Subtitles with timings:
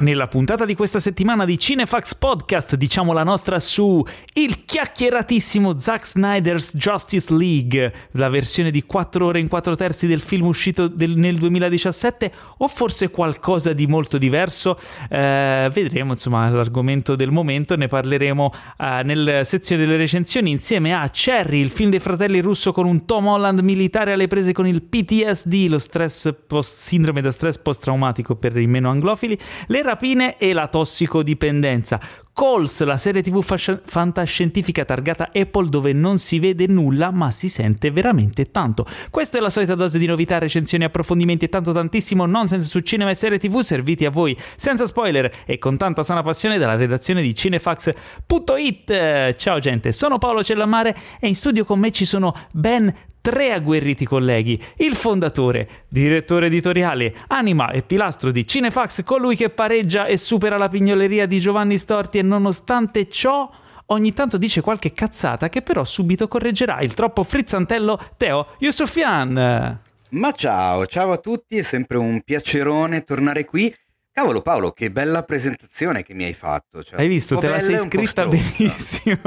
[0.00, 6.06] Nella puntata di questa settimana di Cinefax Podcast diciamo la nostra su il chiacchieratissimo Zack
[6.06, 11.18] Snyder's Justice League, la versione di 4 ore in 4 terzi del film uscito del,
[11.18, 14.80] nel 2017 o forse qualcosa di molto diverso?
[15.10, 21.10] Eh, vedremo insomma l'argomento del momento, ne parleremo eh, nella sezione delle recensioni insieme a
[21.10, 24.80] Cherry, il film dei fratelli russo con un Tom Holland militare alle prese con il
[24.80, 30.52] PTSD, lo stress post sindrome da stress post-traumatico per i meno anglofili, le rapine e
[30.52, 32.00] la tossicodipendenza.
[32.32, 37.48] Calls, la serie tv fascia- fantascientifica targata Apple dove non si vede nulla ma si
[37.48, 38.86] sente veramente tanto.
[39.10, 43.10] Questa è la solita dose di novità, recensioni, approfondimenti e tanto tantissimo nonsense su cinema
[43.10, 47.20] e serie tv serviti a voi senza spoiler e con tanta sana passione dalla redazione
[47.20, 49.34] di cinefax.it.
[49.36, 54.04] Ciao gente, sono Paolo Cellamare e in studio con me ci sono ben tre agguerriti
[54.04, 60.56] colleghi, il fondatore, direttore editoriale, anima e pilastro di Cinefax, colui che pareggia e supera
[60.56, 63.50] la pignoleria di Giovanni Storti e nonostante ciò
[63.86, 69.80] ogni tanto dice qualche cazzata che però subito correggerà il troppo frizzantello Teo Yusufian.
[70.10, 73.72] Ma ciao, ciao a tutti, è sempre un piacerone tornare qui
[74.20, 76.82] Cavolo Paolo, che bella presentazione che mi hai fatto.
[76.82, 79.18] Cioè, hai visto, te la sei scritta benissimo.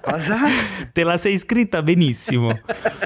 [0.00, 0.38] Cosa?
[0.92, 2.48] te la sei scritta benissimo.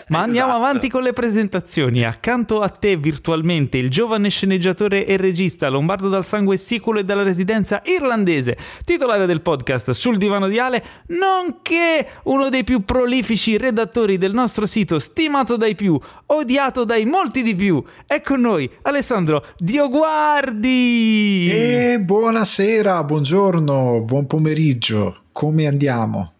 [0.09, 0.63] Ma andiamo esatto.
[0.63, 2.05] avanti con le presentazioni.
[2.05, 7.23] Accanto a te virtualmente il giovane sceneggiatore e regista lombardo dal sangue sicuro e dalla
[7.23, 14.19] residenza irlandese, titolare del podcast Sul divano di Ale, nonché uno dei più prolifici redattori
[14.19, 17.83] del nostro sito, stimato dai più, odiato dai molti di più.
[18.07, 21.14] È con noi Alessandro Dioguardi.
[21.17, 25.17] E buonasera, buongiorno, buon pomeriggio.
[25.31, 26.33] Come andiamo?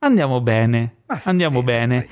[0.00, 2.08] Andiamo bene, andiamo bene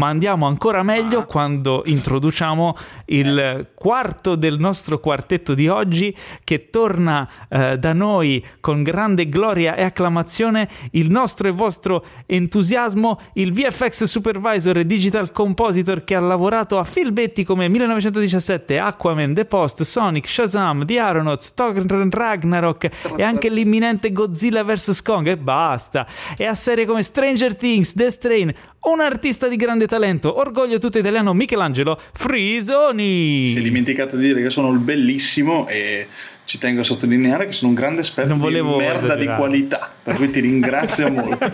[0.00, 1.24] ma andiamo ancora meglio ah.
[1.24, 2.74] quando introduciamo
[3.06, 9.74] il quarto del nostro quartetto di oggi che torna eh, da noi con grande gloria
[9.74, 16.20] e acclamazione il nostro e vostro entusiasmo, il VFX Supervisor e Digital Compositor che ha
[16.20, 23.22] lavorato a filbetti come 1917, Aquaman, The Post, Sonic, Shazam, The Aeronauts, Thor Ragnarok e
[23.22, 25.02] anche l'imminente Godzilla vs.
[25.02, 26.06] Kong e basta,
[26.38, 30.98] e a serie come Stranger Things, The Strain, un artista di grande talento, orgoglio tutto
[30.98, 33.48] italiano Michelangelo Frisoni.
[33.48, 36.06] Si è dimenticato di dire che sono il bellissimo e
[36.50, 40.32] ci tengo a sottolineare che sono un grande esperto di merda di qualità, per cui
[40.32, 41.48] ti ringrazio molto.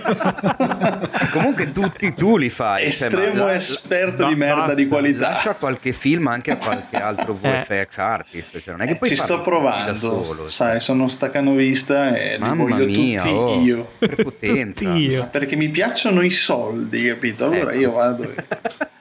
[1.33, 2.87] Comunque tutti tu li fai.
[2.87, 4.75] Estremo cioè, esperto la, di merda basta.
[4.75, 5.33] di qualità.
[5.33, 8.01] Lascia qualche film anche a qualche altro VFX eh.
[8.01, 8.51] artist.
[8.59, 10.81] Cioè, non è che eh, poi ci sto provando, solo, sai, cioè.
[10.81, 13.91] sono staccanovista e Mamma li voglio mia, tutti oh, io.
[13.99, 14.81] Prepotenza.
[14.81, 15.29] tutti io.
[15.31, 17.45] Perché mi piacciono i soldi, capito?
[17.45, 17.81] Allora ecco.
[17.81, 18.35] io vado...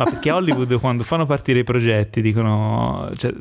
[0.00, 3.34] Ma perché Hollywood quando fanno partire i progetti dicono cioè,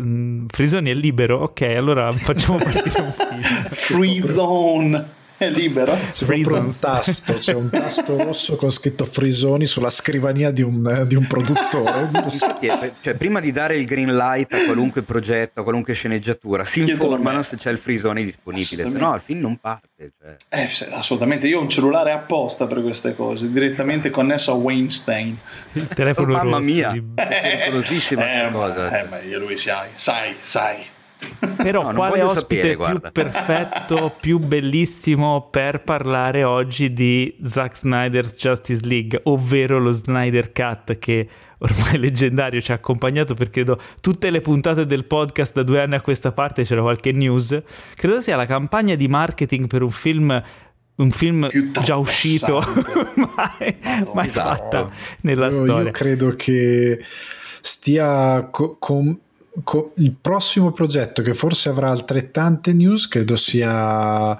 [0.47, 1.38] Frisoni è libero?
[1.38, 3.42] Ok, allora facciamo partire un film.
[3.72, 5.97] Free zone è libero.
[6.11, 11.05] C'è proprio un tasto, c'è un tasto rosso con scritto Frisoni sulla scrivania di un,
[11.07, 12.09] di un produttore.
[13.01, 17.41] cioè, prima di dare il green light a qualunque progetto, a qualunque sceneggiatura, si informano
[17.41, 19.88] se c'è il Frisoni disponibile, se no il film non parte.
[19.97, 20.35] Cioè.
[20.50, 24.21] Eh, assolutamente, io ho un cellulare apposta per queste cose, direttamente esatto.
[24.21, 25.38] connesso a Weinstein.
[25.73, 29.00] Il telefono oh, mamma rosso, mia, è pericolosissima eh, cosa.
[29.00, 30.97] Eh, ma io lui sai, sai, sai.
[31.57, 38.38] Però no, quale ospite sapere, più perfetto, più bellissimo per parlare oggi di Zack Snyder's
[38.38, 44.30] Justice League, ovvero lo Snyder Cut che ormai leggendario ci ha accompagnato per credo tutte
[44.30, 47.62] le puntate del podcast da due anni a questa parte c'era qualche news.
[47.96, 50.44] Credo sia la campagna di marketing per un film
[51.00, 51.50] un film
[51.81, 52.59] già uscito,
[53.16, 53.78] mai,
[54.13, 54.50] mai esatto.
[54.50, 54.90] fatta
[55.22, 55.84] nella io, storia.
[55.84, 57.01] Io credo che
[57.62, 59.18] stia co- com-
[59.96, 64.40] il prossimo progetto che forse avrà altrettante news credo sia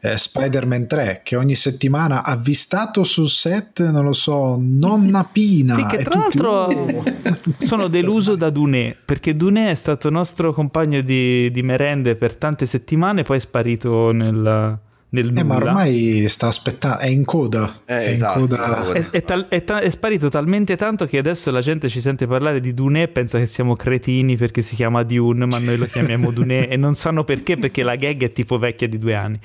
[0.00, 5.84] eh, Spider-Man 3 che ogni settimana avvistato sul set non lo so nonna Pina sì
[5.86, 7.04] che tra l'altro
[7.58, 12.66] sono deluso da Dune perché Dune è stato nostro compagno di, di merende per tante
[12.66, 14.78] settimane poi è sparito nel
[15.14, 15.40] nel nulla.
[15.40, 17.82] Eh, ma ormai sta aspettando, è in coda.
[17.84, 18.92] Eh, è, esatto, in coda.
[18.92, 22.26] È, è, tal, è, ta- è, sparito talmente tanto che adesso la gente ci sente
[22.26, 25.86] parlare di Dune e pensa che siamo cretini perché si chiama Dune, ma noi lo
[25.86, 29.38] chiamiamo Dune e non sanno perché, perché la gag è tipo vecchia di due anni.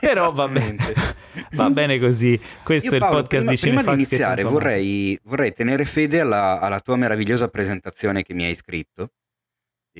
[0.00, 0.76] Però va bene,
[1.52, 2.38] va bene così.
[2.62, 6.20] Questo Io, è il Paolo, podcast prima, di Prima di iniziare vorrei, vorrei, tenere fede
[6.20, 9.10] alla, alla tua meravigliosa presentazione che mi hai scritto.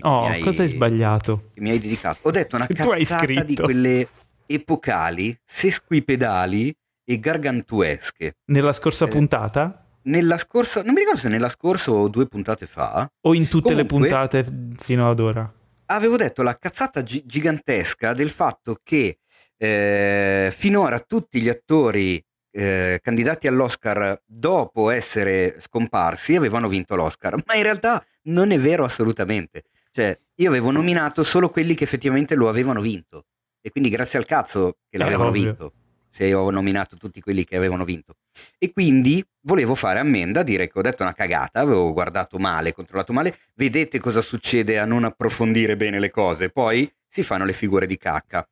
[0.00, 1.50] Oh, hai, cosa hai sbagliato?
[1.52, 2.18] Che mi hai dedicato.
[2.22, 4.08] Ho detto una cazzata di quelle
[4.54, 8.36] epocali, sesquipedali e gargantuesche.
[8.46, 9.86] Nella scorsa eh, puntata?
[10.04, 13.08] Nella scorsa, non mi ricordo se nella scorsa o due puntate fa.
[13.22, 15.52] O in tutte Comunque, le puntate fino ad ora.
[15.86, 19.18] avevo detto la cazzata gi- gigantesca del fatto che
[19.56, 22.20] eh, finora tutti gli attori
[22.54, 28.84] eh, candidati all'Oscar dopo essere scomparsi avevano vinto l'Oscar, ma in realtà non è vero
[28.84, 29.62] assolutamente.
[29.92, 33.26] Cioè, io avevo nominato solo quelli che effettivamente lo avevano vinto
[33.62, 35.42] e quindi grazie al cazzo che l'avevano ovvio.
[35.42, 35.72] vinto
[36.12, 38.16] se ho nominato tutti quelli che avevano vinto.
[38.58, 43.14] E quindi volevo fare ammenda, dire che ho detto una cagata, avevo guardato male, controllato
[43.14, 47.86] male, vedete cosa succede a non approfondire bene le cose, poi si fanno le figure
[47.86, 48.46] di cacca.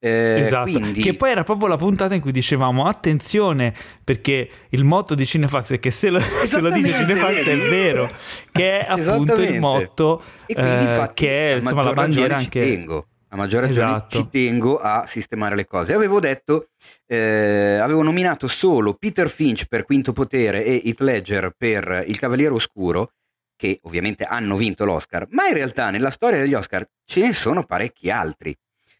[0.00, 1.00] Eh, esatto, quindi...
[1.00, 3.72] che poi era proprio la puntata in cui dicevamo attenzione
[4.02, 8.10] perché il motto di Cinefax è che se lo, se lo dice Cinefax è vero,
[8.50, 12.60] che è appunto il motto eh, infatti, che è insomma, la bandiera anche...
[12.60, 14.16] Tengo a maggior ragione esatto.
[14.16, 15.92] ci tengo a sistemare le cose.
[15.92, 16.68] Avevo detto,
[17.06, 22.54] eh, avevo nominato solo Peter Finch per Quinto Potere e Heath Ledger per Il Cavaliere
[22.54, 23.10] Oscuro,
[23.56, 27.64] che ovviamente hanno vinto l'Oscar, ma in realtà nella storia degli Oscar ce ne sono
[27.64, 28.56] parecchi altri.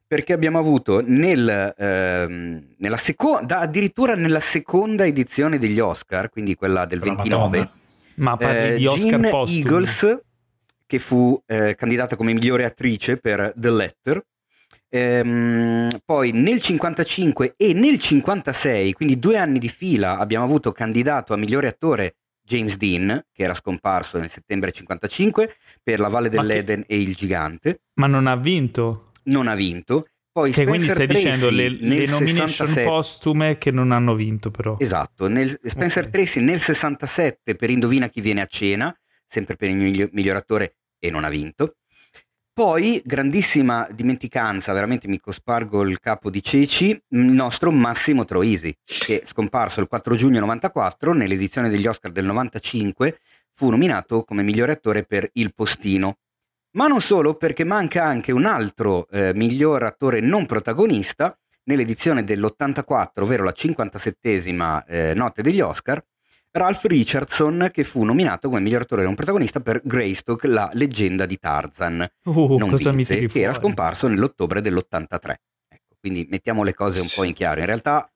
[0.07, 6.85] Perché abbiamo avuto nel, ehm, nella seconda, addirittura nella seconda edizione degli Oscar, quindi quella
[6.85, 7.71] del 29,
[8.17, 10.23] ma parli eh, di Oscar Gene Eagles
[10.87, 14.25] che fu eh, candidata come migliore attrice per The Letter.
[14.89, 21.33] Ehm, poi nel 55 e nel 56, quindi due anni di fila, abbiamo avuto candidato
[21.33, 26.85] a migliore attore James Dean, che era scomparso nel settembre 55 per La Valle dell'Eden
[26.87, 26.95] che...
[26.95, 27.81] e Il Gigante.
[27.95, 29.11] Ma non ha vinto?
[29.25, 30.07] Non ha vinto.
[30.31, 32.85] Poi che Spencer quindi stai Tracy dicendo le, le nomination 67...
[32.89, 34.77] postume che non hanno vinto però.
[34.81, 36.13] Esatto, nel, Spencer okay.
[36.13, 38.93] Tracy nel 67 per Indovina chi viene a cena,
[39.35, 41.77] sempre per il miglior, attore e non ha vinto.
[42.53, 49.25] Poi, grandissima dimenticanza, veramente mi cospargo il capo di ceci, il nostro Massimo Troisi, che
[49.27, 53.19] scomparso il 4 giugno 94 nell'edizione degli Oscar del 95,
[53.53, 56.19] fu nominato come migliore attore per Il Postino.
[56.77, 63.23] Ma non solo, perché manca anche un altro eh, miglior attore non protagonista nell'edizione dell'84,
[63.23, 66.05] ovvero la 57esima eh, notte degli Oscar,
[66.57, 71.37] Ralph Richardson che fu nominato come miglior attore non protagonista per Greystock, la leggenda di
[71.37, 72.09] Tarzan.
[72.23, 75.35] Uh, non cosa vinse, che era scomparso nell'ottobre dell'83.
[75.67, 77.59] Ecco, quindi mettiamo le cose un po' in chiaro.
[77.59, 78.09] In realtà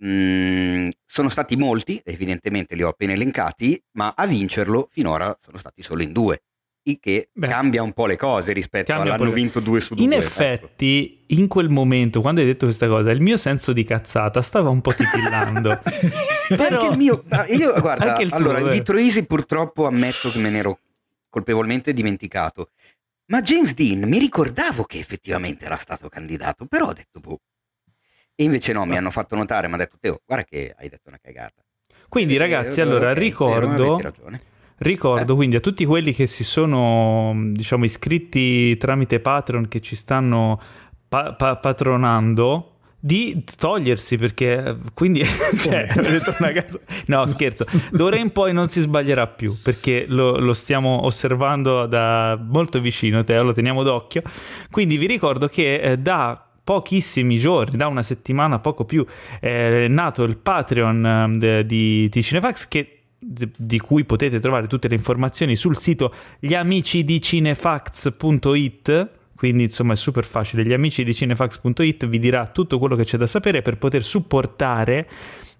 [0.00, 5.56] mh, mm, sono stati molti, evidentemente li ho appena elencati, ma a vincerlo finora sono
[5.56, 6.42] stati solo in due
[6.90, 10.04] il che Beh, cambia un po' le cose rispetto all'hanno vinto due su due.
[10.04, 10.24] In ecco.
[10.24, 11.40] effetti, ecco.
[11.40, 14.80] in quel momento, quando hai detto questa cosa, il mio senso di cazzata stava un
[14.80, 15.80] po' titillando.
[16.48, 16.80] Però...
[16.80, 17.24] Anche il mio...
[17.48, 20.78] Io, guarda, il allora, il di Troisi purtroppo ammetto che me ne ero
[21.28, 22.70] colpevolmente dimenticato.
[23.26, 27.40] Ma James Dean mi ricordavo che effettivamente era stato candidato, però ho detto, boh.
[28.34, 31.08] E invece no, mi hanno fatto notare, mi ha detto, Teo, guarda che hai detto
[31.08, 31.62] una cagata.
[32.08, 33.98] Quindi eh, ragazzi, allora okay, ricordo...
[34.78, 35.36] Ricordo eh.
[35.36, 40.60] quindi a tutti quelli che si sono diciamo, iscritti tramite Patreon, che ci stanno
[41.08, 45.22] pa- pa- patronando, di togliersi perché quindi
[45.56, 45.88] cioè,
[47.06, 47.64] no scherzo.
[47.90, 53.22] D'ora in poi non si sbaglierà più perché lo, lo, stiamo osservando da molto vicino
[53.22, 54.22] Teo lo teniamo d'occhio.
[54.70, 59.06] Quindi vi ricordo che eh, da pochissimi giorni, da una settimana poco più,
[59.40, 64.94] è nato il Patreon eh, di, di Cinefax che di cui potete trovare tutte le
[64.94, 70.64] informazioni sul sito gliamicidicinefacts.it quindi insomma è super facile.
[70.64, 70.72] Gli
[72.08, 75.08] vi dirà tutto quello che c'è da sapere per poter supportare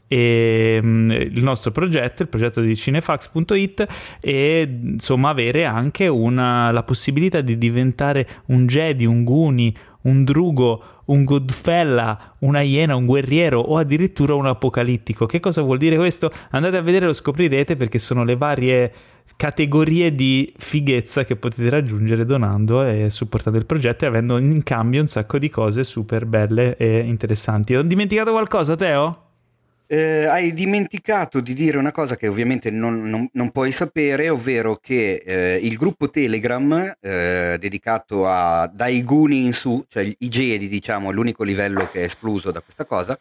[0.09, 3.87] e, um, il nostro progetto, il progetto di cinefax.it
[4.21, 9.73] e insomma avere anche una, la possibilità di diventare un Jedi, un Guni,
[10.09, 15.27] un Drugo un Goodfella, una iena, un guerriero o addirittura un apocalittico.
[15.27, 16.31] Che cosa vuol dire questo?
[16.51, 18.93] Andate a vedere, lo scoprirete perché sono le varie
[19.37, 25.01] categorie di fighezza che potete raggiungere donando e supportando il progetto e avendo in cambio
[25.01, 27.75] un sacco di cose super belle e interessanti.
[27.75, 29.28] Ho dimenticato qualcosa, Teo?
[29.91, 34.77] Eh, hai dimenticato di dire una cosa che ovviamente non, non, non puoi sapere, ovvero
[34.77, 40.69] che eh, il gruppo Telegram eh, dedicato a dai Guni in su, cioè i Jedi,
[40.69, 43.19] diciamo, l'unico livello che è escluso da questa cosa,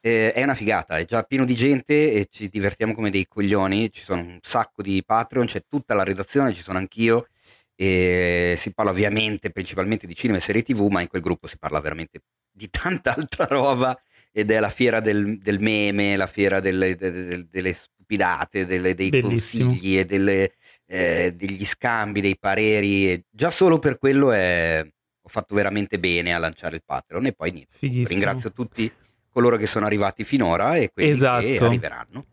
[0.00, 3.92] eh, è una figata, è già pieno di gente e ci divertiamo come dei coglioni,
[3.92, 7.26] ci sono un sacco di Patreon, c'è tutta la redazione, ci sono anch'io
[7.74, 11.58] e si parla ovviamente principalmente di cinema e serie tv, ma in quel gruppo si
[11.58, 13.94] parla veramente di tanta altra roba
[14.38, 19.08] ed è la fiera del, del meme, la fiera delle, delle, delle stupidate, delle, dei
[19.08, 19.70] Bellissimo.
[19.70, 20.52] consigli e delle,
[20.84, 23.12] eh, degli scambi, dei pareri.
[23.12, 27.32] E già solo per quello è, ho fatto veramente bene a lanciare il Patreon e
[27.32, 28.08] poi niente.
[28.12, 28.92] Ringrazio tutti
[29.30, 31.42] coloro che sono arrivati finora e quelli esatto.
[31.42, 32.26] che arriveranno.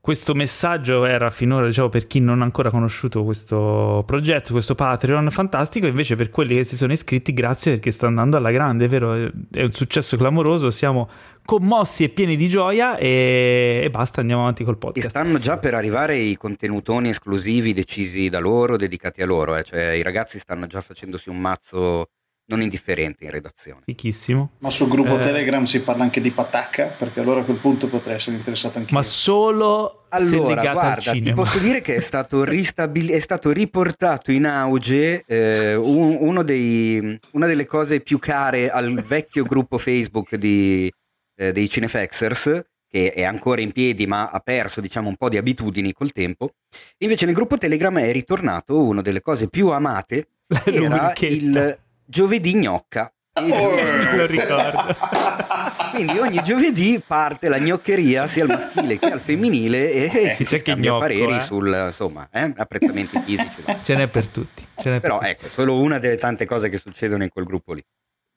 [0.00, 5.30] questo messaggio era finora, diciamo, per chi non ha ancora conosciuto questo progetto, questo Patreon
[5.30, 8.88] fantastico, invece per quelli che si sono iscritti, grazie perché sta andando alla grande, è
[8.88, 9.14] vero?
[9.50, 11.08] È un successo clamoroso, siamo
[11.46, 15.06] commossi e pieni di gioia e, e basta, andiamo avanti col podcast.
[15.06, 19.64] E stanno già per arrivare i contenutoni esclusivi decisi da loro, dedicati a loro, eh.
[19.64, 22.10] cioè i ragazzi stanno già facendosi un mazzo
[22.48, 23.80] non indifferente in redazione.
[23.84, 24.52] Fichissimo.
[24.58, 27.88] Ma sul gruppo eh, Telegram si parla anche di patacca, perché allora a quel punto
[27.88, 33.10] potrei essere interessato anche Ma solo allora, guarda, ti posso dire che è stato, ristabil-
[33.10, 39.02] è stato riportato in auge eh, un, uno dei, una delle cose più care al
[39.02, 40.90] vecchio gruppo Facebook di,
[41.36, 45.36] eh, dei Cinefexers, che è ancora in piedi ma ha perso diciamo un po' di
[45.36, 46.54] abitudini col tempo.
[46.98, 50.28] Invece nel gruppo Telegram è ritornato una delle cose più amate,
[50.64, 53.10] era il giovedì gnocca.
[53.38, 54.96] Oh, lo ricordo.
[55.92, 60.58] Quindi ogni giovedì parte la gnoccheria sia al maschile che al femminile e eh, si
[60.58, 61.40] scambia gnocco, pareri eh?
[61.40, 63.62] sul insomma, eh, apprezzamenti fisici.
[63.82, 64.66] Ce n'è per tutti.
[64.84, 65.54] N'è Però per ecco, tutti.
[65.54, 67.82] solo una delle tante cose che succedono in quel gruppo lì.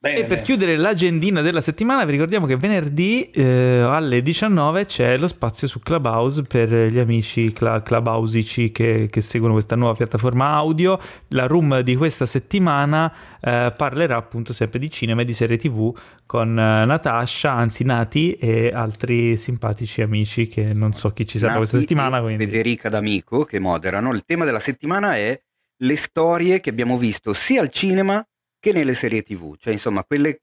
[0.02, 5.18] Bene, e per chiudere l'agendina della settimana vi ricordiamo che venerdì eh, alle 19 c'è
[5.18, 10.54] lo spazio su Clubhouse per gli amici cl- clubhouseici che, che, seguono questa nuova piattaforma
[10.54, 10.98] audio.
[11.28, 15.94] La room di questa settimana eh, parlerà appunto sempre di cinema e di serie tv
[16.24, 21.56] con eh, Natasha, anzi Nati e altri simpatici amici che non so chi ci sarà
[21.56, 22.22] questa settimana.
[22.22, 22.46] Quindi...
[22.46, 24.14] Federica D'Amico che moderano.
[24.14, 25.38] Il tema della settimana è
[25.82, 28.24] le storie che abbiamo visto sia al cinema
[28.60, 30.42] che nelle serie tv, cioè insomma quelle,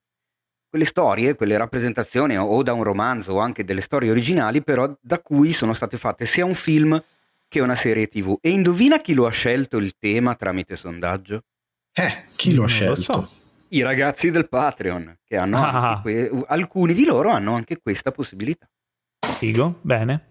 [0.67, 5.19] quelle storie, quelle rappresentazioni o da un romanzo o anche delle storie originali, però da
[5.19, 7.01] cui sono state fatte sia un film
[7.47, 8.37] che una serie tv.
[8.41, 11.43] E indovina chi lo ha scelto il tema tramite sondaggio?
[11.93, 13.01] Eh, chi lo ha scelto?
[13.01, 13.29] So.
[13.69, 15.99] I ragazzi del Patreon, che hanno ah.
[16.01, 18.67] que- alcuni di loro hanno anche questa possibilità.
[19.19, 20.27] Figo, bene.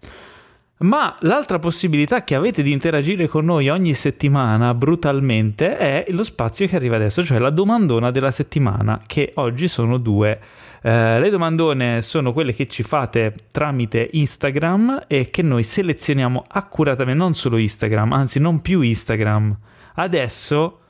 [0.79, 6.67] Ma l'altra possibilità che avete di interagire con noi ogni settimana brutalmente è lo spazio
[6.67, 10.39] che arriva adesso, cioè la domandona della settimana, che oggi sono due.
[10.83, 17.19] Eh, le domandone sono quelle che ci fate tramite Instagram e che noi selezioniamo accuratamente,
[17.19, 19.57] non solo Instagram, anzi non più Instagram.
[19.95, 20.81] Adesso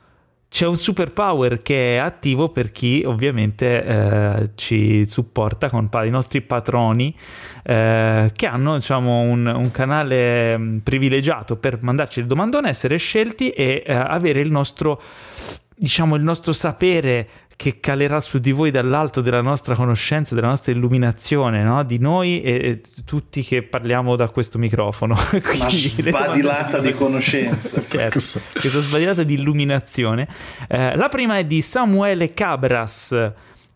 [0.50, 6.40] c'è un superpower che è attivo per chi ovviamente eh, ci supporta con i nostri
[6.40, 7.14] patroni
[7.62, 13.50] eh, che hanno diciamo, un, un, canale mm, privilegiato per mandarci le domandone, essere scelti
[13.50, 15.00] e eh, avere il nostro,
[15.76, 20.70] diciamo, il nostro sapere che calerà su di voi dall'alto della nostra conoscenza, della nostra
[20.70, 21.82] illuminazione, no?
[21.82, 25.16] di noi e, e, tutti che parliamo da questo microfono.
[25.34, 27.82] Una sbadilata di conoscenza.
[27.84, 28.20] certo,
[28.52, 30.28] questa sbadilata di illuminazione.
[30.68, 33.32] Eh, la prima è di Samuele Cabras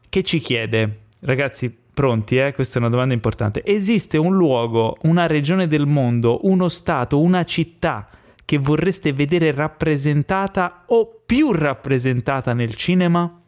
[0.09, 2.53] che ci chiede, ragazzi, pronti, eh?
[2.55, 3.65] questa è una domanda importante.
[3.65, 8.09] Esiste un luogo, una regione del mondo, uno stato, una città
[8.45, 13.42] che vorreste vedere rappresentata o più rappresentata nel cinema?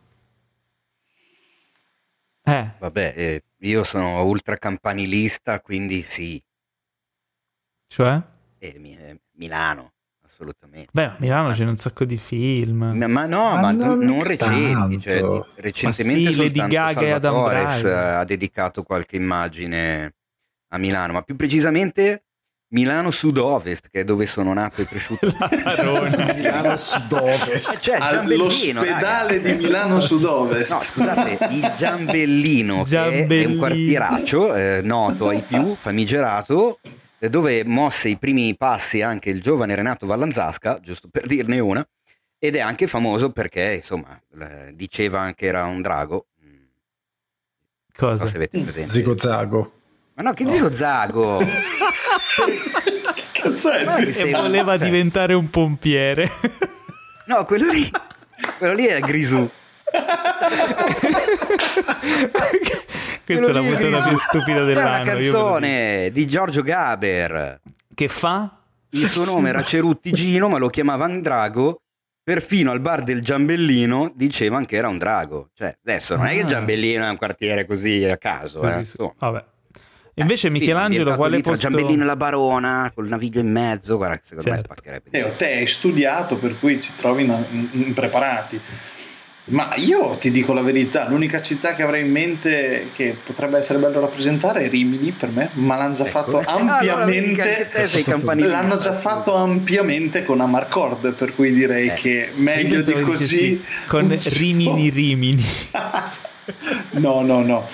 [2.44, 2.70] Eh.
[2.78, 6.42] Vabbè, eh, io sono ultra campanilista, quindi sì.
[7.86, 8.20] Cioè?
[8.58, 9.92] Eh, mi, eh, Milano,
[10.26, 10.90] assolutamente.
[10.92, 12.92] Beh, a Milano c'è un sacco di film.
[12.94, 15.00] Ma, ma no, ma, ma non, non recenti.
[15.00, 15.22] Cioè,
[15.56, 20.14] recentemente sì, Lady Gaga e Adam ha dedicato qualche immagine
[20.68, 22.24] a Milano, ma più precisamente
[22.75, 25.26] Milano Sud-Ovest, che è dove sono nato e cresciuto.
[26.35, 27.81] Milano Sud-Ovest.
[27.81, 29.52] Cioè, All'ospedale raga.
[29.52, 30.73] di Milano Sud-Ovest.
[30.73, 33.28] No, scusate, il Giambellino, Giambellino.
[33.28, 36.81] che è un quartieraccio eh, noto ai più, famigerato,
[37.21, 41.87] eh, dove mosse i primi passi anche il giovane Renato Vallanzasca, giusto per dirne una,
[42.40, 44.21] ed è anche famoso perché, insomma,
[44.73, 46.26] diceva anche era un drago.
[47.97, 48.16] Cosa?
[48.16, 48.93] Non so se avete presente.
[48.93, 49.73] Zigo Zago.
[50.16, 51.38] Ma no, che Zigo Zago?
[53.14, 53.85] che cazzo è?
[53.85, 56.30] No, e voleva diventare un pompiere.
[57.26, 57.90] no, quello lì,
[58.59, 59.50] quello lì è Grisù.
[63.25, 64.97] Questa è la puntata più stupida dell'anno.
[64.97, 67.61] È una canzone di Giorgio Gaber.
[67.92, 68.61] Che fa?
[68.90, 71.80] Il suo nome era Cerutti Gino, ma lo chiamavano Drago.
[72.23, 75.50] Perfino al bar del Giambellino dicevano che era un drago.
[75.52, 76.44] Cioè, adesso non è che ah.
[76.44, 78.61] Giambellino è un quartiere così a caso.
[78.61, 79.12] Così, eh.
[79.18, 79.44] Vabbè.
[80.14, 81.68] Invece eh, Michelangelo quale posto...
[81.68, 84.68] Giambellino e la Barona, col naviglio in mezzo, guarda, secondo certo.
[84.68, 85.11] me spaccherebbe.
[85.11, 87.28] Eh, te hai studiato, per cui ci trovi
[87.73, 88.61] impreparati.
[89.47, 93.78] Ma io ti dico la verità, l'unica città che avrei in mente che potrebbe essere
[93.78, 96.23] bello rappresentare è Rimini per me, ma l'hanno già ecco.
[96.23, 97.68] fatto ampiamente.
[97.71, 101.94] allora, l'hanno già fatto ampiamente con Amarcord, per cui direi eh.
[101.94, 103.62] che meglio di così.
[103.87, 105.44] Con Rimini Rimini.
[106.92, 107.68] no, no, no.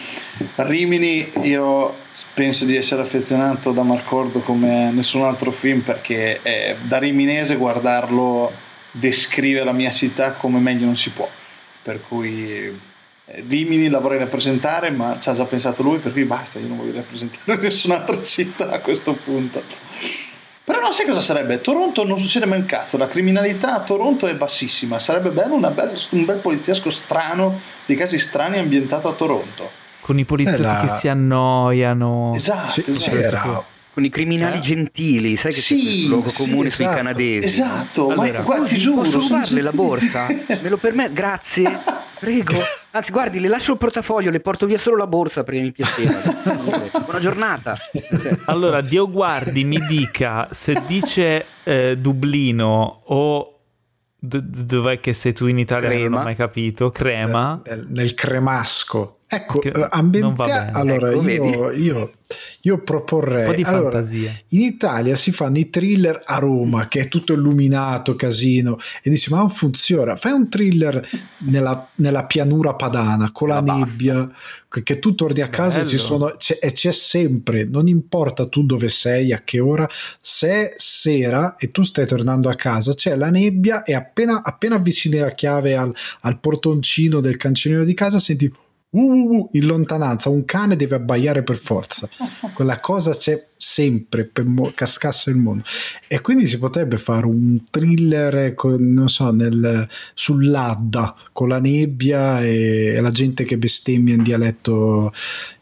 [0.56, 1.94] Rimini io
[2.34, 8.52] penso di essere affezionato da Marcordo come nessun altro film perché è, da riminese guardarlo
[8.90, 11.28] descrive la mia città come meglio non si può.
[11.82, 12.88] Per cui
[13.48, 16.78] Rimini la vorrei rappresentare, ma ci ha già pensato lui, per cui basta, io non
[16.78, 19.62] voglio rappresentare nessun'altra città a questo punto.
[20.64, 21.60] Però non sai cosa sarebbe?
[21.60, 25.92] Toronto non succede mai un cazzo, la criminalità a Toronto è bassissima, sarebbe bello bella,
[26.10, 29.79] un bel poliziesco strano, di casi strani ambientato a Toronto.
[30.10, 30.80] Con i poliziotti la...
[30.80, 32.32] che si annoiano.
[32.34, 33.10] Esatto, C- esatto.
[33.10, 34.60] C'era con i criminali eh?
[34.60, 37.46] gentili, sai che sì, c'è il luogo comune sì, sui esatto, canadesi.
[37.46, 40.26] Esatto, allora, ma guarda, ti giuro, posso rubarle la borsa?
[40.28, 41.12] Me lo permette?
[41.12, 41.78] Grazie,
[42.18, 42.54] prego.
[42.92, 46.20] Anzi, guardi, le lascio il portafoglio, le porto via solo la borsa perché mi piaceva.
[47.04, 47.76] Buona giornata.
[48.46, 53.58] Allora, Dio guardi, mi dica se dice eh, Dublino o
[54.16, 55.88] d- dov'è che sei tu in Italia?
[55.88, 56.08] Crema.
[56.08, 56.90] Non ho mai capito.
[56.90, 57.60] Crema.
[57.64, 59.16] Nel, nel cremasco.
[59.32, 62.12] Ecco, che, ambienta- allora ecco, io, io,
[62.62, 63.44] io, proporrei...
[63.44, 64.37] Un po' di allora, fantasia.
[64.49, 69.30] In Italia si fanno i thriller a Roma, che è tutto illuminato, casino, e dici
[69.30, 70.16] ma non funziona.
[70.16, 71.08] Fai un thriller
[71.38, 74.80] nella, nella pianura padana, con la, la nebbia, basta.
[74.82, 78.88] che tu torni a casa ci sono, c'è, e c'è sempre, non importa tu dove
[78.88, 79.88] sei, a che ora,
[80.20, 84.75] se è sera e tu stai tornando a casa, c'è la nebbia e appena, appena
[84.75, 88.52] avvicini la chiave al, al portoncino del cancellino di casa senti
[88.90, 92.09] uh, uh, uh, in lontananza un cane deve abbaiare per forza.
[92.54, 95.64] Quella cosa c'è sempre per mo- cascasse il mondo.
[96.09, 102.42] E quindi si potrebbe fare un thriller con, non so nel, sull'Adda con la nebbia
[102.42, 105.12] e, e la gente che bestemmia in dialetto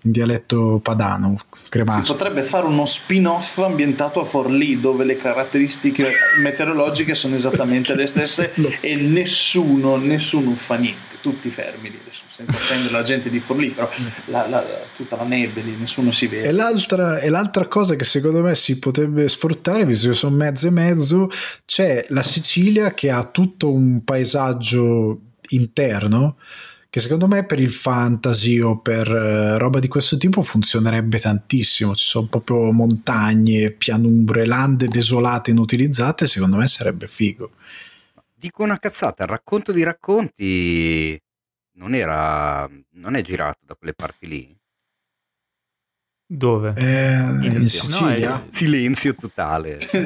[0.02, 2.12] in dialetto padano cremasco.
[2.12, 6.10] potrebbe fare uno spin-off ambientato a Forlì dove le caratteristiche
[6.42, 11.16] meteorologiche sono esattamente le stesse e nessuno nessuno fa niente.
[11.20, 13.90] Tutti fermi lì adesso senza offendere la gente di Forlì però
[14.26, 16.48] la, la, tutta la nebbia lì nessuno si vede.
[16.48, 20.68] E l'altra, e l'altra cosa che secondo me si potrebbe sfruttare visto che sono mezzo
[20.68, 21.28] e mezzo
[21.66, 26.36] c'è la Sicilia che ha tutto un paesaggio interno
[26.90, 31.94] che secondo me per il fantasy o per uh, roba di questo tipo funzionerebbe tantissimo.
[31.94, 36.26] Ci sono proprio montagne, pianure, lande desolate, inutilizzate.
[36.26, 37.52] Secondo me sarebbe figo.
[38.34, 41.20] Dico una cazzata, il racconto di racconti
[41.72, 44.57] non era non è girato da quelle parti lì?
[46.30, 46.74] Dove?
[46.76, 48.28] Eh, in Sicilia?
[48.28, 49.78] No, Silenzio totale.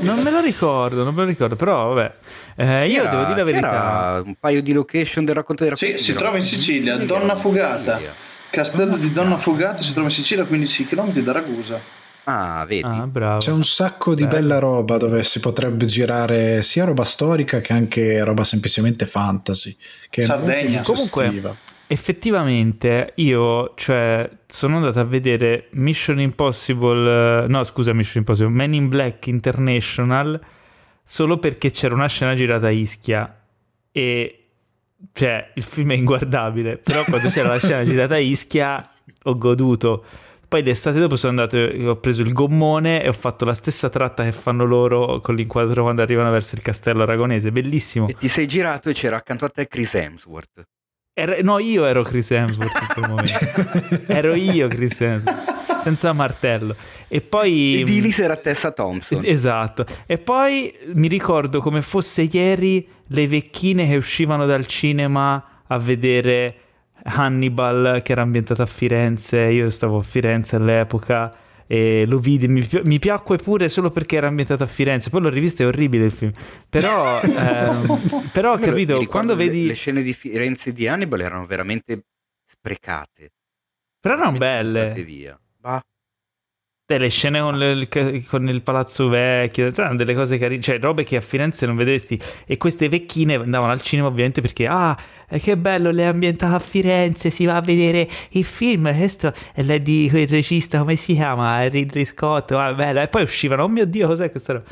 [0.00, 2.14] non me lo ricordo, non me lo ricordo, però vabbè.
[2.56, 4.22] Eh, io devo dire la verità.
[4.24, 5.98] un paio di location del racconto di racconti.
[5.98, 8.00] Sì, si trova in Sicilia, Donna Fugata.
[8.48, 11.78] Castello Donna di Donna Fugata si trova in Sicilia a 15 km da Ragusa.
[12.24, 12.82] Ah, vedi.
[12.82, 13.38] Ah, bravo.
[13.40, 14.40] C'è un sacco di Bello.
[14.40, 19.76] bella roba dove si potrebbe girare sia roba storica che anche roba semplicemente fantasy.
[20.08, 20.80] Che Sardegna.
[20.80, 21.54] Comunque,
[21.86, 28.88] effettivamente io cioè, sono andato a vedere Mission Impossible, no scusa Mission Impossible, Men in
[28.88, 30.40] Black International
[31.02, 33.42] solo perché c'era una scena girata a Ischia
[33.92, 34.40] e
[35.12, 38.84] cioè il film è inguardabile, però quando c'era la scena girata a Ischia
[39.22, 40.04] ho goduto
[40.48, 44.22] poi d'estate dopo sono andato, ho preso il gommone e ho fatto la stessa tratta
[44.22, 48.08] che fanno loro con l'inquadro quando arrivano verso il castello aragonese, bellissimo.
[48.08, 50.66] E ti sei girato e c'era accanto a te Chris Hemsworth.
[51.18, 54.04] Era, no, io ero Chris Hemsworth in quel momento.
[54.12, 56.76] ero io Chris Hemsworth, senza martello.
[57.08, 57.82] E poi...
[57.86, 59.22] Di lì era Tessa Thompson.
[59.24, 59.86] Esatto.
[60.04, 66.54] E poi mi ricordo come fosse ieri le vecchine che uscivano dal cinema a vedere
[67.04, 71.34] Hannibal che era ambientato a Firenze, io stavo a Firenze all'epoca
[71.66, 75.22] e lo vidi, mi, pi- mi, piacque pure solo perché era ambientato a Firenze, poi
[75.22, 76.32] l'ho rivisto è orribile il film,
[76.68, 79.62] però, ehm, però ho capito, quando vedi...
[79.62, 82.04] Le, le scene di Firenze di Hannibal erano veramente
[82.46, 83.32] sprecate.
[84.00, 84.92] Però erano belle.
[85.04, 85.38] Via.
[85.58, 85.82] Bah
[86.94, 87.88] le scene con, le,
[88.28, 92.18] con, il palazzo vecchio, cioè, delle cose carine, cioè robe che a Firenze non vedresti.
[92.46, 94.96] E queste vecchine andavano al cinema ovviamente perché, ah,
[95.28, 99.80] che bello, le è ambientata a Firenze, si va a vedere il film, questo è
[99.80, 101.66] di quel regista, come si chiama?
[101.66, 103.00] Ridley Scott, ah, bello.
[103.00, 104.64] E poi uscivano, oh mio Dio, cos'è questa roba?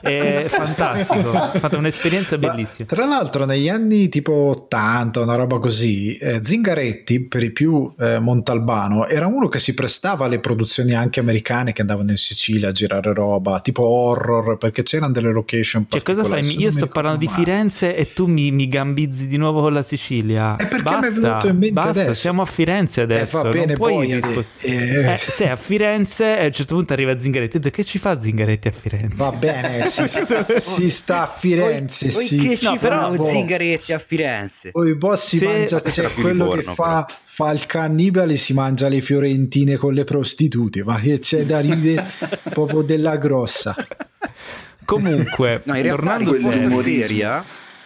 [0.00, 2.86] È fantastico, ho fatto un'esperienza bellissima.
[2.90, 7.92] Ma, tra l'altro negli anni tipo 80, una roba così, eh, Zingaretti, per i più
[7.98, 12.68] eh, Montalbano, era uno che si prestava alle produzioni anche americane che andavano in Sicilia
[12.68, 16.60] a girare roba, tipo horror, perché c'erano delle location Cioè cosa fai?
[16.60, 20.01] Io sto parlando di Firenze e tu mi, mi, gambizzi di nuovo con la Sicilia.
[20.58, 22.14] E perché basta, mi è venuto in mente basta, adesso?
[22.14, 23.40] siamo a Firenze eh, adesso.
[23.40, 24.14] Eh, va bene, poi...
[24.14, 27.58] Rispost- eh, eh, sei a Firenze e a un certo punto arriva Zingaretti.
[27.62, 29.16] E che ci fa Zingaretti a Firenze?
[29.16, 30.04] Va bene, si,
[30.58, 32.10] si sta a Firenze.
[32.10, 32.36] Poi, sì.
[32.36, 34.70] poi che ci no, però Zingaretti a Firenze?
[34.70, 35.46] Poi boh si Se...
[35.46, 40.04] mangia, c'è quello che fa fa il cannibale e si mangia le fiorentine con le
[40.04, 42.04] prostitute, ma che c'è da ridere
[42.50, 43.74] proprio della grossa.
[44.84, 47.44] Comunque, No, in realtà tornando risposta serio-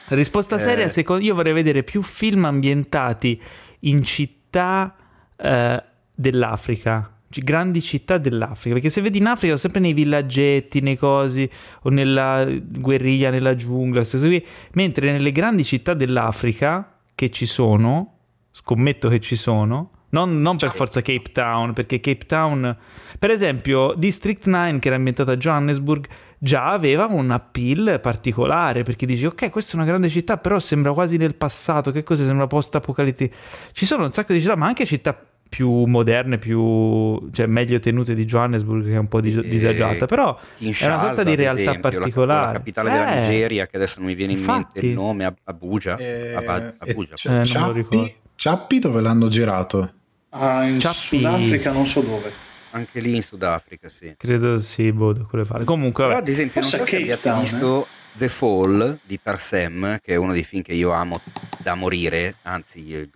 [0.09, 0.89] risposta seria, Eh.
[0.89, 3.41] secondo io vorrei vedere più film ambientati
[3.81, 4.95] in città
[5.37, 5.83] eh,
[6.15, 7.11] dell'Africa.
[7.29, 11.49] Grandi città dell'Africa, perché se vedi in Africa sono sempre nei villaggetti, nei cosi,
[11.83, 14.47] o nella guerriglia, nella giungla, cose qui.
[14.73, 18.19] mentre nelle grandi città dell'Africa, che ci sono,
[18.53, 22.77] scommetto che ci sono, non, non per forza Cape Town, perché Cape Town,
[23.19, 26.07] per esempio, District 9, che era ambientata a Johannesburg,
[26.39, 30.93] già aveva un appeal particolare, perché dici, ok, questa è una grande città, però sembra
[30.93, 33.35] quasi nel passato, che cosa sembra post-apocalittico?
[33.73, 35.19] Ci sono un sacco di città, ma anche città
[35.49, 40.07] più moderne, più, cioè meglio tenute di Johannesburg, che è un po' dis- Eh, disagiata,
[40.07, 42.47] però Kinshasa, è una sorta di realtà esempio, la- particolare.
[42.47, 45.37] La, capitale della Eh, Nigeria, che adesso non mi viene in mente il nome, Ab-
[45.45, 45.97] Abuja.
[45.97, 47.15] Eh, Ab- Abuja.
[47.15, 48.15] C- Eh, Ciappi.
[48.35, 49.93] Ciappi dove l'hanno girato?
[50.31, 51.17] Ah, in Ciappi.
[51.19, 52.31] Sudafrica non so dove.
[52.71, 54.15] Anche lì in Sudafrica, sì.
[54.17, 55.65] Credo sì, boh, da quelle parti.
[55.65, 60.13] Comunque, Però ad esempio non so se abbiate Town, visto The Fall di Tarsem, che
[60.13, 61.21] è uno dei film che io amo
[61.59, 63.09] da morire, anzi eh,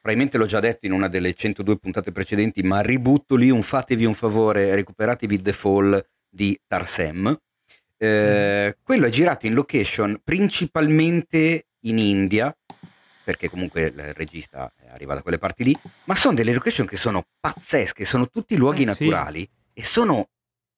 [0.00, 4.04] probabilmente l'ho già detto in una delle 102 puntate precedenti, ma ributto lì un fatevi
[4.04, 7.38] un favore, recuperatevi The Fall di Tarsem.
[7.96, 12.54] Eh, Quello è girato in location principalmente in India,
[13.28, 17.26] perché comunque il regista arriva da quelle parti lì, ma sono delle location che sono
[17.38, 19.04] pazzesche, sono tutti luoghi Eh, sì.
[19.06, 20.30] naturali e sono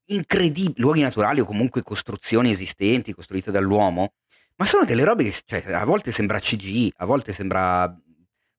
[0.07, 4.15] incredibili, luoghi naturali o comunque costruzioni esistenti costruite dall'uomo,
[4.57, 7.97] ma sono delle robe che cioè, a volte sembra CGI, a volte sembra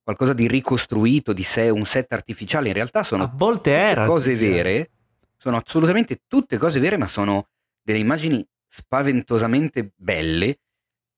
[0.01, 4.37] qualcosa di ricostruito, di sé, un set artificiale, in realtà sono a volte era cose
[4.37, 4.91] sì, vere,
[5.35, 7.49] sono assolutamente tutte cose vere, ma sono
[7.83, 10.59] delle immagini spaventosamente belle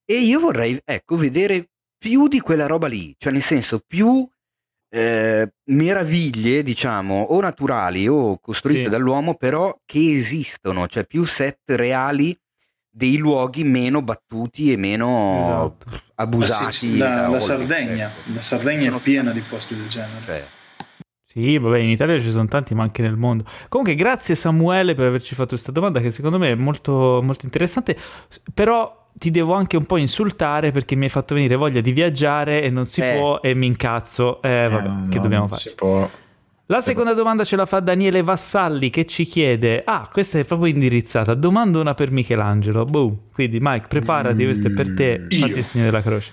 [0.06, 1.68] e io vorrei, ecco, vedere
[2.04, 4.28] più di quella roba lì, cioè nel senso più
[4.90, 8.90] eh, meraviglie, diciamo, o naturali o costruite Sì.
[8.90, 12.38] dall'uomo, però che esistono, cioè più set reali
[12.90, 16.02] dei luoghi meno battuti e meno Esatto.
[16.16, 16.98] abusati.
[16.98, 18.32] Da la, la Sardegna, ecco.
[18.36, 20.26] la Sardegna Sono- è piena di posti del genere.
[20.26, 20.46] Cioè,
[21.26, 23.46] Sì, vabbè, in Italia ci sono tanti, ma anche nel mondo.
[23.70, 27.98] Comunque, grazie Samuele per averci fatto questa domanda che secondo me è molto, molto interessante.
[28.54, 32.62] Però ti devo anche un po' insultare perché mi hai fatto venire voglia di viaggiare
[32.64, 33.16] e non si Eh.
[33.18, 34.42] può e mi incazzo.
[34.42, 35.62] Eh, vabbè, Eh, che no, dobbiamo non fare?
[35.62, 36.10] si può.
[36.68, 40.72] La seconda domanda ce la fa Daniele Vassalli che ci chiede: Ah, questa è proprio
[40.74, 41.34] indirizzata.
[41.36, 42.86] Domanda una per Michelangelo.
[42.86, 43.18] Boom.
[43.34, 45.20] Quindi, Mike, preparati, questo è per te.
[45.20, 46.32] Mm, Fatti il segno della croce.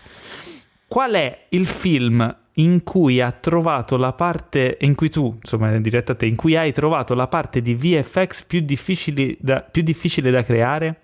[0.87, 5.81] Qual è il film in cui ha trovato la parte in cui tu, insomma, è
[5.81, 9.83] diretta a te, in cui hai trovato la parte di VFX più difficile da, più
[9.83, 11.01] difficile da creare?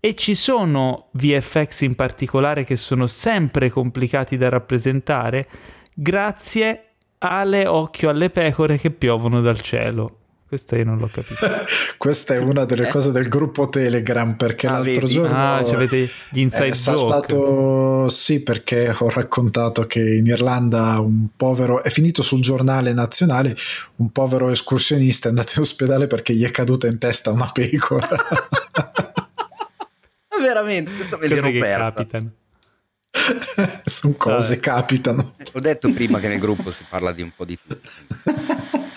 [0.00, 5.48] E ci sono VFX in particolare che sono sempre complicati da rappresentare
[5.92, 6.82] grazie
[7.18, 10.12] alle occhio alle pecore che piovono dal cielo.
[10.48, 11.64] Questa io non l'ho capita.
[11.98, 12.90] Questa è una delle Eh?
[12.90, 15.12] cose del gruppo Telegram perché Ah, l'altro vedi?
[15.12, 16.76] giorno Ah, ci avete gli inside è joke.
[16.78, 23.54] saltato sì perché ho raccontato che in Irlanda un povero è finito sul giornale nazionale
[23.96, 28.08] un povero escursionista è andato in ospedale perché gli è caduta in testa una pecora
[30.42, 32.30] veramente, questa me Cose l'ero che capitano.
[33.84, 34.60] sono cose Vabbè.
[34.60, 37.90] capitano Ho detto prima che nel gruppo si parla di un po' di tutto.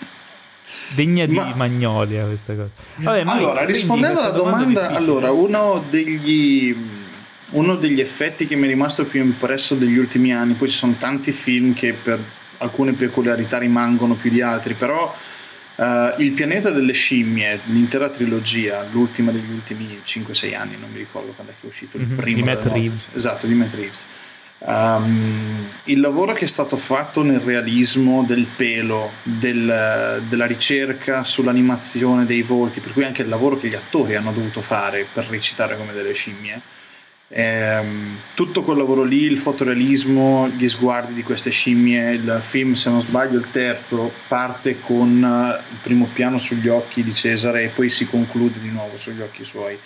[0.94, 2.68] Degna di Ma- Magnolia questa cosa.
[2.96, 6.76] Vabbè, Mike, allora, quindi rispondendo alla domanda, allora, uno degli,
[7.50, 10.94] uno degli effetti che mi è rimasto più impresso degli ultimi anni, poi ci sono
[10.98, 12.20] tanti film che per
[12.58, 15.14] alcune peculiarità rimangono più di altri, però
[15.76, 21.32] eh, Il pianeta delle scimmie, l'intera trilogia, l'ultima degli ultimi 5-6 anni, non mi ricordo
[21.32, 22.36] quando è che è uscito il Mhm, primo.
[22.36, 22.66] di Matt.
[22.66, 23.14] Reeves.
[23.16, 24.02] Esatto, di Matt Reeves.
[24.64, 32.24] Um, il lavoro che è stato fatto nel realismo del pelo, del- della ricerca sull'animazione
[32.26, 35.76] dei volti, per cui anche il lavoro che gli attori hanno dovuto fare per recitare
[35.76, 36.60] come delle scimmie,
[37.32, 42.90] ehm, tutto quel lavoro lì, il fotorealismo, gli sguardi di queste scimmie, il film, se
[42.90, 47.68] non sbaglio, il terzo parte con eh, il primo piano sugli occhi di Cesare e
[47.68, 49.78] poi si conclude di nuovo sugli occhi suoi.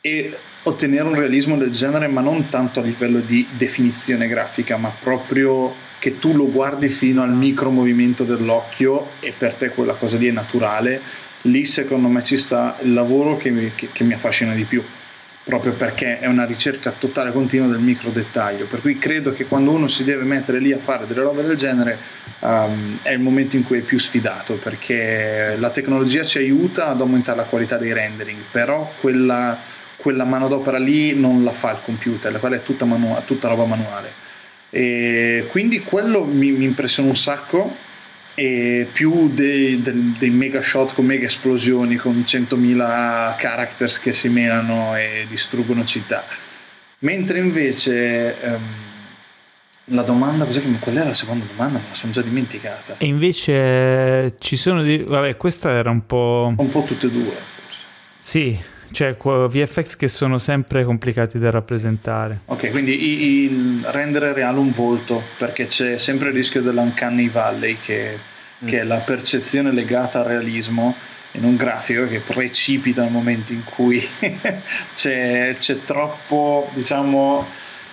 [0.00, 4.88] E ottenere un realismo del genere, ma non tanto a livello di definizione grafica, ma
[4.88, 10.16] proprio che tu lo guardi fino al micro movimento dell'occhio e per te quella cosa
[10.16, 11.00] lì è naturale,
[11.42, 14.82] lì secondo me ci sta il lavoro che mi, che- che mi affascina di più,
[15.46, 19.70] proprio perché è una ricerca totale continua del micro dettaglio, per cui credo che quando
[19.70, 21.96] uno si deve mettere lì a fare delle robe del genere
[22.40, 27.00] um, è il momento in cui è più sfidato, perché la tecnologia ci aiuta ad
[27.00, 29.56] aumentare la qualità dei rendering, però quella
[29.96, 34.12] quella manodopera lì non la fa il computer, quella è tutta, manu- tutta roba manuale.
[34.70, 37.74] E quindi quello mi, mi impressiona un sacco
[38.36, 44.28] e più dei, dei, dei, mega shot con mega esplosioni con 100.000 characters che si
[44.28, 46.22] menano e distruggono città.
[46.98, 48.60] Mentre invece ehm,
[49.86, 51.78] la domanda cos'è che qual era la seconda domanda?
[51.78, 52.96] Me la sono già dimenticata.
[52.98, 54.98] E invece ci sono di...
[54.98, 57.80] vabbè questa era un po' un po' tutte e due forse.
[58.18, 58.58] sì
[58.96, 62.40] cioè VFX che sono sempre complicati da rappresentare.
[62.46, 68.16] Ok, quindi il rendere reale un volto, perché c'è sempre il rischio dell'uncanny valley che,
[68.64, 68.66] mm.
[68.66, 70.96] che è la percezione legata al realismo
[71.32, 74.02] in un grafico che precipita nel momento in cui
[74.96, 77.46] c'è, c'è troppo, diciamo...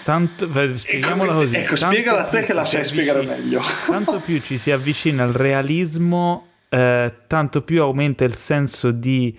[0.04, 1.56] Tanto, spieghiamola ecco, così.
[1.58, 3.62] Ecco, spiegala a te che la sai spiegare meglio.
[3.88, 9.38] Tanto più ci si avvicina al realismo, eh, tanto più aumenta il senso di...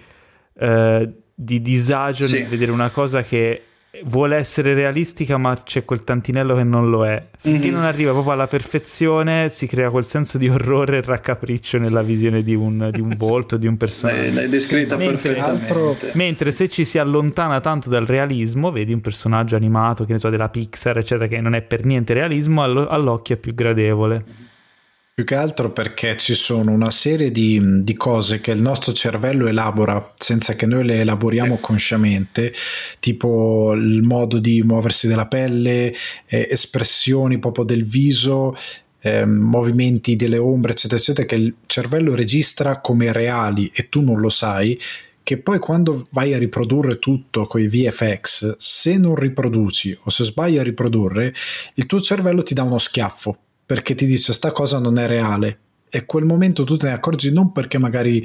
[0.59, 2.35] Eh, di disagio sì.
[2.35, 3.63] nel vedere una cosa che
[4.05, 7.23] vuole essere realistica ma c'è quel tantinello che non lo è.
[7.39, 7.75] Finché mm-hmm.
[7.75, 12.43] non arriva proprio alla perfezione si crea quel senso di orrore e raccapriccio nella visione
[12.43, 15.73] di un, di un volto di un personaggio l'hai descritta mentre, perfettamente.
[15.73, 15.97] altro...
[16.15, 20.31] mentre se ci si allontana tanto dal realismo vedi un personaggio animato che ne so
[20.31, 24.25] della Pixar eccetera che non è per niente realismo all'occhio è più gradevole
[25.15, 29.47] più che altro perché ci sono una serie di, di, cose che il nostro cervello
[29.47, 32.53] elabora senza che noi le elaboriamo consciamente,
[32.99, 35.95] tipo il modo di muoversi della pelle,
[36.27, 38.57] eh, espressioni proprio del viso,
[39.03, 44.19] eh, movimenti delle ombre, eccetera, eccetera, che il cervello registra come reali e tu non
[44.19, 44.77] lo sai
[45.23, 50.25] che poi quando vai a riprodurre tutto con i VFX, se non riproduci o se
[50.25, 51.33] sbagli a riprodurre,
[51.75, 55.59] il tuo cervello ti dà uno schiaffo perché ti dice sta cosa non è reale.
[55.89, 58.25] E quel momento tu te ne accorgi non perché magari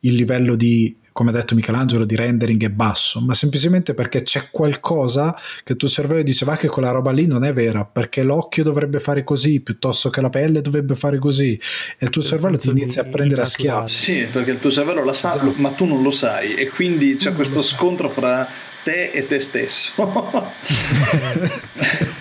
[0.00, 4.48] il livello di come ha detto Michelangelo di rendering è basso ma semplicemente perché c'è
[4.50, 8.22] qualcosa che il tuo cervello dice va che quella roba lì non è vera perché
[8.22, 11.60] l'occhio dovrebbe fare così piuttosto che la pelle dovrebbe fare così.
[11.98, 13.92] E il tuo cervello ti inizia a prendere a schiaffi.
[13.92, 15.52] sì perché il tuo cervello la sa esatto.
[15.56, 18.46] ma tu non lo sai e quindi c'è questo scontro fra
[18.82, 19.92] te e te stesso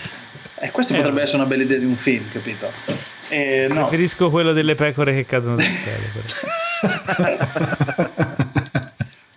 [0.62, 2.72] E questo eh, potrebbe essere una bella idea di un film, capito?
[3.30, 3.88] Eh, no.
[3.88, 6.28] Preferisco quello delle pecore che cadono dal cielo.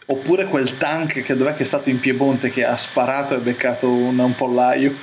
[0.06, 3.88] Oppure quel tank che dov'è che è stato in Piemonte che ha sparato e beccato
[3.88, 4.94] un, un pollaio.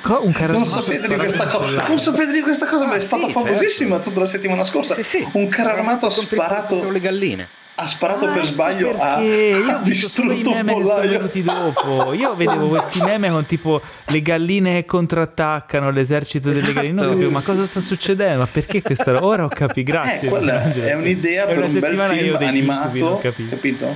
[0.00, 1.86] Co- un non sapete di questa cosa?
[1.86, 4.08] Non sapete di questa cosa, ah, ma è stata sì, famosissima certo.
[4.08, 4.94] tutta la settimana scorsa.
[4.94, 5.28] Sì, sì.
[5.32, 9.80] Un carro armato ha sparato le galline ha sparato ah, per sbaglio a, io ho
[9.82, 12.12] distrutto i meme che sono venuti dopo.
[12.12, 17.00] Io vedevo questi meme con tipo le galline che contrattaccano l'esercito esatto, delle galline.
[17.00, 18.40] Non capivo ma cosa sta succedendo?
[18.40, 21.98] Ma perché questa ora ho capito grazie eh, quella è un'idea è per un bel
[21.98, 23.94] film animato capito.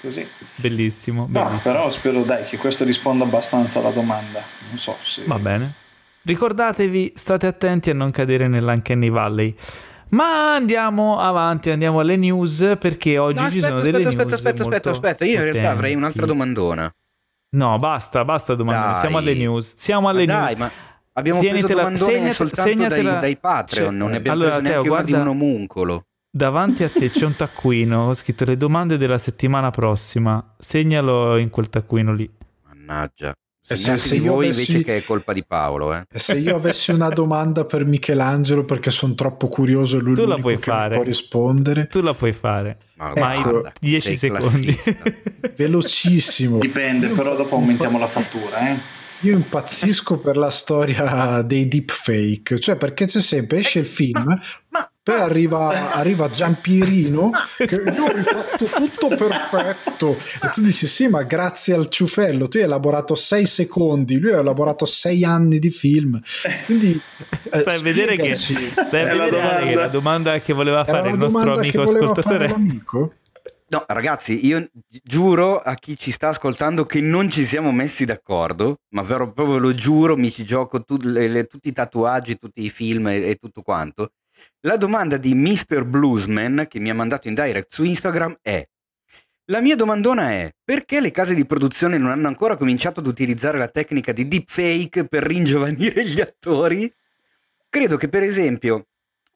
[0.00, 0.26] così.
[0.54, 1.50] Bellissimo, bellissimo.
[1.50, 4.42] No, però spero dai che questo risponda abbastanza alla domanda.
[4.70, 5.72] Non so se va bene.
[6.22, 9.54] Ricordatevi state attenti a non cadere nell'Uncanny Valley
[10.10, 14.34] ma andiamo avanti, andiamo alle news perché oggi no, aspetta, ci sono aspetta, delle aspetta,
[14.34, 16.94] aspetta, aspetta, aspetta, io in realtà avrei un'altra domandona.
[17.50, 18.98] No, basta, basta domandare.
[18.98, 19.72] Siamo alle news.
[19.76, 20.44] Siamo alle ma news.
[20.44, 20.70] Dai, ma
[21.12, 24.62] abbiamo Tienitela, preso domandone segnate, soltanto dai, dai, Patreon, cioè, non ne abbiamo allora, preso
[24.62, 26.06] neanche Teo, una guarda, di un omuncolo.
[26.30, 30.54] Davanti a te c'è un taccuino, ho scritto le domande della settimana prossima.
[30.58, 32.30] Segnalo in quel taccuino lì.
[32.64, 33.34] Mannaggia.
[33.68, 34.70] Se, se io voi avessi...
[34.70, 35.92] invece che è colpa di Paolo.
[35.92, 36.06] Eh.
[36.14, 40.56] Se io avessi una domanda per Michelangelo perché sono troppo curioso, lui tu la puoi
[40.56, 40.94] fare.
[40.94, 41.88] può rispondere.
[41.88, 42.78] Tu la puoi fare.
[42.96, 44.78] Ma ecco, 10 secondi.
[45.56, 46.58] Velocissimo.
[46.58, 48.94] Dipende, però dopo aumentiamo la fattura, eh.
[49.20, 54.40] Io impazzisco per la storia dei deepfake, cioè perché c'è sempre, esce il film, ma,
[54.68, 60.18] ma, poi arriva, arriva Giampirino che io ho rifatto tutto perfetto.
[60.42, 62.48] E tu dici sì ma grazie al ciufello.
[62.48, 66.20] Tu hai elaborato sei secondi lui ha elaborato sei anni di film.
[66.64, 67.00] Quindi
[67.52, 70.40] eh, stai a vedere che stai a vedere che la domanda.
[70.40, 72.52] che voleva fare il nostro amico ascoltatore.
[73.68, 74.68] No, ragazzi, io
[75.04, 79.58] giuro a chi ci sta ascoltando che non ci siamo messi d'accordo, ma vero, proprio
[79.58, 83.30] lo giuro, mi ci gioco tu, le, le, tutti i tatuaggi, tutti i film e,
[83.30, 84.10] e tutto quanto.
[84.60, 85.84] La domanda di Mr.
[85.84, 88.66] Bluesman che mi ha mandato in direct su Instagram è
[89.48, 93.58] la mia domandona è perché le case di produzione non hanno ancora cominciato ad utilizzare
[93.58, 96.92] la tecnica di deepfake per ringiovanire gli attori?
[97.68, 98.88] Credo che per esempio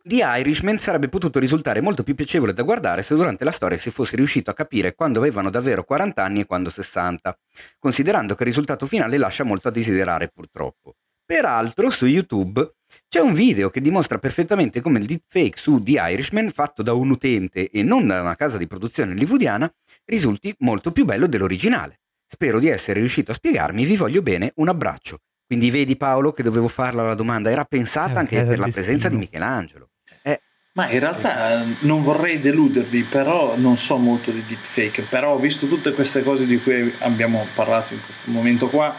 [0.03, 3.93] The Irishman sarebbe potuto risultare molto più piacevole da guardare se durante la storia si
[3.93, 7.39] fosse riuscito a capire quando avevano davvero 40 anni e quando 60,
[7.79, 10.97] considerando che il risultato finale lascia molto a desiderare purtroppo.
[11.25, 12.79] Peraltro su YouTube
[13.11, 17.11] c'è un video che dimostra perfettamente come il deepfake su The Irishman, fatto da un
[17.11, 19.69] utente e non da una casa di produzione hollywoodiana,
[20.05, 22.03] risulti molto più bello dell'originale.
[22.25, 25.19] Spero di essere riuscito a spiegarmi, vi voglio bene, un abbraccio.
[25.45, 28.65] Quindi vedi Paolo che dovevo farla la domanda, era pensata Eh, anche era per la
[28.67, 28.85] destino.
[28.85, 29.89] presenza di Michelangelo.
[30.23, 30.41] Eh,
[30.75, 35.39] Ma in realtà eh, non vorrei deludervi, però non so molto di deepfake, però ho
[35.41, 38.95] visto tutte queste cose di cui abbiamo parlato in questo momento qua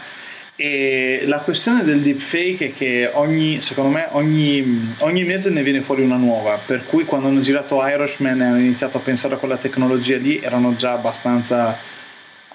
[0.63, 5.81] e la questione del deepfake è che ogni, secondo me ogni, ogni mese ne viene
[5.81, 9.37] fuori una nuova, per cui quando hanno girato Irishman e hanno iniziato a pensare a
[9.37, 11.75] quella tecnologia lì erano già abbastanza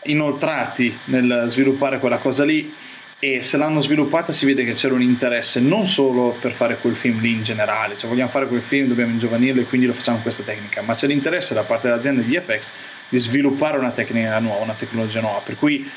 [0.04, 2.72] inoltrati nel sviluppare quella cosa lì.
[3.18, 6.94] E se l'hanno sviluppata si vede che c'era un interesse non solo per fare quel
[6.94, 10.18] film lì in generale, cioè vogliamo fare quel film, dobbiamo ingiovanirlo e quindi lo facciamo
[10.18, 12.70] con questa tecnica, ma c'è l'interesse da parte dell'azienda di VFX
[13.08, 15.90] di sviluppare una tecnica nuova, una tecnologia nuova, per cui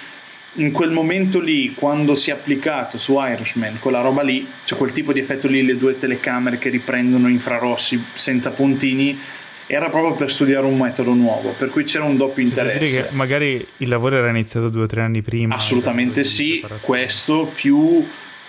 [0.53, 4.91] in quel momento lì, quando si è applicato su Irishman quella roba lì, cioè quel
[4.91, 9.17] tipo di effetto lì, le due telecamere che riprendono infrarossi senza puntini,
[9.67, 13.07] era proprio per studiare un metodo nuovo, per cui c'era un doppio Cioè, dire interesse.
[13.09, 15.55] che magari il lavoro era iniziato due o tre anni prima.
[15.55, 18.03] Assolutamente di sì, questo più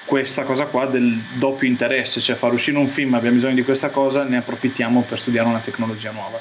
[0.06, 3.90] questa cosa qua del doppio interesse, cioè far uscire un film, abbiamo bisogno di questa
[3.90, 6.40] cosa, ne approfittiamo per studiare una tecnologia nuova.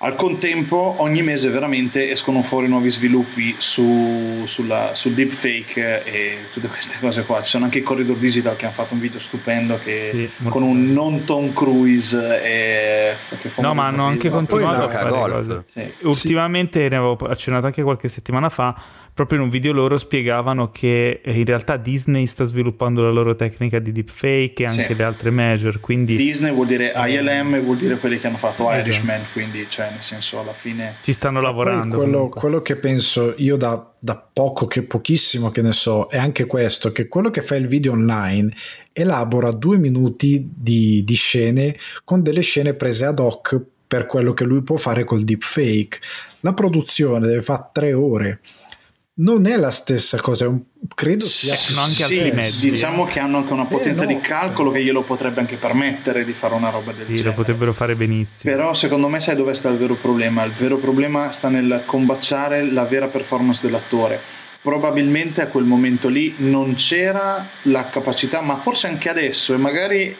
[0.00, 6.68] Al contempo, ogni mese veramente escono fuori nuovi sviluppi su, sulla, sul deepfake e tutte
[6.68, 7.42] queste cose qua.
[7.42, 10.62] Ci sono anche i Corridor Digital che hanno fatto un video stupendo che, Sì, con
[10.62, 12.16] un non Tom Cruise.
[12.44, 13.14] E,
[13.56, 15.32] No, ma hanno anche continuato a fare golf.
[15.34, 15.62] cose.
[15.66, 16.06] Sì.
[16.06, 18.80] Ultimamente ne avevo accennato anche qualche settimana fa.
[19.18, 23.34] Proprio in un video loro spiegavano che eh, in realtà Disney sta sviluppando la loro
[23.34, 24.94] tecnica di deepfake e anche Sì.
[24.94, 25.80] le altre major.
[25.80, 28.88] Quindi Disney vuol dire ILM, vuol dire quelli che hanno fatto Esatto.
[28.88, 31.96] Irishman, quindi cioè nel senso alla fine ci stanno lavorando.
[31.96, 36.46] quello, quello che penso io da, da poco, che pochissimo che ne so, è anche
[36.46, 38.52] questo, che quello che fa il video online
[38.92, 44.44] elabora due minuti di, di scene con delle scene prese ad hoc per quello che
[44.44, 45.98] lui può fare col deepfake.
[46.40, 48.40] La produzione deve fare tre ore.
[49.20, 50.62] Non è la stessa cosa, un-
[50.94, 52.70] credo sia Sì, hanno anche Sì, altri mezzi.
[52.70, 54.12] Diciamo che hanno anche una potenza Eh, no.
[54.14, 57.34] di calcolo che glielo potrebbe anche permettere di fare una roba del Sì, lo genere.
[57.34, 58.54] potrebbero fare benissimo.
[58.54, 60.44] Però secondo me sai dove sta il vero problema?
[60.44, 64.20] Il vero problema sta nel combaciare la vera performance dell'attore.
[64.62, 70.14] Probabilmente a quel momento lì non c'era la capacità, ma forse anche adesso, e magari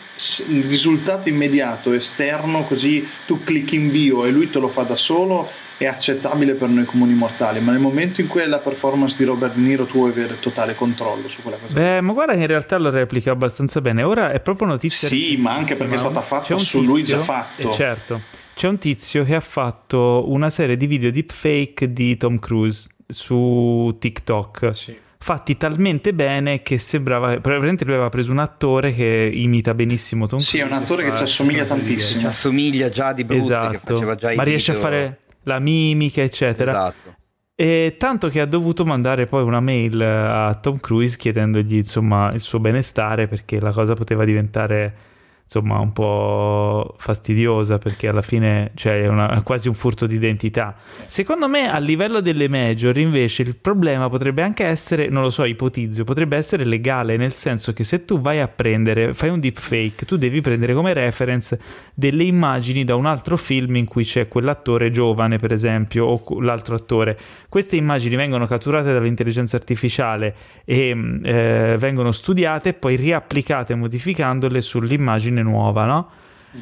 [0.49, 5.49] il risultato immediato, esterno, così tu clicchi invio e lui te lo fa da solo,
[5.79, 7.61] è accettabile per noi comuni mortali.
[7.61, 10.39] Ma nel momento in cui è la performance di Robert De Niro, tu vuoi avere
[10.41, 11.73] totale controllo su quella cosa.
[11.73, 14.03] Beh, ma guarda che in realtà lo replica abbastanza bene.
[14.03, 15.09] Ora è proprio notizia.
[15.09, 17.71] Sì, ma anche perché è stata fatta su lui tizio- già fatto.
[17.71, 18.21] eh, certo.
[18.55, 23.97] C'è un tizio che ha fatto una serie di video deepfake di Tom Cruise su
[24.01, 24.75] TikTok.
[24.75, 24.97] Sì.
[25.21, 27.39] Fatti talmente bene che sembrava.
[27.41, 30.57] Probabilmente lui aveva preso un attore che imita benissimo Tom Cruise.
[30.57, 32.21] Sì, è un attore che ci assomiglia tantissimo.
[32.21, 33.95] ci assomiglia già di brutto, che Esatto.
[33.95, 34.89] faceva già i Ma riesce a video.
[34.91, 36.71] fare la mimica, eccetera.
[36.71, 37.17] Esatto.
[37.57, 42.41] E tanto che ha dovuto mandare poi una mail a Tom Cruise chiedendogli insomma il
[42.41, 44.95] suo benestare perché la cosa poteva diventare
[45.49, 50.15] insomma un po' fastidiosa perché alla fine cioè, è, una- è quasi un furto di
[50.17, 50.77] identità.
[51.07, 55.45] Secondo me a livello delle major invece il problema potrebbe anche essere, non lo so,
[55.45, 60.05] ipotizzo, potrebbe essere legale nel senso che se tu vai a prendere, fai un deepfake,
[60.05, 61.59] tu devi prendere come reference
[61.95, 66.75] delle immagini da un altro film in cui c'è quell'attore giovane per esempio o l'altro
[66.75, 67.19] attore.
[67.49, 70.35] Queste immagini vengono catturate dall'intelligenza artificiale
[70.67, 76.09] e mh, eh, vengono studiate e poi riapplicate modificandole sull'immagine nuova, no?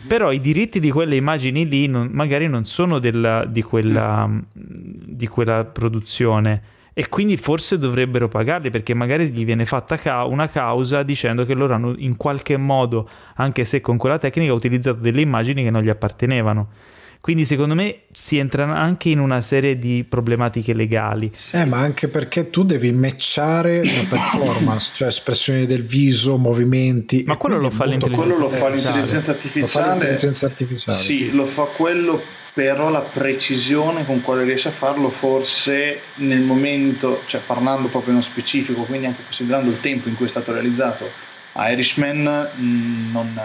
[0.09, 4.47] Però i diritti di quelle immagini lì non- magari non sono della- di, quella, mh,
[4.55, 6.63] di quella produzione
[6.93, 11.55] e quindi forse dovrebbero pagarli perché magari gli viene fatta ca- una causa dicendo che
[11.55, 15.83] loro hanno in qualche modo, anche se con quella tecnica, utilizzato delle immagini che non
[15.83, 16.69] gli appartenevano.
[17.27, 21.29] Quindi secondo me si entra anche in una serie di problematiche legali.
[21.51, 27.25] Eh, ma anche perché tu devi matchare la performance, cioè espressioni del viso, movimenti.
[27.27, 29.91] Ma quello lo fa Quello lo fa l'intelligenza Lo fa artificiale.
[29.91, 30.99] l'intelligenza artificiale.
[30.99, 32.23] Sì, lo fa quello,
[32.55, 38.25] però la precisione con quale riesce a farlo forse nel momento, cioè parlando proprio nello
[38.25, 41.11] specifico, quindi anche considerando il tempo in cui è stato realizzato
[41.55, 42.23] Irishman,
[42.55, 43.41] mh, non,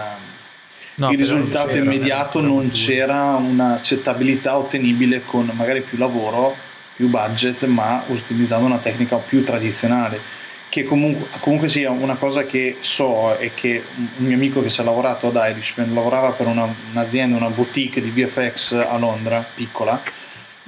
[0.94, 6.54] No, il risultato immediato non c'era un'accettabilità ottenibile con magari più lavoro,
[6.94, 10.20] più budget, ma utilizzando una tecnica più tradizionale.
[10.68, 13.82] Che comunque, comunque sia una cosa che so è che
[14.18, 18.00] un mio amico che ci ha lavorato ad Irishman lavorava per una- un'azienda, una boutique
[18.00, 20.00] di VFX a Londra, piccola,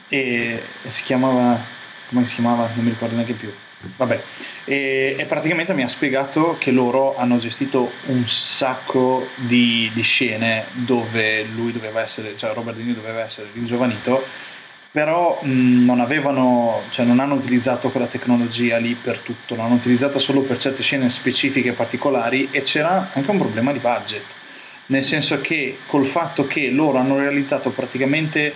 [0.09, 1.59] e, e si chiamava,
[2.09, 2.68] come si chiamava?
[2.75, 3.51] Non mi ricordo neanche più.
[3.97, 4.22] Vabbè,
[4.65, 10.65] e, e praticamente mi ha spiegato che loro hanno gestito un sacco di, di scene
[10.73, 14.23] dove lui doveva essere, cioè Robert De Niro doveva essere ringiovanito
[14.95, 20.21] però mh, non avevano, cioè non hanno utilizzato quella tecnologia lì per tutto, l'hanno utilizzata
[20.21, 24.23] solo per certe scene specifiche e particolari e c'era anche un problema di budget,
[24.87, 28.55] nel senso che col fatto che loro hanno realizzato praticamente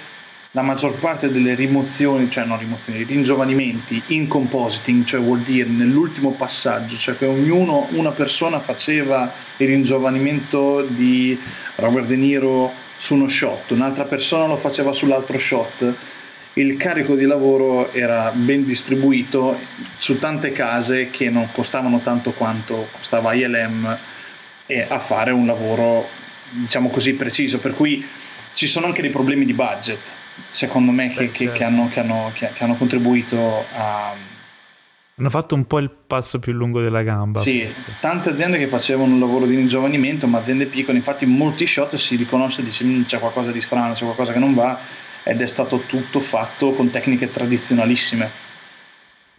[0.52, 6.32] la maggior parte delle rimozioni, cioè non rimozioni, ringiovanimenti in compositing, cioè vuol dire nell'ultimo
[6.32, 11.38] passaggio, cioè che ognuno, una persona faceva il ringiovanimento di
[11.76, 15.94] Robert De Niro su uno shot, un'altra persona lo faceva sull'altro shot
[16.54, 19.56] il carico di lavoro era ben distribuito
[19.96, 23.98] su tante case che non costavano tanto quanto costava ILM
[24.88, 26.08] a fare un lavoro
[26.50, 28.04] diciamo così preciso per cui
[28.54, 29.98] ci sono anche dei problemi di budget
[30.50, 34.14] secondo me che, che, che, hanno, che hanno, hanno, contribuito a
[35.18, 37.40] hanno fatto un po' il passo più lungo della gamba.
[37.40, 37.66] Sì,
[37.98, 41.96] tante aziende che facevano un lavoro di ringiovanimento, ma aziende piccole, infatti in molti shot
[41.96, 44.78] si riconosce e dice mm, c'è qualcosa di strano, c'è qualcosa che non va
[45.24, 48.30] ed è stato tutto fatto con tecniche tradizionalissime.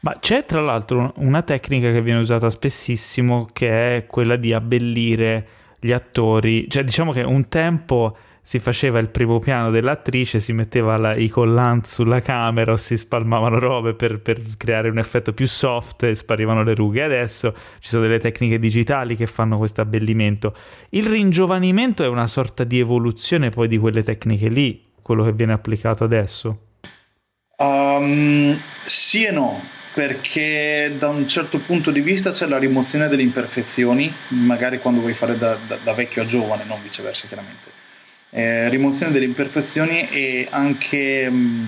[0.01, 5.47] Ma c'è tra l'altro una tecnica che viene usata spessissimo che è quella di abbellire
[5.79, 8.17] gli attori, cioè diciamo che un tempo
[8.49, 12.97] si faceva il primo piano dell'attrice, si metteva la, i collant sulla camera o si
[12.97, 17.03] spalmavano robe per, per, creare un effetto più soft e sparivano le rughe.
[17.03, 20.55] Adesso ci sono delle tecniche digitali che fanno questo abbellimento.
[20.89, 25.53] Il ringiovanimento è una sorta di evoluzione poi di quelle tecniche lì, quello che viene
[25.53, 26.69] applicato adesso?
[27.57, 29.61] Um, sì e no,
[29.93, 35.13] perché da un certo punto di vista c'è la rimozione delle imperfezioni, magari quando vuoi
[35.13, 37.78] fare da, da, da vecchio a giovane, non viceversa chiaramente.
[38.31, 41.63] Eh, rimozione delle imperfezioni e anche mm,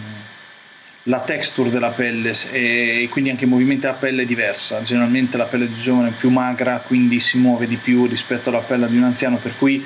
[1.03, 4.83] la texture della pelle e quindi anche il movimento della pelle è diversa.
[4.83, 8.59] Generalmente la pelle di giovane è più magra, quindi si muove di più rispetto alla
[8.59, 9.83] pelle di un anziano, per cui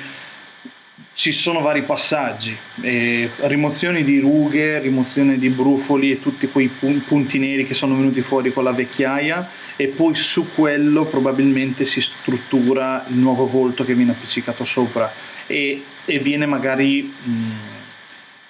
[1.14, 7.38] ci sono vari passaggi, eh, rimozioni di rughe, rimozione di brufoli e tutti quei punti
[7.38, 13.02] neri che sono venuti fuori con la vecchiaia e poi su quello probabilmente si struttura
[13.08, 15.10] il nuovo volto che viene appiccicato sopra
[15.46, 17.32] e, e viene magari mh,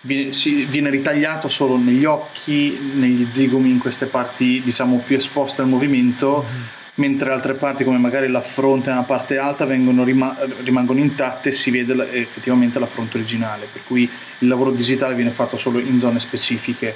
[0.03, 5.63] viene, si, viene, ritagliato solo negli occhi, negli zigomi, in queste parti diciamo più esposte
[5.63, 6.45] al movimento.
[6.47, 11.51] Mm-hmm mentre altre parti come magari la fronte e la parte alta rima- rimangono intatte
[11.51, 15.59] e si vede la- effettivamente la fronte originale, per cui il lavoro digitale viene fatto
[15.59, 16.95] solo in zone specifiche.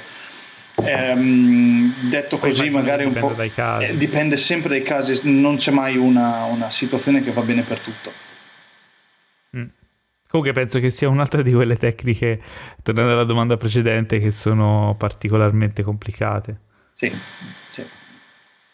[0.83, 3.85] Ehm, detto Poi così magari un po' dai casi.
[3.85, 7.77] Eh, dipende sempre dai casi, non c'è mai una, una situazione che va bene per
[7.79, 8.11] tutto.
[10.31, 12.41] Comunque penso che sia un'altra di quelle tecniche,
[12.81, 16.59] tornando alla domanda precedente, che sono particolarmente complicate.
[16.93, 17.13] Sì,
[17.69, 17.83] sì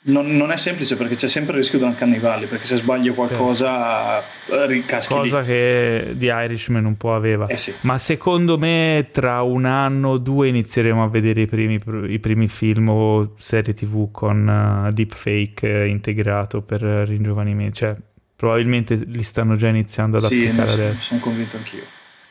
[0.08, 3.14] non, non, è semplice perché c'è sempre il rischio di un cannibale perché se sbaglio
[3.14, 4.66] qualcosa certo.
[4.66, 5.46] ricaschi cosa lì.
[5.46, 7.74] che di Irishman un po' aveva eh sì.
[7.82, 12.48] ma secondo me tra un anno o due inizieremo a vedere i primi, i primi
[12.48, 17.96] film o serie tv con uh, deepfake uh, integrato per ringiovanimento cioè
[18.38, 21.84] probabilmente li stanno già iniziando ad sì, applicare adesso sono convinto anch'io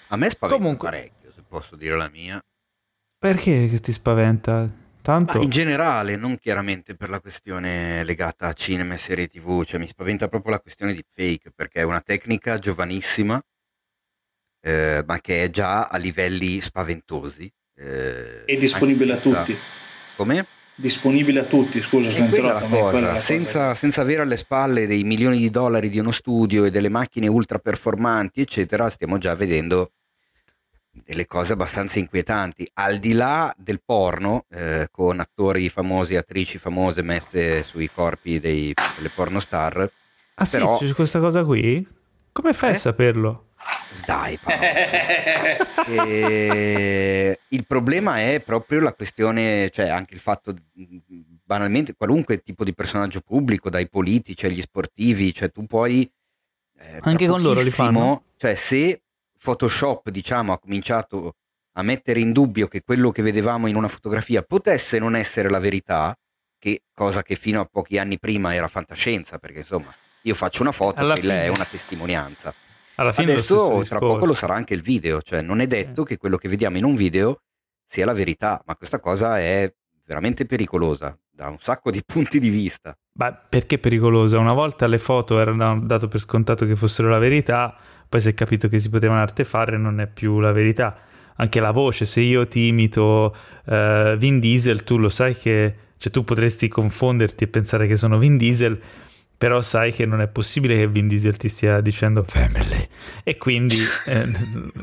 [0.09, 0.89] a me spaventa Comunque...
[0.89, 2.43] parecchio se posso dire la mia
[3.19, 4.85] perché che ti spaventa?
[5.07, 5.41] Tanto...
[5.41, 9.87] in generale, non chiaramente per la questione legata a cinema e serie tv, cioè mi
[9.87, 13.41] spaventa proprio la questione di fake, perché è una tecnica giovanissima,
[14.61, 17.49] eh, ma che è già a livelli spaventosi.
[17.77, 19.57] Eh, è disponibile a tutti.
[20.17, 20.47] Come?
[20.79, 22.67] Disponibile a tutti, scusa, sono interrotto.
[22.67, 26.91] Cosa, senza, senza avere alle spalle dei milioni di dollari di uno studio e delle
[26.91, 29.93] macchine ultra performanti, eccetera, stiamo già vedendo
[31.05, 36.59] delle cose abbastanza inquietanti, al di là del porno, eh, con attori famosi, e attrici
[36.59, 39.91] famose messe sui corpi dei, delle pornostar.
[40.35, 40.79] Ah però...
[40.79, 41.87] sì, questa cosa qui?
[42.33, 42.75] Come fai eh?
[42.75, 43.46] a saperlo?
[44.05, 44.39] Dai,
[45.87, 47.39] e...
[47.49, 50.55] Il problema è proprio la questione, cioè anche il fatto,
[51.45, 56.11] banalmente, qualunque tipo di personaggio pubblico, dai politici agli sportivi, cioè tu puoi...
[56.79, 58.25] Eh, anche con loro li fanno?
[58.37, 59.03] Cioè se
[59.39, 61.37] Photoshop, diciamo, ha cominciato
[61.73, 65.59] a mettere in dubbio che quello che vedevamo in una fotografia potesse non essere la
[65.59, 66.17] verità,
[66.59, 70.73] che cosa che fino a pochi anni prima era fantascienza, perché insomma io faccio una
[70.73, 72.55] foto e quella è una testimonianza.
[72.97, 76.07] Adesso tra poco lo sarà anche il video, cioè non è detto eh.
[76.07, 77.41] che quello che vediamo in un video
[77.87, 79.73] sia la verità, ma questa cosa è
[80.07, 82.97] veramente pericolosa da un sacco di punti di vista.
[83.19, 84.39] Ma perché pericolosa?
[84.39, 87.77] Una volta le foto erano dato per scontato che fossero la verità,
[88.09, 90.99] poi si è capito che si potevano artefare non è più la verità.
[91.39, 93.37] Anche la voce, se io ti imito
[93.67, 98.17] uh, Vin Diesel, tu lo sai che cioè, tu potresti confonderti e pensare che sono
[98.19, 98.81] Vin Diesel,
[99.37, 102.85] però sai che non è possibile che Vin Diesel ti stia dicendo family
[103.23, 103.77] e quindi
[104.07, 104.27] eh,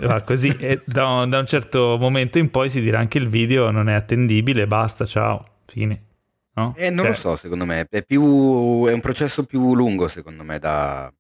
[0.02, 3.30] va così e da, un, da un certo momento in poi si dirà anche il
[3.30, 6.12] video non è attendibile basta ciao fine
[6.54, 6.74] no?
[6.78, 7.86] Eh, non cioè, lo so, secondo me.
[7.90, 11.12] È, più, è, un processo più lungo, secondo me, da,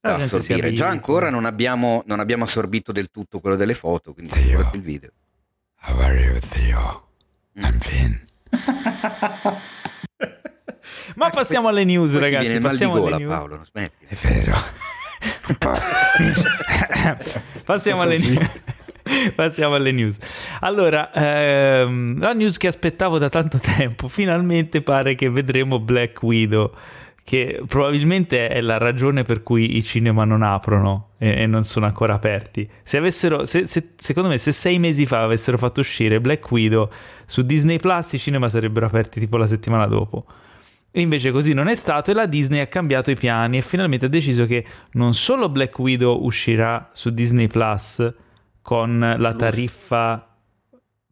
[0.00, 0.72] da assorbire.
[0.72, 4.82] Già ancora non abbiamo, non abbiamo, assorbito del tutto quello delle foto, quindi Theo, il
[4.82, 5.10] video.
[5.82, 7.08] How are you, Theo?
[7.58, 7.64] Mm.
[7.64, 8.14] I'm Finn.
[11.16, 12.46] Ma ecco, passiamo alle news, ragazzi.
[12.46, 13.36] Viene passiamo mal di gola, alle news.
[13.36, 14.06] Paolo, non smetti.
[14.06, 14.56] È vero.
[17.64, 18.50] passiamo alle news.
[19.34, 20.18] Passiamo alle news.
[20.60, 26.72] Allora, ehm, la news che aspettavo da tanto tempo, finalmente pare che vedremo Black Widow,
[27.24, 31.86] che probabilmente è la ragione per cui i cinema non aprono e, e non sono
[31.86, 32.68] ancora aperti.
[32.82, 36.88] Se avessero, se, se, secondo me, se sei mesi fa avessero fatto uscire Black Widow
[37.26, 40.24] su Disney Plus, i cinema sarebbero aperti tipo la settimana dopo.
[40.92, 44.06] E invece così non è stato e la Disney ha cambiato i piani e finalmente
[44.06, 48.12] ha deciso che non solo Black Widow uscirà su Disney Plus,
[48.62, 50.30] con la tariffa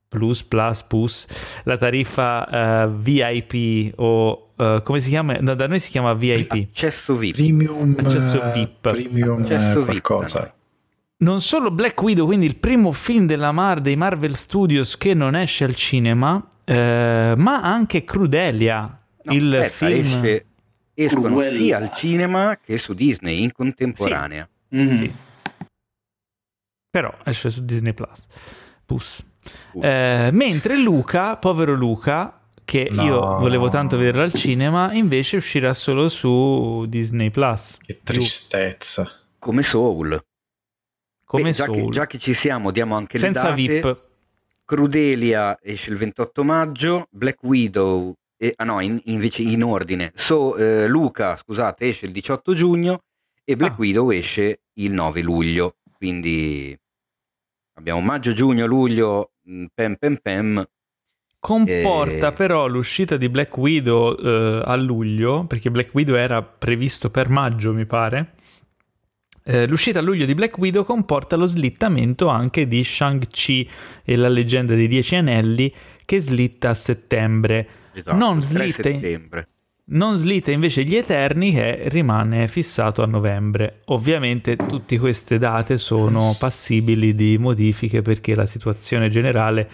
[0.08, 1.26] Plus, Plus, Plus,
[1.64, 5.36] la tariffa uh, VIP o uh, come si chiama?
[5.40, 6.68] No, da noi si chiama VIP.
[6.70, 7.34] Accesso VIP.
[7.34, 8.80] Premium, Accesso VIP.
[8.80, 10.40] Premium Accesso qualcosa.
[10.40, 10.52] VIP.
[11.18, 15.34] Non solo Black Widow, quindi il primo film della Mar dei Marvel Studios che non
[15.34, 18.97] esce al cinema, eh, ma anche Crudelia,
[19.28, 19.98] No, il aspetta, film...
[20.00, 20.46] esce-
[20.94, 21.50] escono Cruella.
[21.50, 24.48] sia al cinema che su Disney in contemporanea.
[24.70, 24.96] Mhm.
[24.98, 25.14] Sì.
[26.90, 28.26] Però esce su Disney Plus.
[28.84, 29.22] Plus.
[29.72, 29.82] Uh.
[29.84, 33.02] Eh, mentre Luca, povero Luca, che No.
[33.04, 37.78] io volevo tanto vedere al cinema, invece uscirà solo su Disney Plus.
[37.80, 39.10] Che tristezza.
[39.38, 40.20] Come Soul.
[41.24, 41.92] Come Beh, già, che, Soul.
[41.92, 43.80] già che ci siamo, diamo anche Senza le date.
[43.80, 44.06] VIP.
[44.64, 50.12] Crudelia esce il 28 maggio, Black Widow, e- ah no, in- invece in ordine.
[50.14, 53.02] So, eh, Luca, scusate, esce il 18 giugno
[53.44, 53.80] e Black Ah.
[53.80, 55.76] Widow esce il 9 luglio.
[55.92, 56.78] Quindi
[57.74, 60.64] abbiamo maggio, giugno, luglio, mh, pem pem pem.
[61.40, 62.32] Comporta Eh.
[62.32, 67.72] però l'uscita di Black Widow eh, a luglio, perché Black Widow era previsto per maggio,
[67.72, 68.34] mi pare.
[69.44, 73.70] Eh, l'uscita a luglio di Black Widow comporta lo slittamento anche di Shang-Chi
[74.04, 75.72] e la leggenda dei Dieci Anelli,
[76.04, 77.68] che slitta a settembre.
[77.98, 79.48] Esatto, Non il 3 slitta.
[79.90, 83.80] Non slitta invece gli Eterni che rimane fissato a novembre.
[83.86, 89.70] Ovviamente tutte queste date sono passibili di modifiche perché la situazione generale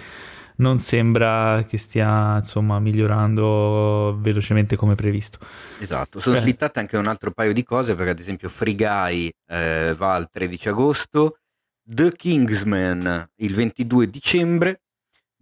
[0.56, 5.38] non sembra che stia insomma migliorando velocemente come previsto.
[5.80, 6.40] Esatto, sono Eh.
[6.40, 10.30] slittate anche un altro paio di cose perché ad esempio Free Guy eh, va al
[10.30, 11.38] 13 agosto,
[11.82, 14.82] The Kingsman il 22 dicembre,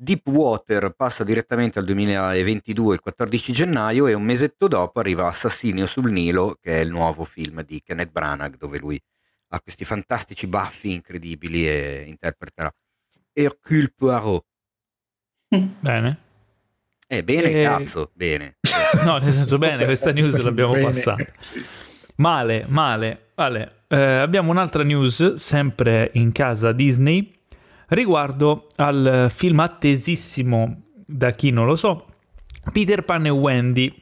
[0.02, 6.10] Deepwater passa direttamente al 2022 il 14 gennaio e un mesetto dopo arriva Assassinio sul
[6.10, 9.00] Nilo che è il nuovo film di Kenneth Branagh dove lui
[9.50, 12.68] ha questi fantastici baffi incredibili e interpreterà
[13.32, 14.44] Hercule Poirot.
[15.78, 16.18] Bene?
[17.06, 18.56] Eh, bene, Eh, cazzo, bene.
[19.04, 21.24] No, nel senso bene, questa news l'abbiamo Bene, passata.
[22.16, 23.30] Male, male.
[23.36, 23.84] Vale.
[23.86, 27.38] Eh, abbiamo un'altra news, sempre in casa Disney,
[27.94, 32.06] riguardo al film attesissimo da chi non lo so,
[32.72, 33.94] Peter Pan e Wendy.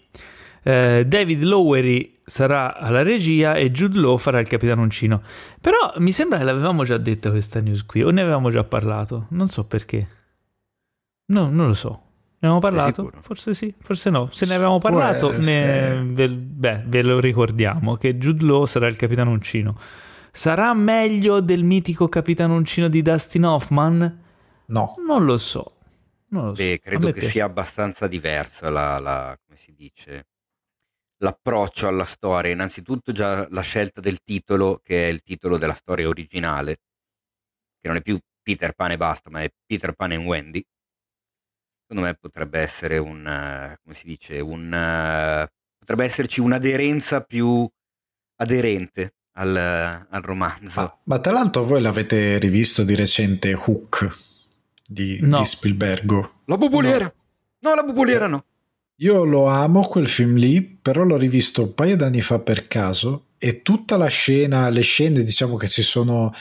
[0.63, 5.23] Eh, David Lowery sarà alla regia e Jude Law farà il Capitano Uncino.
[5.61, 9.27] Però mi sembra che l'avevamo già detta questa news qui, o ne avevamo già parlato,
[9.31, 10.07] non so perché.
[11.27, 12.03] No, non lo so.
[12.43, 13.11] Ne avevamo parlato?
[13.21, 14.29] Forse sì, forse no.
[14.31, 19.31] Se ne avevamo parlato, ne- beh, ve lo ricordiamo che Jude Law sarà il Capitano
[19.31, 19.77] Uncino.
[20.33, 24.25] Sarà meglio del mitico Capitano Uncino di Dustin Hoffman?
[24.67, 25.77] No, Non lo so.
[26.29, 26.63] Non lo so.
[26.63, 27.29] Beh, credo che piace.
[27.29, 30.27] sia abbastanza diversa la, la- come si dice,
[31.19, 32.53] l'approccio alla storia.
[32.53, 36.77] Innanzitutto già la scelta del titolo, che è il titolo della storia originale,
[37.81, 40.65] che non è più Peter Pan e basta, ma è Peter Pan e Wendy.
[41.83, 47.69] Secondo me potrebbe essere un, eh, come si dice, un, eh, potrebbe esserci un'aderenza più
[48.37, 49.57] aderente al,
[50.09, 50.81] al romanzo.
[50.81, 54.17] ma, ma tra l'altro voi l'avete rivisto di recente Hook
[54.87, 55.39] di, No.
[55.39, 56.33] di Spielbergo.
[56.47, 57.13] La buboliera!
[57.61, 58.45] No, la buboliera no.
[58.97, 63.29] Io lo amo quel film lì, però l'ho rivisto un paio d'anni fa per caso
[63.39, 66.33] e tutta la scena, le scene diciamo che ci sono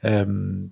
[0.00, 0.68] ehm,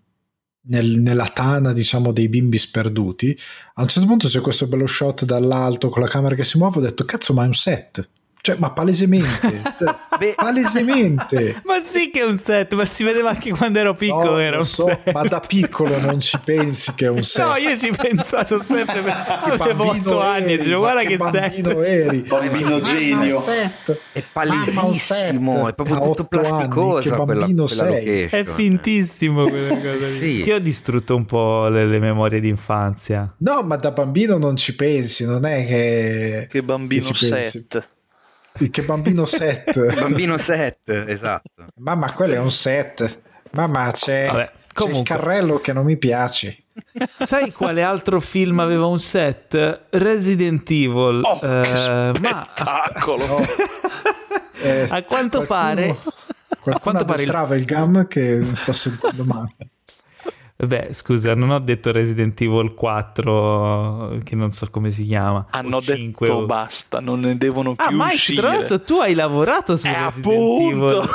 [0.69, 3.39] nel- nella tana diciamo dei bimbi sperduti,
[3.75, 6.79] a un certo punto c'è questo bello shot dall'alto con la camera che si muove,
[6.79, 8.09] ho detto cazzo ma è un set,
[8.47, 11.63] Cioè, ma palesemente, cioè, Beh, palesemente.
[11.67, 14.59] Ma sì che è un set, ma si vedeva anche quando ero piccolo No, era
[14.59, 15.13] un so, set.
[15.13, 17.45] ma da piccolo non ci pensi che è un set.
[17.45, 21.17] No, io ci pensavo sempre, Che avevo bambino 8 anni e dicevo guarda che che
[21.17, 21.85] bambino set.
[21.89, 22.19] eri.
[22.21, 23.35] Bambino genio.
[23.37, 24.01] un set.
[24.13, 25.71] È palesissimo, set.
[25.71, 27.47] è proprio tutto che quella, quella.
[28.29, 30.09] È fintissimo quella cosa.
[30.21, 30.43] Sì.
[30.43, 33.35] Ti ho distrutto un po' le, le memorie d'infanzia.
[33.39, 36.47] No, ma da bambino non ci pensi, non è che...
[36.49, 37.67] Che bambino che ci pensi.
[38.71, 39.95] Che bambino set.
[40.01, 41.67] Bambino set, esatto.
[41.77, 43.21] Mamma, quello è un set.
[43.53, 46.65] Mamma, c'è, Vabbè, c'è il carrello che non mi piace.
[47.19, 49.83] Sai quale altro film aveva un set?
[49.91, 51.21] Resident Evil.
[51.23, 51.47] Oh, che
[52.09, 53.45] Eh, ma spettacolo!
[54.59, 55.95] Eh, A quanto pare-
[56.61, 59.55] Qualcuno a quanto pare il- travel gum che sto sentendo male.
[60.59, 65.45] Beh, scusa, non ho detto Resident Evil 4, che non so come si chiama.
[65.51, 68.41] Hanno o 5 detto o- basta, non ne devono più Ah, Mike, uscire.
[68.41, 71.03] tra l'altro tu hai lavorato su Eh, Resident appunto.
[71.03, 71.09] Evil.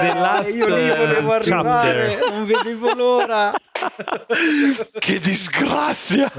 [0.00, 2.30] The Last, io lì volevo eh, arrivare, chapter.
[2.32, 3.52] non vedevo l'ora.
[4.98, 6.32] che disgrazia!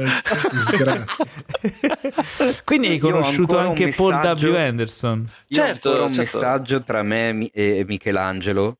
[0.51, 1.25] Disgrazia.
[2.65, 4.55] Quindi hai ho conosciuto anche Paul W.
[4.55, 5.19] Anderson.
[5.47, 6.37] Io ho Certo, ancora un certo.
[6.39, 8.79] messaggio tra me e Michelangelo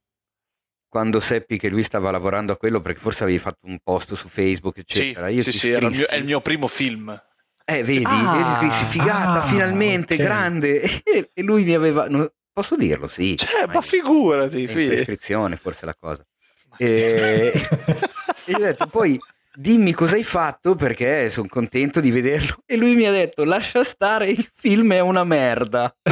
[0.94, 4.28] quando seppi che lui stava lavorando a quello perché forse avevi fatto un post su
[4.28, 6.68] Facebook Sì, eccetera io sì, ti sì, era il mio- scrissi- è il mio primo
[6.68, 7.24] film.
[7.66, 10.20] eh vedi Ah, ti scrissi figata ah, finalmente ok.
[10.22, 10.82] grande.
[11.04, 13.08] E, e lui mi aveva no, posso dirlo?
[13.08, 14.86] Sì Cioè, ma figurati, è in figli.
[14.90, 16.24] prescrizione forse la cosa.
[16.78, 17.52] E,
[18.46, 19.20] e io ho detto poi
[19.56, 22.58] dimmi cosa hai fatto perché sono contento di vederlo.
[22.68, 25.92] E lui mi ha detto lascia stare il film è una merda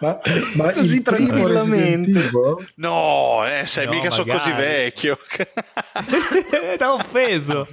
[0.00, 0.18] ma,
[0.54, 2.30] ma Così tranquillamente.
[2.76, 4.50] No, eh, sai, No, mica sono magari.
[4.50, 5.18] così vecchio.
[6.78, 7.68] T'ha offeso.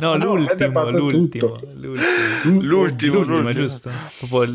[0.00, 2.00] No, No, l'ultimo, l'ultimo, l'ultimo.
[2.44, 3.50] L'ultimo, L'ultimo, l'ultimo.
[3.50, 3.90] giusto?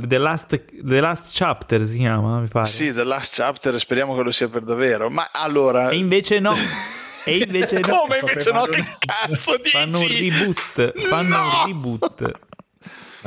[0.07, 2.65] The Last, The Last Chapter si chiama, mi pare.
[2.65, 5.09] Sì, The Last Chapter, speriamo che lo sia per davvero.
[5.09, 5.89] Ma allora...
[5.89, 6.53] E invece no.
[7.27, 8.03] E invece no.
[8.07, 8.63] Come invece no?
[8.63, 9.71] Che cazzo dici?
[9.71, 10.97] Fanno un reboot.
[11.07, 11.43] Fanno No!
[11.43, 12.31] un reboot.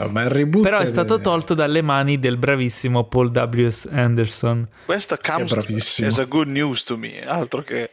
[0.04, 3.68] No, ma il reboot Però è è- stato tolto dalle mani del bravissimo Paul W.
[3.92, 4.68] Anderson.
[4.86, 5.52] Questo comes
[6.00, 7.90] È as a good news to me, altro che...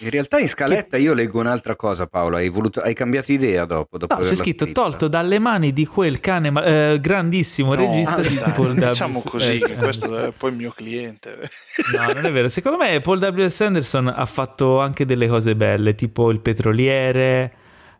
[0.00, 3.98] In realtà in scaletta io leggo un'altra cosa Paolo, hai, voluto, hai cambiato idea dopo?
[3.98, 4.82] dopo No, c'è scritto scritta?
[4.82, 8.88] tolto dalle mani di quel cane ma- eh, grandissimo No, regista ah, di Paul W.
[8.88, 11.50] diciamo così, eh, che questo è poi il mio cliente.
[11.96, 12.48] No, non è vero.
[12.48, 13.48] Secondo me Paul W.
[13.64, 17.52] Anderson ha fatto anche delle cose belle, tipo Il Petroliere.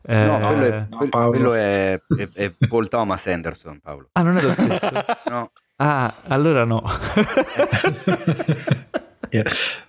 [0.09, 1.31] Eh, No, quello è, no, quel- Paolo.
[1.31, 4.09] quello è- è- è Paul Thomas Anderson Paolo.
[4.13, 4.89] Ah, non è lo stesso.
[5.29, 6.83] No, Ah, allora no.
[9.31, 9.45] Eh,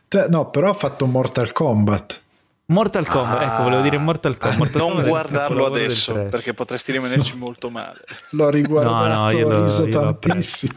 [0.09, 2.22] cioè, no, però ha fatto Mortal Kombat.
[2.65, 3.53] Mortal Kombat, Ah.
[3.53, 4.57] ecco, volevo dire Mortal Kombat.
[4.59, 7.99] Mortal non Kombat guardarlo adesso, perché potresti rimanerci molto male.
[8.32, 10.74] L'ho riguardato, No, no, io ho lo- riso io tantissimo.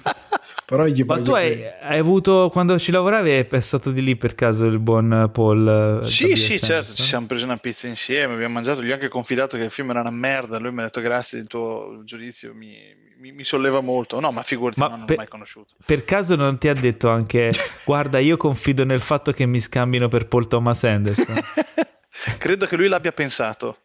[0.72, 4.34] Però gli Ma tu hai, hai avuto, quando ci lavoravi, è passato di lì per
[4.34, 6.00] caso il buon Paul?
[6.02, 6.34] eh, Sì, W.
[6.34, 9.64] sì, certo, ci siamo presi una pizza insieme, abbiamo mangiato, gli ho anche confidato che
[9.64, 12.74] il film era una merda, lui mi ha detto grazie del tuo giudizio, mi,
[13.18, 14.18] mi- mi solleva molto.
[14.18, 15.74] No, ma figurati, Ma no, non per- l'ho mai conosciuto.
[15.84, 17.50] Per caso non ti ha detto anche,
[17.84, 21.36] guarda, io confido nel fatto che mi scambino per Paul Thomas Anderson?
[22.38, 23.76] Credo che lui l'abbia pensato.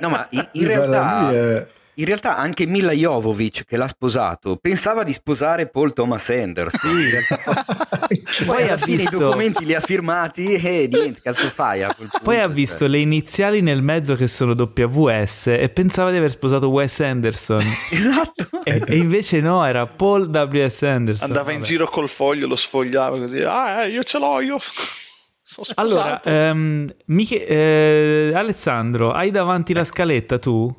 [0.00, 1.66] no ma in, in realtà,
[1.96, 6.90] in realtà anche Mila Jovovic che l'ha sposato pensava di sposare Paul Thomas Anderson.
[8.44, 12.08] Poi Poi ha visto- i documenti li ha firmati e niente, cazzo fai a quel
[12.08, 12.24] punto?
[12.24, 16.30] Poi ha Cioè, visto le iniziali nel mezzo che sono WS e pensava di aver
[16.30, 17.60] sposato Wes Anderson.
[17.90, 18.48] Esatto.
[18.64, 20.82] e, e invece no, era Paul W.S.
[20.82, 21.28] Anderson.
[21.28, 21.68] Andava in Vabbè.
[21.68, 23.42] giro col foglio, lo sfogliava così.
[23.42, 24.56] Ah, eh, io ce l'ho, io.
[25.74, 30.74] Allora, ehm, Miche- eh, Alessandro, hai davanti la scaletta tu?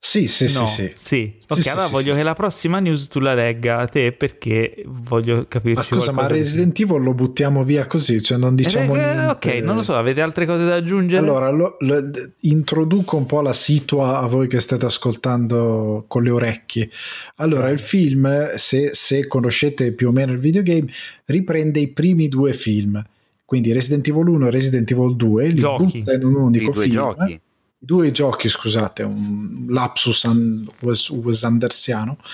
[0.00, 0.92] Sì, sì, no, sì, sì.
[0.94, 1.34] Sì.
[1.48, 2.18] Ok, sì, allora sì, voglio sì.
[2.18, 6.26] che la prossima news tu la legga a te perché voglio capirci Ma scusa, ma
[6.28, 9.48] Resident Evil lo buttiamo via così, cioè non diciamo Eh, eh, niente.
[9.48, 11.20] Ok, non lo so, avete altre cose da aggiungere?
[11.20, 16.30] Allora, lo- lo- introduco un po' la situa a voi che state ascoltando con le
[16.30, 16.88] orecchie.
[17.36, 20.86] Allora, il film, se, se conoscete più o meno il videogame,
[21.26, 23.04] riprende i primi due film.
[23.44, 25.98] Quindi Resident Evil 1 e Resident Evil 2 li Giochi.
[25.98, 26.94] butta in un I unico due film.
[26.94, 27.40] giochi.
[27.80, 32.18] Due giochi, scusate, un lapsus an- Wes, Wes Andersiano.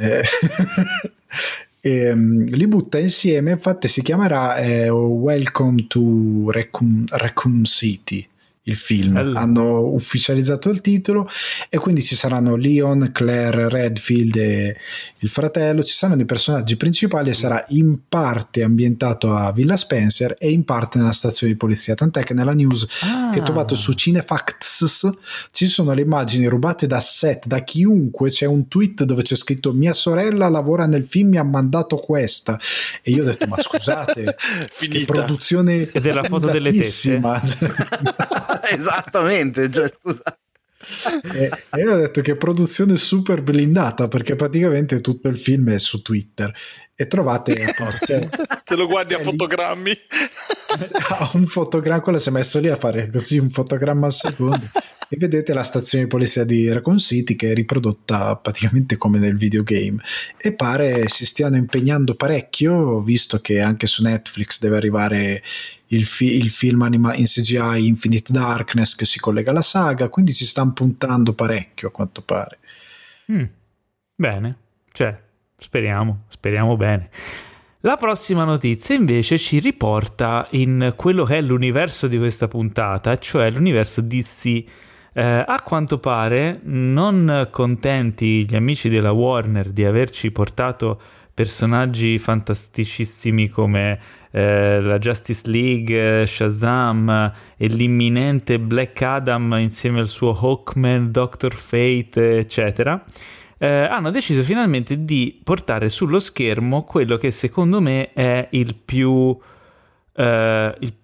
[0.00, 0.22] Eh,
[1.80, 8.26] ehm, li butta insieme, infatti si chiamerà eh, Welcome to Raccoon, Raccoon City,
[8.64, 9.14] il film.
[9.14, 9.38] Bello.
[9.38, 11.28] Hanno ufficializzato il titolo
[11.68, 14.76] e quindi ci saranno Leon, Claire, Redfield e
[15.18, 20.36] il fratello, ci saranno i personaggi principali e sarà in parte ambientato a Villa Spencer
[20.38, 21.94] e in parte nella stazione di polizia.
[21.94, 23.30] Tant'è che nella news Ah.
[23.32, 25.08] che ho trovato su Cinefacts
[25.52, 28.28] ci sono le immagini rubate da set, da chiunque.
[28.30, 32.58] C'è un tweet dove c'è scritto: Mia sorella lavora nel film, mi ha mandato questa.
[33.02, 35.12] E io ho detto: Ma scusate, che Finita.
[35.12, 37.20] produzione Ed è la foto delle tette?
[38.60, 40.38] blindatissima." Esattamente, cioè, scusa.
[41.34, 45.78] e, e io ho detto che produzione super blindata perché praticamente tutto il film è
[45.78, 46.52] su Twitter
[47.00, 47.56] e trovate
[48.06, 48.28] cioè,
[48.64, 49.92] Te lo guardi a Cioè, fotogrammi.
[51.32, 54.68] un fotogramma, quello si è messo lì a fare così un fotogramma al secondo
[55.08, 59.36] e vedete la stazione di polizia di Raccoon City che è riprodotta praticamente come nel
[59.36, 60.02] videogame
[60.36, 65.42] e pare si stiano impegnando parecchio visto che anche su Netflix deve arrivare
[65.92, 70.32] il, fi- il film anima- in CGI Infinite Darkness che si collega alla saga quindi
[70.32, 72.58] ci stanno puntando parecchio a quanto pare
[73.30, 73.44] Mm.
[74.16, 74.56] Bene,
[74.92, 75.16] cioè,
[75.56, 77.10] speriamo, speriamo bene.
[77.82, 83.50] La prossima notizia invece ci riporta in quello che è l'universo di questa puntata, cioè
[83.50, 84.64] l'universo DC.
[85.12, 91.00] Eh, a quanto pare, non contenti gli amici della Warner di averci portato
[91.32, 93.98] personaggi fantasticissimi come
[94.30, 101.10] eh, la Justice League, eh, Shazam eh, e l'imminente Black Adam insieme al suo Hawkman,
[101.10, 103.04] Doctor Fate, eccetera,
[103.58, 109.36] eh, hanno deciso finalmente di portare sullo schermo quello che secondo me è il più
[110.14, 110.94] eh, il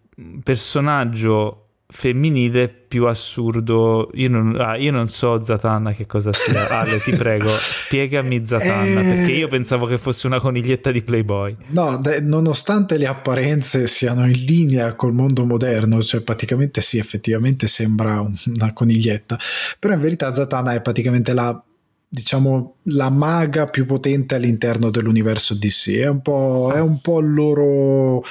[0.42, 4.10] personaggio femminile più assurdo.
[4.14, 6.68] Io non, ah, io non so Zatanna che cosa sia.
[6.80, 9.04] Ale, ti prego, spiegami Zatanna, Eh.
[9.04, 11.56] perché io pensavo che fosse una coniglietta di Playboy.
[11.68, 17.66] No, de- nonostante le apparenze siano in linea col mondo moderno, cioè praticamente sì, effettivamente
[17.66, 19.38] sembra un- una coniglietta,
[19.78, 21.60] però in verità Zatanna è praticamente la
[22.08, 27.32] diciamo la maga più potente all'interno dell'universo DC, è un po', è un po' il
[27.34, 28.24] loro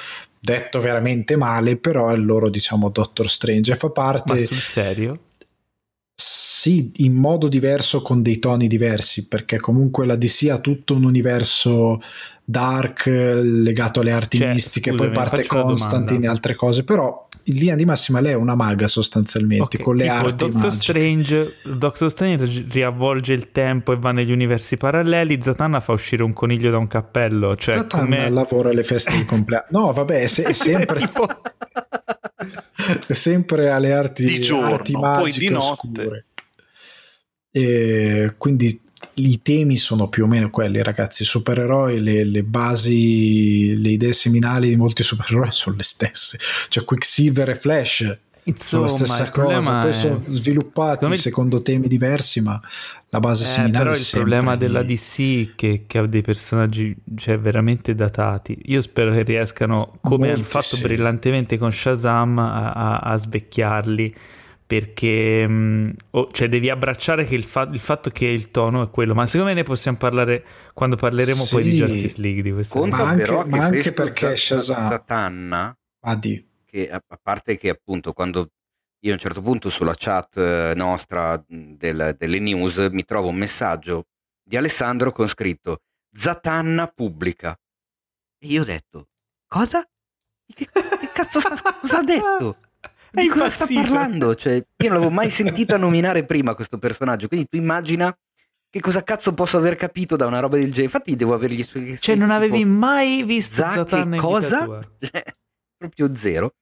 [0.45, 4.55] detto veramente male, però è il loro diciamo Doctor Strange e fa Ma parte sul
[4.55, 5.19] serio?
[6.65, 11.03] sì, in modo diverso con dei toni diversi, perché comunque la DC ha tutto un
[11.03, 12.01] universo
[12.43, 17.55] dark legato alle arti Cioè, mistiche, scusami, poi parte Constantine e altre cose, però in
[17.55, 20.75] linea di massima lei è una maga sostanzialmente, Ok, con le arti Doctor magiche.
[20.75, 25.39] Strange, Doctor Strange riavvolge il tempo e va negli universi paralleli.
[25.41, 27.55] Zatanna fa uscire un coniglio da un cappello.
[27.55, 28.29] Cioè, Zatanna come...
[28.31, 29.65] lavora alle feste di compleanno.
[29.69, 31.27] No, vabbè, è, se- è sempre, Tipo-
[33.07, 35.65] è sempre alle arti, Di giorno, arti poi magiche di notte.
[35.71, 36.25] oscure.
[37.51, 38.81] E quindi
[39.15, 41.23] i temi sono più o meno quelli, ragazzi.
[41.23, 46.37] I supereroi, le, le basi, le idee seminali di molti supereroi sono le stesse.
[46.69, 48.17] Cioè, Quicksilver e Flash
[48.53, 49.79] sono Insomma, la stessa cosa.
[49.79, 49.93] Poi è...
[49.93, 52.61] sono sviluppati secondo me- secondo temi diversi, ma
[53.09, 56.95] la base Eh, seminale però è il problema della DC che, che ha dei personaggi
[57.15, 58.57] cioè, veramente datati.
[58.65, 60.81] Io spero che riescano, come hanno fatto sì.
[60.83, 64.15] brillantemente con Shazam, a, a- a svecchiarli.
[64.67, 65.47] Perché
[66.11, 69.13] oh, cioè, devi abbracciare che il, fa- il fatto che il tono è quello.
[69.13, 70.43] Ma secondo me ne possiamo parlare
[70.73, 71.75] quando parleremo poi di Sì.
[71.77, 72.41] Justice League.
[72.41, 76.43] Di questa Conta Ma anche- ma anche perché Za- Shazam- Zatanna, Ah, di.
[76.65, 78.49] che a a parte che appunto quando
[79.03, 83.27] io a un certo punto sulla chat eh, nostra mh, del- delle news mi trovo
[83.27, 84.05] un messaggio
[84.43, 87.55] di Alessandro con scritto Zatanna pubblica
[88.39, 89.09] e io ho detto
[89.47, 89.83] cosa?
[90.53, 92.57] Che, che cazzo sta, cosa ha detto?
[93.15, 94.35] È Di cosa sta parlando?
[94.35, 98.15] Cioè, io non l'avevo mai sentita nominare prima questo personaggio, quindi tu immagina
[98.69, 100.83] che cosa cazzo posso aver capito da una roba del genere.
[100.83, 104.79] Infatti devo avergli su- Cioè, non avevi mai visto Za Zatanna che in vita cosa?
[104.99, 105.23] Cioè,
[105.77, 106.55] proprio zero.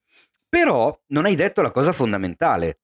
[0.48, 2.78] Però non hai detto la cosa fondamentale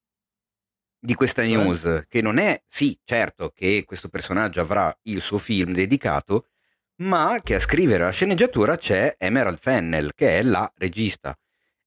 [0.98, 5.72] di questa news, che non è, sì, certo che questo personaggio avrà il suo film
[5.72, 6.48] dedicato,
[6.96, 11.38] ma che a scrivere la sceneggiatura c'è Emerald Fennel, che è la regista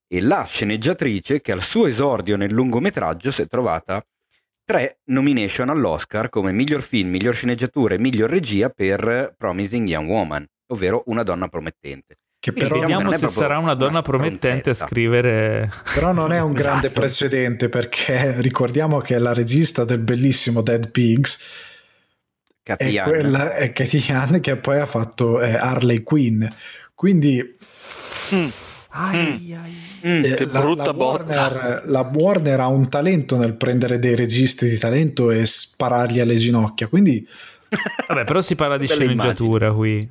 [0.06, 4.04] e la sceneggiatrice che al suo esordio nel lungometraggio si è trovata
[4.64, 10.46] tre nomination all'Oscar come miglior film, miglior sceneggiatura e miglior regia per Promising Young Woman,
[10.68, 12.14] ovvero Una donna promettente.
[12.38, 15.70] Che però, diciamo Vediamo è se sarà una donna una promettente a scrivere.
[15.94, 17.00] però non è un grande Esatto.
[17.00, 23.08] precedente perché ricordiamo che la regista del bellissimo Dead Pigs è Cathy Yan.
[23.08, 26.44] quella è Katie Yan che poi ha fatto eh, Harley Quinn
[26.94, 27.56] quindi
[28.34, 28.48] Mm,
[28.90, 29.76] Ai, ai.
[30.06, 31.32] Mm, eh, che la, brutta la botta.
[31.40, 36.36] Warner, la Warner ha un talento nel prendere dei registi di talento e sparargli alle
[36.36, 37.26] ginocchia quindi
[38.08, 40.06] Vabbè, però si parla di sceneggiatura qui.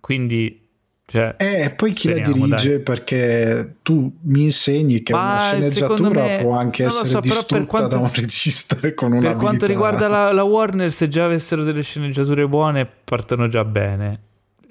[0.00, 0.66] Quindi
[1.10, 2.68] Cioè, Eh, poi chi la speriamo, dirige?
[2.74, 2.80] dai.
[2.80, 7.88] Perché tu mi insegni che Ma una sceneggiatura me- può anche essere so, distrutta quanto-
[7.88, 11.82] da un regista con una Per quanto riguarda la, la Warner, se già avessero delle
[11.82, 14.20] sceneggiature buone, partono già bene.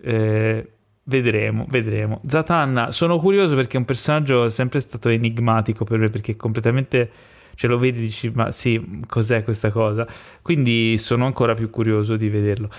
[0.03, 0.67] Eh,
[1.08, 2.22] vedremo, vedremo.
[2.26, 7.10] Zatanna, sono curioso perché è un personaggio sempre stato enigmatico per me, perché completamente
[7.55, 10.08] ce lo vedi e dici, ma sì, cos'è questa cosa?
[10.41, 12.70] Quindi sono ancora più curioso di vederlo.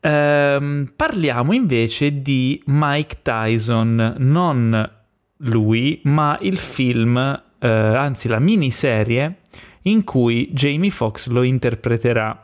[0.00, 4.90] Ehm, parliamo invece di Mike Tyson, non
[5.38, 7.16] lui, ma il film,
[7.58, 9.38] eh, anzi la miniserie
[9.82, 12.42] in cui Jamie Foxx lo interpreterà.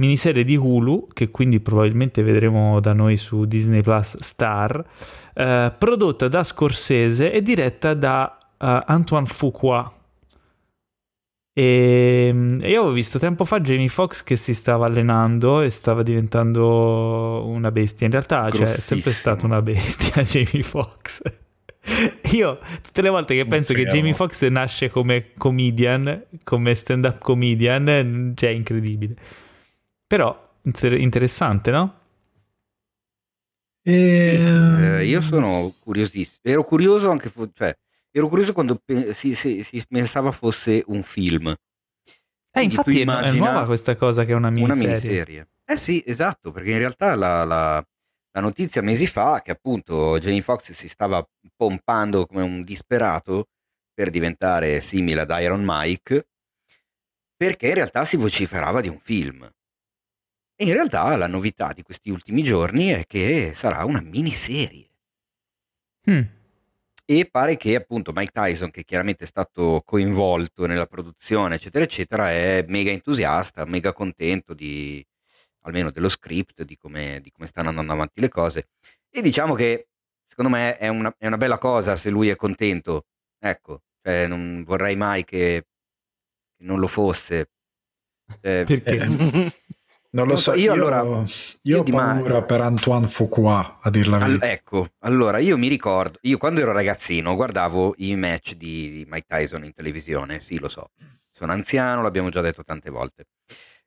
[0.00, 4.84] Miniserie di Hulu, che quindi probabilmente vedremo da noi su Disney Plus Star,
[5.34, 9.94] eh, prodotta da Scorsese e diretta da eh, Antoine Fuqua.
[11.52, 12.00] E
[12.60, 17.44] e io ho visto tempo fa Jamie Foxx che si stava allenando e stava diventando
[17.46, 18.06] una bestia.
[18.06, 21.22] In realtà cioè, è sempre stata una bestia Jamie Foxx.
[22.32, 24.12] Io tutte le volte che penso che Jamie.
[24.12, 29.14] Foxx nasce come comedian, come stand-up comedian, cioè è incredibile.
[30.10, 31.98] Però inter- interessante, no?
[33.82, 36.40] E- Eh, io sono curiosissimo.
[36.42, 37.72] Ero curioso anche, cioè,
[38.10, 41.54] ero curioso quando pe- si, si- si pensava fosse un film,
[42.52, 44.88] Eh, infatti è, è nuova questa cosa che è una una miniserie.
[44.98, 45.48] miniserie.
[45.64, 47.84] Eh sì, esatto, perché in realtà la, la-
[48.32, 53.46] la notizia mesi fa che appunto Jamie Foxx si stava pompando come un disperato
[53.94, 56.26] per diventare simile ad Iron Mike,
[57.36, 59.48] perché in realtà si vociferava di un film.
[60.60, 64.90] E in realtà la novità di questi ultimi giorni è che sarà una miniserie.
[66.10, 66.20] Mm.
[67.06, 72.30] E pare che appunto Mike Tyson, che chiaramente è stato coinvolto nella produzione, eccetera, eccetera,
[72.30, 75.02] è mega entusiasta, mega contento di
[75.62, 78.68] almeno dello script, di come, di come stanno andando avanti le cose.
[79.08, 79.88] E diciamo che
[80.28, 83.06] secondo me è una, è una bella cosa se lui è contento.
[83.38, 85.64] Ecco, cioè, non vorrei mai che,
[86.54, 87.48] che non lo fosse.
[88.42, 88.96] Eh, Perché?
[88.96, 89.52] Eh,
[90.12, 91.24] Non lo so, io, allora- io
[91.62, 94.50] io ho paura per Antoine Fuqua, a dir la verità.
[94.50, 99.26] ecco, allora io mi ricordo, io quando ero ragazzino guardavo i match di, di Mike
[99.28, 100.90] Tyson in televisione, sì lo so,
[101.30, 103.26] sono anziano, l'abbiamo già detto tante volte.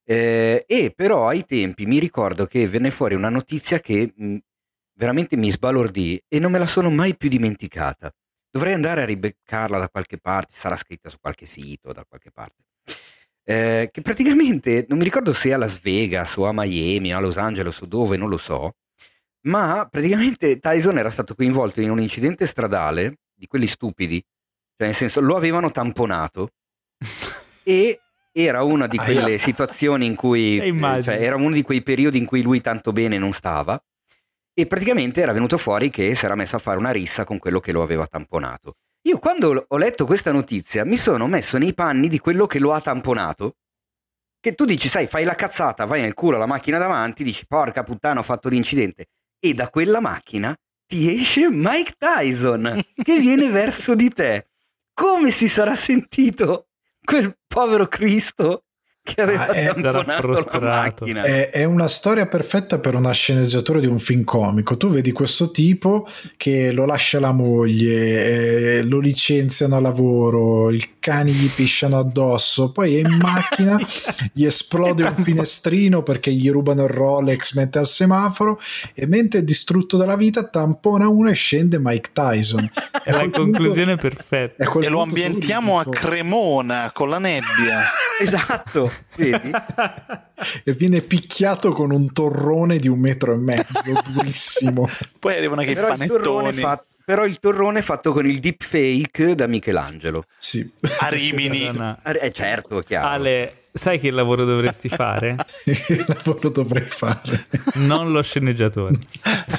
[0.05, 4.37] Eh, e però ai tempi mi ricordo che venne fuori una notizia che mh,
[4.93, 8.09] veramente mi sbalordì e non me la sono mai più dimenticata.
[8.49, 12.63] Dovrei andare a ribeccarla da qualche parte, sarà scritta su qualche sito, da qualche parte.
[13.45, 17.19] Eh, che praticamente non mi ricordo se a Las Vegas o a Miami o a
[17.19, 18.75] Los Angeles o dove, non lo so,
[19.47, 24.23] ma praticamente Tyson era stato coinvolto in un incidente stradale di quelli stupidi,
[24.77, 26.51] cioè nel senso lo avevano tamponato
[27.63, 27.99] e
[28.31, 32.25] era una di quelle situazioni in cui eh, cioè, era uno di quei periodi in
[32.25, 33.81] cui lui tanto bene non stava
[34.55, 37.59] e praticamente era venuto fuori che si era messo a fare una rissa con quello
[37.59, 38.75] che lo aveva tamponato.
[39.05, 42.71] Io quando ho letto questa notizia mi sono messo nei panni di quello che lo
[42.73, 43.57] ha tamponato.
[44.39, 47.83] Che tu dici, sai, fai la cazzata, vai nel culo alla macchina davanti, dici, porca
[47.83, 49.07] puttana, ho fatto l'incidente.
[49.39, 54.47] E da quella macchina ti esce Mike Tyson che viene verso di te.
[54.93, 56.67] Come si sarà sentito
[57.03, 58.62] quel povero Cristo
[59.03, 61.23] che aveva Ah, tamponato la?
[61.23, 64.77] È, è una storia perfetta per una sceneggiatura di un film comico.
[64.77, 70.99] Tu vedi questo tipo che lo lascia la moglie, eh, lo licenziano a lavoro, il
[70.99, 73.77] cani gli pisciano addosso, poi è in macchina,
[74.31, 78.57] gli esplode un finestrino perché gli rubano il Rolex mentre è al semaforo
[78.93, 82.71] e mentre è distrutto dalla vita tampona uno e scende Mike Tyson.
[83.03, 84.63] È la punto- conclusione perfetta.
[84.79, 87.81] E lo ambientiamo a Cremona con la nebbia.
[88.21, 89.51] Esatto, vedi?
[90.63, 94.87] e viene picchiato con un torrone di un metro e mezzo, durissimo.
[95.19, 96.61] Poi arrivano anche i Però il, torrone panettoni.
[96.61, 100.23] fatto, però il torrone fatto con il deepfake da Michelangelo.
[100.37, 100.69] Sì.
[100.99, 101.69] A Rimini.
[102.03, 103.07] Eh certo, è chiaro.
[103.07, 105.35] Ale, sai che lavoro dovresti fare?
[105.63, 107.47] che lavoro dovrei fare?
[107.75, 108.97] Non lo sceneggiatore.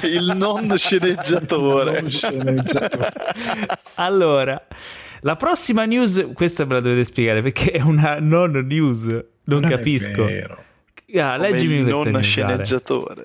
[0.03, 2.01] Il non sceneggiatore.
[2.01, 3.13] Non sceneggiatore.
[3.95, 4.59] Allora,
[5.21, 9.03] la prossima news, questa me la dovete spiegare perché è una non news,
[9.45, 10.25] non, è capisco.
[10.25, 10.63] vero.
[11.17, 13.23] Ah, Come leggimi il non sceneggiatore.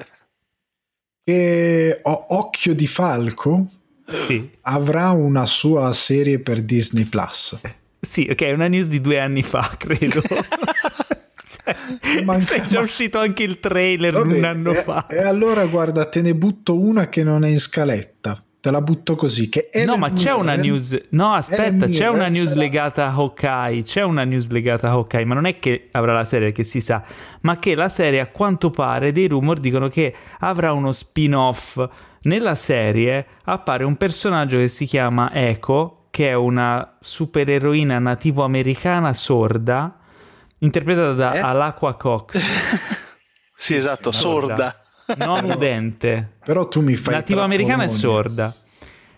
[1.24, 3.66] Che ho Occhio di Falco
[4.26, 4.48] Sì.
[4.62, 7.58] avrà una sua serie per Disney Plus.
[8.00, 10.22] Sì, ok, è una news di due anni fa, credo.
[10.24, 15.06] cioè, Manca- se è già ma- uscito anche il trailer Vabbè, un anno e, fa.
[15.06, 18.42] e allora guarda, te ne butto una che non è in scaletta.
[18.60, 19.48] Te la butto così.
[19.48, 20.94] Che no, ma c'è una news.
[21.10, 23.82] No, aspetta, c'è una news sarà- legata a Hawkeye.
[23.82, 26.80] C'è una news legata a Hawkeye, ma non è che avrà la serie che si
[26.80, 27.02] sa,
[27.40, 31.82] ma che la serie, a quanto pare, dei rumor dicono che avrà uno spin-off.
[32.22, 39.96] Nella serie appare un personaggio che si chiama Echo, che è una supereroina nativo-americana sorda,
[40.58, 41.38] interpretata da Eh?
[41.38, 42.38] Alaqua Cox,
[43.54, 44.74] Sì, esatto, sorda.
[45.16, 46.32] Non udente.
[46.44, 47.98] Però tu mi fai nativa americana trappoloni.
[47.98, 48.54] sorda.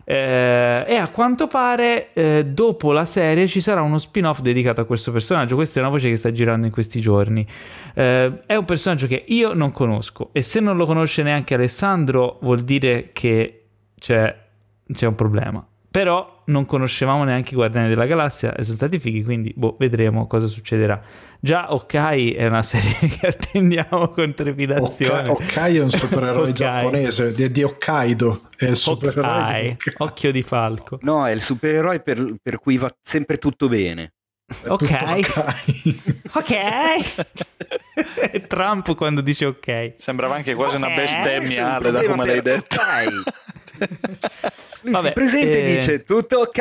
[0.05, 4.85] Eh, e a quanto pare eh, dopo la serie ci sarà uno spin-off dedicato a
[4.85, 5.55] questo personaggio.
[5.55, 7.47] Questa è una voce che sta girando in questi giorni.
[7.95, 12.39] Eh, è un personaggio che io non conosco e se non lo conosce neanche Alessandro
[12.43, 13.65] vuol dire che
[13.99, 14.37] c'è,
[14.93, 15.65] c'è un problema.
[15.91, 20.27] Però non conoscevamo neanche i Guardiani della Galassia e sono stati fighi, quindi boh, vedremo
[20.27, 21.01] cosa succederà.
[21.41, 25.29] Già Hawkeye è una serie che attendiamo con trepidazione.
[25.29, 26.53] Ok- Hawkeye è un supereroe Hawkeye.
[26.53, 28.43] giapponese di, di Hokkaido.
[28.57, 29.95] È il supereroe di Hawkeye, Hawkeye.
[29.99, 30.99] occhio di falco.
[31.03, 34.13] No, è il supereroe per, per cui va sempre tutto bene.
[34.67, 34.99] Ok.
[36.33, 38.47] Ok.
[38.49, 39.95] Trump quando dice ok.
[39.97, 42.77] Sembrava anche quasi una Eh, bestemmia, Ale, da come l'hai detto.
[44.83, 46.59] Lui Vabbè, si presenta eh, e dice tutto ok?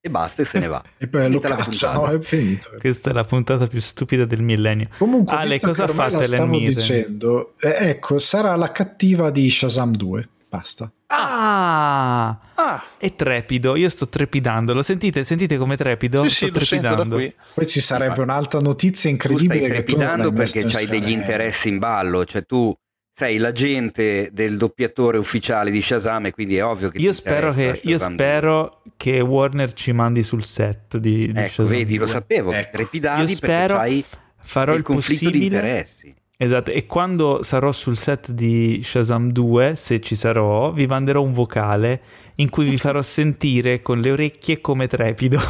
[0.00, 0.82] E basta e se ne va.
[0.98, 2.16] E poi lo cacciano, puntata.
[2.18, 2.68] è finito.
[2.78, 4.88] Questa è la puntata più stupida del millennio.
[4.98, 9.94] Comunque, Ale, visto cosa fatto la stavo dicendo, eh, ecco, sarà la cattiva di Shazam
[9.94, 10.28] 2.
[10.48, 10.92] Basta.
[11.06, 12.38] Ah!
[12.54, 14.72] Ah, È trepido, io sto trepidando.
[14.74, 15.24] Lo sentite?
[15.24, 16.22] Sentite come trepido?
[16.28, 17.16] sì, sto sì, trepidando.
[17.16, 17.34] qui.
[17.54, 19.54] Poi ci sarebbe un'altra notizia incredibile.
[19.54, 22.76] stai tu non trepidando perché hai degli interessi in ballo, cioè tu
[23.16, 27.52] sei l'agente del doppiatore ufficiale di Shazam e quindi è ovvio che Io ti spero,
[27.52, 28.26] che, io Shazam 2.
[28.26, 32.12] spero che Warner ci mandi sul set di, di Ecco, Shazam vedi, lo 2.
[32.12, 32.76] sapevo, che Ecco.
[32.76, 34.04] trepidavi Io perché spero- c'hai
[34.46, 35.56] Farò il conflitto di possibile.
[35.56, 36.14] interessi.
[36.36, 41.32] Esatto, e quando sarò sul set di Shazam 2, se ci sarò, vi manderò un
[41.32, 42.00] vocale
[42.36, 45.38] in cui vi farò sentire con le orecchie come trepido.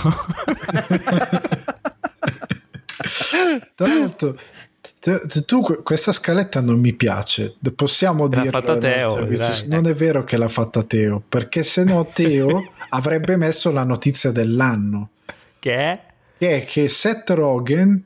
[3.75, 4.37] Tra l'altro,
[5.45, 7.57] tu que- questa scaletta non mi piace.
[7.75, 8.51] Possiamo dire
[9.67, 14.31] non è vero che l'ha fatta Teo, perché se no Teo avrebbe messo la notizia
[14.31, 15.11] dell'anno,
[15.59, 16.01] che è?
[16.39, 18.03] che è che Seth Rogen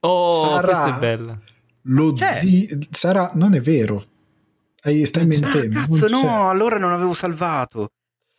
[0.00, 1.36] Oh, Sarà- è bella.
[1.82, 2.34] lo C'è.
[2.34, 4.00] zi sarà non è vero.
[5.02, 5.78] Stai mentendo.
[5.80, 6.26] Ah, cazzo, non c'è.
[6.26, 7.88] no, allora non avevo salvato.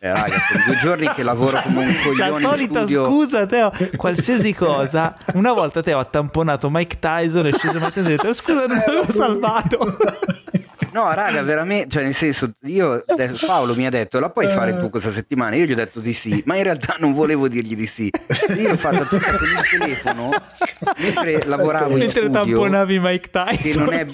[0.02, 3.04] Eh, raga, sono due giorni che lavoro come un coglione La solita studio.
[3.04, 5.14] scusa, Teo, qualsiasi cosa.
[5.34, 8.64] Una volta Teo ha tamponato Mike Tyson e sceso Mike Tyson e ha detto scusa,
[8.66, 9.96] non l'avevo salvato.
[10.92, 13.04] No, raga, veramente, cioè nel senso, io
[13.46, 15.54] Paolo mi ha detto la puoi fare tu questa settimana?
[15.56, 18.10] Io gli ho detto di sì, ma in realtà non volevo dirgli di sì.
[18.56, 20.30] Io l'ho fatta tutta con il telefono
[20.98, 23.56] mentre lavoravo in Mentre studio, tamponavi Mike Tyson.
[23.56, 24.06] che non è,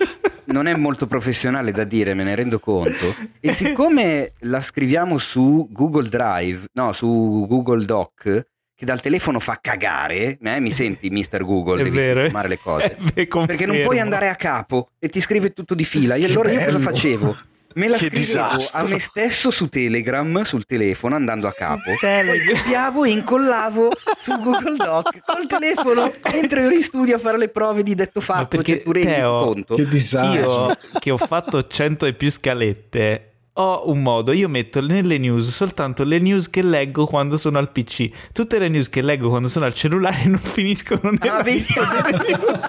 [0.45, 3.15] non è molto professionale da dire, me ne rendo conto.
[3.41, 8.47] E siccome la scriviamo su Google Drive, no, su Google Doc,
[8.77, 11.45] che dal telefono fa cagare, eh, mi senti, Mr.
[11.45, 12.19] Google, È devi vero.
[12.21, 12.97] sistemare le cose.
[13.15, 16.15] Perché non puoi andare a capo e ti scrive tutto di fila.
[16.15, 17.37] E allora io cosa facevo?
[17.77, 18.79] Me la Che scrivevo disastro.
[18.79, 21.91] a me stesso su Telegram, sul telefono, andando a capo.
[22.01, 27.49] Copiavo e incollavo su Google Doc col telefono mentre ero in studio a fare le
[27.49, 28.47] prove di detto Ma fatto.
[28.47, 29.75] perché, Cioè, tu rendi Teo, conto?
[29.75, 30.67] Che disagio.
[30.69, 35.49] Io che ho fatto 100 e più scalette ho un modo, io metto nelle news
[35.49, 38.09] soltanto le news che leggo quando sono al PC.
[38.33, 42.37] Tutte le news che leggo quando sono al cellulare non finiscono nella Ah, lista delle
[42.37, 42.61] news.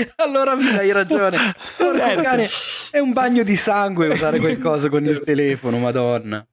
[0.16, 1.36] allora mi dai ragione.
[1.76, 2.22] Porco Certo.
[2.22, 2.48] cane,
[2.90, 6.44] è un bagno di sangue usare qualcosa con il telefono, madonna.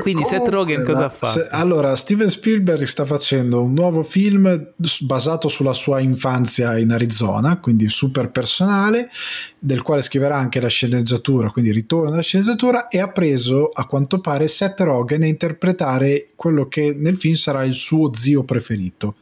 [0.00, 1.40] Quindi Seth Rogen cosa fatto?
[1.40, 7.58] se- allora, Steven Spielberg sta facendo un nuovo film basato sulla sua infanzia in Arizona,
[7.58, 9.10] quindi super personale,
[9.58, 14.20] del quale scriverà anche la sceneggiatura, quindi ritorno alla sceneggiatura, e ha preso a quanto
[14.20, 19.16] pare Seth Rogen a interpretare quello che nel film sarà il suo zio preferito.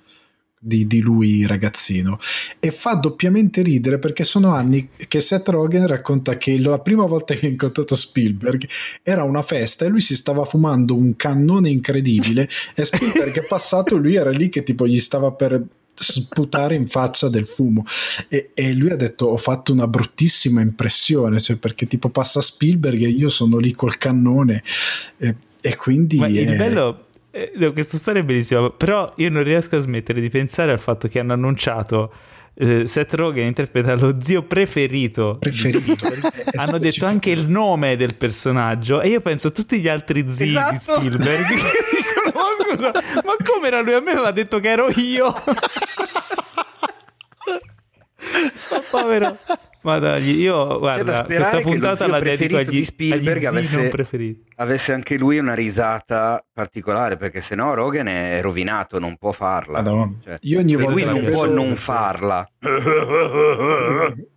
[0.62, 2.18] Di, di lui ragazzino.
[2.58, 7.32] E fa doppiamente ridere perché sono anni che Seth Rogen racconta che la prima volta
[7.32, 8.68] che ha incontrato Spielberg
[9.02, 13.96] era una festa e lui si stava fumando un cannone incredibile e Spielberg è passato
[13.96, 17.84] e lui era lì che tipo gli stava per sputare in faccia del fumo.
[18.28, 23.00] E, e lui ha detto ho fatto una bruttissima impressione cioè perché tipo passa Spielberg
[23.02, 24.62] e io sono lì col cannone
[25.16, 29.42] e, e quindi Ma il bello eh, no, questa storia è bellissima, però io non
[29.44, 32.12] riesco a smettere di pensare al fatto che hanno annunciato
[32.54, 35.36] eh, Seth Rogen interpreta lo zio preferito.
[35.38, 36.06] preferito
[36.56, 40.46] Hanno detto anche il nome del personaggio e io penso a tutti gli altri zii
[40.48, 40.94] di Esatto.
[40.96, 41.54] Spielberg che
[41.96, 42.42] dicono "Ma
[42.74, 43.94] scusa, ma come era lui?
[43.94, 45.32] A me aveva detto che ero io.
[48.70, 49.36] Ma povero,
[49.82, 53.88] Ma dai, io guarda, questa puntata la dedico preferito agli, di Spielberg agli avesse- non
[53.88, 54.44] preferiti.
[54.56, 59.78] Avesse anche lui una risata particolare, perché sennò Rogan è rovinato, non può farla.
[59.78, 60.12] Madonna.
[60.22, 62.46] Cioè, Io ogni volta lui che non può vedo- non farla.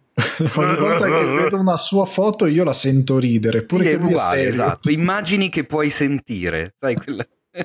[0.55, 4.03] Ogni volta che vedo una sua foto io la sento ridere, pure Sì, che è
[4.03, 4.91] uguale, esatto.
[4.91, 7.25] Immagini che puoi sentire, sai quella...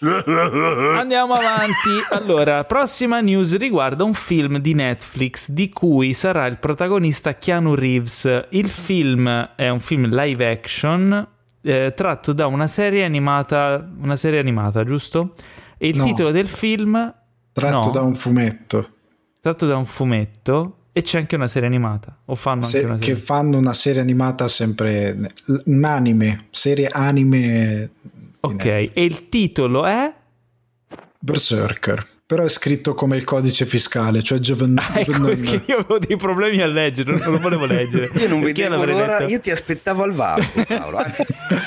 [0.00, 1.90] Andiamo avanti.
[2.10, 8.46] Allora, prossima news riguarda un film di Netflix di cui sarà il protagonista Keanu Reeves.
[8.50, 11.26] Il film è un film live action
[11.62, 15.34] eh, tratto da una serie animata, una serie animata, giusto?
[15.76, 16.04] E il No.
[16.04, 17.12] titolo del film
[17.52, 17.90] Tratto No.
[17.90, 18.88] da un fumetto
[19.40, 22.16] tratto da un fumetto e c'è anche una serie animata.
[22.26, 25.16] O fanno anche se- una che serie fanno una serie animata sempre
[25.64, 27.90] un anime, serie anime
[28.40, 30.12] Ok, e il titolo è
[31.20, 35.98] Berserker, però è scritto come il codice fiscale, cioè Given- Ecco Given- che io avevo
[35.98, 38.10] dei problemi a leggere, non, lo volevo leggere.
[38.20, 40.96] Io non Perché vedevo l'ora, detto- io ti aspettavo al varco, Paolo.
[40.98, 41.24] Anzi,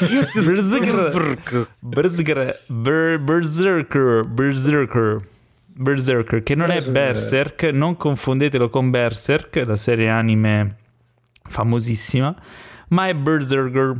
[0.09, 1.67] io ti Berserker.
[1.80, 5.22] Berserker, Ber- Berserker, Berserker,
[5.74, 6.80] Berserker, che non è.
[6.89, 10.76] Berserk, non confondetelo con Berserk, la serie anime
[11.49, 12.34] famosissima,
[12.89, 13.95] ma è Berserker.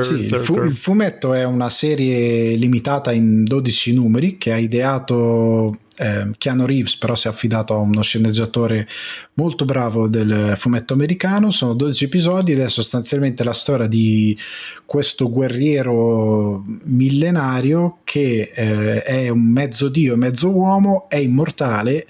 [0.00, 5.78] Sì, il, fu- il fumetto è una serie limitata in 12 numeri che ha ideato
[5.96, 8.86] eh, Keanu Reeves, però si è affidato a uno sceneggiatore
[9.34, 11.50] molto bravo del fumetto americano.
[11.50, 14.36] Sono 12 episodi ed è sostanzialmente la storia di
[14.84, 22.06] questo guerriero millenario che eh, è un mezzo dio e mezzo uomo, è immortale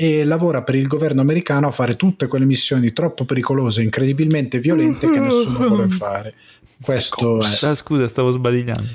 [0.00, 5.10] e lavora per il governo americano a fare tutte quelle missioni troppo pericolose, incredibilmente violente
[5.10, 6.34] che nessuno vuole fare.
[6.80, 7.66] Questo è.
[7.66, 8.88] Ah, scusa, stavo sbadigliando.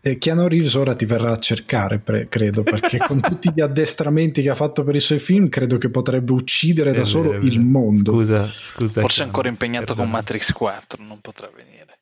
[0.00, 4.40] E Keanu Reeves ora ti verrà a cercare, pre- credo, perché con tutti gli addestramenti
[4.40, 7.42] che ha fatto per i suoi film, credo che potrebbe uccidere da È solo vero,
[7.42, 8.12] è il mondo.
[8.12, 9.00] Scusa, scusa.
[9.02, 10.16] Forse è ancora impegnato con perdona.
[10.16, 11.98] Matrix 4, non potrà venire.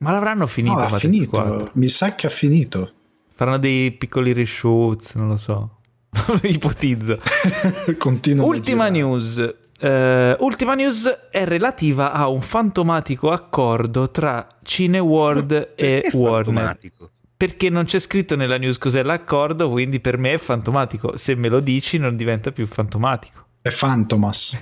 [0.00, 1.70] Ma l'avranno finito No, ha Matrix finito, 4?
[1.72, 2.92] mi sa che ha finito.
[3.34, 5.76] Faranno dei piccoli reshoots, non lo so.
[6.42, 7.18] Ipotizzo.
[7.98, 9.54] Continuano a Ultima news.
[9.80, 16.44] Eh, ultima news è relativa a un fantomatico accordo tra Cineworld e Warner.
[16.44, 17.10] fantomatico?
[17.36, 21.16] Perché non c'è scritto nella news cos'è l'accordo, quindi per me è fantomatico.
[21.16, 23.46] Se me lo dici non diventa più fantomatico.
[23.60, 24.56] È Fantomas.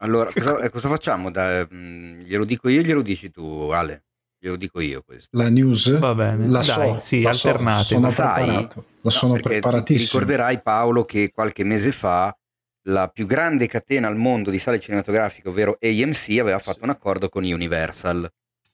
[0.00, 1.30] Allora, cosa, eh, cosa facciamo?
[1.30, 4.04] Da- mh, glielo dico io, glielo dici tu, Ale?
[4.40, 5.36] Glielo dico io questo.
[5.36, 5.98] La news?
[5.98, 7.84] Va bene, La dai, so, sì, la so, alternate.
[7.84, 8.36] sono La sai?
[8.44, 8.84] preparato.
[8.84, 10.20] La No, sono Ti preparatissimo.
[10.22, 12.36] ricorderai Paolo che qualche mese fa
[12.88, 17.28] la più grande catena al mondo di sale cinematografiche, ovvero AMC, aveva fatto un accordo
[17.28, 18.30] con Universal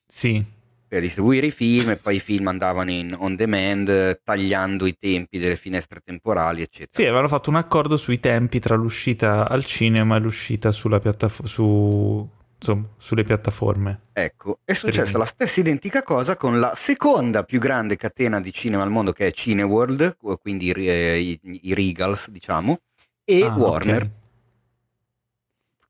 [0.06, 0.44] Sì,
[0.86, 5.38] per distribuire i film e poi i film andavano in on demand tagliando i tempi
[5.38, 6.90] delle finestre temporali, eccetera.
[6.92, 11.46] sì, avevano fatto un accordo sui tempi tra l'uscita al cinema e l'uscita sulla piattafo-
[11.46, 12.28] su,
[12.64, 14.00] insomma, sulle piattaforme.
[14.12, 18.82] Ecco, è successa la stessa identica cosa con la seconda più grande catena di cinema
[18.82, 22.78] al mondo che è Cineworld, quindi eh, i, i Regals, diciamo,
[23.24, 24.02] e Ah, Warner.
[24.02, 24.10] ok.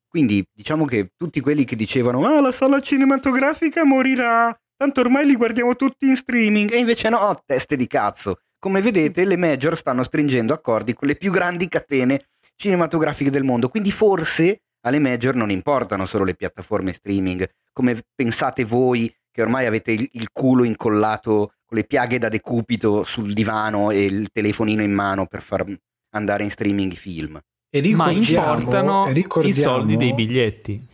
[0.09, 5.35] Quindi diciamo che tutti quelli che dicevano ah la sala cinematografica morirà, tanto ormai li
[5.35, 8.39] guardiamo tutti in streaming e invece no, teste di cazzo.
[8.61, 13.69] Come vedete le major stanno stringendo accordi con le più grandi catene cinematografiche del mondo,
[13.69, 19.67] quindi forse alle major non importano solo le piattaforme streaming, come pensate voi che ormai
[19.67, 24.83] avete il, il culo incollato con le piaghe da decupito sul divano e il telefonino
[24.83, 25.65] in mano per far
[26.11, 27.41] andare in streaming i film.
[27.69, 30.87] E Ma importano e i soldi dei biglietti.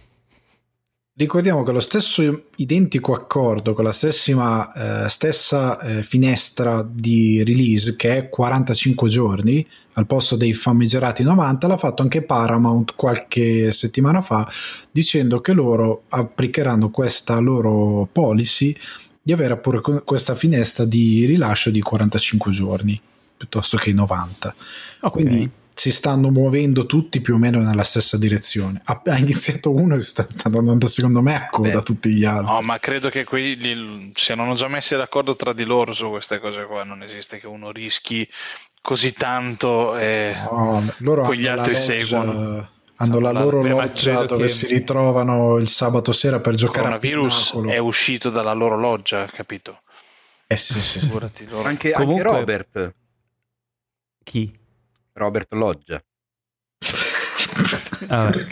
[1.20, 7.94] Ricordiamo che lo stesso identico accordo con la stessima, eh, stessa eh, finestra di release
[7.94, 14.22] che è 45 giorni al posto dei famigerati 90 l'ha fatto anche Paramount qualche settimana
[14.22, 14.50] fa
[14.90, 18.74] dicendo che loro applicheranno questa loro policy
[19.20, 22.98] di avere pure que- questa finestra di rilascio di 45 giorni
[23.36, 24.54] piuttosto che i 90
[25.00, 25.12] Ok.
[25.12, 25.50] quindi
[25.80, 28.82] si stanno muovendo tutti più o meno nella stessa direzione.
[28.84, 31.82] Ha, ha iniziato uno e sta sta andando secondo me a coda Beh.
[31.82, 32.52] tutti gli altri.
[32.52, 36.38] No, ma credo che quelli si erano già messi d'accordo tra di loro su queste
[36.38, 36.84] cose qua.
[36.84, 38.28] Non esiste che uno rischi
[38.82, 39.96] così tanto.
[39.96, 40.34] E...
[40.50, 42.70] No, loro poi gli hanno altri la loggia- seguono.
[42.96, 46.88] Hanno la Ma- loro beh, loggia dove che- si ritrovano il sabato sera per giocare
[46.88, 47.70] a coronavirus Pinnacolo.
[47.72, 49.80] è uscito dalla loro loggia, capito?
[50.46, 50.98] Eh sì, sì.
[51.62, 52.94] Anche, Comunque- anche Robert,
[54.22, 54.58] Chi?
[55.14, 56.02] Robert Loggia.
[58.08, 58.46] Vabbè.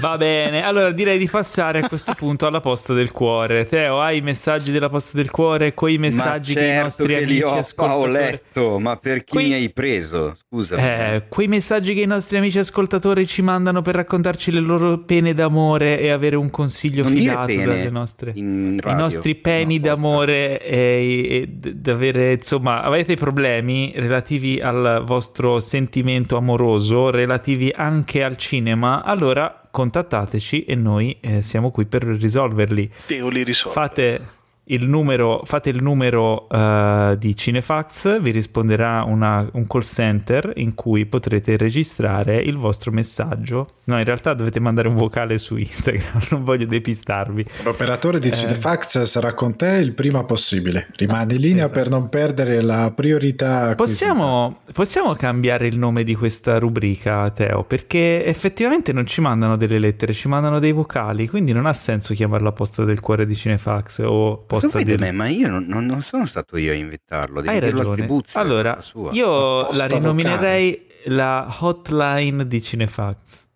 [0.00, 3.66] Va bene, allora direi di passare a questo punto alla posta del cuore.
[3.66, 5.74] Teo, hai i messaggi della posta del cuore?
[5.74, 8.12] Quei messaggi ma che i certo nostri che amici li ho ascoltatori...
[8.12, 10.36] letto, ma per chi Quei- mi hai preso?
[10.48, 10.76] Scusa.
[10.76, 15.34] Eh, quei messaggi che i nostri amici ascoltatori ci mandano per raccontarci le loro pene
[15.34, 18.32] d'amore e avere un consiglio non fidato dalle nostre...
[18.34, 27.10] I nostri peni d'amore e, e d'avere, insomma, avete problemi relativi al vostro sentimento amoroso,
[27.10, 32.90] relativi anche al cinema, allora contattateci e noi eh, siamo qui per risolverli.
[33.06, 33.78] Teo li risolve.
[33.78, 34.36] Fate
[34.70, 40.74] il numero, fate il numero eh, di Cinefax, vi risponderà una- un call center in
[40.74, 43.68] cui potrete registrare il vostro messaggio.
[43.84, 47.44] No, in realtà dovete mandare un vocale su Instagram, non voglio depistarvi.
[47.64, 48.20] L'operatore Eh.
[48.20, 50.88] di Cinefax sarà con te il prima possibile.
[50.96, 51.80] Rimani in linea Esatto.
[51.80, 53.74] per non perdere la priorità.
[53.74, 57.64] Possiamo, possiamo cambiare il nome di questa rubrica, Teo?
[57.64, 62.12] Perché effettivamente non ci mandano delle lettere, ci mandano dei vocali, quindi non ha senso
[62.12, 64.98] chiamarla posta del cuore di Cinefax o posta Vuoi del...
[64.98, 65.12] me?
[65.12, 67.40] Ma io non, non- sono stato io a inventarlo.
[67.40, 68.08] Devi Hai ragione.
[68.32, 69.12] Allora, sua.
[69.12, 73.46] io la rinominerei la hotline di Cinefax.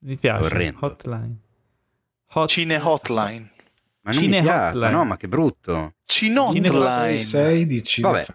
[0.00, 0.44] Mi piace.
[0.44, 0.78] Orrendo.
[0.86, 1.36] Hotline.
[2.32, 3.50] Hot- Cine Hotline.
[4.02, 4.92] Ma non Cine mi piace, Hotline.
[4.92, 5.94] no, ma che brutto.
[6.04, 7.18] Cinotline.
[7.18, 7.82] 6 di.
[7.82, 8.34] Cinefax.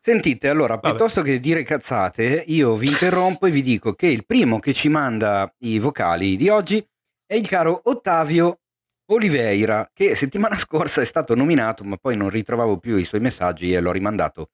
[0.00, 0.88] Sentite, allora, Vabbè.
[0.88, 4.90] piuttosto che dire cazzate, io vi interrompo e vi dico che il primo che ci
[4.90, 6.86] manda i vocali di oggi
[7.26, 8.58] è il caro Ottavio
[9.06, 13.72] Oliveira, che settimana scorsa è stato nominato, ma poi non ritrovavo più i suoi messaggi
[13.72, 14.50] e l'ho rimandato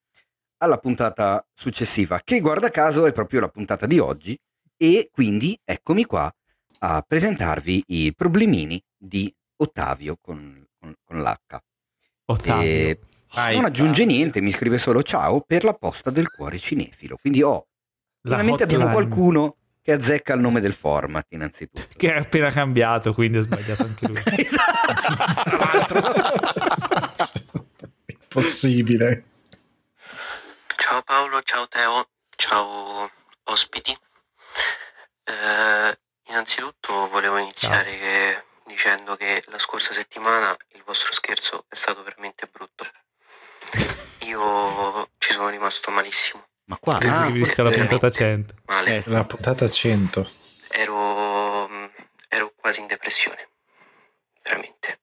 [0.59, 4.39] alla puntata successiva, che guarda caso è proprio la puntata di oggi,
[4.77, 6.31] e quindi eccomi qua
[6.81, 11.59] a presentarvi i problemini di Ottavio con, con- con l'H.
[12.27, 12.63] Ottavio.
[12.63, 12.99] E
[13.33, 14.15] Vai, non aggiunge vai.
[14.15, 17.17] niente, mi scrive solo ciao per la posta del cuore cinefilo.
[17.17, 17.69] Quindi oh,
[18.23, 21.87] La finalmente abbiamo qualcuno che azzecca il nome del format innanzitutto.
[21.97, 24.23] Che è appena cambiato, quindi ha sbagliato anche lui.
[24.37, 24.93] Esatto,
[25.45, 26.01] tra l'altro.
[28.07, 29.25] Impossibile.
[30.77, 33.11] Ciao Paolo, ciao Teo, ciao
[33.45, 33.97] ospiti.
[35.25, 35.99] Eh,
[36.29, 42.47] innanzitutto volevo iniziare che- dicendo che la scorsa settimana il vostro scherzo è stato veramente
[42.51, 42.87] brutto.
[44.21, 48.55] Io ci sono rimasto malissimo, Ma qua Che ah, riferisca alla puntata 100.
[48.67, 48.97] male.
[48.99, 49.03] Eh.
[49.07, 50.31] La puntata 100.
[50.69, 51.69] ero,
[52.29, 53.49] ero quasi in depressione,
[54.45, 55.01] veramente.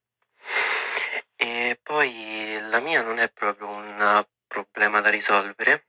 [1.35, 5.87] E poi la mia non è proprio un problema da risolvere,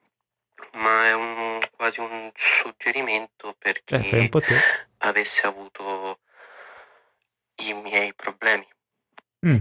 [0.73, 4.31] ma è un, quasi un suggerimento per chi Eh,
[4.99, 6.19] avesse avuto
[7.59, 8.67] i miei problemi.
[9.47, 9.59] Mm.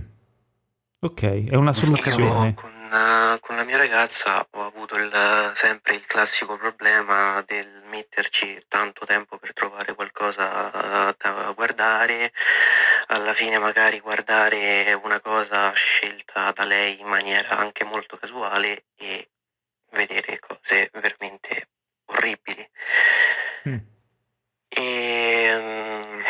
[1.02, 2.56] Ok, è una Io soluzione.
[2.88, 8.58] Con, eh, con la mia ragazza ho avuto il- sempre il classico problema del metterci
[8.68, 12.32] tanto tempo per trovare qualcosa da guardare,
[13.08, 19.30] alla fine magari guardare una cosa scelta da lei in maniera anche molto casuale e
[19.92, 21.70] vedere cose veramente
[22.06, 22.70] orribili.
[23.70, 23.78] Mm.
[24.70, 26.22] E mm,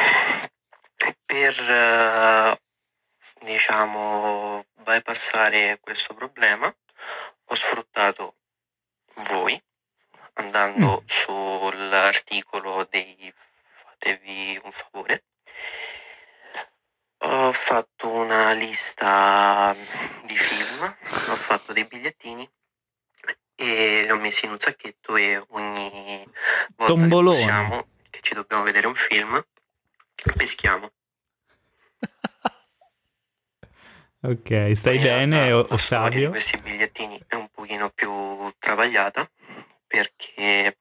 [1.26, 2.60] per eh,
[3.42, 6.74] diciamo bypassare questo problema
[7.46, 8.36] ho sfruttato
[9.32, 9.62] voi
[10.34, 13.34] andando sull'articolo dei
[13.98, 15.24] fatevi un favore.
[17.20, 19.76] Ho fatto una lista
[20.24, 20.96] di film
[21.30, 22.48] ho fatto dei bigliettini
[23.56, 26.24] e li ho messi in un sacchetto e ogni
[26.76, 27.36] volta Tombolone.
[27.36, 29.44] che possiamo che ci dobbiamo vedere un film
[30.36, 30.92] peschiamo
[34.24, 38.10] Ok, stai bene, o- la storia di questi bigliettini è un pochino più
[38.60, 39.30] travagliata
[39.88, 40.78] perché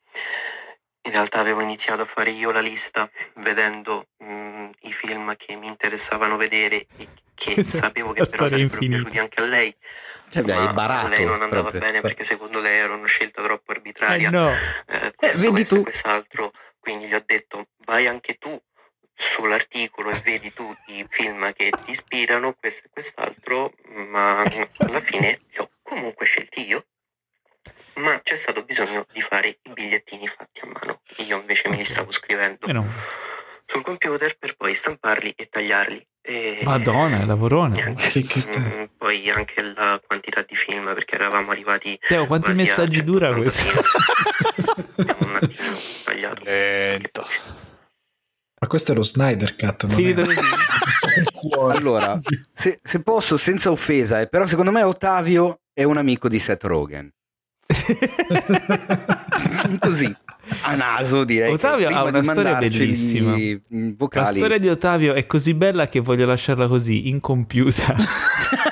[1.02, 5.66] in realtà avevo iniziato a fare io la lista vedendo mm, i film che mi
[5.66, 8.96] interessavano vedere e che sapevo che però sarebbero infinita.
[8.96, 9.76] piaciuti anche a lei
[10.30, 11.80] Cioè, beh, ma è barato lei non andava proprio.
[11.80, 14.48] bene perché secondo lei era una scelta troppo Eh arbitraria no,
[14.86, 15.80] eh, questo, vedi questo tu.
[15.80, 16.52] e quest'altro.
[16.80, 18.60] Quindi gli ho detto vai anche tu
[19.16, 23.72] sull'articolo e vedi tu i film che ti ispirano, questo e quest'altro,
[24.10, 26.84] ma alla fine li ho comunque scelti io.
[27.94, 31.00] Ma c'è stato bisogno di fare i bigliettini fatti a mano.
[31.26, 32.86] Io invece me li stavo scrivendo meno.
[33.64, 36.06] sul computer per poi stamparli e tagliarli.
[36.20, 37.94] E Madonna, è lavorone.
[37.94, 38.24] Che-
[38.58, 43.40] Mm, poi anche la quantità di film perché eravamo arrivati Teo, quanti messaggi dura 180
[43.40, 43.70] questo?
[43.70, 45.06] film.
[45.08, 47.26] Abbiamo un attimino tagliato Lento.
[48.66, 49.86] Ma questo è lo Snyder Cut.
[49.86, 50.24] Non Finito è...
[50.24, 50.40] così.
[51.56, 52.20] Allora,
[52.52, 56.64] se, se posso, senza offesa, eh, però secondo me Ottavio è un amico di Seth
[56.64, 57.08] Rogen.
[59.78, 60.14] Così.
[60.62, 61.52] a naso direi.
[61.52, 63.36] Ottavio ha una storia bellissima.
[63.36, 64.38] i La vocali.
[64.38, 67.94] storia di Ottavio è così bella che voglio lasciarla così, incompiuta.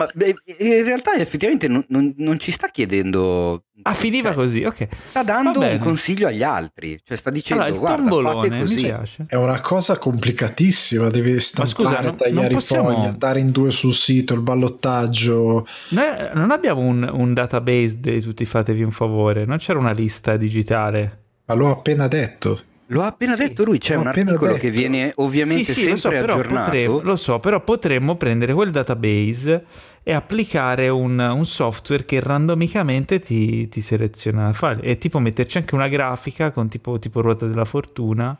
[0.00, 3.64] Ma beh, in realtà effettivamente non, non- non ci sta chiedendo.
[3.82, 4.88] ah, finiva cioè, così, ok.
[5.08, 6.98] Sta dando un consiglio agli altri.
[7.04, 8.82] Cioè sta dicendo, Allora, il guarda, tombolone mi così.
[8.84, 9.24] piace.
[9.28, 13.50] È una cosa complicatissima, devi stampare, scusa, non- tagliare non possiamo- i fogli, andare in
[13.50, 15.66] due sul sito, il ballottaggio.
[15.90, 16.04] Noi
[16.34, 21.18] non abbiamo un, un database di tutti fatevi un favore, non c'era una lista digitale.
[21.46, 22.58] Ma l'ho appena detto.
[22.92, 24.58] Lo ha appena Sì, detto lui, c'è un articolo detto.
[24.58, 26.70] che viene ovviamente sì, sì, lo so, sempre però aggiornato.
[26.70, 29.64] potremmo, lo so, però potremmo prendere quel database
[30.02, 35.58] e applicare un, un software che randomicamente ti, ti seleziona il file e tipo metterci
[35.58, 38.38] anche una grafica con tipo, tipo ruota della fortuna,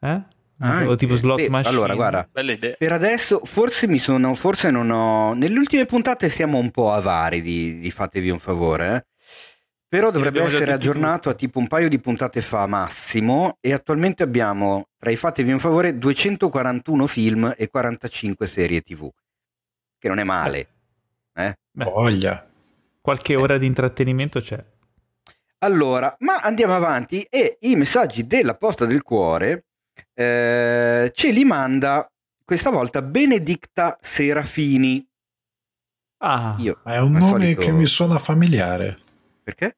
[0.00, 0.22] eh?
[0.58, 0.86] Anche.
[0.86, 1.74] o tipo slot Beh, machine.
[1.74, 2.76] Allora, guarda, Bella idea.
[2.78, 5.34] per adesso forse mi sono, forse non ho...
[5.34, 9.04] Nelle ultime puntate siamo un po' avari di, di fatevi un favore, eh.
[9.88, 14.88] Però dovrebbe essere aggiornato a tipo un paio di puntate fa massimo e attualmente abbiamo,
[14.98, 19.08] tra i fatevi un favore, 241 film e 45 serie tv,
[19.98, 20.73] che non è male.
[21.34, 21.54] Eh?
[21.70, 22.48] Beh, Voglia.
[23.00, 24.62] qualche ora di intrattenimento c'è.
[25.58, 29.64] Allora, ma andiamo avanti e i messaggi della posta del cuore
[30.12, 32.06] eh, ce li manda
[32.44, 35.04] questa volta Benedicta Serafini.
[36.18, 38.98] Ah, Io, Ma è un nome solito- che mi suona familiare.
[39.42, 39.76] Perché?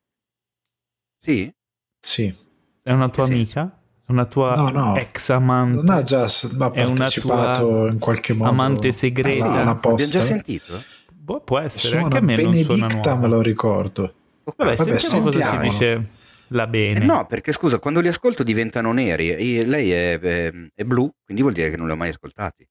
[1.18, 1.52] Sì?
[1.98, 2.34] Sì.
[2.82, 3.32] è una tua Sì.
[3.32, 3.80] amica?
[4.06, 4.96] È una tua No, no.
[4.96, 5.76] ex amante?
[5.78, 8.98] Non ha già una partecipato tua in qualche modo amante Ah, sì?
[8.98, 9.64] segreta?
[9.64, 10.80] L'abbiamo già sentito?
[11.26, 13.22] Boh, può essere, Suona anche a me non suona Benedicta, nuovo.
[13.22, 14.14] me lo ricordo.
[14.44, 15.70] Vabbè, Vabbè, sentiamo cosa si sentiamo.
[15.70, 16.08] dice
[16.50, 17.04] la Eh, bene.
[17.04, 19.30] no, perché scusa, quando li ascolto diventano neri.
[19.32, 22.64] e lei è, è- è blu, quindi vuol dire che non li ho mai ascoltati.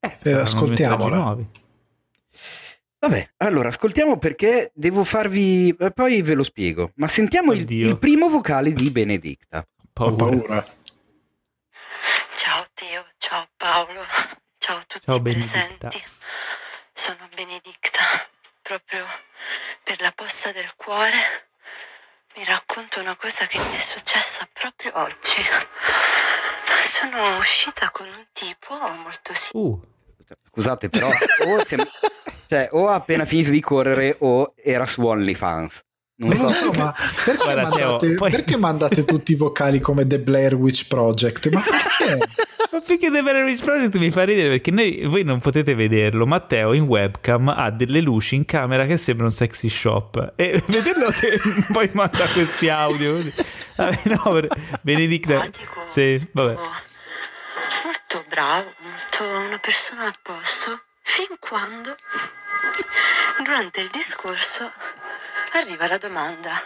[0.00, 1.36] Eh, saranno ascoltiamola.
[3.00, 5.68] Vabbè, allora ascoltiamo perché devo farvi.
[5.78, 6.92] eh, Poi ve lo spiego.
[6.94, 9.58] Ma sentiamo il, il primo vocale di Benedicta.
[9.58, 10.16] Ho Paura.
[10.16, 10.66] paura.
[12.36, 14.00] Ciao Teo, ciao Paolo,
[14.56, 15.88] ciao a tutti Ciao, i Benedicta.
[17.04, 18.00] Sono Benedicta,
[18.62, 19.04] proprio
[19.82, 21.18] per la posta del cuore.
[22.34, 25.42] Mi racconto una cosa che mi è successa proprio oggi.
[26.82, 28.72] Sono uscita con un tipo
[29.02, 29.58] molto simpatico.
[29.58, 29.82] Uh,
[30.48, 31.10] Scusate, però,
[31.44, 31.86] o, sem-
[32.48, 35.84] cioè, o ha appena finito di correre o era su OnlyFans.
[36.16, 36.72] Non Non lo so.
[36.72, 40.54] so, ma perché, Guarda, Teo, mandate, poi- perché mandate tutti i vocali come The Blair
[40.54, 41.50] Witch Project?
[41.50, 42.18] Ma perché?
[42.70, 46.24] ma perché The Better Witch Project mi fa ridere perché noi, voi non potete vederlo.
[46.24, 51.10] Matteo in webcam ha delle luci in camera che sembra un sexy shop e vederlo
[51.10, 51.40] che
[51.72, 53.18] poi manda questi audio.
[53.76, 54.48] Vabbè, no, per-
[54.82, 56.54] Benedicta, simpatico, sì, vabbè.
[56.54, 56.70] molto,
[57.84, 61.96] molto bravo, molto una persona a posto, fin quando
[63.44, 64.70] durante il discorso
[65.58, 66.60] arriva la domanda: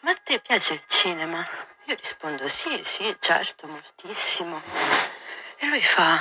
[0.00, 1.46] Ma a te piace il cinema?
[1.84, 4.62] Io rispondo: Sì, sì, certo, moltissimo.
[5.58, 6.18] E lui fa: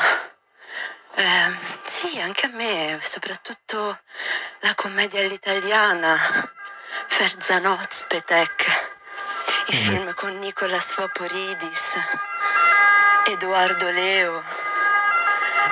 [1.15, 3.99] "Ehm, Sì, anche a me, soprattutto
[4.59, 6.17] la commedia all'italiana,
[7.07, 8.93] Ferzanot, Spetek.
[9.67, 11.97] I film con Nicolas Foporidis,
[13.25, 14.43] Edoardo Leo.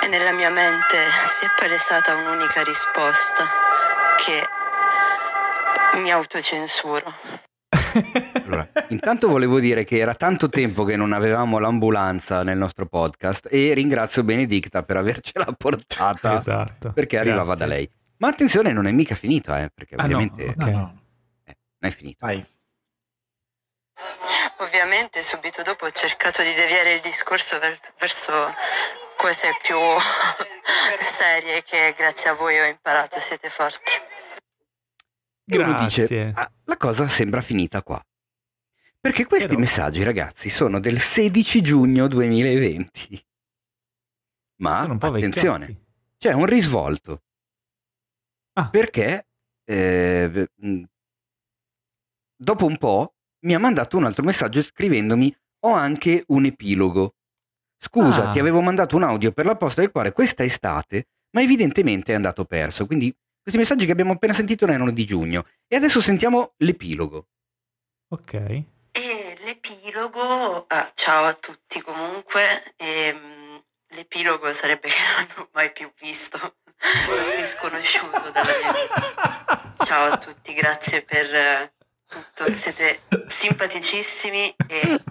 [0.01, 3.47] E nella mia mente si è palesata un'unica risposta
[4.17, 4.47] che
[5.97, 7.13] mi autocensuro.
[8.45, 13.47] Allora, intanto volevo dire che era tanto tempo che non avevamo l'ambulanza nel nostro podcast
[13.51, 16.91] e ringrazio Benedicta per avercela portata Esatto.
[16.91, 17.65] perché arrivava Grazie.
[17.65, 17.89] da lei.
[18.17, 20.53] Ma attenzione, non è mica finito, eh, perché Ah, ovviamente.
[20.55, 21.01] No, no,
[21.45, 22.25] eh, non è finito.
[22.25, 22.45] vai.
[24.57, 28.31] Ovviamente subito dopo ho cercato di deviare il discorso ver- verso
[29.17, 29.75] cose più
[30.99, 33.91] serie che grazie a voi ho imparato, siete forti.
[35.45, 36.01] E uno Grazie.
[36.07, 38.01] dice, "Ah, la cosa sembra finita qua.
[38.99, 43.21] Perché questi Però- messaggi, ragazzi, sono del 16 giugno 2020.
[44.61, 45.85] Ma attenzione, vecchiotti.
[46.17, 47.23] c'è un risvolto.
[48.53, 48.69] Ah.
[48.69, 49.27] Perché
[49.65, 50.47] eh,
[52.35, 53.15] dopo un po'
[53.45, 57.15] mi ha mandato un altro messaggio scrivendomi ho anche un epilogo.
[57.77, 58.31] Scusa, Ah.
[58.31, 62.15] ti avevo mandato un audio per la posta del cuore questa estate, ma evidentemente è
[62.15, 62.85] andato perso.
[62.85, 63.13] Quindi
[63.43, 65.45] questi messaggi che abbiamo appena sentito erano di giugno.
[65.67, 67.27] E adesso sentiamo l'epilogo.
[68.07, 68.33] Ok.
[68.91, 75.91] E l'epilogo, ah, ciao a tutti comunque, ehm, l'epilogo sarebbe che non ho mai più
[75.99, 79.73] visto un disconosciuto dalla mia vita.
[79.83, 81.73] Ciao a tutti, grazie per eh,
[82.07, 85.03] tutto, siete simpaticissimi e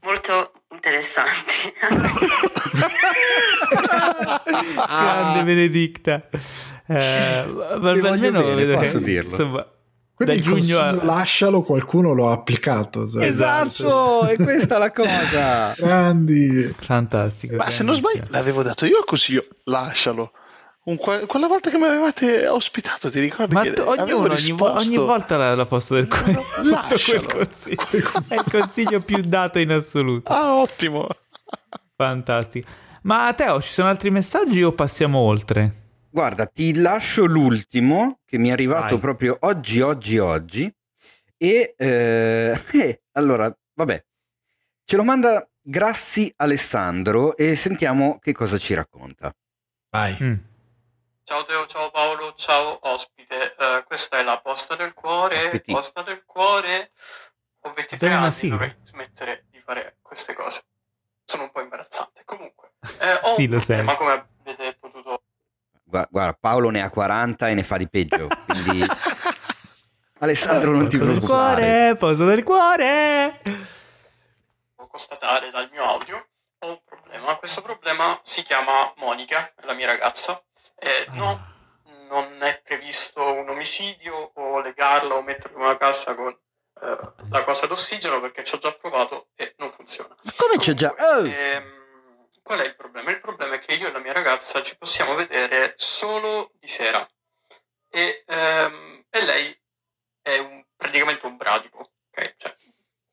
[0.00, 1.72] molto interessanti.
[4.74, 6.28] Grande Benedicta.
[6.86, 7.44] Eh,
[7.80, 9.30] ma almeno bene, vedo posso che, dirlo.
[9.30, 9.66] Insomma,
[10.14, 11.04] Quindi da il giugno consiglio a...
[11.04, 13.06] lascialo, qualcuno lo ha applicato.
[13.06, 13.24] cioè.
[13.24, 15.74] Esatto, è questa la cosa.
[15.78, 16.74] Grandi.
[16.78, 17.56] Fantastico.
[17.56, 20.32] Ma se non sbaglio, l'avevo dato io così, io lascialo.
[20.84, 23.52] Un qua- quella volta che mi avevate ospitato, ti ricordi?
[23.52, 26.42] Ma avevo ognuno, ogni, vo- ogni volta la, la posto del cuore.
[26.64, 27.22] Lascialo.
[27.26, 28.24] quel consiglio.
[28.28, 30.32] È il consiglio più dato in assoluto.
[30.32, 31.06] Ah, ottimo.
[31.94, 32.86] Fantastico.
[33.02, 35.86] Ma Teo, ci sono altri messaggi o passiamo oltre?
[36.10, 38.98] Guarda, ti lascio l'ultimo che mi è arrivato Vai.
[38.98, 40.74] proprio oggi, oggi, oggi.
[41.36, 44.04] E eh, eh, allora, vabbè,
[44.84, 49.34] ce lo manda Grassi Alessandro e sentiamo che cosa ci racconta.
[49.90, 50.16] Vai.
[50.20, 50.34] Mm.
[51.22, 53.54] Ciao Teo, ciao Paolo, ciao ospite.
[53.54, 55.46] Eh, questa è la posta del cuore.
[55.46, 55.74] Appetit.
[55.74, 56.92] Posta del cuore.
[57.60, 60.62] Ho 23 Dai una anni, dovrei smettere di fare queste cose.
[61.28, 62.22] Sono un po' imbarazzante.
[62.24, 63.84] Comunque, eh, ho Sì, lo sei.
[63.84, 65.22] problema, come avete potuto
[65.84, 68.80] Gua- Guarda, Paolo ne ha 40 e ne fa di peggio, quindi
[70.20, 71.62] Alessandro non ti Posto del preoccupare.
[71.62, 73.40] cuore, posto del cuore.
[74.88, 76.28] constatare dal mio audio,
[76.60, 77.36] ho un problema.
[77.36, 80.42] Questo problema si chiama Monica, è la mia ragazza.
[80.78, 81.40] E no,
[82.08, 86.36] non è previsto un omicidio o legarla o metterla in una cassa con
[86.80, 90.14] eh, la cosa d'ossigeno perché ci ho già provato e non funziona.
[90.36, 90.94] Come c'è già?
[90.98, 91.24] Oh!
[91.24, 93.10] ehm, qual è il problema?
[93.10, 97.06] Il problema è che io e la mia ragazza ci possiamo vedere solo di sera
[97.90, 99.60] e, ehm, e lei
[100.22, 101.78] è un- praticamente un bradipo.
[102.10, 102.34] ok?
[102.36, 102.56] Cioè,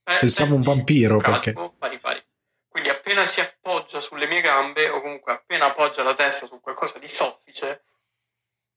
[0.04, 2.24] è- Pensavo è un vampiro, bradipo pari pari.
[2.68, 6.98] Quindi appena si appoggia sulle mie gambe o comunque appena appoggia la testa su qualcosa
[7.00, 7.86] di soffice,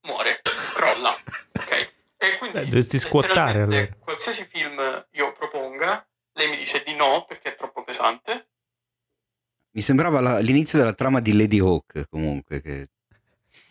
[0.01, 0.41] muore,
[0.73, 1.13] crolla.
[1.59, 1.93] ok?
[2.21, 3.87] E quindi Beh, dovresti squattare, allora.
[3.99, 8.49] Qualsiasi film io proponga, lei mi dice di no perché è troppo pesante.
[9.71, 12.61] Mi sembrava la- l'inizio della trama di Lady Hawk comunque.
[12.61, 12.89] Che...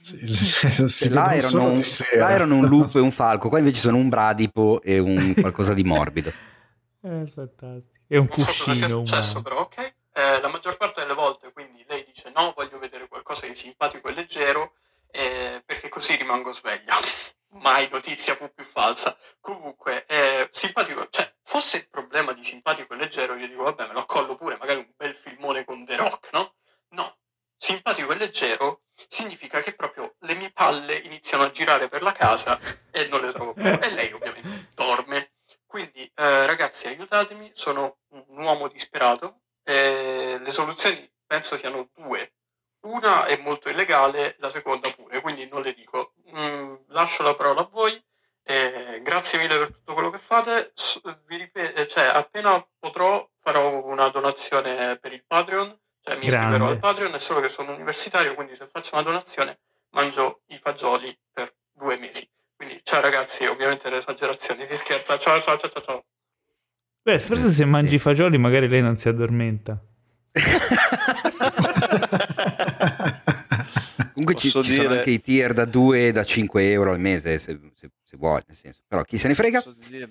[0.01, 0.19] Sì,
[0.89, 1.81] si là, erano un,
[2.17, 5.75] là erano un lupo e un falco, qua invece sono un bradipo e un qualcosa
[5.75, 6.37] di morbido.
[7.01, 7.97] È fantastico.
[8.07, 9.43] È un Non so cosa sia cuscino successo, umano.
[9.43, 9.79] però, ok?
[10.13, 14.09] Eh, la maggior parte delle volte, quindi lei dice no, voglio vedere qualcosa di simpatico
[14.09, 14.75] e leggero,
[15.11, 16.95] eh, perché così rimango sveglia.
[17.51, 19.17] Mai notizia fu più falsa.
[19.41, 23.93] Comunque, eh, simpatico, cioè, fosse il problema di simpatico e leggero, io dico, vabbè, me
[23.95, 26.55] lo accollo pure, magari un bel filmone con The Rock, no?
[26.91, 27.19] No,
[27.57, 32.59] simpatico e leggero significa che proprio le mie palle iniziano a girare per la casa
[32.91, 33.65] e non le trovo più.
[33.65, 35.33] E lei ovviamente dorme.
[35.67, 39.43] Quindi, eh, ragazzi, aiutatemi, sono un uomo disperato.
[39.65, 42.33] e le soluzioni penso siano due.
[42.91, 46.15] Una è molto illegale, la seconda pure, quindi non le dico.
[46.35, 48.03] Mm, lascio la parola a voi.
[48.51, 50.71] eh, grazie mille per tutto quello che fate.
[50.75, 55.67] S- vi ripeto, cioè, appena potrò farò una donazione per il Patreon.
[56.01, 56.47] Cioè, mi Grande.
[56.47, 59.59] iscriverò al Patreon, è solo che sono universitario, quindi se faccio una donazione
[59.91, 62.27] mangio i fagioli per due mesi.
[62.57, 65.19] Quindi, ciao ragazzi, ovviamente le esagerazioni, si scherza.
[65.19, 66.05] Ciao, ciao, ciao, ciao, ciao.
[67.03, 69.79] Beh, forse se mangi i fagioli magari lei non si addormenta.
[74.19, 76.99] Comunque ci, ci sono dire- anche i tier da 2 e da 5 euro al
[77.01, 78.81] mese se, se- se vuoi, nel senso.
[78.87, 79.63] Però chi se ne frega?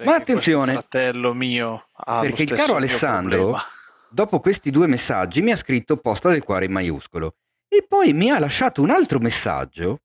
[0.05, 3.63] Ma attenzione, fratello mio ha perché lo il caro Alessandro problema.
[4.09, 7.35] dopo questi due messaggi mi ha scritto posta del cuore in maiuscolo
[7.67, 10.01] e poi mi ha lasciato un altro messaggio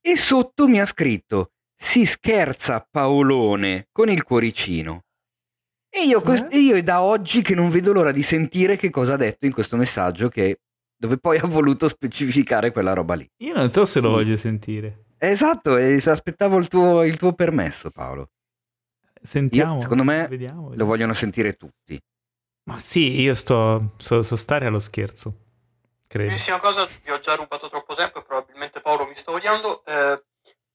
[0.00, 5.04] e sotto mi ha scritto si scherza Paolone con il cuoricino.
[5.90, 6.46] E io, Eh?
[6.50, 9.46] e io è da oggi che non vedo l'ora di sentire che cosa ha detto
[9.46, 10.60] in questo messaggio che-
[10.98, 13.28] dove poi ha voluto specificare quella roba lì.
[13.38, 14.12] Io non so se lo Mm.
[14.12, 15.04] voglio sentire.
[15.18, 18.30] Esatto, e se aspettavo il tuo, il tuo permesso Paolo.
[19.20, 19.74] Sentiamo.
[19.76, 22.00] Io, secondo me, vediamo, Lo vogliono sentire tutti.
[22.64, 25.46] Ma sì, io sto, so, so stare allo scherzo.
[26.06, 26.26] Credo.
[26.26, 29.84] Primissima cosa, vi ho già rubato troppo tempo e probabilmente Paolo mi sta odiando.
[29.84, 30.22] Eh,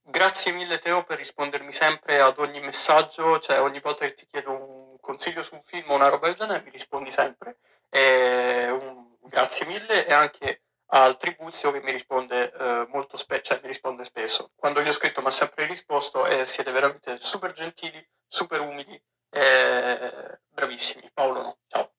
[0.02, 4.52] grazie mille Teo per rispondermi sempre ad ogni messaggio, cioè ogni volta che ti chiedo
[4.52, 7.58] un consiglio su un film o una roba del genere mi rispondi sempre.
[7.90, 10.62] Eh, un- grazie mille e anche
[10.94, 14.52] al Tribuzio che mi risponde eh, molto spesso, cioè mi risponde spesso.
[14.56, 19.02] Quando gli ho scritto mi ha sempre risposto e siete veramente super gentili, super umili,
[19.32, 21.10] eh, bravissimi.
[21.14, 21.92] Paolo no, ciao.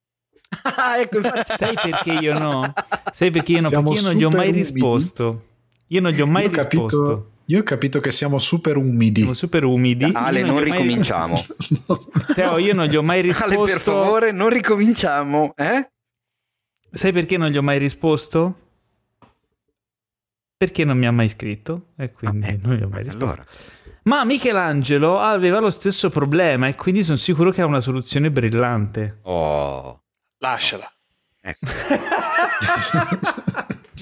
[0.77, 1.53] Ah, ecco, infatti.
[1.57, 2.73] Sai perché io no?
[3.13, 3.69] Sai perché io no?
[3.69, 4.59] Siamo Perché io non gli ho mai umidi.
[4.71, 5.43] risposto.
[5.89, 7.29] Io non gli ho mai Io ho capito- risposto.
[7.47, 9.21] Io ho capito che siamo super umidi.
[9.21, 10.11] Siamo super umidi.
[10.15, 11.45] Ale, Io non gli ho mai- ricominciamo.
[12.35, 13.45] Teo, io non gli ho mai risposto.
[13.61, 15.91] Ale, per favore, non ricominciamo, eh?
[16.95, 18.61] Sai perché non gli ho mai risposto?
[20.57, 23.25] Perché non mi ha mai scritto e quindi Ah, non gli ho mai risposto.
[23.25, 23.45] Allora,
[24.05, 29.19] Ma Michelangelo aveva lo stesso problema e quindi sono sicuro che ha una soluzione brillante.
[29.23, 30.03] oh,
[30.39, 30.91] Lasciala,
[31.41, 31.67] ecco.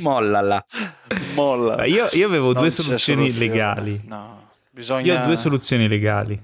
[0.01, 0.64] Mollala.
[1.35, 1.85] molla.
[1.85, 3.48] Io, io avevo Non due soluzioni soluzione.
[3.52, 4.02] legali.
[4.06, 5.12] No, bisogna...
[5.14, 6.35] Io ho due soluzioni legali.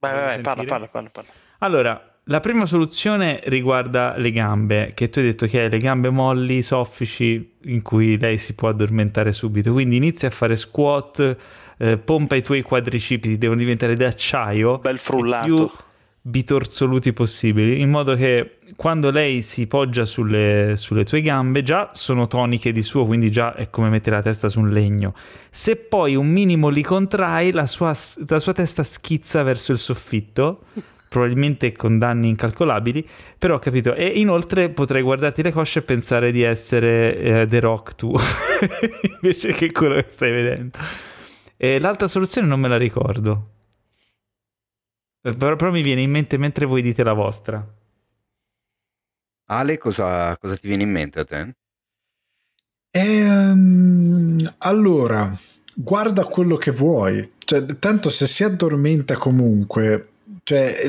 [0.00, 1.30] Vai, vai, vai, parla, parla, parla, parla.
[1.58, 6.10] Allora, la prima soluzione riguarda le gambe, che tu hai detto che hai le gambe
[6.10, 9.72] molli, soffici, in cui lei si può addormentare subito.
[9.72, 11.36] Quindi inizia a fare squat,
[11.78, 14.78] eh, pompa i tuoi quadricipiti, devono diventare d'acciaio.
[14.78, 15.44] Bel frullato.
[15.46, 15.70] più
[16.20, 22.26] bitorzoluti possibili, in modo che quando lei si poggia sulle, sulle tue gambe già sono
[22.26, 25.14] toniche di suo, quindi già è come mettere la testa su un legno.
[25.48, 27.96] Se poi un minimo li contrai, la sua,
[28.26, 30.64] la sua testa schizza verso il soffitto,
[31.08, 33.06] probabilmente con danni incalcolabili,
[33.38, 33.94] però ho capito.
[33.94, 38.12] E inoltre potrei guardarti le cosce e pensare di essere eh, The Rock tu,
[39.20, 40.78] invece che quello che stai vedendo.
[41.56, 43.50] E l'altra soluzione non me la ricordo.
[45.22, 47.66] Eh, Però, però mi viene in mente mentre voi dite la vostra.
[49.50, 51.54] Ale, cosa, cosa ti viene in mente a te?
[52.90, 55.36] Ehm, allora,
[55.74, 57.32] guarda quello che vuoi.
[57.38, 60.08] Cioè, tanto se si addormenta comunque,
[60.48, 60.86] cioè,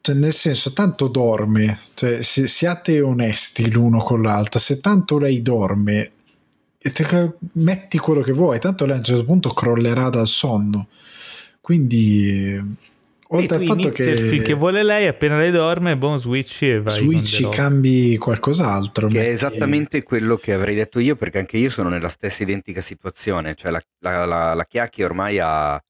[0.00, 1.78] cioè, nel senso, tanto dorme.
[1.94, 6.10] Cioè, se siate onesti l'uno con l'altra, se tanto lei dorme,
[7.52, 10.88] metti quello che vuoi, tanto lei a un certo punto crollerà dal sonno.
[11.60, 12.64] Quindi, E
[13.28, 16.70] oltre tu al fatto che, il film che vuole lei, appena lei dorme, boom, switchi
[16.70, 16.98] e vai.
[17.42, 17.54] Rock.
[17.54, 19.06] cambi qualcos'altro.
[19.06, 22.42] Che è metti- esattamente quello che avrei detto io, perché anche io sono nella stessa
[22.42, 23.54] identica situazione.
[23.54, 25.80] Cioè, la, la, la, la Chiacchi ormai ha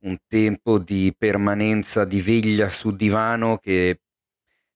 [0.00, 4.00] un tempo di permanenza di veglia sul divano che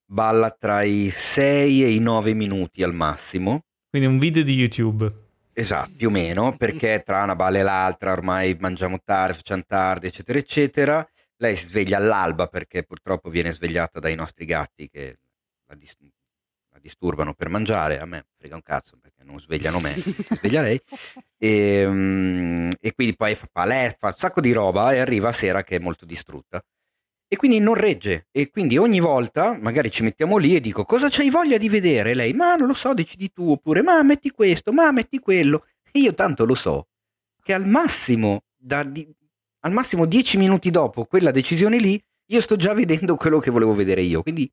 [0.04, 3.64] balla tra i 6 e i 9 minuti al massimo.
[3.88, 5.28] Quindi un video di YouTube.
[5.52, 10.06] Esatto, più o meno, perché tra una balla e l'altra ormai mangiamo tardi, facciamo tardi,
[10.06, 11.08] eccetera, eccetera.
[11.36, 15.18] Lei si sveglia all'alba perché purtroppo viene svegliata dai nostri gatti che
[15.66, 15.96] la, dis-
[16.70, 17.98] la disturbano per mangiare.
[17.98, 20.80] A me frega un cazzo non svegliano me, sveglia lei.
[21.38, 25.32] E, mm, e quindi poi fa palestra, fa un sacco di roba e arriva a
[25.32, 26.62] sera che è molto distrutta.
[27.32, 28.26] E quindi non regge.
[28.32, 32.12] E quindi ogni volta magari ci mettiamo lì e dico cosa c'hai voglia di vedere?
[32.14, 33.50] Lei, ma non lo so, decidi tu.
[33.50, 35.64] Oppure, ma metti questo, ma metti quello.
[35.92, 36.88] E io tanto lo so
[37.42, 39.08] che al massimo, da di-
[39.60, 43.74] al massimo 10 minuti dopo quella decisione lì, io sto già vedendo quello che volevo
[43.74, 44.22] vedere io.
[44.22, 44.50] Quindi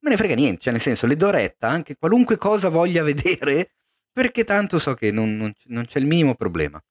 [0.00, 0.60] me ne frega niente.
[0.62, 3.72] Cioè, nel senso, le do retta anche qualunque cosa voglia vedere,
[4.18, 6.82] perché tanto so che non, non- non c'è il minimo problema.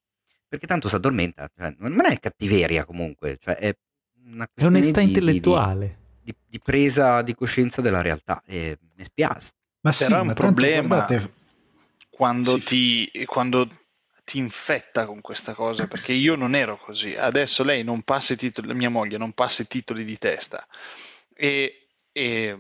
[0.48, 1.50] Perché tanto si addormenta.
[1.54, 3.38] Cioè, non è cattiveria comunque.
[3.38, 3.76] Cioè, è
[4.28, 5.98] una È questione onestà di- di- di- intellettuale.
[6.22, 9.52] di, di presa di coscienza della realtà e mi spiace.
[9.82, 10.88] Ma Però sì, è un ma problema.
[10.88, 11.34] guardate,
[12.10, 12.64] quando, Sì.
[13.12, 13.70] ti, quando
[14.24, 17.14] ti infetta con questa cosa, perché io non ero così.
[17.14, 20.66] Adesso lei non passa i titoli, mia moglie non passa i titoli di testa
[21.36, 22.58] e, e,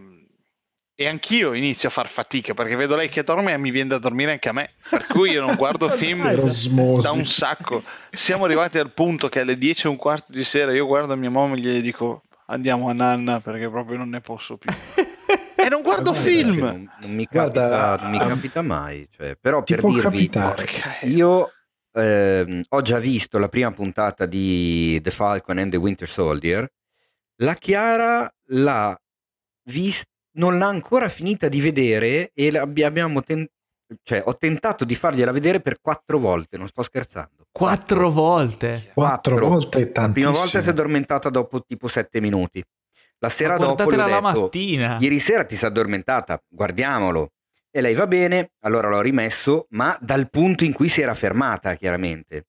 [0.99, 3.99] e anch'io inizio a far fatica perché vedo lei che dorme e mi viene da
[3.99, 4.71] dormire anche a me.
[4.89, 6.27] Per cui io non guardo film
[6.99, 7.83] da un sacco.
[8.11, 11.29] Siamo arrivati al punto che alle 10 e un quarto di sera io guardo mia
[11.29, 14.71] moglie e gli dico andiamo a nanna perché proprio non ne posso più.
[15.59, 16.59] E non guardo guarda, film.
[16.59, 19.09] Cioè, non, non mi Guarda, capita, non mi um, capita mai.
[19.11, 20.63] cioè, però per dirvi, capitare.
[20.63, 21.51] Porca- io
[21.93, 26.71] ehm, ho già visto la prima puntata di The Falcon and the Winter Soldier.
[27.41, 28.97] La Chiara l'ha
[29.63, 33.47] vista, non l'ha ancora finita di vedere e abbiamo ten-
[34.03, 37.45] cioè, ho tentato di fargliela vedere per quattro volte, non sto scherzando.
[37.51, 38.91] Quattro volte.
[38.93, 39.47] Quattro Quattro.
[39.47, 40.31] volte è La prima tantissimo.
[40.33, 42.63] volta si è addormentata dopo tipo sette minuti.
[43.19, 44.97] La sera Ma dopo le ho guardatela la detto, mattina.
[44.99, 47.31] Ieri sera ti sei addormentata, guardiamolo.
[47.71, 51.73] E lei va bene, allora l'ho rimesso, ma dal punto in cui si era fermata,
[51.75, 52.47] chiaramente.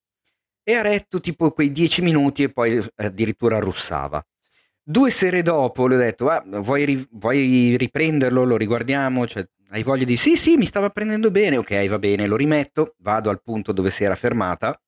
[0.62, 4.22] E ha retto tipo quei dieci minuti e poi eh, addirittura russava.
[4.90, 9.26] Due sere dopo le ho detto, "Ah, vuoi, ri- vuoi riprenderlo, lo riguardiamo?
[9.26, 10.16] Cioè, hai voglia di...
[10.16, 13.90] Sì, sì, mi stava prendendo bene, ok, va bene, lo rimetto, vado al punto dove
[13.90, 14.80] si era fermata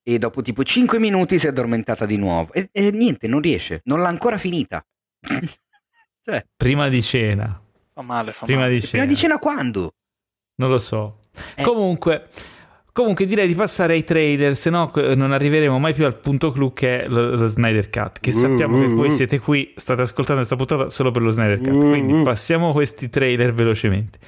[0.00, 2.52] e dopo tipo 5 minuti si è addormentata di nuovo.
[2.52, 4.86] E, e niente, non riesce, non l'ha ancora finita.
[6.22, 7.60] cioè, Prima di cena.
[7.92, 8.74] Fa male, fa Prima male.
[8.74, 9.06] di prima cena.
[9.06, 9.94] di cena quando?
[10.56, 11.18] Non lo so.
[11.56, 11.64] Eh.
[11.64, 12.28] Comunque,
[12.94, 16.52] comunque direi di passare ai trailer, se no que- non arriveremo mai più al punto
[16.52, 18.20] clou che è lo, lo Snyder Cut.
[18.20, 21.76] Che sappiamo che voi siete qui, state ascoltando questa puntata solo per lo Snyder Cut.
[21.76, 24.18] Quindi passiamo questi trailer velocemente.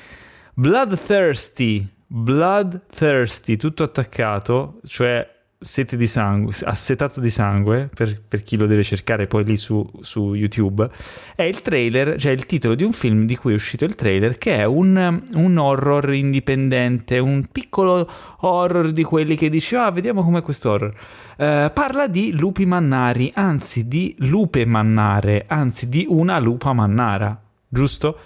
[0.52, 8.66] Bloodthirsty, Bloodthirsty, tutto attaccato, cioè sete di sangue, assetato di sangue, per, per chi lo
[8.66, 10.88] deve cercare poi lì su, su YouTube,
[11.34, 14.38] è il trailer, cioè il titolo di un film di cui è uscito il trailer,
[14.38, 18.08] che è un, un horror indipendente, un piccolo
[18.40, 20.94] horror di quelli che dici, ah, vediamo com'è questo horror.
[21.38, 28.18] Eh, parla di lupi mannari, anzi di lupe mannare, anzi di una lupa mannara, giusto?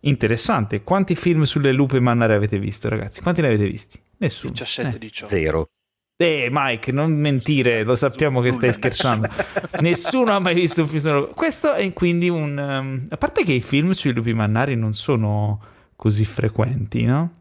[0.00, 0.82] Interessante.
[0.82, 3.20] Quanti film sulle lupe mannare avete visto, ragazzi?
[3.20, 3.98] Quanti ne avete visti?
[4.18, 4.52] Nessuno.
[4.52, 4.98] 17, Eh.
[4.98, 5.26] 18.
[5.34, 5.68] Zero.
[6.20, 9.28] Eh, Mike, non mentire, lo sappiamo che stai scherzando.
[9.82, 11.28] Nessuno ha mai visto un film sonoro.
[11.28, 12.58] Questo è quindi un...
[12.58, 15.60] um, a parte che i film sui lupi mannari non sono
[15.94, 17.34] così frequenti, no?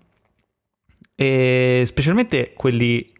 [1.16, 3.12] E specialmente quelli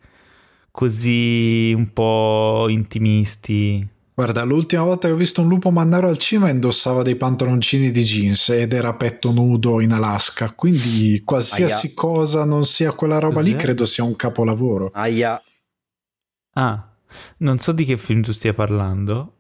[0.70, 3.96] così un po' intimisti.
[4.14, 8.04] Guarda, l'ultima volta che ho visto un lupo mannaro al cinema indossava dei pantaloncini di
[8.04, 11.96] jeans ed era a petto nudo in Alaska, quindi qualsiasi Aia.
[11.96, 13.64] cosa non sia quella roba lì Cos'è?
[13.64, 14.90] credo sia un capolavoro.
[14.94, 15.40] Aia,
[16.58, 16.92] Ah,
[17.38, 19.34] non so di che film tu stia parlando.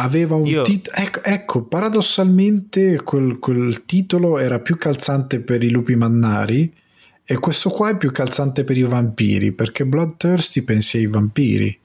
[0.00, 0.96] Aveva un Io- titolo.
[0.96, 6.72] Ecco, ecco, paradossalmente quel, quel titolo era più calzante per i lupi mannari
[7.22, 11.79] e questo qua è più calzante per i vampiri perché Bloodthirsty pensi ai vampiri.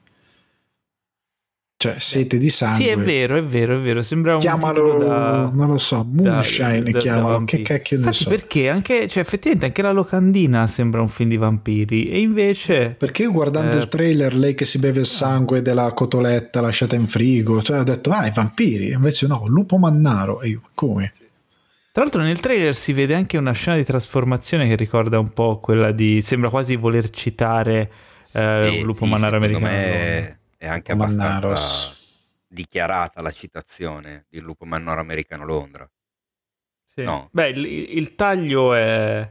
[1.78, 2.82] Cioè, sete di sangue.
[2.82, 4.00] Sì, è vero, è vero, è vero.
[4.00, 5.50] Sembra un titolo Chiamalo, da...
[5.52, 7.38] non lo so, Moonshine, da- chiamalo.
[7.40, 8.30] da che cacchio ne Infatti, so.
[8.30, 13.22] perché anche, cioè, effettivamente anche la locandina sembra un film di vampiri e invece Perché
[13.24, 13.80] io guardando Eh.
[13.80, 17.84] il trailer, lei che si beve il sangue della cotoletta lasciata in frigo, cioè ho
[17.84, 18.92] detto, ah, i vampiri.
[18.92, 20.40] Invece no, lupo mannaro.
[20.40, 21.12] E io, come?
[21.92, 25.60] Tra l'altro nel trailer si vede anche una scena di trasformazione che ricorda un po'
[25.60, 26.22] quella di...
[26.22, 27.90] sembra quasi voler citare
[28.32, 29.66] eh, Eh, un lupo sì, mannaro americano.
[29.66, 31.94] me è anche Lupo abbastanza
[32.48, 35.88] dichiarata la citazione di Lupo Mannaro Americano Londra.
[36.84, 37.02] Sì.
[37.02, 37.28] No.
[37.32, 39.28] Beh, il, il taglio è,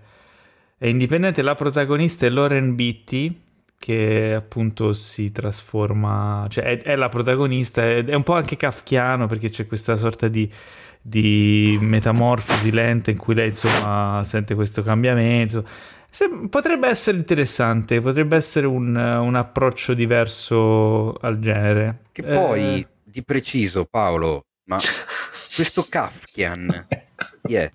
[0.78, 3.42] è indipendente, la protagonista è Lauren Beatty
[3.78, 9.28] che appunto si trasforma, cioè è, è la protagonista, è, è un po' anche kafkiano
[9.28, 10.52] perché c'è questa sorta di,
[11.02, 15.66] di metamorfosi lenta in cui lei insomma sente questo cambiamento.
[16.16, 22.04] Se- potrebbe essere interessante, potrebbe essere un, un approccio diverso al genere.
[22.14, 24.80] Che Eh, poi, di preciso, Paolo, ma
[25.54, 26.88] questo Kafkian
[27.44, 27.70] chi è?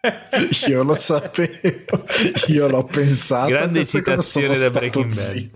[0.68, 2.06] Io lo sapevo,
[2.46, 3.48] io l'ho pensato.
[3.48, 5.50] Grande citazione da Breaking Bad.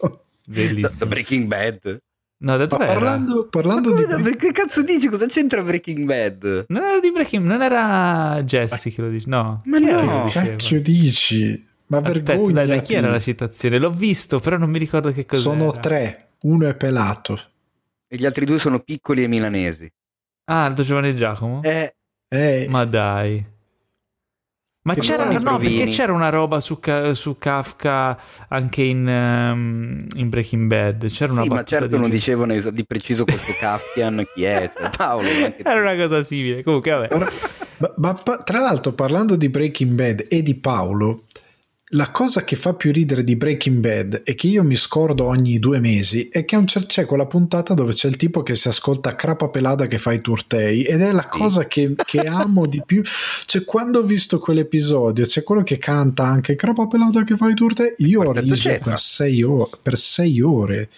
[0.00, 0.98] Da, bellissimo.
[0.98, 2.02] da Breaking Bad?
[2.42, 5.08] No, da Ma dove parlando, Ma parlando di da- Breaking- che cazzo dici?
[5.08, 6.64] Cosa c'entra Breaking Bad?
[6.68, 9.62] Non era di Breaking, non era Jesse che lo dice, no.
[9.64, 10.24] Ma Chi no.
[10.24, 11.68] che cacchio dici?
[11.86, 13.78] Ma Aspetta, dai, da chi era la citazione?
[13.78, 17.38] L'ho visto, però non mi ricordo che cosa Sono tre, uno è pelato.
[18.08, 19.88] E gli altri due sono piccoli e milanesi.
[20.46, 21.62] Ah, Aldo Giovanni e Giacomo?
[21.62, 21.94] Eh,
[22.28, 23.44] Eh, Ma dai.
[24.84, 26.78] Ma c'era, no, perché c'era una roba su,
[27.12, 28.18] su Kafka
[28.48, 31.06] anche in, ehm, in Breaking Bad.
[31.08, 34.72] C'era una sì, ma certo di- non dicevano es- di preciso questo Kafkian chi è.
[34.76, 35.28] Cioè, Paolo.
[35.56, 36.64] Era una cosa simile.
[36.64, 37.08] Comunque, vabbè.
[37.78, 41.24] Ma, ma tra l'altro, parlando di Breaking Bad e di Paolo,
[41.94, 45.58] la cosa che fa più ridere di Breaking Bad e che io mi scordo ogni
[45.58, 48.68] due mesi è che un cer- c'è quella puntata dove c'è il tipo che si
[48.68, 51.38] ascolta Crapa Pelada che fa i turtei ed è la Sì.
[51.38, 53.02] cosa che, che amo di più.
[53.44, 57.54] Cioè, quando ho visto quell'episodio, c'è quello che canta anche Crapa Pelada che fa i
[57.54, 57.92] turtei.
[57.98, 60.88] Io ho riso per sei, ore, per sei ore.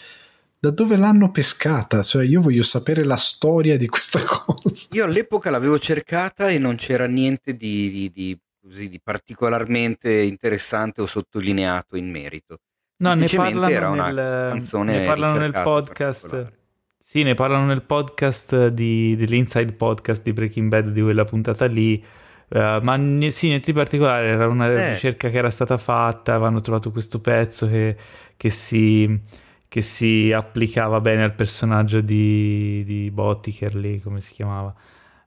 [0.60, 2.02] Da dove l'hanno pescata?
[2.02, 4.86] Cioè, io voglio sapere la storia di questa cosa.
[4.92, 11.02] Io all'epoca l'avevo cercata e non c'era niente di, di- di- così, di particolarmente interessante
[11.02, 12.60] o sottolineato in merito.
[12.96, 16.52] No, ne parlano, era una nel, canzone ne parlano nel podcast.
[16.98, 22.02] Sì, ne parlano nel podcast di, dell'Inside Podcast di Breaking Bad di quella puntata lì.
[22.48, 24.90] Eh, ma ne- sì, niente di particolare, era una Eh.
[24.94, 27.96] ricerca che era stata fatta, avevano trovato questo pezzo che,
[28.36, 29.20] che si,
[29.68, 34.74] che si applicava bene al personaggio di, di Botticher lì, come si chiamava.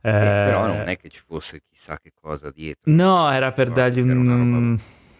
[0.07, 2.89] Eh, Eh, però non è che ci fosse chissà che cosa dietro.
[2.91, 4.79] No, era per No, dargli era una un,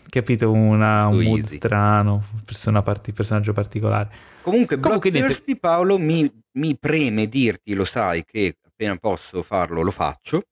[0.10, 4.10] capito, una, un mood strano, persona parti- personaggio particolare.
[4.42, 5.28] Comunque, Comunque, niente.
[5.34, 10.44] Bloodthirsty Paolo mi, mi preme dirti, lo sai che appena posso farlo lo faccio,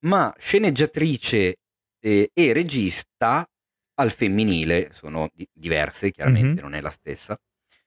[0.00, 1.56] ma sceneggiatrice
[2.00, 3.48] eh, e regista
[3.94, 6.68] al femminile sono di- diverse, chiaramente Mhm.
[6.68, 7.38] non è la stessa,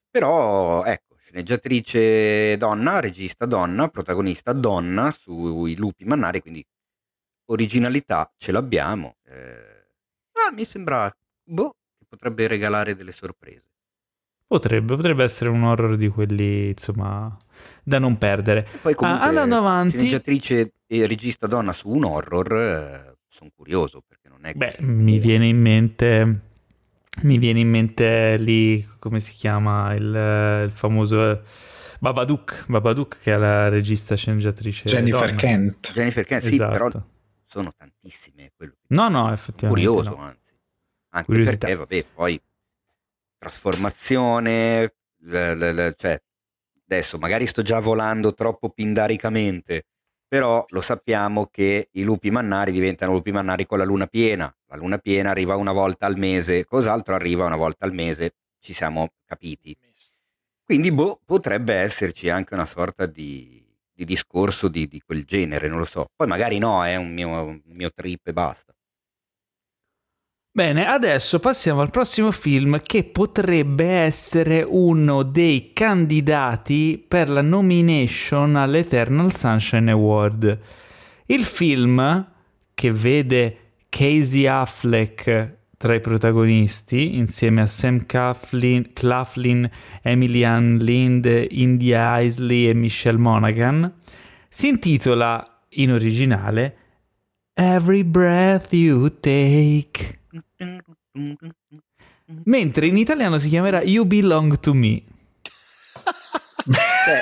[0.09, 6.63] però ecco, sceneggiatrice donna, regista donna, protagonista donna sui lupi mannari, quindi
[7.45, 9.15] originalità ce l'abbiamo.
[9.25, 9.69] eh.
[10.33, 11.13] Ah, mi sembra
[11.43, 13.63] boh, che potrebbe regalare delle sorprese.
[14.45, 17.35] Potrebbe, potrebbe essere un horror di quelli, insomma,
[17.83, 18.67] da non perdere.
[18.81, 24.27] Poi comunque, Ah, andando avanti- sceneggiatrice e regista donna su un horror, sono curioso perché
[24.27, 26.39] non è Beh, così mi viene in mente,
[27.23, 31.41] mi viene in mente lì, come si chiama, il, il famoso eh,
[31.99, 35.35] Babadook, Babadook che è la regista sceneggiatrice Jennifer donna.
[35.35, 35.91] Kent.
[35.91, 36.71] Jennifer Kent, sì, Esatto.
[36.71, 36.89] però
[37.45, 38.51] sono tantissime.
[38.55, 40.21] Quello che No, no, effettivamente curioso, no.
[40.23, 40.39] anzi.
[41.13, 41.57] Anche Curiosità.
[41.67, 42.41] perché, vabbè, poi
[43.37, 44.93] trasformazione,
[45.23, 46.19] l- l- l- cioè,
[46.87, 49.87] adesso magari sto già volando troppo pindaricamente,
[50.31, 54.49] però lo sappiamo che i lupi mannari diventano lupi mannari con la luna piena.
[54.67, 58.35] La luna piena arriva una volta al mese, cos'altro arriva una volta al mese?
[58.61, 59.77] ci siamo capiti.
[60.63, 65.79] Quindi boh, potrebbe esserci anche una sorta di, di discorso di, di, quel genere, non
[65.79, 66.05] lo so.
[66.15, 68.73] Poi magari no, è un mio, un mio trip e basta.
[70.53, 78.57] Bene, adesso passiamo al prossimo film che potrebbe essere uno dei candidati per la nomination
[78.57, 80.59] all'Eternal Sunshine Award.
[81.27, 82.29] Il film
[82.73, 83.57] che vede
[83.87, 89.69] Casey Affleck tra i protagonisti insieme a Sam Claflin, Claflin
[90.01, 93.89] Emily Ann Lind, India Isley e Michelle Monaghan
[94.49, 96.75] si intitola in originale
[97.53, 100.19] Every Breath You Take.
[102.45, 105.01] Mentre in italiano si chiamerà You Belong to Me.
[106.63, 107.21] Cioè,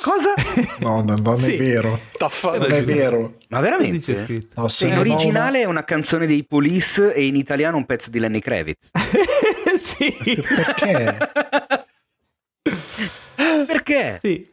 [0.00, 0.32] cosa?
[0.80, 1.54] No, no non Sì.
[1.54, 2.00] è vero.
[2.14, 3.36] Taffa- Non è vero.
[3.50, 4.14] Ma c'è veramente?
[4.16, 4.60] scritto.
[4.60, 8.10] No, Cioè, in va originale è una canzone dei Police e in italiano un pezzo
[8.10, 8.90] di Lenny Kravitz.
[9.76, 10.14] sì.
[10.54, 11.16] Perché?
[13.66, 14.18] Perché?
[14.20, 14.52] Sì.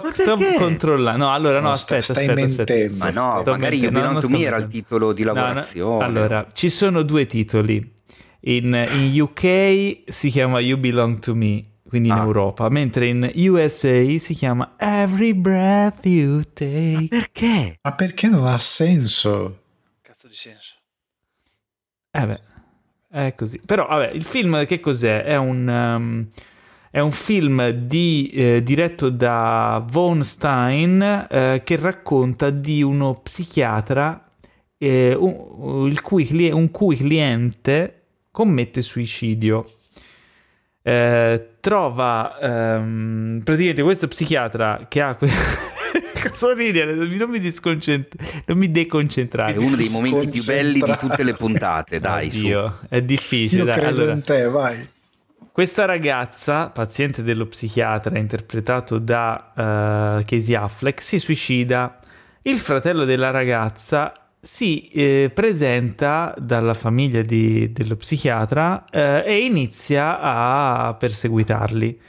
[0.00, 1.24] Sto, Ma sto controllando.
[1.24, 2.72] No, allora no, No, aspetta, stai aspetta, aspetta.
[2.74, 3.04] mentendo.
[3.04, 5.12] Ma no, Sto magari You mentendo, Belong no, to non Me sto era il titolo
[5.12, 6.04] di No, no, lavorazione.
[6.04, 8.00] allora, ci sono due titoli.
[8.44, 12.22] In, in UK si chiama You Belong to Me, quindi in Ah.
[12.22, 17.06] Europa, mentre in USA si chiama Every Breath You Take.
[17.08, 17.78] Perché?
[17.82, 19.60] Ma perché non ha senso?
[20.02, 20.74] Cazzo di senso.
[22.10, 22.40] Eh beh,
[23.10, 23.60] è così.
[23.64, 25.22] Però, vabbè, il film che cos'è?
[25.22, 26.28] È un, um,
[26.92, 31.00] è un film di- eh, diretto da Von Stein
[31.30, 34.28] eh, che racconta di uno psichiatra
[34.76, 39.70] eh, un, il cui un cui cliente commette suicidio.
[40.82, 45.14] Eh, trova ehm, praticamente questo psichiatra che ha...
[45.14, 45.30] que-
[46.28, 46.92] Cosa ridere?
[46.94, 48.14] Non mi disconcent-
[48.44, 49.54] non mi deconcentrare.
[49.54, 52.30] È uno dei momenti più belli di tutte le puntate, dai.
[52.30, 52.38] su.
[52.38, 53.60] Oddio, è difficile.
[53.62, 53.78] Io dai.
[53.78, 54.88] credo Allora, in te, vai.
[55.52, 61.98] Questa ragazza, paziente dello psichiatra, interpretato da eh, Casey Affleck, si suicida.
[62.42, 70.18] Il fratello della ragazza si eh, presenta dalla famiglia di- dello psichiatra eh, e inizia
[70.20, 72.00] a perseguitarli.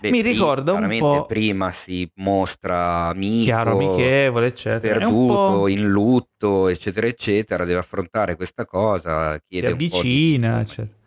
[0.00, 4.98] Beh, Mi ricorda un po'- prima si mostra amico, Chiaro, amichevole, eccetera.
[4.98, 7.64] Perduto, in lutto, eccetera, eccetera.
[7.64, 10.98] Deve affrontare questa cosa, chiede Si avvicina, eccetera.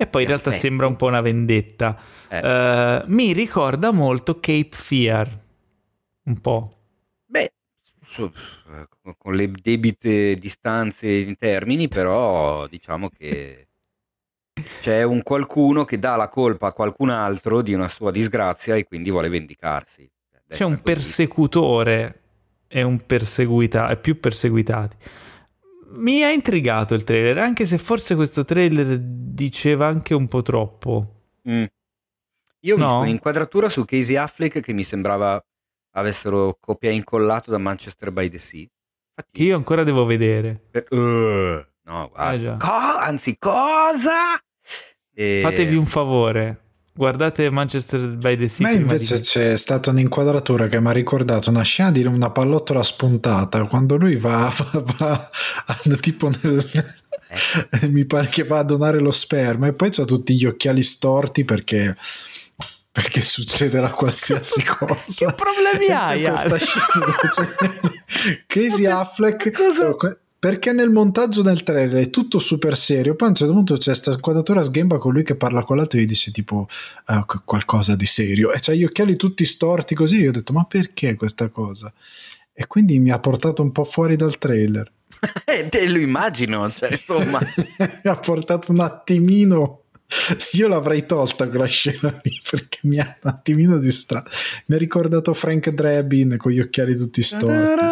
[0.00, 1.98] E poi in realtà sembra un po' una vendetta.
[2.28, 5.38] Eh, Eh, mi ricorda molto Cape Fear.
[6.22, 6.70] Un po'.
[7.26, 7.52] Beh,
[9.18, 13.66] con le debite distanze in termini, però diciamo che
[14.80, 18.84] c'è un qualcuno che dà la colpa a qualcun altro di una sua disgrazia e
[18.84, 20.08] quindi vuole vendicarsi.
[20.30, 22.20] Detta C'è un persecutore
[22.68, 24.96] e un perseguita- e più perseguitati.
[25.90, 31.22] Mi ha intrigato il trailer, anche se forse questo trailer diceva anche un po' troppo.
[31.48, 31.64] Mm.
[32.60, 32.84] Io ho No?
[32.84, 35.42] visto un'inquadratura su Casey Affleck che mi sembrava
[35.92, 38.60] avessero copia e incollato da Manchester by the Sea.
[39.16, 40.60] Infatti, io ancora devo vedere.
[40.70, 42.54] per- Uh, no, guarda.
[42.54, 42.58] Eh.
[42.58, 44.38] Co- anzi, cosa?
[45.14, 46.67] E- Fatevi un favore.
[46.98, 48.66] Guardate Manchester by the Sea.
[48.66, 52.04] A me prima invece di- c'è stata un'inquadratura che mi ha ricordato una scena di
[52.04, 55.30] una pallottola spuntata quando lui va, va- va-
[55.66, 56.68] va- tipo nel,
[57.90, 61.44] mi pare che va a donare lo sperma e poi c'ha tutti gli occhiali storti
[61.44, 61.94] perché
[62.90, 66.22] perché succederà qualsiasi cosa Che problemi hai?
[66.24, 69.96] questa scena c'è Casey Affleck Cosa?
[70.38, 73.84] Perché nel montaggio del trailer è tutto super serio poi a un certo punto c'è
[73.84, 76.68] questa inquadratura sghemba con lui che parla con l'altro e gli dice tipo
[77.06, 80.52] "Ah, qu- qualcosa di serio e c'ha gli occhiali tutti storti così io ho detto
[80.52, 81.92] ma perché questa cosa?
[82.52, 84.90] E quindi mi ha portato un po' fuori dal trailer.
[85.70, 87.38] Te lo immagino, cioè, insomma.
[87.78, 89.82] mi ha portato un attimino
[90.52, 94.30] io l'avrei tolta quella scena lì perché mi ha un attimino distratto
[94.66, 97.84] mi ha ricordato Frank Drabin con gli occhiali tutti storti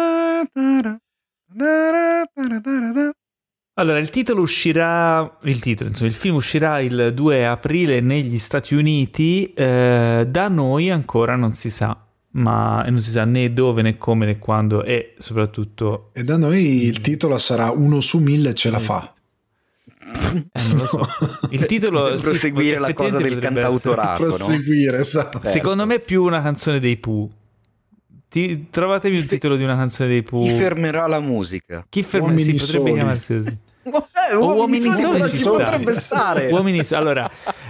[3.79, 8.73] Allora, il titolo uscirà, il titolo, insomma, il film uscirà il 2 aprile negli Stati
[8.73, 11.95] Uniti, eh, da noi ancora non si sa,
[12.31, 16.83] ma non si sa né dove né come né quando e soprattutto, e da noi
[16.85, 19.11] il titolo sarà uno su mille ce la fa
[20.07, 21.07] eh, non lo so.
[21.51, 24.29] Il titolo Per proseguire sì, la cosa del cantautorato, no?
[24.29, 25.49] proseguire esatto Certo.
[25.49, 27.29] Secondo me è più una canzone dei Pooh.
[28.37, 30.43] Ti- trovatevi il titolo di una canzone dei Pooh.
[30.43, 31.83] Chi fermerà la musica?
[31.89, 32.93] Chi ferma- Uomini sì, potrebbe soli.
[32.93, 33.57] chiamarsi così.
[34.31, 36.49] Eh, uomini soli ci potrebbe stare.
[36.51, 37.27] Uomini so- allora,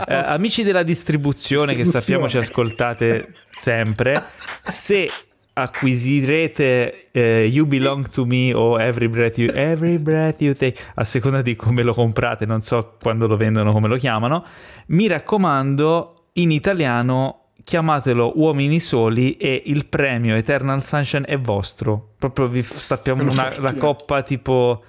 [0.07, 4.21] eh, amici della distribuzione, che sappiamo ci ascoltate sempre,
[4.63, 5.09] se
[5.53, 11.03] acquisirete eh, You Belong to Me o Every Breath You, Every Breath you Take, a
[11.05, 14.43] seconda di come lo comprate, non so quando lo vendono, come lo chiamano,
[14.87, 22.13] mi raccomando, in italiano chiamatelo Uomini Soli e il premio Eternal Sunshine è vostro.
[22.17, 24.85] Proprio vi stappiamo una, la coppa tipo...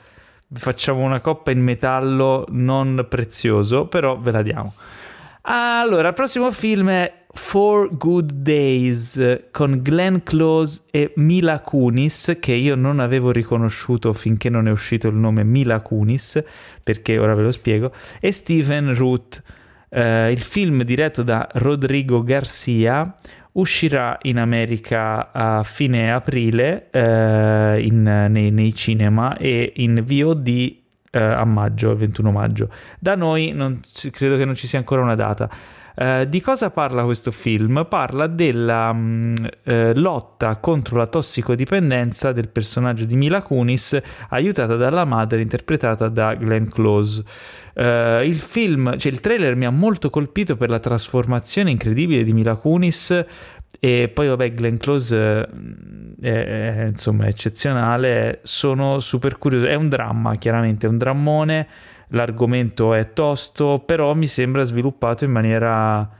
[0.46, 4.74] Vi facciamo una coppa in metallo non prezioso, però ve la diamo.
[5.42, 12.52] Allora, il prossimo film è Four Good Days con Glenn Close e Mila Kunis, che
[12.52, 16.40] io non avevo riconosciuto finché non è uscito il nome Mila Kunis,
[16.80, 19.42] perché ora ve lo spiego, e Stephen Root.
[19.88, 23.14] Eh, il film diretto da Rodrigo Garcia
[23.52, 30.48] uscirà in America a fine aprile eh, in, nei, nei, cinema e in VOD
[31.10, 32.70] eh, a maggio, il 21 maggio.
[32.98, 33.80] Da noi non,
[34.12, 35.50] credo che non ci sia ancora una data.
[36.00, 37.84] Uh, di cosa parla questo film?
[37.88, 39.34] Parla della mh,
[39.64, 43.98] uh, lotta contro la tossicodipendenza del personaggio di Mila Kunis,
[44.28, 47.24] aiutata dalla madre interpretata da Glenn Close.
[47.74, 52.32] Uh, il film, cioè il trailer mi ha molto colpito per la trasformazione incredibile di
[52.32, 53.24] Mila Kunis
[53.80, 55.48] e poi vabbè Glenn Close
[56.20, 61.68] è, è, insomma eccezionale sono super curioso è un dramma chiaramente è un drammone
[62.08, 66.18] l'argomento è tosto, però mi sembra sviluppato in maniera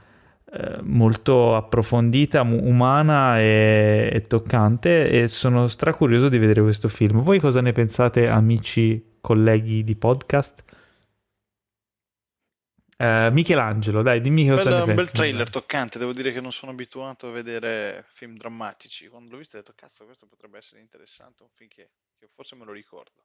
[0.51, 7.21] eh, molto approfondita, umana e, e, toccante e sono stracurioso di vedere questo film.
[7.21, 10.63] Voi cosa ne pensate, amici, colleghi di podcast?
[12.97, 14.89] Uh, Michelangelo, dai, dimmi cosa Bella, ne pensi.
[14.89, 19.07] Un bel trailer toccante, devo dire che non sono abituato a vedere film drammatici.
[19.07, 22.55] Quando l'ho visto ho detto, cazzo, questo potrebbe essere interessante, un film che, che forse
[22.55, 23.23] me lo ricordo.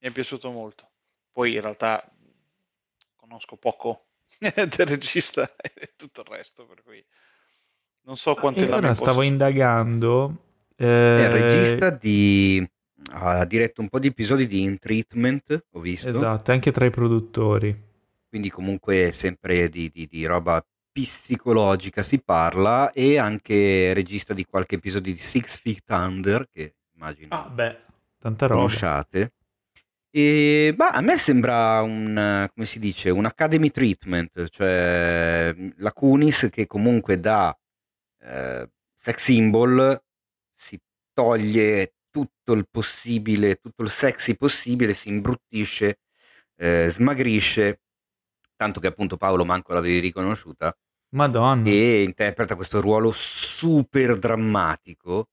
[0.00, 0.90] Mi è piaciuto molto.
[1.38, 2.04] Poi in realtà
[3.14, 4.06] conosco poco
[4.42, 7.00] del regista e tutto il resto, per cui
[8.06, 10.36] non so quanto in là stavo indagando.
[10.74, 10.84] Eh...
[10.84, 12.68] È il regista di...
[13.12, 16.08] ha diretto un po' di episodi di In Treatment, ho visto.
[16.08, 17.84] Esatto, anche tra i produttori.
[18.28, 20.60] Quindi comunque sempre di, di, di roba
[20.90, 27.28] psicologica si parla e anche regista di qualche episodio di Six Feet Under, che immagino
[27.30, 27.78] ah, beh,
[28.18, 28.62] tanta roba.
[28.62, 29.34] conosciate.
[30.20, 36.48] E, bah, a me sembra un, come si dice, un academy treatment, cioè la Kunis
[36.50, 37.56] che comunque da
[38.22, 39.96] eh, sex symbol
[40.56, 40.76] si
[41.12, 46.00] toglie tutto il possibile, tutto il sexy possibile, si imbruttisce,
[46.56, 47.82] eh, smagrisce,
[48.56, 50.76] tanto che appunto Paolo manco l'avevi riconosciuta.
[51.10, 51.68] Madonna.
[51.70, 55.28] E interpreta questo ruolo super drammatico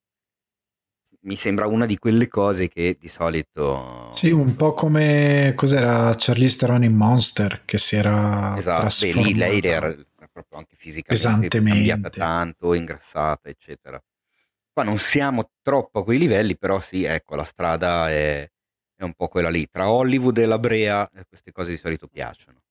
[1.25, 4.09] mi sembra una di quelle cose che di solito...
[4.13, 9.35] Sì, un po' come cos'era Charlize Theron in Monster, che si era Esatto, beh, lì
[9.35, 9.95] lei era
[10.31, 14.01] proprio anche fisicamente cambiata tanto, ingrassata, eccetera.
[14.71, 18.47] Qua non siamo troppo a quei livelli, però sì, ecco, la strada è,
[18.95, 19.67] è un po' quella lì.
[19.67, 22.61] Tra Hollywood e la Brea eh, queste cose di solito piacciono.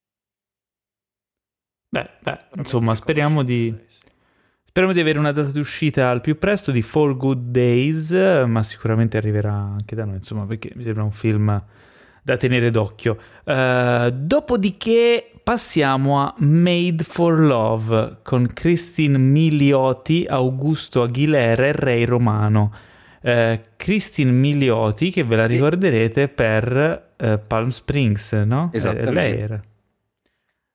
[1.89, 3.75] Beh, beh insomma, speriamo di...
[4.77, 8.61] Speriamo di avere una data di uscita al più presto di Four Good Days, ma
[8.65, 11.63] sicuramente arriverà anche da noi, insomma, perché mi sembra un film
[12.21, 13.17] da tenere d'occhio.
[13.45, 22.75] Uh, dopodiché passiamo a Made for Love con Christine Milioti, Augusto Aguilera e Ray Romano.
[23.23, 28.71] Uh, Christine Milioti, che ve la ricorderete per uh, Palm Springs, no?
[28.73, 29.13] Esattamente.
[29.13, 29.63] lei era.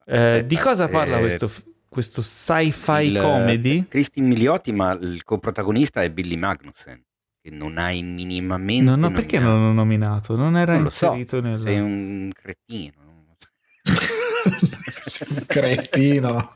[0.06, 1.20] Aspetta, di cosa parla eh...
[1.20, 1.68] questo film?
[1.90, 3.88] Questo sci-fi il, comedy.
[3.88, 7.04] Christine Milioti, ma il coprotagonista è Billy Magnussen,
[7.42, 8.84] che non hai minimamente.
[8.84, 10.36] No, no, perché non l'ho nominato?
[10.36, 11.60] Non era non inserito so, nel.
[11.60, 13.36] Sei un cretino.
[15.04, 16.54] sei un cretino.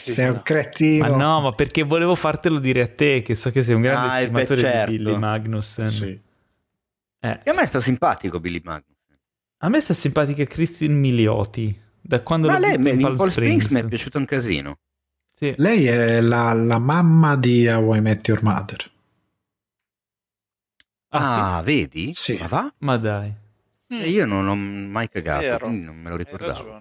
[0.00, 1.08] Sei un cretino.
[1.08, 4.12] Ma no, ma perché volevo fartelo dire a te, che so che sei un grande
[4.12, 4.90] ah, estimatore beh, certo.
[4.90, 5.86] di Billy Magnussen.
[5.86, 6.20] Sì.
[7.20, 7.40] Eh.
[7.44, 8.90] E a me sta simpatico Billy Magnussen.
[9.58, 11.80] A me sta simpatica Christine Milioti.
[12.12, 13.32] Da quando Ma lei, in Paul Springs.
[13.32, 14.80] Springs mi è piaciuto un casino.
[15.34, 15.54] Sì.
[15.56, 18.90] Lei è la, la, mamma di How I Met Your Mother.
[21.08, 21.64] Ah, ah sì?
[21.64, 22.12] vedi?
[22.12, 22.36] Sì.
[22.38, 22.74] Ma va?
[22.80, 23.32] Ma dai.
[23.94, 24.04] Mm.
[24.04, 26.80] io non ho mai cagato, quindi non me lo ricordavo.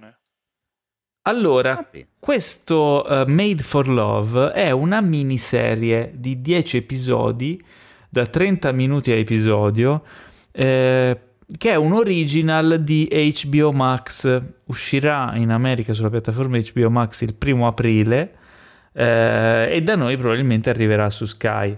[1.21, 1.89] Allora, ah,
[2.19, 7.63] questo uh, Made for Love è una miniserie di 10 episodi,
[8.09, 10.03] da 30 minuti a episodio,
[10.51, 11.17] eh,
[11.57, 14.41] che è un original di HBO Max.
[14.65, 18.35] Uscirà in America sulla piattaforma HBO Max il primo aprile
[18.93, 21.75] eh, e da noi probabilmente arriverà su Sky.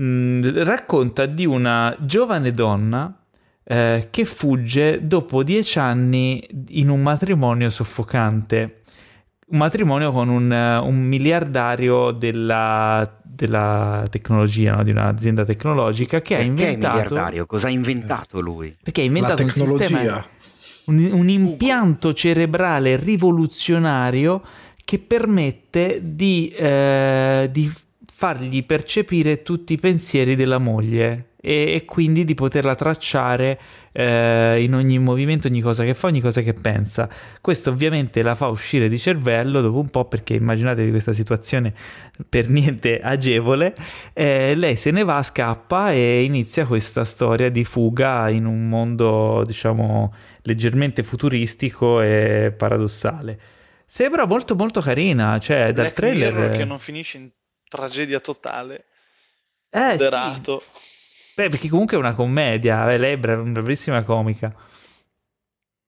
[0.00, 3.18] Mm, racconta di una giovane donna
[3.64, 8.82] eh, che fugge dopo dieci anni in un matrimonio soffocante.
[9.48, 14.82] Un matrimonio con un, un miliardario della, della tecnologia, no?
[14.82, 16.96] di un'azienda tecnologica che Perché ha inventato...
[16.96, 17.46] è miliardario?
[17.46, 18.74] Cosa ha inventato lui?
[18.82, 20.28] Perché ha La inventato un sistema tecnologia.
[20.86, 24.42] un, un impianto cerebrale rivoluzionario
[24.84, 27.72] che permette di, eh, di
[28.12, 33.60] fargli percepire tutti i pensieri della moglie e, e quindi di poterla tracciare
[33.98, 37.08] eh, in ogni movimento, ogni cosa che fa, ogni cosa che pensa.
[37.40, 41.72] Questo ovviamente la fa uscire di cervello dopo un po' perché immaginatevi questa situazione
[42.28, 43.74] per niente agevole.
[44.12, 49.42] Eh, lei se ne va, scappa e inizia questa storia di fuga in un mondo,
[49.46, 50.12] diciamo,
[50.42, 53.40] leggermente futuristico e paradossale.
[53.86, 56.34] Sembra molto molto carina, cioè dal Black trailer...
[56.34, 57.30] Mirror che non finisce in
[57.68, 58.84] tragedia totale,
[59.70, 60.60] Eh, sì.
[61.36, 64.54] Beh, perché comunque è una commedia, lei è bra- bravissima comica.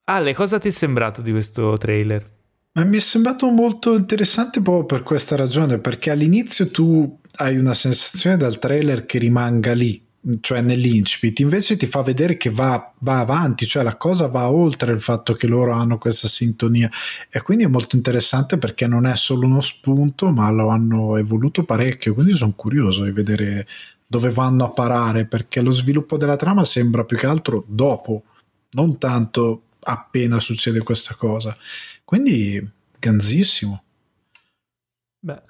[0.05, 2.37] Ale, cosa ti è sembrato di questo trailer?
[2.73, 7.73] Ma mi è sembrato molto interessante proprio per questa ragione, perché all'inizio tu hai una
[7.73, 10.07] sensazione dal trailer che rimanga lì,
[10.41, 14.93] cioè nell'incipit, invece ti fa vedere che va, va avanti, cioè la cosa va oltre
[14.93, 16.91] il fatto che loro hanno questa sintonia
[17.31, 21.65] e quindi è molto interessante perché non è solo uno spunto, ma lo hanno evoluto
[21.65, 23.67] parecchio, quindi sono curioso di vedere
[24.11, 28.25] dove vanno a parare, perché lo sviluppo della trama sembra più che altro dopo,
[28.71, 31.55] non tanto appena succede questa cosa.
[32.05, 32.67] Quindi
[32.99, 33.83] ganzissimo.
[35.21, 35.43] Beh,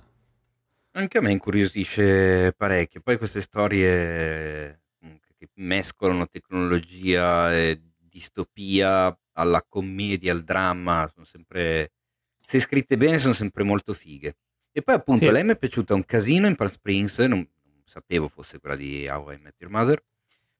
[0.92, 3.00] Anche a me incuriosisce parecchio.
[3.00, 11.92] Poi queste storie comunque, che mescolano tecnologia e distopia alla commedia, al dramma, sono sempre,
[12.34, 14.36] se scritte bene, sono sempre molto fighe.
[14.72, 15.30] E poi appunto Sì.
[15.30, 17.48] lei mi è piaciuta un casino in Palm Springs, non
[17.88, 20.02] sapevo fosse quella di How I Met Your Mother,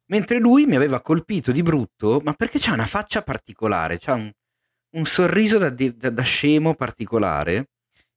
[0.07, 4.33] mentre lui mi aveva colpito di brutto, ma perché c'ha una faccia particolare, c'ha un,
[4.91, 7.71] un sorriso da, da- da scemo particolare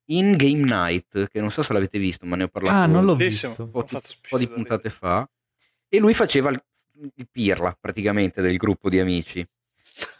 [0.05, 3.05] in Game Night, che non so se l'avete visto, ma ne ho parlato ah, non
[3.05, 3.55] l'ho visto.
[3.57, 5.29] un po', un po' di puntate fa.
[5.87, 6.61] E lui faceva il,
[7.15, 9.45] il pirla praticamente del gruppo di amici.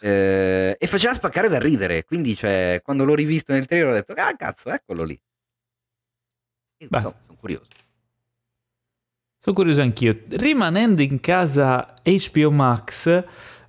[0.00, 2.04] Eh, e faceva spaccare da ridere.
[2.04, 5.18] Quindi cioè, quando l'ho rivisto nel trailer ho detto ah cazzo eccolo lì.
[6.78, 7.81] E, no, sono curioso
[9.44, 10.16] Sono curioso anch'io.
[10.28, 13.08] Rimanendo in casa HBO Max,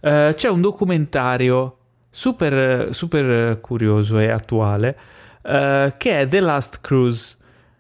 [0.01, 1.77] eh, c'è un documentario
[2.11, 4.95] super, super curioso e attuale
[5.41, 7.37] eh, che è The Last Cruise,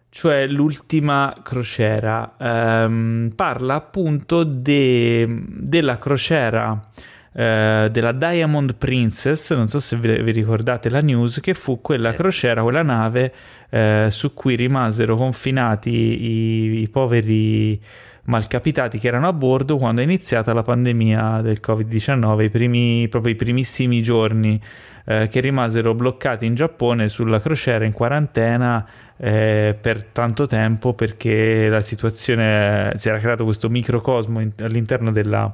[0.09, 2.33] cioè l'ultima crociera.
[2.39, 6.89] Ehm, parla appunto de- della crociera
[7.35, 12.09] eh, della Diamond Princess, non so se vi, vi ricordate la news, che fu quella
[12.11, 13.33] Eh, crociera, quella nave
[13.73, 17.81] eh, su cui rimasero confinati i, i poveri
[18.25, 23.33] malcapitati che erano a bordo quando è iniziata la pandemia del Covid-19, i primi, proprio
[23.33, 24.61] i primissimi giorni
[25.05, 28.87] eh, che rimasero bloccati in Giappone sulla crociera in quarantena
[29.17, 35.51] eh, per tanto tempo perché la situazione si era creato questo microcosmo in- all'interno della,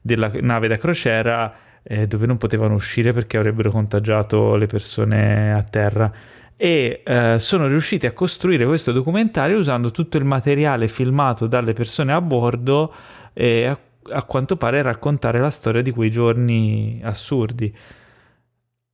[0.00, 5.62] della nave da crociera eh, dove non potevano uscire perché avrebbero contagiato le persone a
[5.62, 6.12] terra
[6.62, 12.12] e eh, sono riusciti a costruire questo documentario usando tutto il materiale filmato dalle persone
[12.12, 12.94] a bordo
[13.32, 13.76] e a,
[14.10, 17.74] a quanto pare raccontare la storia di quei giorni assurdi.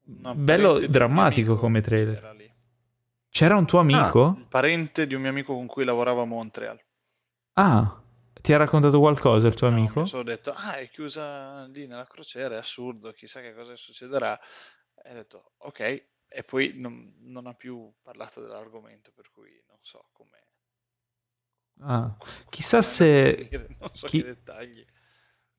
[0.06, 2.14] Una Bello drammatico come trailer.
[2.14, 2.34] c'era.
[3.30, 4.36] C'era un tuo amico?
[4.38, 6.82] Il parente di un mio amico con cui lavoravo a Montreal.
[7.56, 8.02] Ah,
[8.40, 10.00] ti ha raccontato qualcosa il tuo No, amico?
[10.00, 14.38] mi sono detto, ah, è chiusa lì nella crociera, è assurdo, chissà che cosa succederà.
[14.94, 19.78] E ho detto, ok, e poi non, non ha più parlato dell'argomento, per cui non
[19.82, 20.46] so come...
[21.80, 22.16] Ah,
[22.50, 23.48] Chissà se-
[23.78, 24.84] Non so chi- che dettagli.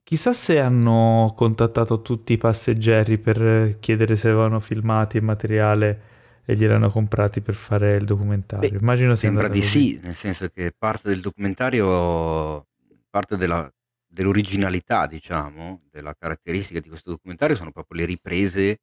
[0.03, 6.01] Chissà se hanno contattato tutti i passeggeri per chiedere se avevano filmati e materiale
[6.45, 8.77] e gliel'hanno comprati per fare il documentario.
[8.77, 9.61] Beh, Immagino sembra di così.
[9.61, 12.67] sì nel senso che parte del documentario
[13.09, 13.71] parte della-
[14.05, 18.79] dell'originalità diciamo della caratteristica di questo documentario sono proprio le riprese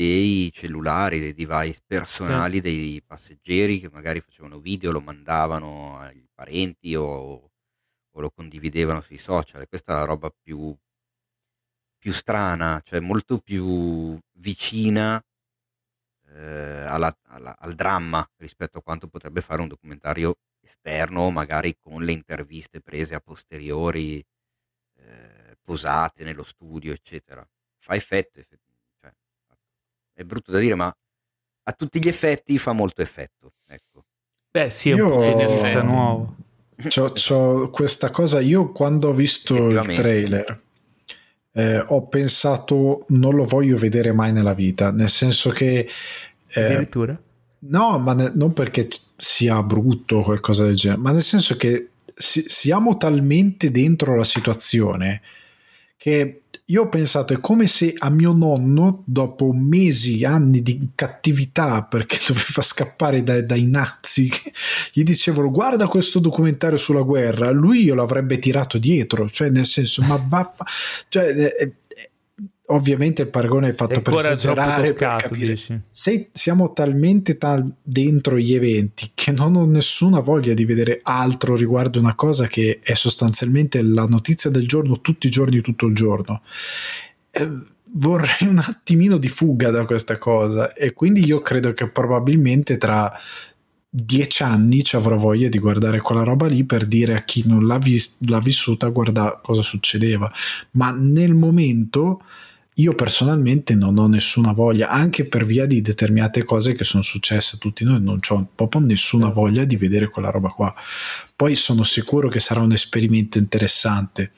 [0.00, 6.94] dei cellulari, dei device personali dei passeggeri che magari facevano video, lo mandavano ai parenti
[6.94, 7.04] o,
[8.12, 9.66] o lo condividevano sui social.
[9.68, 10.74] Questa è la roba più,
[11.98, 15.22] più strana, cioè molto più vicina
[16.28, 22.04] eh, alla- alla- al dramma rispetto a quanto potrebbe fare un documentario esterno, magari con
[22.04, 24.24] le interviste prese a posteriori,
[24.98, 27.46] eh, posate nello studio, eccetera.
[27.78, 28.69] Fa effetto, effe- cioè,
[30.20, 30.86] è brutto da dire, ma
[31.62, 33.52] a tutti gli effetti fa molto effetto.
[33.68, 34.04] Ecco.
[34.50, 36.36] Beh, sì, è un Io- protagonista nuovo.
[36.88, 40.62] C'ho, c'ho questa cosa, io quando ho visto il trailer
[41.52, 45.86] eh, ho pensato non lo voglio vedere mai nella vita, nel senso che
[46.46, 47.20] Eh, Addirittura?
[47.60, 48.88] No, ma ne- non perché
[49.18, 54.24] sia brutto o qualcosa del genere, ma nel senso che si- siamo talmente dentro la
[54.24, 55.20] situazione
[55.98, 56.39] che
[56.70, 62.18] io ho pensato è come se a mio nonno, dopo mesi, anni di cattività perché
[62.26, 64.30] doveva scappare dai, dai nazi,
[64.92, 70.02] gli dicevano guarda questo documentario sulla guerra, lui io l'avrebbe tirato dietro, cioè nel senso,
[70.02, 70.54] ma va...
[71.08, 71.72] Cioè, eh, eh,
[72.70, 75.54] ovviamente il paragone è fatto È per esagerare, troppo per toccato, capire.
[75.54, 75.80] dici?
[75.90, 81.54] Se siamo talmente tal- dentro gli eventi che non ho nessuna voglia di vedere altro
[81.54, 85.94] riguardo una cosa che è sostanzialmente la notizia del giorno tutti i giorni, tutto il
[85.94, 86.42] giorno.
[87.30, 87.48] Eh,
[87.92, 93.12] vorrei un attimino di fuga da questa cosa e quindi io credo che probabilmente tra
[93.92, 97.66] dieci anni ci avrò voglia di guardare quella roba lì per dire a chi non
[97.66, 100.30] l'ha, vis- l'ha vissuta guarda cosa succedeva
[100.72, 102.22] ma nel momento
[102.80, 107.56] io personalmente non ho nessuna voglia, anche per via di determinate cose che sono successe
[107.56, 110.74] a tutti noi, non ho proprio nessuna voglia di vedere quella roba qua.
[111.34, 114.32] Poi sono sicuro che sarà un esperimento interessante.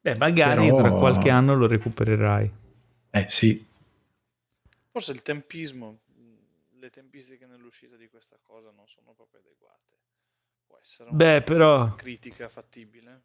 [0.00, 2.50] Beh, magari Però- tra qualche anno lo recupererai.
[3.10, 3.64] Eh sì,
[4.92, 6.00] Forse il tempismo,
[6.78, 9.96] le tempistiche nell'uscita di questa cosa non sono proprio adeguate.
[10.66, 13.22] Può essere una Beh, però critica fattibile.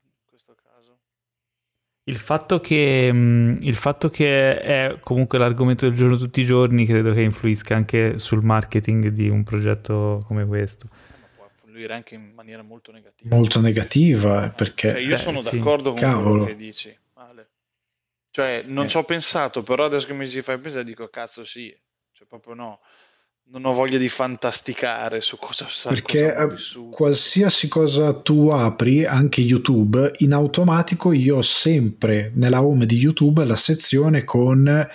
[2.08, 6.86] Il fatto che mh, il fatto che è comunque l'argomento del giorno tutti i giorni
[6.86, 10.88] credo che influisca anche sul marketing di un progetto come questo.
[10.90, 10.98] Ma
[11.36, 13.36] può affluire anche in maniera molto negativa.
[13.36, 15.58] molto negativa perché Cioè, io Beh, sono sì.
[15.58, 16.30] d'accordo con Cavolo.
[16.30, 17.50] quello che dici, Ale.
[18.30, 18.88] Cioè, non Eh.
[18.88, 21.76] ci ho pensato, però adesso che mi ci fai pensare dico, cazzo sì,
[22.14, 22.80] cioè proprio no.
[23.50, 29.06] Non ho voglia di fantasticare su cosa sa perché cosa eh, qualsiasi cosa tu apri,
[29.06, 34.88] anche YouTube, in automatico io ho sempre nella home di YouTube la sezione con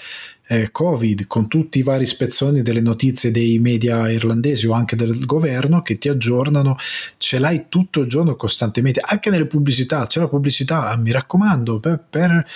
[0.52, 5.24] eh, Covid, con tutti i vari spezzoni delle notizie dei media irlandesi o anche del
[5.24, 6.76] governo che ti aggiornano,
[7.16, 12.04] ce l'hai tutto il giorno costantemente, anche nelle pubblicità, c'è la pubblicità, mi raccomando, per,
[12.10, 12.46] per-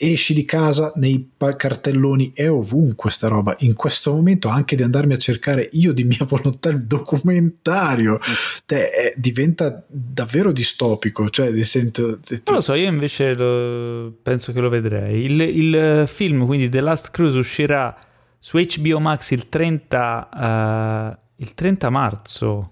[0.00, 5.14] esci di casa nei cartelloni è ovunque sta roba in questo momento anche di andarmi
[5.14, 8.20] a cercare io di mia volontà il documentario
[8.64, 14.12] te, eh, diventa davvero distopico cioè ti sento ti- Non lo so, io invece lo-
[14.22, 15.24] penso che lo vedrei.
[15.24, 17.96] Il, il film, quindi The Last Cruise, uscirà
[18.38, 22.70] su HBO Max il 30, eh, il 30 marzo.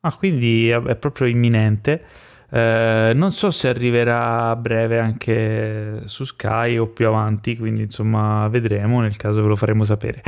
[0.00, 2.02] Ah, quindi è, è proprio imminente.
[2.50, 8.48] Eh, non so se arriverà a breve anche su Sky o più avanti, quindi insomma
[8.48, 10.22] vedremo, nel caso ve lo faremo sapere.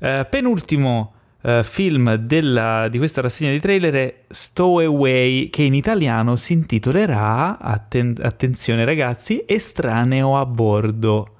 [0.00, 6.36] Eh, penultimo eh, film della- di questa rassegna di trailer è Stowaway, che in italiano
[6.36, 11.34] si intitolerà, atten- attenzione ragazzi, Estraneo a bordo.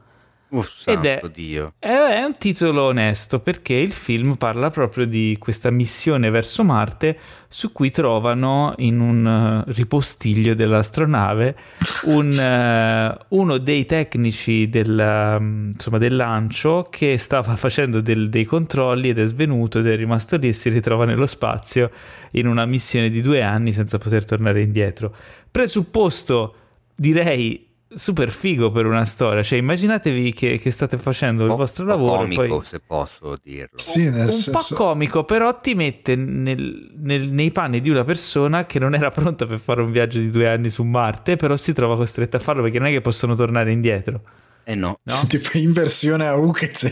[0.51, 1.75] Uff, Ed è- Dio.
[1.79, 7.17] È un titolo onesto perché il film parla proprio di questa missione verso Marte
[7.47, 11.57] su cui trovano in un eh, ripostiglio dell'astronave
[12.07, 18.45] un, eh, uno dei tecnici del, mm, insomma, del lancio che stava facendo del- dei
[18.45, 21.91] controlli ed è svenuto ed è rimasto lì e si ritrova nello spazio
[22.33, 25.15] in una missione di due anni senza poter tornare indietro.
[25.51, 26.55] Presupposto,
[26.95, 29.43] direi, super figo per una storia.
[29.43, 32.17] Cioè, immaginatevi che, che state facendo il Po- vostro po' lavoro.
[32.23, 32.61] comico, poi...
[32.65, 33.77] se posso dirlo.
[33.79, 38.05] sì, nel Un senso- po' comico, però ti mette nel- nel- nei panni di una
[38.05, 41.57] persona che non era pronta per fare un viaggio di due anni su Marte, però
[41.57, 44.23] si trova costretta a farlo perché non è che possono tornare indietro.
[44.65, 45.01] Eh no.
[45.03, 45.15] No?
[45.27, 46.91] tipo inversione a U che c'è,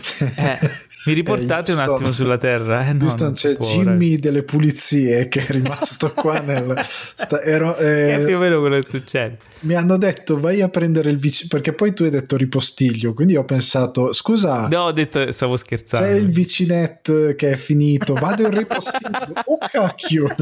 [0.00, 0.70] c'è- Eh,
[1.04, 2.86] mi riportate Eh, un attimo sulla Terra.
[2.88, 6.74] Eh, no, Houston, c'è può, Jimmy delle pulizie che è rimasto qua nel
[7.14, 9.38] sta- ero- eh, È più o meno quello che succede.
[9.60, 13.36] mi hanno detto vai a prendere il vicino perché poi tu hai detto ripostiglio quindi
[13.36, 16.06] ho pensato scusa No, ho detto, stavo scherzando.
[16.06, 19.10] c'è il vicinetto che è finito vado in ripostiglio
[19.46, 20.34] oh cacchio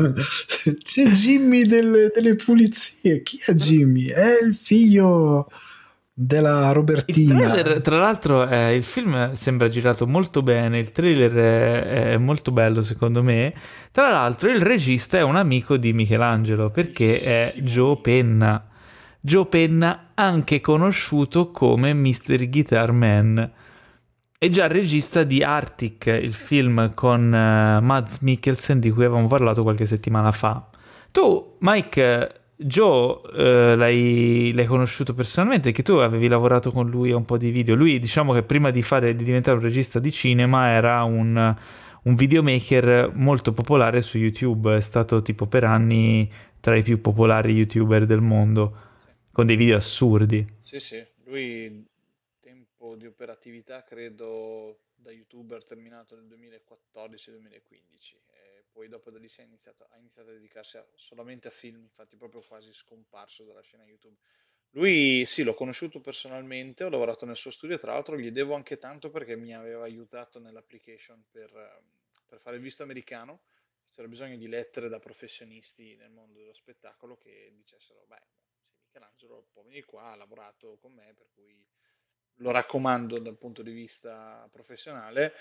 [0.83, 4.07] c'è Jimmy delle, delle pulizie chi è Jimmy?
[4.07, 5.49] è il figlio
[6.23, 10.79] della Il Robertina trailer, tra l'altro, eh, il film sembra girato molto bene.
[10.79, 13.55] Il trailer è, è molto bello, secondo me.
[13.91, 18.67] Tra l'altro, il regista è un amico di Michelangelo perché è Joe Penna.
[19.19, 22.49] Joe Penna, anche conosciuto come Mr.
[22.51, 23.53] Guitar Man.
[24.37, 29.63] È già regista di Arctic, il film con eh, Mads Mikkelsen di cui avevamo parlato
[29.63, 30.69] qualche settimana fa.
[31.11, 37.17] Tu, Mike, Joe, eh, l'hai, l'hai conosciuto personalmente, che tu avevi lavorato con lui a
[37.17, 37.75] un po' di video.
[37.75, 41.57] Lui, diciamo che prima di, fare, di diventare un regista di cinema, era un,
[42.03, 44.77] un videomaker molto popolare su YouTube.
[44.77, 46.29] È stato tipo per anni
[46.61, 48.77] tra i più popolari youtuber del mondo,
[49.33, 50.47] con dei video assurdi.
[50.61, 51.89] Sì, sì, lui
[52.41, 56.31] tempo di operatività credo da youtuber terminato nel 2014-2015
[57.51, 57.63] e
[58.71, 62.17] poi dopo da lì è iniziato, ha iniziato a dedicarsi a- solamente a film, infatti
[62.17, 64.17] proprio quasi scomparso dalla scena YouTube.
[64.75, 68.79] Lui sì, l'ho conosciuto personalmente, ho lavorato nel suo studio, tra l'altro gli devo anche
[68.79, 71.85] tanto perché mi aveva aiutato nell'application per, ehm,
[72.27, 73.43] per fare il visto americano.
[73.91, 78.23] C'era bisogno di lettere da professionisti nel mondo dello spettacolo che dicessero, beh,
[78.85, 81.67] Michelangelo può venire qua, ha lavorato con me, per cui
[82.37, 85.35] lo raccomando dal punto di vista professionale.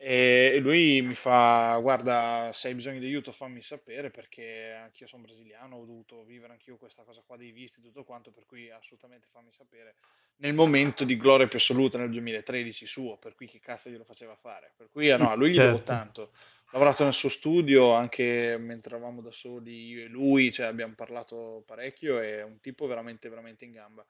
[0.00, 5.08] E e lui mi fa: Guarda, se hai bisogno di aiuto, fammi sapere perché anch'io
[5.08, 8.30] sono brasiliano, ho dovuto vivere anch'io questa cosa qua dei visti, tutto quanto.
[8.30, 9.96] Per cui assolutamente fammi sapere
[10.36, 13.18] nel momento di gloria più assoluta nel 2013 suo.
[13.18, 14.72] Per cui che cazzo glielo faceva fare?
[14.76, 15.82] Per cui, eh, no, a lui gli devo Certo.
[15.82, 16.22] tanto.
[16.22, 20.94] Ho lavorato nel suo studio anche mentre eravamo da soli io e lui, cioè abbiamo
[20.94, 22.20] parlato parecchio.
[22.20, 24.06] È un tipo veramente, veramente in gamba.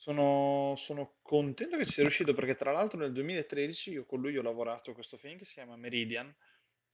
[0.00, 4.34] Sono, sono contento che ci sia riuscito perché tra l'altro nel 2013 io con lui
[4.38, 6.34] ho lavorato a questo film che si chiama Meridian,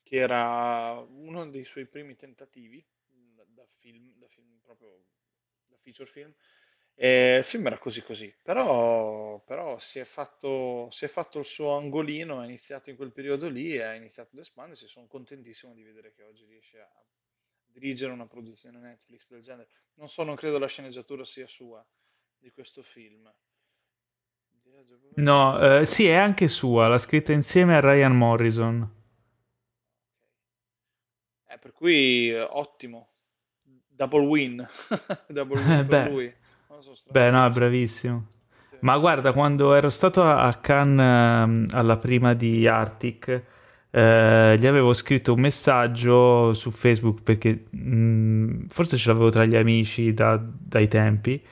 [0.03, 5.05] che era uno dei suoi primi tentativi da, da film, da film proprio
[5.69, 6.35] da feature film.
[6.97, 11.45] E il film era così così, però, però si è fatto, si è fatto il
[11.45, 14.89] suo angolino, è iniziato in quel periodo lì ha iniziato ad espandersi.
[14.89, 17.05] Sono contentissimo di vedere che oggi riesce a
[17.67, 19.69] dirigere una produzione Netflix del genere.
[19.95, 21.87] Non so, non credo la sceneggiatura sia sua
[22.47, 23.29] di questo film.
[25.17, 28.89] No, eh, sì, è anche sua, l'ha scritta insieme a Ryan Morrison.
[31.49, 33.09] Eh, per cui eh, ottimo.
[33.89, 34.67] Double win.
[35.29, 36.09] Double win Eh, per beh.
[36.11, 36.35] lui.
[36.81, 38.27] So, Beh, no, è bravissimo.
[38.81, 43.43] Ma guarda, quando ero stato a Cannes ehm, alla prima di Arctic,
[43.91, 49.57] eh, gli avevo scritto un messaggio su Facebook perché mh, forse ce l'avevo tra gli
[49.57, 51.43] amici da- dai tempi.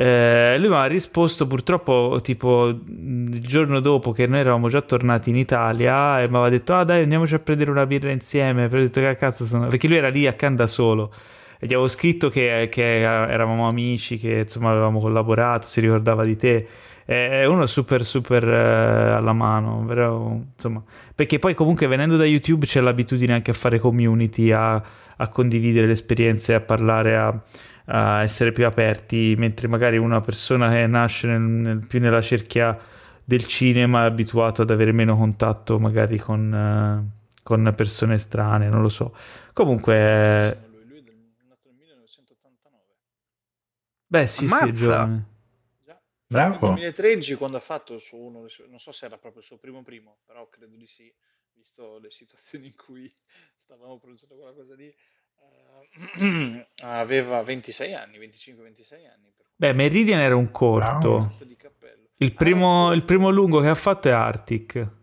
[0.00, 5.30] Eh, lui mi ha risposto purtroppo tipo il giorno dopo che noi eravamo già tornati
[5.30, 8.68] in Italia e mi aveva detto ah dai andiamoci a prendere una birra insieme.
[8.68, 9.66] Poi ho detto che cazzo sono...
[9.66, 11.12] Perché lui era lì a Cannes da solo.
[11.58, 16.36] E gli avevo scritto che, che eravamo amici, che insomma avevamo collaborato, si ricordava di
[16.36, 16.68] te.
[17.04, 20.80] È uno super super eh, alla mano, però, insomma,
[21.12, 24.74] perché poi comunque venendo da YouTube c'è l'abitudine anche a fare community, a,
[25.16, 27.42] a condividere le esperienze, a parlare, a,
[27.90, 32.76] a essere più aperti, mentre magari una persona che nasce nel- nel- più nella cerchia
[33.24, 38.82] del cinema è abituato ad avere meno contatto magari con, eh, con persone strane, non
[38.82, 39.14] lo so.
[39.52, 41.16] Comunque, eh, Lui, lui è del-
[41.46, 42.94] nato nel 1989.
[44.06, 44.72] beh sì, sì, Ammazza!
[44.72, 45.26] giovane.
[45.84, 46.02] Già.
[46.26, 46.50] Bravo.
[46.52, 49.58] Nel 2013 quando ha fatto il suo uno, non so se era proprio il suo
[49.58, 51.12] primo primo, però credo di sì,
[51.52, 53.12] visto le situazioni in cui
[53.62, 54.94] stavamo producendo quella cosa lì,
[56.18, 59.32] eh, aveva 26 anni, 25-26 anni.
[59.36, 61.32] Per Beh, Meridian era un corto.
[61.56, 62.06] Cappello.
[62.20, 62.94] Il Ah, primo, ecco.
[62.94, 64.96] il primo lungo che ha fatto è Arctic,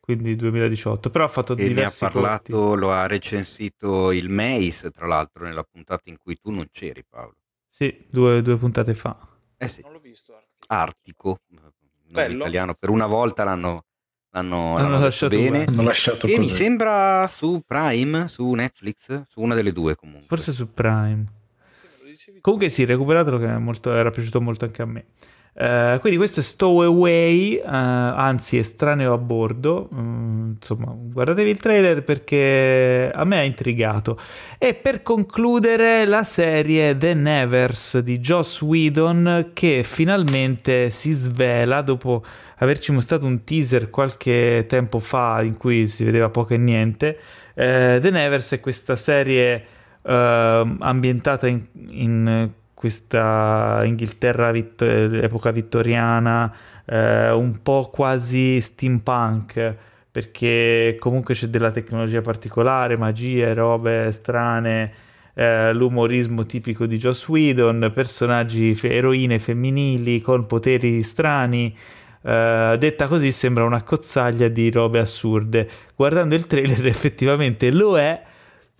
[0.00, 2.80] quindi 2018, però ha fatto E ne ha diversi parlato, corti.
[2.80, 7.36] lo ha recensito il Mace, tra l'altro, nella puntata in cui tu non c'eri, Paolo.
[7.68, 9.16] Sì, due, due puntate fa.
[9.56, 10.38] Eh sì, non l'ho visto.
[10.68, 11.38] Artico,
[12.08, 12.38] Bello.
[12.38, 13.84] italiano, per una volta l'hanno,
[14.30, 15.64] l'hanno, L'hanno lasciato bene.
[15.64, 16.50] Hanno lasciato E mi così.
[16.50, 20.26] sembra su Prime, su Netflix, su una delle due comunque.
[20.28, 21.24] Forse su Prime.
[22.40, 25.06] Comunque sì, recuperatelo che è molto- era piaciuto molto anche a me.
[25.60, 29.90] Eh, quindi questo è Stowaway, eh, anzi estraneo a bordo.
[29.94, 34.18] Mm, insomma, guardatevi il trailer perché a me ha intrigato.
[34.56, 42.24] E per concludere la serie The Nevers di Joss Whedon che finalmente si svela dopo
[42.56, 47.18] averci mostrato un teaser qualche tempo fa in cui si vedeva poco e niente.
[47.52, 49.66] Eh, The Nevers è questa serie
[50.02, 52.50] eh, ambientata in, in
[52.80, 56.50] questa Inghilterra vit- epoca vittoriana,
[56.86, 59.74] eh, un po' quasi steampunk,
[60.10, 64.92] perché comunque c'è della tecnologia particolare, magie, robe strane,
[65.34, 71.76] eh, l'umorismo tipico di Joss Whedon, personaggi, fe- eroine femminili con poteri strani.
[72.22, 75.68] Eh, detta così sembra una cozzaglia di robe assurde.
[75.94, 78.22] Guardando il trailer effettivamente lo è,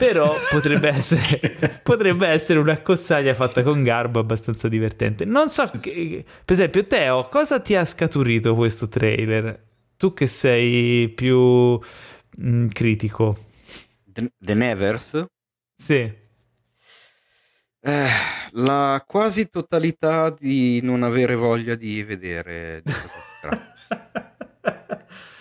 [0.01, 5.27] però potrebbe essere, potrebbe essere una cozzaglia fatta con garbo abbastanza divertente.
[5.27, 9.63] Non so, che, per esempio, Teo, cosa ti ha scaturito questo trailer?
[9.99, 11.79] Tu che sei più
[12.41, 13.37] mm, critico.
[14.05, 15.25] The, The Nevers,
[15.77, 16.13] Sì.
[17.83, 18.09] eh,
[18.53, 22.93] la quasi totalità di non avere voglia di vedere di.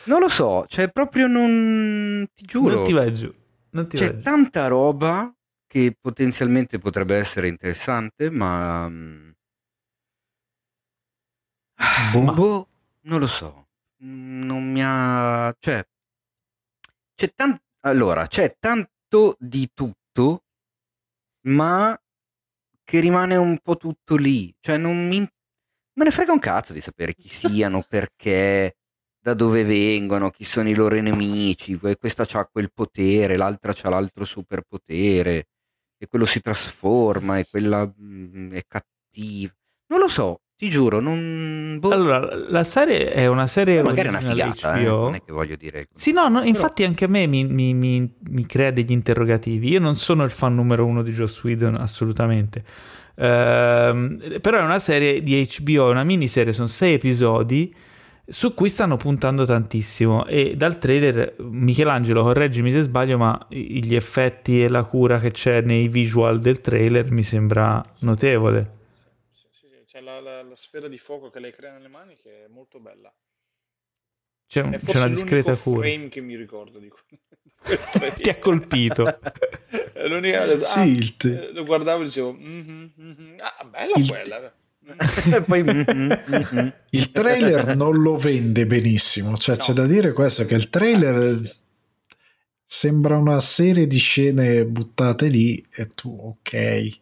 [0.05, 2.25] Non lo so, cioè proprio non...
[2.33, 3.31] ti giuro, Non ti vai giù.
[3.71, 4.21] Non ti c'è giù.
[4.21, 5.33] tanta roba
[5.67, 8.87] che potenzialmente potrebbe essere interessante, ma...
[8.89, 9.29] mm,
[12.23, 12.67] Ma- Boh,
[13.07, 13.67] non lo so.
[14.01, 15.53] non mi ha...
[15.59, 15.83] cioè,
[17.15, 17.61] c'è tanto...
[17.81, 20.43] Allora, c'è tanto di tutto,
[21.47, 21.97] ma
[22.83, 24.53] che rimane un po' tutto lì.
[24.59, 25.19] Cioè, non mi...
[25.19, 28.77] Me ne frega un cazzo di sapere chi siano, perché,
[29.29, 31.77] da dove vengono, chi sono i loro nemici.
[31.77, 35.47] que- Questa ha quel potere, l'altra ha l'altro superpotere,
[35.97, 39.53] e quello si trasforma, e quella mm, è cattiva.
[39.87, 41.77] Non lo so, ti giuro, non...
[41.79, 41.89] boh.
[41.91, 45.31] Allora, la serie è una serie Poi magari è una figata, eh, non è che
[45.31, 45.87] voglio dire...
[45.93, 49.69] Sì, no, no, infatti anche a me mi, mi- mi- mi crea degli interrogativi.
[49.69, 52.63] Io non sono il fan numero uno di Joss Whedon, assolutamente.
[53.15, 57.73] Ehm, però è una serie di HBO, è una miniserie, sono sei episodi
[58.29, 64.63] su cui stanno puntando tantissimo e dal trailer, Michelangelo, correggimi se sbaglio, ma gli effetti
[64.63, 68.77] e la cura che c'è nei visual del trailer mi sembra notevole.
[69.31, 72.15] Sì, sì, sì, C'è la, la- la sfera di fuoco che lei crea nelle mani
[72.15, 73.11] che è molto bella.
[74.47, 75.81] C'è, c'è una discreta cura.
[75.87, 76.89] frame che mi ricordo di.
[78.17, 79.19] Ti ha colpito.
[79.93, 84.53] È l'unica- ah, eh, lo guardavo e dicevo "Mhm, mhm, ah bella Il- quella
[85.45, 85.63] Poi...
[85.63, 86.73] mhm, mhm.
[86.91, 91.57] Il trailer non lo vende benissimo, cioè c'è da dire questo che il trailer
[92.63, 96.99] sembra una serie di scene buttate lì e tu ok.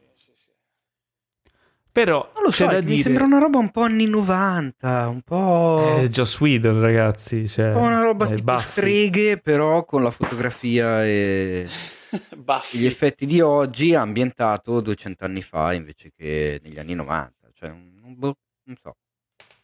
[1.92, 3.02] Però Non lo c'è so, da mi dire...
[3.02, 5.98] sembra una roba un po' anni 90, un po'...
[5.98, 7.48] Eh, Joss Whedon, ragazzi.
[7.48, 11.66] Cioè, un po' una roba eh, tipo streghe, però con la fotografia e
[12.72, 17.34] gli effetti di oggi ambientato 200 anni fa invece che negli anni 90.
[17.60, 18.36] Cioè, un- boh,
[18.66, 18.96] non so.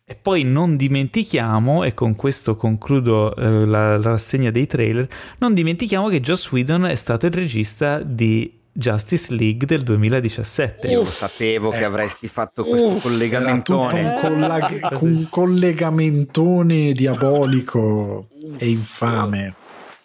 [0.05, 5.07] E poi non dimentichiamo, e con questo concludo eh, la, la rassegna dei trailer,
[5.37, 10.87] non dimentichiamo che Joss Whedon è stato il regista di Justice League del 2017.
[10.87, 11.85] Io lo sapevo che ecco.
[11.85, 14.01] avresti fatto questo tutto collegamentone.
[14.01, 19.55] un, collag- un collegamentone diabolico e infame.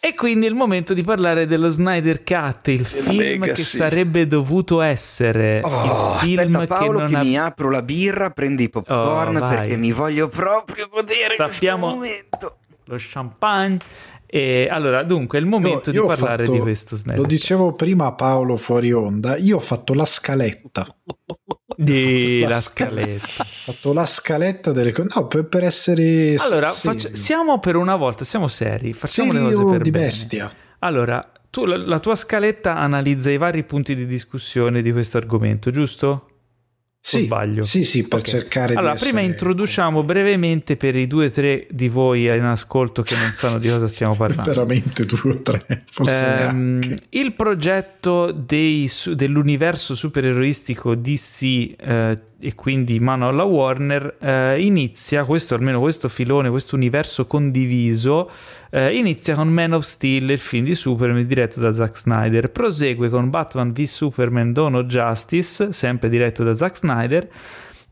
[0.00, 3.52] E quindi è il momento di parlare dello Snyder Cut, il film Legacy.
[3.54, 7.24] che sarebbe dovuto essere Oh, il film aspetta Paolo che che, non ha...
[7.24, 12.14] mi apro la birra, prendi i popcorn Oh, perché mi voglio proprio godere Tappiamo- questo
[12.38, 12.56] momento.
[12.84, 13.78] lo champagne.
[14.30, 17.26] E allora, dunque, è il momento Io- io di parlare fatto- di questo Snyder Lo
[17.26, 20.86] dicevo prima a Paolo fuori onda, io ho fatto la scaletta.
[21.76, 23.26] di la la scala- scaletta.
[23.42, 25.08] Ho fatto la scaletta delle cose.
[25.14, 26.34] No, per, per essere.
[26.36, 30.04] Allora, faccia- siamo per una volta, siamo seri, facciamo le Serio cose per di bene.
[30.04, 30.52] bestia.
[30.80, 35.70] Allora, tu, la, la tua scaletta analizza i vari punti di discussione di questo argomento,
[35.70, 36.37] giusto?
[37.00, 37.62] Sì, sbaglio?
[37.62, 38.24] sì, sì, per Ok.
[38.26, 42.42] cercare Allora, di prima essere- introduciamo brevemente per i due o tre di voi in
[42.42, 44.50] ascolto che non sanno di cosa stiamo parlando.
[44.50, 51.42] veramente due o tre, forse Ehm, il progetto dei dell'universo supereroistico DC
[51.78, 57.26] eh, e quindi in mano alla Warner eh, inizia, questo almeno questo filone, questo universo
[57.26, 58.28] condiviso,
[58.70, 63.08] eh, inizia con Man of Steel, il film di Superman diretto da Zack Snyder, prosegue
[63.08, 67.28] con Batman v Superman Dawn of Justice, sempre diretto da Zack Snyder,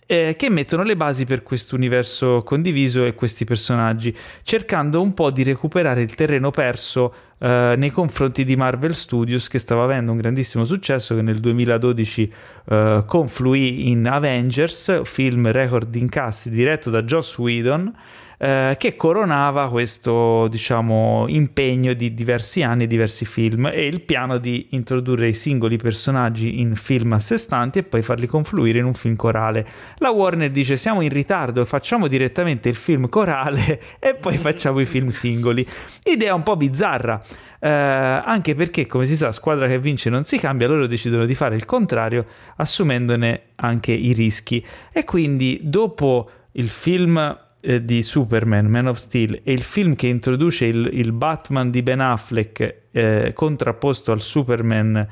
[0.06, 5.30] eh, che mettono le basi per questo universo condiviso e questi personaggi, cercando un po'
[5.30, 10.18] di recuperare il terreno perso eh, nei confronti di Marvel Studios, che stava avendo un
[10.18, 12.32] grandissimo successo, che nel 2012
[12.68, 17.92] eh, confluì in Avengers, film record di incassi diretto da Joss Whedon.
[18.38, 24.38] Eh, che coronava questo diciamo impegno di diversi anni e diversi film e il piano
[24.38, 28.84] di introdurre i singoli personaggi in film a sé stanti e poi farli confluire in
[28.84, 29.66] un film corale
[29.98, 34.86] la Warner dice siamo in ritardo, facciamo direttamente il film corale e poi facciamo i
[34.86, 35.66] film singoli.
[36.04, 37.22] Idea un po' bizzarra,
[37.58, 41.34] eh, anche perché come si sa squadra che vince non si cambia, loro decidono di
[41.34, 42.26] fare il contrario
[42.56, 44.64] assumendone anche i rischi.
[44.92, 50.06] E quindi dopo il film eh, di Superman, Man of Steel, e il film che
[50.06, 55.06] introduce il, il Batman di Ben Affleck eh, contrapposto al Superman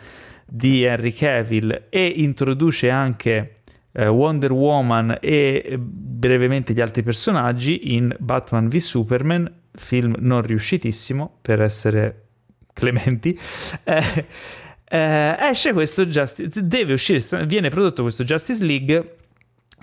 [0.46, 3.54] di Henry Cavill e introduce anche
[3.90, 10.42] eh, Wonder Woman e eh, brevemente gli altri personaggi in Batman v Superman, film non
[10.42, 12.26] riuscitissimo per essere
[12.72, 13.36] clementi.
[13.82, 14.26] Eh,
[14.84, 19.16] eh, esce questo Justice, deve uscire, viene prodotto questo Justice League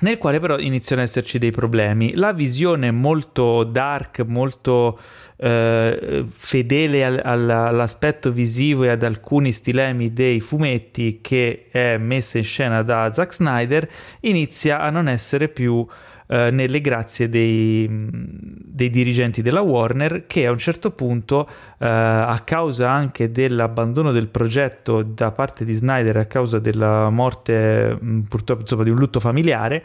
[0.02, 2.16] nel quale però iniziano ad esserci dei problemi.
[2.16, 5.00] La visione molto dark, molto
[5.38, 12.38] eh, fedele al- al- all'aspetto visivo e ad alcuni stilemi dei fumetti che è messa
[12.38, 13.90] in scena da Zack Snyder
[14.22, 15.86] inizia a non essere più
[16.32, 21.46] eh, nelle grazie dei, dei dirigenti della Warner che a un certo punto
[21.78, 27.98] eh, a causa anche dell'abbandono del progetto da parte di Snyder a causa della morte
[28.00, 29.84] mh, purtroppo insomma, di un lutto familiare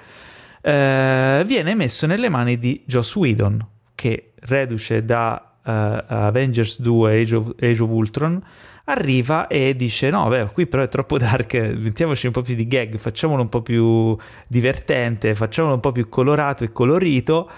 [0.61, 3.67] eh, viene messo nelle mani di Joss Whedon
[3.97, 5.71] che reduce da uh,
[6.07, 8.41] Avengers 2 Age of, Age of Ultron
[8.89, 12.67] arriva e dice no beh qui però è troppo dark mettiamoci un po' più di
[12.67, 17.51] gag facciamolo un po' più divertente facciamolo un po' più colorato e colorito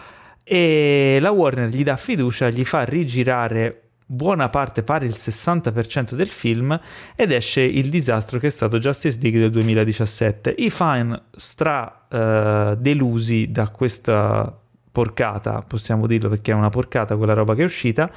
[0.44, 6.28] e la Warner gli dà fiducia gli fa rigirare buona parte, pari il 60% del
[6.28, 6.78] film
[7.14, 10.54] ed esce il disastro che è stato Justice League del 2017.
[10.56, 14.58] I fan stra uh, delusi da questa
[14.90, 18.10] porcata, possiamo dirlo perché è una porcata quella roba che è uscita,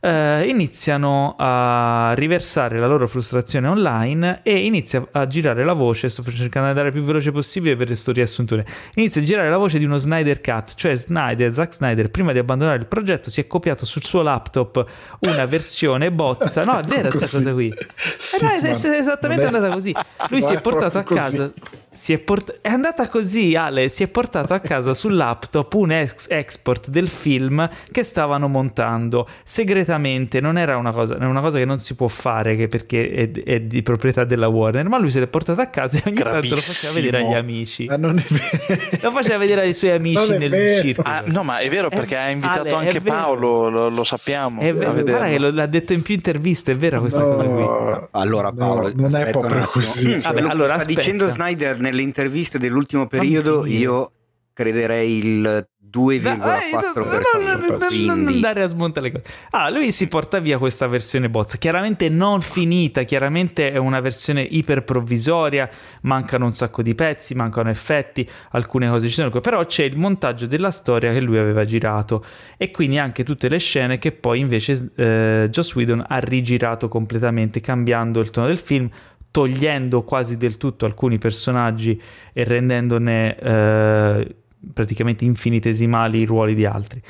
[0.00, 6.22] eh, iniziano a riversare la loro frustrazione online e inizia a girare la voce, sto
[6.22, 8.64] cercando di andare il più veloce possibile per questo riassuntone,
[8.94, 12.38] inizia a girare la voce di uno Snyder Cut, cioè Snyder, Zack Snyder, prima di
[12.38, 14.84] abbandonare il progetto si è copiato sul suo laptop
[15.20, 19.68] una versione bozza, no è vera questa cosa qui, sì, eh, no, è esattamente andata
[19.68, 19.94] così,
[20.28, 21.52] lui si è portato a casa...
[21.98, 23.88] Si è, port- è, andata così, Ale.
[23.88, 29.28] Si è portato a casa sul laptop un ex- export del film che stavano montando
[29.42, 30.40] segretamente.
[30.40, 33.60] Non era una cosa, una cosa che non si può fare che perché è, è,
[33.62, 34.88] di proprietà della Warner.
[34.88, 36.40] Ma lui se l'è portato a casa e ogni Gravissimo.
[36.40, 37.84] tanto lo faceva vedere agli amici.
[37.86, 38.86] Ma non è vero.
[39.08, 40.82] Lo faceva vedere ai suoi amici nel vero.
[40.82, 41.08] circolo.
[41.08, 43.68] Ah, no, ma è vero perché ha invitato Ale, anche Paolo.
[43.68, 44.60] Lo, lo, sappiamo.
[44.60, 44.92] È vero.
[44.92, 46.72] Guarda che lo, l'ha detto in più interviste.
[46.72, 48.08] È vera questa no, cosa qui.
[48.12, 50.16] Allora, Paolo, no, non è proprio così.
[50.16, 51.00] Vabbè, allora, sta aspetta.
[51.00, 54.12] dicendo Snyder nelle interviste dell'ultimo periodo io
[54.52, 58.06] crederei il 2,4%.
[58.06, 59.24] Non andare a smontare le cose.
[59.50, 64.42] Ah, lui si porta via questa versione bozza, chiaramente non finita, chiaramente è una versione
[64.42, 65.68] iper provvisoria,
[66.02, 70.46] mancano un sacco di pezzi, mancano effetti, alcune cose ci sono, però c'è il montaggio
[70.46, 72.24] della storia che lui aveva girato
[72.56, 77.60] e quindi anche tutte le scene che poi invece eh, Joss Whedon ha rigirato completamente,
[77.60, 78.90] cambiando il tono del film,
[79.30, 82.00] togliendo quasi del tutto alcuni personaggi
[82.32, 84.36] e rendendone eh,
[84.72, 87.02] praticamente infinitesimali i ruoli di altri.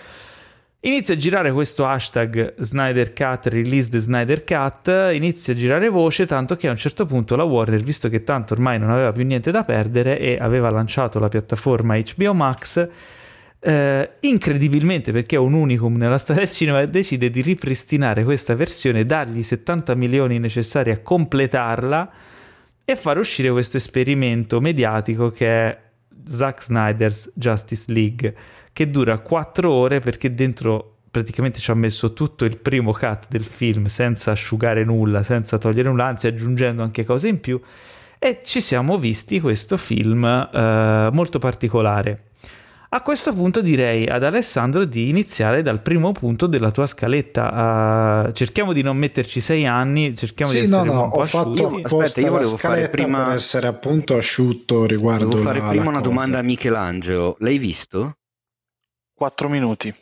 [0.82, 6.24] Inizia a girare questo hashtag Snyder Cut, release the Snyder Cut, inizia a girare voce
[6.24, 9.24] tanto che a un certo punto la Warner, visto che tanto ormai non aveva più
[9.24, 12.88] niente da perdere e aveva lanciato la piattaforma HBO Max,
[13.60, 19.05] eh, incredibilmente perché è un unicum nella storia del cinema decide di ripristinare questa versione
[19.05, 22.12] dargli i 70 milioni necessari a completarla
[22.85, 25.78] e far uscire questo esperimento mediatico che è
[26.28, 28.35] Zack Snyder's Justice League
[28.72, 33.44] che dura 4 ore perché dentro praticamente ci ha messo tutto il primo cut del
[33.44, 37.60] film senza asciugare nulla, senza togliere nulla, anzi aggiungendo anche cose in più.
[38.20, 42.27] E ci siamo visti questo film eh, molto particolare
[42.90, 48.24] a questo punto direi ad Alessandro di iniziare dal primo punto della tua scaletta.
[48.28, 51.19] Uh, cerchiamo di non metterci sei anni, cerchiamo sì, di essere no, no, un po'
[51.19, 51.81] ho fatto.
[51.82, 55.89] Aspetta, io volevo fare prima per essere appunto asciutto riguardo Devo fare la, prima la
[55.90, 56.09] una cosa.
[56.10, 57.36] domanda a Michelangelo.
[57.40, 58.16] L'hai visto?
[59.15, 59.94] 4 minuti.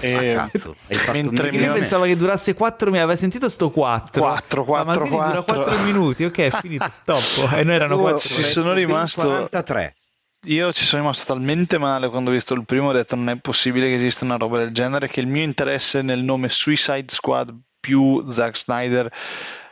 [0.00, 3.48] E Ah, cazzo, hai fatto mentre mi- Io pensavo che durasse 4 minuti, aveva sentito
[3.48, 4.20] sto 4.
[4.20, 5.64] 4, 4, ma quindi dura 4.
[5.64, 7.52] 4 minuti, ok, è finito, stop.
[7.54, 9.94] E noi erano Oh, 4 ci ho sono rimasto- 43.
[10.44, 13.36] Io ci sono rimasto talmente male quando ho visto il primo, ho detto non è
[13.38, 17.54] possibile che esista una roba del genere, che il mio interesse nel nome Suicide Squad
[17.78, 19.12] più Zack Snyder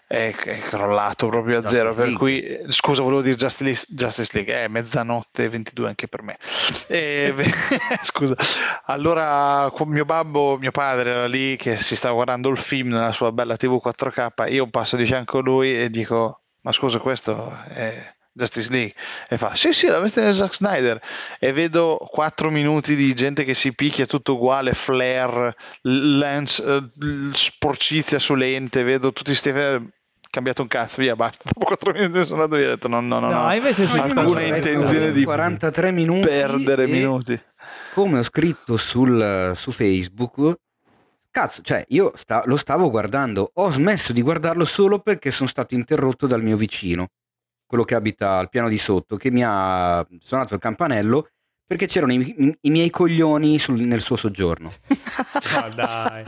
[0.07, 2.19] è, è crollato proprio a Justice zero, per League.
[2.19, 6.39] cui, eh, scusa, volevo dire Justice, Justice League, è mezzanotte e 22 anche per me.
[6.87, 7.35] E,
[8.03, 8.35] scusa,
[8.85, 13.13] allora qu- mio babbo, mio padre era lì che si stava guardando il film nella
[13.13, 17.57] sua bella TV 4K, io passo di fianco a lui e dico, ma scusa questo
[17.69, 18.17] è...
[18.39, 18.95] Justice League
[19.29, 21.01] e fa sì sì la veste di Zack Snyder
[21.41, 26.89] e vedo 4 minuti di gente che si picchia tutto uguale flare lens eh,
[27.33, 29.53] sporcizia su lente vedo tutti sti
[30.31, 33.19] cambiato un cazzo via basta dopo 4 minuti sono andato via ho detto no no
[33.19, 33.55] no, No, no.
[33.55, 37.41] invece sì, alcuna intenzione di 43 minuti perdere e minuti.
[37.95, 40.55] come ho scritto sul, su Facebook
[41.31, 45.75] cazzo cioè io sta- lo stavo guardando ho smesso di guardarlo solo perché sono stato
[45.75, 47.09] interrotto dal mio vicino
[47.69, 51.29] quello che abita al piano di sotto che mi ha suonato il campanello
[51.69, 56.23] perché c'erano i, i miei coglioni sul- nel suo soggiorno No, dai.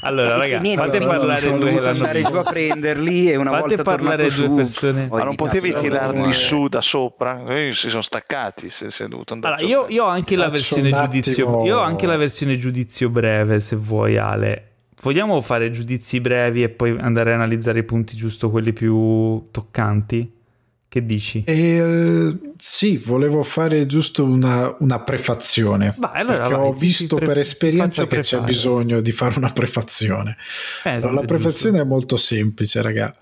[0.00, 3.60] Allora, ragazzi, niente, fate allora, parlare sono due andare giù a prenderli e una Fate
[3.76, 5.06] volta parlare due su persone.
[5.08, 9.56] ma non potevi tirarli su da sopra Eh, si sono staccati se sei dovuto andare
[9.62, 11.64] Allora, io, io ho anche la versione giudizio.
[11.64, 14.64] Io ho anche la versione giudizio breve, se vuoi, Ale.
[15.02, 20.38] Vogliamo fare giudizi brevi e poi andare a analizzare i punti giusto, quelli più toccanti?
[20.90, 21.44] Che dici?
[21.46, 25.94] Eh, sì, volevo fare giusto una, una prefazione.
[25.96, 28.44] Vai, allora perché vai, ho visto pre- per esperienza che c'è prefare.
[28.52, 30.36] bisogno di fare una prefazione.
[30.82, 31.86] Eh, Allora, la prefazione giusto.
[31.86, 33.16] è molto semplice, raga.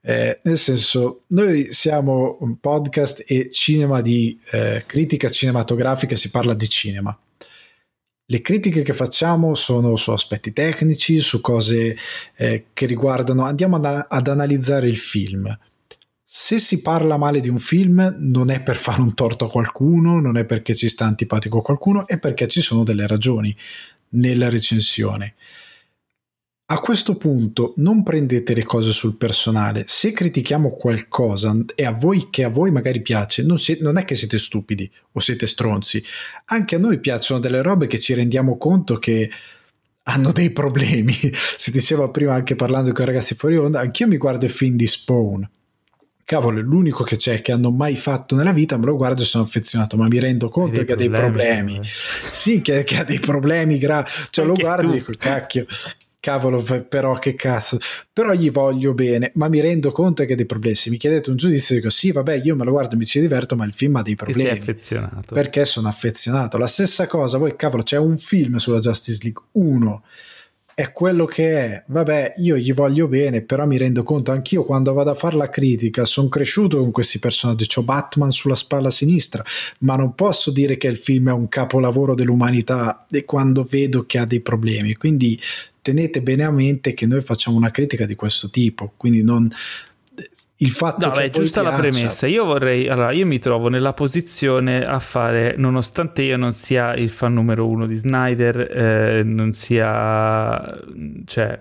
[0.00, 6.54] Eh, nel senso, noi siamo un podcast e cinema di eh, critica cinematografica, si parla
[6.54, 7.18] di cinema.
[8.24, 11.94] Le critiche che facciamo sono su aspetti tecnici, su cose
[12.36, 15.54] eh, che riguardano, andiamo ad, ad analizzare il film.
[16.36, 20.20] Se si parla male di un film non è per fare un torto a qualcuno,
[20.20, 23.56] non è perché ci sta antipatico a qualcuno, è perché ci sono delle ragioni
[24.08, 25.36] nella recensione.
[26.66, 29.84] A questo punto non prendete le cose sul personale.
[29.86, 34.04] Se critichiamo qualcosa e a voi che a voi magari piace, non, si, non, è
[34.04, 36.02] che siete stupidi o siete stronzi.
[36.46, 39.30] Anche a noi piacciono delle robe che ci rendiamo conto che
[40.02, 41.14] hanno dei problemi.
[41.56, 44.74] si diceva prima anche parlando con i ragazzi fuori onda, anch'io mi guardo il film
[44.74, 45.48] di Spawn.
[46.24, 49.26] Cavolo, è l'unico che c'è che hanno mai fatto nella vita, me lo guardo e
[49.26, 51.80] sono affezionato, ma mi rendo conto che ha dei problemi.
[52.30, 54.08] Sì, che, che, ha dei problemi gravi.
[54.30, 55.66] Cioè, Anche lo guardo e dico, cacchio,
[56.24, 57.78] cavolo, però che cazzo,
[58.10, 60.74] però gli voglio bene, ma mi rendo conto che ha dei problemi.
[60.74, 63.54] Se mi chiedete un giudizio, dico sì, vabbè, io me lo guardo, mi ci diverto,
[63.54, 64.48] ma il film ha dei problemi.
[64.48, 65.34] sei affezionato.
[65.34, 66.56] Perché sono affezionato.
[66.56, 70.02] La stessa cosa, voi, cavolo, c'è un film sulla Justice League, uno,
[70.74, 71.84] è quello che è.
[71.86, 75.48] Vabbè, io gli voglio bene, però mi rendo conto anch'io quando vado a fare la
[75.48, 79.44] critica, sono cresciuto con questi personaggi, ho Batman sulla spalla sinistra,
[79.80, 84.24] ma non posso dire che il film è un capolavoro dell'umanità quando vedo che ha
[84.24, 84.94] dei problemi.
[84.94, 85.40] Quindi
[85.80, 89.48] tenete bene a mente che noi facciamo una critica di questo tipo, quindi non
[90.58, 91.76] il fatto no, che è giusta piaccia...
[91.76, 92.26] la premessa.
[92.26, 97.10] Io vorrei, allora, io mi trovo nella posizione a fare, nonostante io non sia il
[97.10, 100.80] fan numero uno di Snyder, eh, non sia,
[101.24, 101.60] cioè,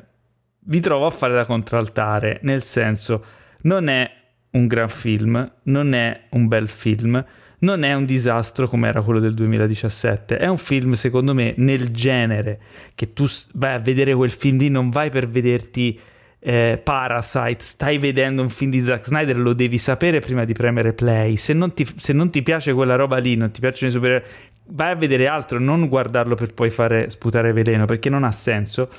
[0.66, 3.26] vi trovo a fare da contraltare, nel senso,
[3.62, 4.10] non è
[4.52, 7.26] un gran film, non è un bel film,
[7.60, 10.38] non è un disastro come era quello del 2017.
[10.38, 12.60] È un film, secondo me, nel genere
[12.94, 16.00] che tu vai a vedere quel film lì, non vai per vederti
[16.44, 20.94] eh, Parasite, stai vedendo un film di Zack Snyder, lo devi sapere prima di premere
[20.94, 21.38] play.
[21.38, 24.28] Se non ti, se non ti piace quella roba lì, non ti piacciono i supereroi,
[24.68, 28.90] vai a vedere altro, non guardarlo per poi fare sputare veleno, perché non ha senso.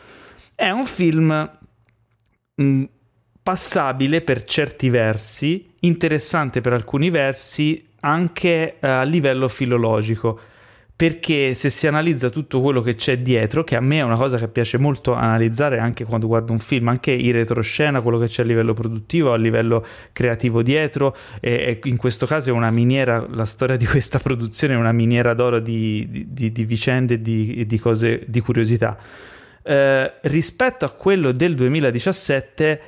[0.55, 1.51] È un film.
[2.57, 2.85] Mh,
[3.45, 10.41] passabile per certi versi, interessante per alcuni versi, anche eh, a livello filologico
[10.97, 14.39] perché se si analizza tutto quello che c'è dietro, che a me è una cosa
[14.39, 18.43] che piace molto analizzare anche quando guardo un film, anche in retroscena, quello che c'è
[18.43, 23.27] a livello produttivo, a livello creativo dietro, e, e in questo caso è una miniera,
[23.29, 27.67] la storia di questa produzione è una miniera d'oro di, di, di vicende e di,
[27.67, 28.97] di, cose, di curiosità.
[29.65, 32.81] Eh, rispetto a quello del 2017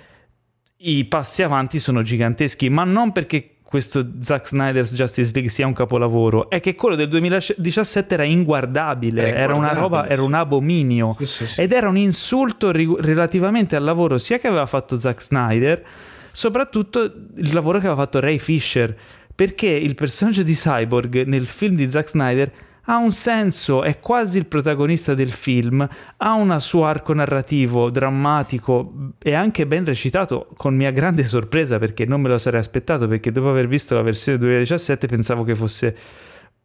[0.79, 5.73] i passi avanti sono giganteschi, ma non perché questo Zack Snyder's Justice League sia un
[5.73, 11.17] capolavoro è che quello del 2017 era inguardabile, era, era una roba, era un abominio.
[11.19, 11.61] Sì, sì, sì.
[11.61, 15.85] ed era un insulto ri- relativamente al lavoro sia che aveva fatto Zack Snyder,
[16.31, 18.97] soprattutto il lavoro che aveva fatto Ray Fisher,
[19.35, 22.53] perché il personaggio di Cyborg nel film di Zack Snyder
[22.87, 25.87] ha un senso, è quasi il protagonista del film,
[26.17, 32.05] ha un suo arco narrativo drammatico e anche ben recitato, con mia grande sorpresa perché
[32.05, 35.97] non me lo sarei aspettato, perché dopo aver visto la versione 2017 pensavo che fosse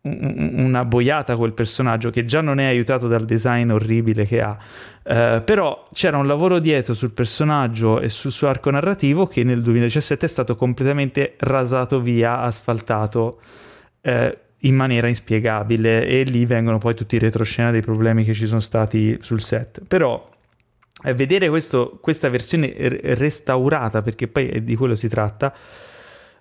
[0.03, 4.57] una boiata quel personaggio che già non è aiutato dal design orribile che ha.
[5.03, 9.61] Uh, però c'era un lavoro dietro sul personaggio e sul suo arco narrativo che nel
[9.61, 13.41] 2017 è stato completamente rasato via asfaltato
[14.01, 14.31] uh,
[14.61, 18.59] in maniera inspiegabile e lì vengono poi tutti i retroscena dei problemi che ci sono
[18.59, 19.81] stati sul set.
[19.87, 20.29] Però
[21.03, 25.53] eh, vedere questo, questa versione restaurata, perché poi di quello si tratta,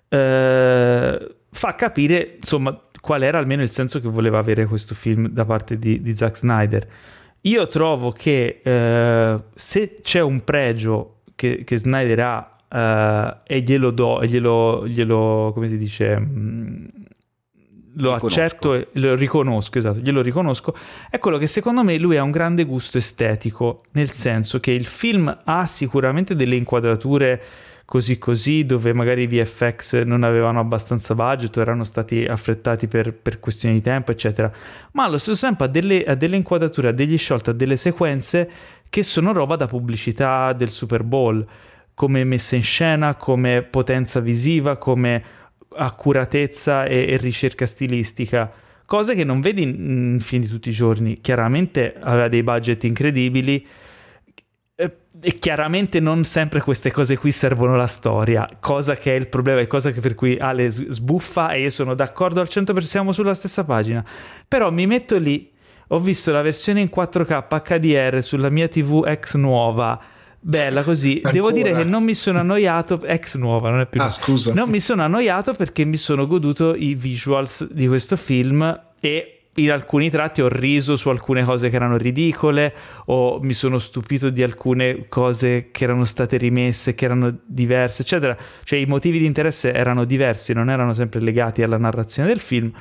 [0.07, 5.45] eh, fa capire insomma qual era almeno il senso che voleva avere questo film da
[5.45, 6.87] parte di, di Zack Snyder.
[7.41, 13.91] Io trovo che eh, se c'è un pregio che, che Snyder ha uh, e glielo
[13.91, 16.85] do, e glielo, glielo come si dice, mh, mm,
[17.95, 20.75] lo accetto e lo riconosco, esatto, glielo riconosco,
[21.09, 24.85] è quello che secondo me lui ha un grande gusto estetico, nel senso che il
[24.85, 27.43] film ha sicuramente delle inquadrature
[27.91, 33.41] così così, dove magari i VFX non avevano abbastanza budget, erano stati affrettati per, per
[33.41, 34.49] questioni di tempo, eccetera,
[34.93, 38.49] ma allo stesso tempo ha delle, ha delle inquadrature, ha degli shot, ha delle sequenze
[38.89, 41.45] che sono roba da pubblicità del Super Bowl,
[41.93, 45.21] come messa in scena, come potenza visiva, come
[45.75, 48.51] accuratezza e, e ricerca stilistica,
[48.85, 51.19] cose che non vedi in, film di tutti i giorni.
[51.21, 53.65] Chiaramente aveva dei budget incredibili
[54.75, 59.27] eh, e chiaramente non sempre queste cose qui servono la storia, cosa che è il
[59.27, 63.33] problema, è cosa per cui Ale sbuffa e io sono d'accordo al 100%, siamo sulla
[63.33, 64.03] stessa pagina.
[64.47, 65.49] Però mi metto lì,
[65.87, 69.99] ho visto la versione in 4K HDR sulla mia TV ex nuova
[70.41, 71.13] bella così.
[71.15, 71.33] Ancora?
[71.33, 74.01] Devo dire che non mi sono annoiato, ex nuova, non è più.
[74.01, 74.53] Ah, scusa.
[74.53, 79.69] Non mi sono annoiato perché mi sono goduto i visuals di questo film e in
[79.69, 82.73] alcuni tratti ho riso su alcune cose che erano ridicole
[83.05, 88.35] o mi sono stupito di alcune cose che erano state rimesse, che erano diverse, eccetera.
[88.63, 92.71] Cioè i motivi di interesse erano diversi, non erano sempre legati alla narrazione del film.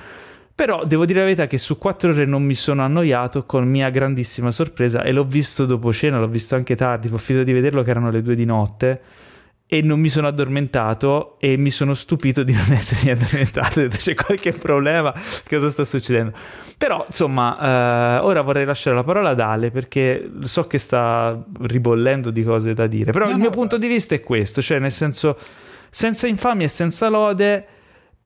[0.55, 3.89] Però devo dire la verità che su quattro ore non mi sono annoiato con mia
[3.89, 7.82] grandissima sorpresa e l'ho visto dopo cena, l'ho visto anche tardi, ho finito di vederlo
[7.82, 9.01] che erano le due di notte
[9.72, 13.86] e non mi sono addormentato e mi sono stupito di non essermi addormentato.
[13.86, 15.14] C'è qualche problema?
[15.48, 16.32] Cosa sta succedendo?
[16.77, 22.32] Però, insomma, eh, ora vorrei lasciare la parola ad Ale perché so che sta ribollendo
[22.32, 23.12] di cose da dire.
[23.12, 25.39] Però No, il no, mio punto di vista è questo, cioè nel senso,
[25.89, 27.66] senza infamia e senza lode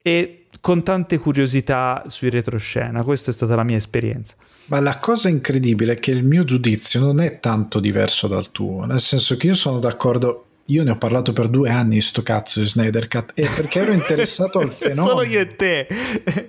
[0.01, 3.03] e con tante curiosità sui retroscena.
[3.03, 4.33] Questa è stata la mia esperienza.
[4.65, 8.83] Ma la cosa incredibile è che il mio giudizio non è tanto diverso dal tuo,
[8.85, 10.44] nel senso che io sono d'accordo.
[10.69, 13.81] Io ne ho parlato per due anni di sto cazzo di Snyder Cut e perché
[13.81, 15.07] ero interessato al fenomeno.
[15.07, 15.87] Solo io e te.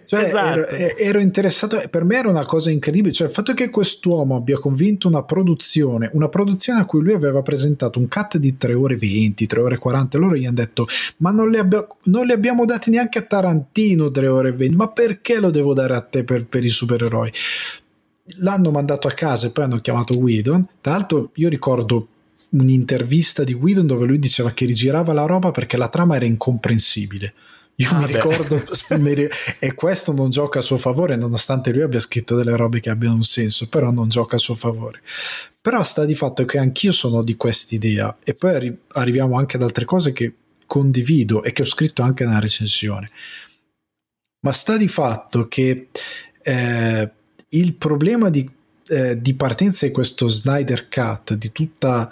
[0.06, 0.66] Cioè, esatto.
[0.68, 4.58] ero, ero interessato, per me era una cosa incredibile, cioè il fatto che quest'uomo abbia
[4.58, 8.96] convinto una produzione, una produzione a cui lui aveva presentato un cut di 3 ore
[8.96, 10.86] 20, 3 ore 40, loro gli hanno detto
[11.18, 14.88] ma non le, abbia- non le abbiamo date neanche a Tarantino 3 ore 20, ma
[14.88, 17.30] perché lo devo dare a te per, per i supereroi?
[18.38, 22.08] L'hanno mandato a casa e poi hanno chiamato Whedon, tra l'altro io ricordo
[22.50, 27.34] un'intervista di Whedon dove lui diceva che rigirava la roba perché la trama era incomprensibile.
[27.78, 28.12] Io Ah, mi beh.
[28.12, 28.62] ricordo,
[29.58, 33.16] e questo non gioca a suo favore, nonostante lui abbia scritto delle robe che abbiano
[33.16, 35.02] un senso, però non gioca a suo favore.
[35.60, 39.62] Però sta di fatto che anch'io sono di quest'idea, e poi arri- arriviamo anche ad
[39.62, 40.32] altre cose che
[40.64, 43.10] condivido e che ho scritto anche nella recensione.
[44.40, 45.88] Ma sta di fatto che
[46.42, 47.10] eh,
[47.50, 48.48] il problema di,
[48.88, 52.10] eh, di partenza di questo Snyder Cut, di tutta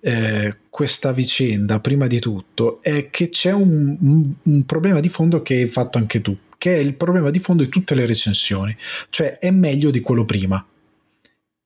[0.00, 5.42] eh, questa vicenda, prima di tutto, è che c'è un, un- un problema di fondo
[5.42, 8.76] che hai fatto anche tu, che è il problema di fondo di tutte le recensioni,
[9.10, 10.64] cioè è meglio di quello prima.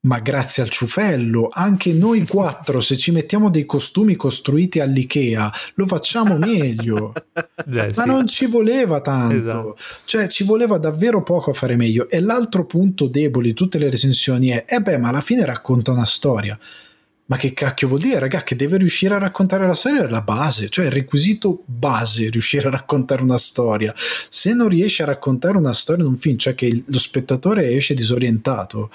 [0.03, 5.87] Ma grazie al ciufello, anche noi quattro, se ci mettiamo dei costumi costruiti all'IKEA, lo
[5.87, 7.13] facciamo meglio.
[7.71, 8.09] Eh, Ma sì.
[8.09, 9.77] non ci voleva tanto, Esatto.
[10.07, 12.09] cioè ci voleva davvero poco a fare meglio.
[12.09, 15.91] E l'altro punto debole di tutte le recensioni è: eh beh, ma alla fine racconta
[15.93, 16.59] una storia.
[17.27, 18.43] Ma che cacchio vuol dire, raga?
[18.43, 22.67] Che deve riuscire a raccontare la storia è la base, cioè il requisito base, riuscire
[22.67, 23.95] a raccontare una storia.
[23.97, 27.95] Se non riesci a raccontare una storia in un film, cioè che lo spettatore esce
[27.95, 28.91] disorientato,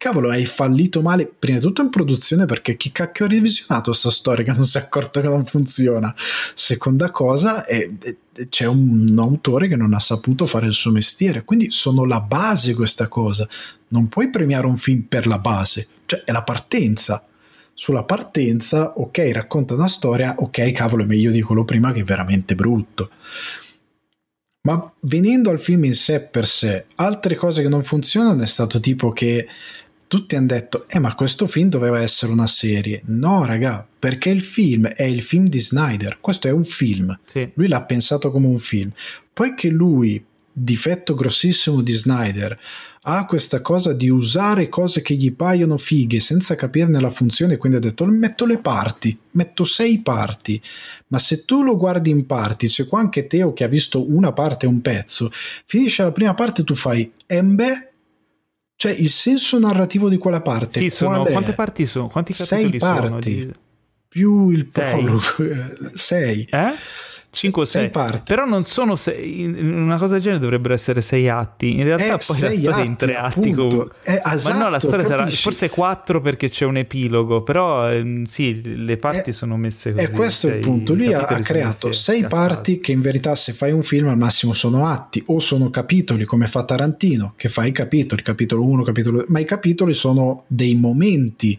[0.00, 4.08] cavolo, hai fallito male, prima di tutto in produzione, perché chi cacchio ha revisionato sta
[4.10, 6.14] storia che non si è accorto che non funziona?
[6.54, 8.16] Seconda cosa, è- è-
[8.48, 12.72] c'è un autore che non ha saputo fare il suo mestiere, quindi sono la base
[12.72, 13.46] questa cosa.
[13.88, 17.22] Non puoi premiare un film per la base, cioè è la partenza.
[17.74, 22.04] Sulla partenza, ok, racconta una storia, ok, cavolo, è meglio di quello prima che è
[22.04, 23.10] veramente brutto.
[24.62, 28.80] Ma venendo al film in sé per sé, altre cose che non funzionano è stato
[28.80, 29.46] tipo che
[30.10, 33.00] tutti hanno detto, eh ma questo film doveva essere una serie.
[33.04, 37.16] No, raga, perché il film è il film di Snyder, questo è un film.
[37.26, 37.48] Sì.
[37.54, 38.90] Lui l'ha pensato come un film.
[39.32, 40.20] Poi che lui,
[40.52, 42.58] difetto grossissimo di Snyder,
[43.02, 47.78] ha questa cosa di usare cose che gli paiono fighe senza capirne la funzione, quindi
[47.78, 50.60] ha detto metto le parti, metto sei parti,
[51.06, 54.32] ma se tu lo guardi in parti, c'è qua anche Teo che ha visto una
[54.32, 55.30] parte e un pezzo,
[55.66, 57.89] finisce la prima parte e tu fai embe,
[58.80, 60.80] cioè il senso narrativo di quella parte.
[60.80, 62.08] Sì, sono, quanti parti sono?
[62.08, 63.10] Quanti Sei capitoli sono?
[63.10, 63.34] parti.
[63.34, 63.52] Di-
[64.08, 64.90] più il Sei.
[65.04, 66.46] prologo, sei.
[66.50, 66.70] Eh?
[67.32, 68.22] 5 o Sei 6 parti.
[68.24, 72.08] però non sono sei, una cosa del genere dovrebbero essere 6 atti in realtà Eh,
[72.08, 75.04] poi la storia è in atti, 3 atti comunque Eh, ma no la esatto, storia
[75.06, 75.42] sarà capisci?
[75.42, 80.04] forse 4 perché c'è un epilogo però ehm, sì le parti Eh, sono messe così
[80.04, 80.94] E questo è il punto.
[80.94, 84.08] Lui ha, ha creato messi sei a parti che in verità se fai un film
[84.08, 88.64] al massimo sono atti o sono capitoli come fa Tarantino che fa i capitoli, capitolo
[88.66, 91.56] 1, capitolo 2, ma i capitoli sono dei momenti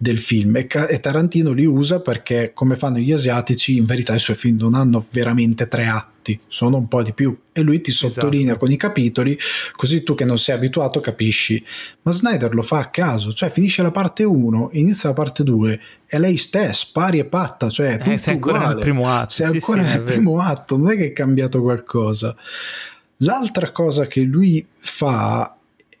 [0.00, 4.20] del film e, e Tarantino li usa perché come fanno gli asiatici in verità i
[4.20, 7.90] suoi film non hanno veramente tre atti, sono un po' di più e lui ti
[7.90, 8.12] Esatto.
[8.12, 9.36] sottolinea con i capitoli
[9.72, 11.60] così tu che non sei abituato capisci.
[12.02, 15.80] Ma Snyder lo fa a caso, cioè finisce la parte 1, inizia la parte 2
[16.06, 18.74] e lei stessa, pari e patta, cioè è Eh, sei ancora uguale.
[18.74, 21.60] nel primo atto Sei sì, ancora sì, nel primo atto, non è che è cambiato
[21.60, 22.36] qualcosa.
[23.22, 25.56] L'altra cosa che lui fa,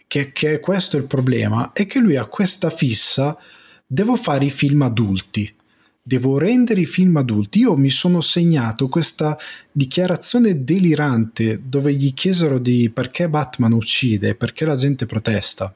[0.06, 3.36] che, che questo è il problema, è che lui ha questa fissa,
[3.88, 5.52] devo fare i film adulti,
[6.04, 7.60] devo rendere i film adulti.
[7.60, 9.36] Io mi sono segnato questa
[9.72, 15.74] dichiarazione delirante dove gli chiesero di perché Batman uccide, perché la gente protesta.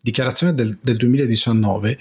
[0.00, 1.98] Dichiarazione del, del 2019 eh,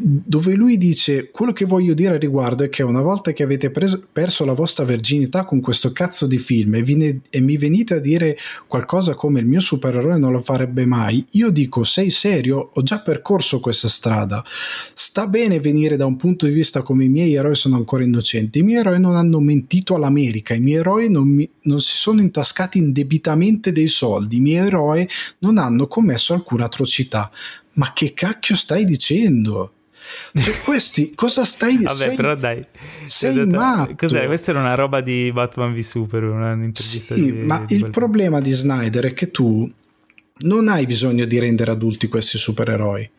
[0.00, 3.70] dove lui dice quello che voglio dire a riguardo è che una volta che avete
[3.70, 7.94] preso, perso la vostra verginità con questo cazzo di film e, vine, e, mi venite
[7.94, 12.70] a dire qualcosa come il mio supereroe non lo farebbe mai, io dico sei serio?
[12.74, 14.42] Ho già percorso questa strada.
[14.94, 18.60] Sta bene venire da un punto di vista come i miei eroi sono ancora innocenti,
[18.60, 22.20] i miei eroi non hanno mentito all'America, i miei eroi non, mi, non si sono
[22.20, 25.06] intascati indebitamente dei soldi, i miei eroi
[25.40, 27.30] non hanno commesso alcuna atrocità
[27.78, 29.72] ma che cacchio stai dicendo?
[30.34, 31.94] Cioè, questi, cosa stai dicendo?
[31.98, 32.64] Vabbè, però dai.
[33.06, 33.94] Sei detto, matto.
[33.96, 34.26] Cos'è?
[34.26, 37.92] Questa era una roba di Batman v Super, un'intervista sì, di, ma di il quel-
[37.92, 39.70] problema di Snyder è che tu
[40.40, 43.10] non hai bisogno di rendere adulti questi supereroi.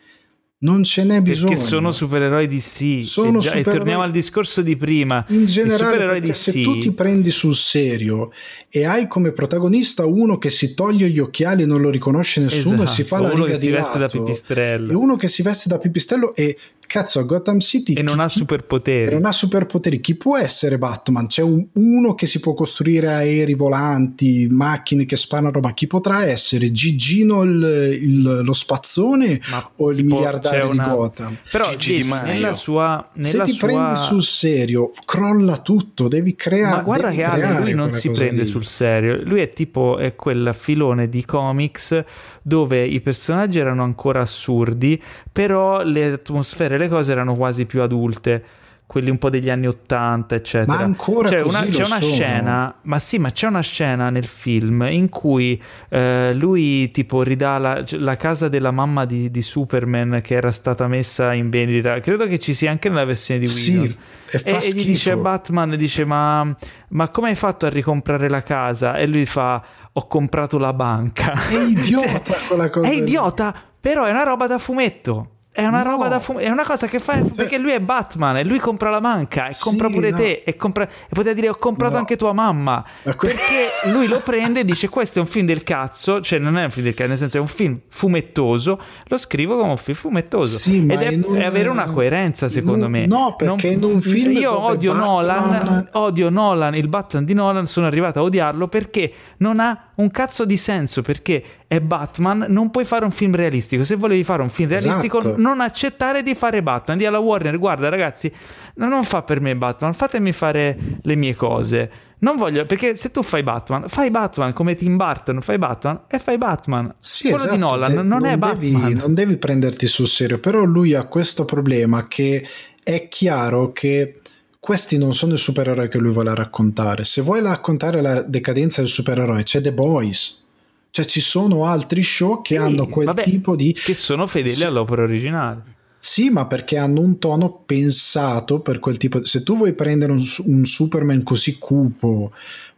[0.61, 1.51] Non ce n'è bisogno.
[1.51, 3.01] Perché sono supereroi di sì.
[3.03, 5.23] Sono e, già- e supereroi- torniamo al discorso di prima.
[5.29, 6.63] In generale, di se sì.
[6.63, 8.29] tu ti prendi sul serio
[8.67, 12.83] e hai come protagonista uno che si toglie gli occhiali e non lo riconosce nessuno
[12.83, 14.95] e si fa Esatto, la uno riga che si di veste da lato, pipistrello e
[14.95, 16.57] uno che si veste da pipistrello e
[16.89, 19.13] cazzo a Gotham City e non chi- ha superpoteri.
[19.13, 19.99] non ha superpoteri.
[20.01, 21.27] Chi può essere Batman?
[21.27, 26.25] C'è un- uno che si può costruire aerei volanti, macchine che sparano, ma chi potrà
[26.25, 26.71] essere?
[26.71, 31.37] Gigino il- il- lo spazzone Ma o il miliardario c'è di una- Gotham?
[31.51, 32.33] Però Gigi Maio.
[32.33, 33.67] nella sua, Se nella ti sua...
[33.67, 36.75] prendi sul serio, crolla tutto, devi creare.
[36.77, 38.47] Ma guarda che Ale, lui non si prende lì.
[38.47, 39.21] sul serio.
[39.23, 42.03] Lui è tipo è quel filone di comics
[42.41, 45.01] dove i personaggi erano ancora assurdi,
[45.31, 48.43] però le atmosfere e le cose erano quasi più adulte.
[48.89, 50.77] Quelli un po' degli anni 80, eccetera.
[50.77, 52.11] Ma ancora così una, c'è una sono.
[52.11, 57.59] scena, ma sì, ma c'è una scena nel film in cui eh, lui tipo ridà
[57.59, 61.99] la, la casa della mamma di, di Superman che era stata messa in vendita.
[61.99, 63.87] Credo che ci sia anche nella versione di Whedon.
[63.87, 63.97] Sì,
[64.31, 65.17] e E, gli dice schifo.
[65.17, 66.55] Batman, dice ma,
[66.89, 68.95] ma come hai fatto a ricomprare la casa?
[68.97, 69.63] E lui fa
[69.99, 71.33] ho comprato la banca.
[71.49, 72.87] È idiota quella cosa.
[72.87, 72.99] È lì.
[72.99, 75.31] idiota, però è una roba da fumetto.
[75.51, 75.89] È una No.
[75.91, 78.89] roba da fumetto, è una cosa che fa perché lui è Batman e lui compra
[78.91, 80.15] la banca e Sì, compra pure no.
[80.17, 81.99] te e, compra, e poteva dire ho comprato No.
[81.99, 85.47] anche tua mamma Ma que- perché lui lo prende e dice questo è un film
[85.47, 88.79] del cazzo, cioè non è un film del cazzo, nel senso è un film fumettoso,
[89.05, 92.85] lo scrivo come un film fumettoso Sì, ed è, un- è avere una coerenza secondo
[92.85, 93.05] un- me.
[93.07, 97.65] no, perché in un film io odio Batman- Nolan, odio Nolan, il Batman di Nolan,
[97.65, 102.71] sono arrivato a odiarlo perché non ha un cazzo di senso, perché è Batman, non
[102.71, 103.83] puoi fare un film realistico.
[103.83, 105.35] Se volevi fare un film realistico, Esatto.
[105.41, 106.97] non accettare di fare Batman.
[106.97, 108.31] Di alla Warner, guarda ragazzi,
[108.75, 111.91] non fa per me Batman, fatemi fare le mie cose.
[112.19, 116.19] Non voglio, perché se tu fai Batman, fai Batman come Tim Burton, fai Batman e
[116.19, 116.93] fai Batman.
[116.99, 118.93] Sì, Quello esatto, di Nolan de- non, è devi, Batman.
[118.93, 122.45] non devi prenderti sul serio, però lui ha questo problema che
[122.83, 124.19] è chiaro che
[124.59, 127.03] questi non sono i supereroi che lui vuole raccontare.
[127.05, 130.43] Se vuoi raccontare la decadenza del supereroe, c'è The Boys.
[130.91, 133.73] Cioè ci sono altri show che Sì, hanno quel vabbè, tipo di...
[133.73, 134.63] Che sono fedeli Sì.
[134.63, 135.77] all'opera originale.
[135.99, 139.23] Sì, ma perché hanno un tono pensato per quel tipo.
[139.23, 142.31] Se tu vuoi prendere un, un Superman così cupo,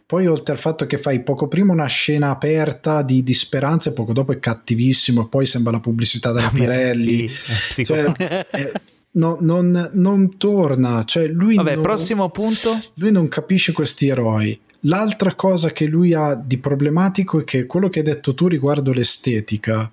[0.06, 3.93] poi oltre al fatto che fai poco prima una scena aperta di, di speranza e
[3.93, 7.30] poco dopo è cattivissimo, poi sembra la pubblicità della Pirelli.
[7.30, 8.72] Sì, è Cioè, psico- eh,
[9.14, 11.03] no- non, non torna.
[11.03, 12.77] Cioè, lui Vabbè, non- prossimo punto.
[12.95, 14.59] lui non capisce questi eroi.
[14.85, 18.91] L'altra cosa che lui ha di problematico è che quello che hai detto tu riguardo
[18.91, 19.91] l'estetica,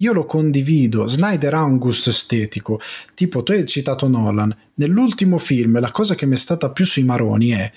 [0.00, 1.06] io lo condivido.
[1.06, 2.78] Snyder ha un gusto estetico.
[3.14, 4.56] Tipo, tu hai citato Nolan.
[4.74, 7.72] Nell'ultimo film, la cosa che mi è stata più sui maroni è.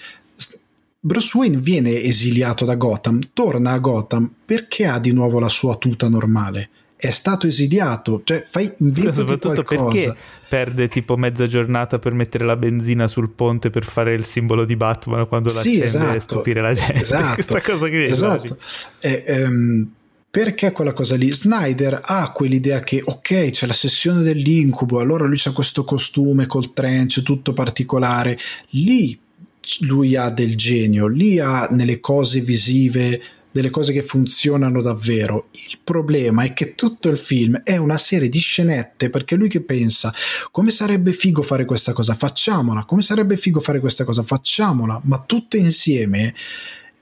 [1.03, 5.75] Bruce Wayne viene esiliato da Gotham, torna a Gotham perché ha di nuovo la sua
[5.77, 6.69] tuta normale.
[7.03, 10.03] È stato esiliato, cioè fai inventati Soprattutto qualcosa.
[10.05, 14.65] perché perde tipo mezza giornata per mettere la benzina sul ponte per fare il simbolo
[14.65, 16.15] di Batman quando Sì, l'accende esatto.
[16.15, 16.93] e stupire la gente.
[17.01, 17.33] Esatto.
[17.33, 18.57] Questa cosa è Esatto.
[18.99, 19.89] E, ehm,
[20.29, 21.33] perché quella cosa lì?
[21.33, 26.71] Snyder ha quell'idea che ok, c'è la sessione dell'incubo, allora lui c'ha questo costume col
[26.71, 28.37] trench tutto particolare.
[28.69, 29.19] Lì
[29.79, 33.21] lui ha del genio, lì ha nelle cose visive
[33.51, 35.47] delle cose che funzionano davvero.
[35.51, 39.61] Il problema è che tutto il film è una serie di scenette perché lui che
[39.61, 40.13] pensa
[40.51, 45.21] come sarebbe figo fare questa cosa, facciamola, come sarebbe figo fare questa cosa, facciamola, ma
[45.25, 46.33] tutte insieme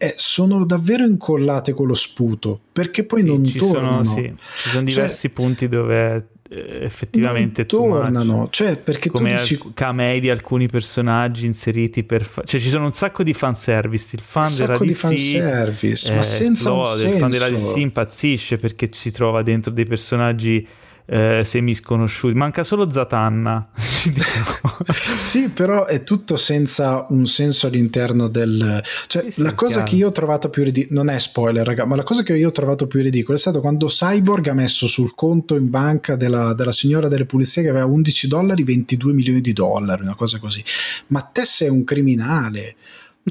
[0.02, 4.04] eh, sono davvero incollate con lo sputo perché poi Sì, non ci tornano.
[4.06, 8.00] sono, sì, ci sono Cioè, diversi punti dove effettivamente non too much.
[8.00, 12.70] tornano, cioè perché come tu dici camei di alcuni personaggi inseriti per fa- cioè ci
[12.70, 16.24] sono un sacco di fanservice il fan un della sacco di DC fanservice, eh, ma
[16.24, 17.50] senza un esplode, il fan della.
[17.50, 20.68] DC impazzisce perché si trova dentro dei personaggi
[21.10, 22.36] eh, semi sconosciuti.
[22.36, 23.70] Manca solo Zatanna.
[25.18, 28.82] sì, però è tutto senza un senso all'interno del...
[29.08, 29.90] Cioè, Sì, sì, la cosa chiaro.
[29.90, 32.50] che io ho trovato più ridicola, non è spoiler, raga, ma la cosa che io
[32.50, 36.54] ho trovato più ridicola è stato quando Cyborg ha messo sul conto in banca della,
[36.54, 40.64] della signora delle pulizie che aveva 11 dollari 22 milioni di dollari, una cosa così.
[41.08, 42.76] Ma te sei un criminale.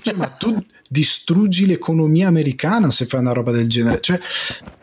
[0.01, 0.57] Cioè, ma tu
[0.89, 4.01] distruggi l'economia americana se fai una roba del genere.
[4.01, 4.19] Cioè,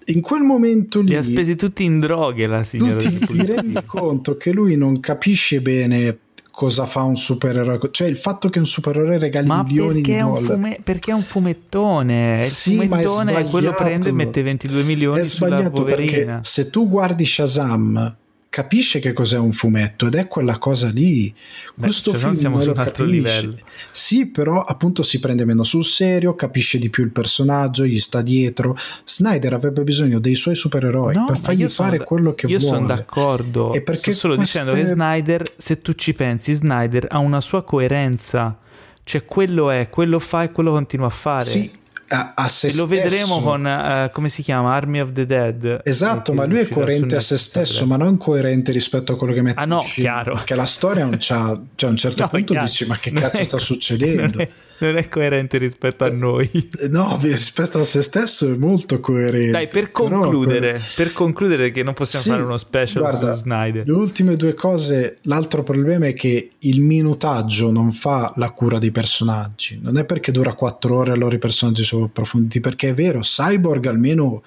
[0.06, 2.98] in quel momento lì Li ha spesi tutti in droghe la tu signora.
[3.00, 3.56] ti, di ti polizia.
[3.56, 6.18] rendi conto che lui non capisce bene
[6.52, 10.46] cosa fa un supereroe, cioè il fatto che un supereroe regali Ma milioni di dollari.
[10.46, 12.40] fume- perché è un fumettone?
[12.44, 15.84] Il Sì, ma è fumettone è quello prende e mette 22 milioni È sulla sbagliato
[15.84, 18.16] perché se tu guardi Shazam
[18.56, 21.30] capisce che cos'è un fumetto ed è quella cosa lì.
[21.74, 23.42] Beh, Questo Shazam film siamo su un altro capisce.
[23.42, 23.58] livello.
[23.92, 28.22] Sì, però appunto si prende meno sul serio, capisce di più il personaggio, gli sta
[28.22, 28.78] dietro.
[29.04, 32.60] Snyder avrebbe bisogno dei suoi supereroi No, per fargli io fare da- quello che Io
[32.60, 32.76] vuole.
[32.76, 33.74] sono d'accordo.
[33.74, 37.42] E perché Sto solo queste- dicendo che Snyder, se tu ci pensi, Snyder ha una
[37.42, 38.58] sua coerenza.
[39.04, 41.44] Cioè, quello è, quello fa e quello continua a fare.
[41.44, 41.70] Sì,
[42.10, 43.42] a, a se e lo vedremo stesso.
[43.42, 45.82] con, eh, come si chiama, Army of the Dead.
[45.84, 49.18] Esatto, eh, ma che lui è coerente a se stesso, ma non coerente rispetto a
[49.18, 50.34] quello che mette Ah, no, in chiaro.
[50.34, 53.44] Perché la storia non c'ha, cioè a un certo No, punto dici ma che cazzo
[53.44, 54.48] sta succedendo?
[54.78, 56.50] Non è, coerente rispetto a noi.
[56.80, 59.52] Eh, No, rispetto a se stesso è molto coerente.
[59.52, 63.36] Dai, per Però concludere, quello- per concludere che non possiamo Sì, fare uno special guarda,
[63.36, 63.86] su Snyder.
[63.86, 68.92] Le ultime due cose, l'altro problema è che il minutaggio non fa la cura dei
[68.92, 69.80] personaggi.
[69.82, 73.86] Non è perché dura quattro ore allora i personaggi sono approfonditi, perché è vero, Cyborg
[73.88, 74.44] almeno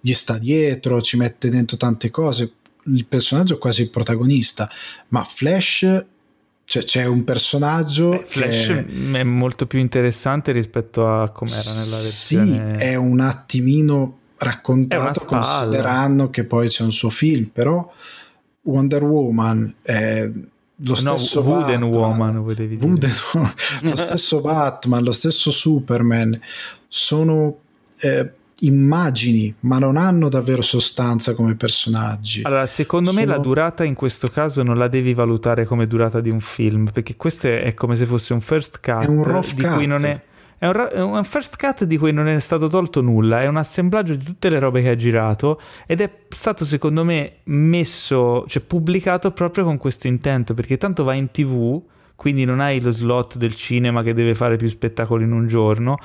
[0.00, 2.52] gli sta dietro, ci mette dentro tante cose.
[2.86, 4.68] Il personaggio è quasi il protagonista,
[5.08, 6.04] ma Flash,
[6.68, 11.70] cioè c'è un personaggio Beh, Flash che è molto più interessante rispetto a come era
[11.70, 12.68] nella versione.
[12.68, 17.90] sì, è un attimino raccontato considerando che poi c'è un suo film, però
[18.64, 20.44] Wonder Woman è lo
[20.76, 22.86] no, stesso Wooden Batman, Woman volevi dire.
[22.86, 23.14] Wooden-
[23.80, 26.38] lo stesso Batman, lo stesso Superman
[26.86, 27.56] sono
[27.96, 28.30] eh,
[28.60, 32.42] immagini, ma non hanno davvero sostanza come personaggi.
[32.44, 36.20] Allora, secondo me Sono- la durata in questo caso non la devi valutare come durata
[36.20, 39.22] di un film, perché questo è, come se fosse un first cut, È un
[39.54, 39.74] di cut.
[39.74, 40.20] cui non è,
[40.58, 43.56] è un, è un first cut di cui non è stato tolto nulla, è un
[43.56, 48.62] assemblaggio di tutte le robe che ha girato ed è stato secondo me messo, cioè
[48.62, 51.80] pubblicato proprio con questo intento, perché tanto va in tv,
[52.16, 55.96] quindi non hai lo slot del cinema che deve fare più spettacoli in un giorno.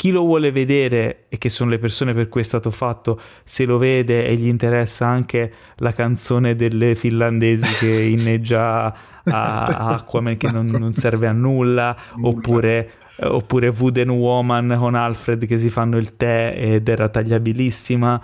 [0.00, 3.66] Chi lo vuole vedere e che sono le persone per cui è stato fatto, se
[3.66, 10.38] lo vede e gli interessa anche la canzone delle finlandesi che inneggia a a Aquaman
[10.38, 15.98] che non, non serve a nulla, oppure, oppure Wooden Woman con Alfred che si fanno
[15.98, 18.22] il tè ed era tagliabilissima.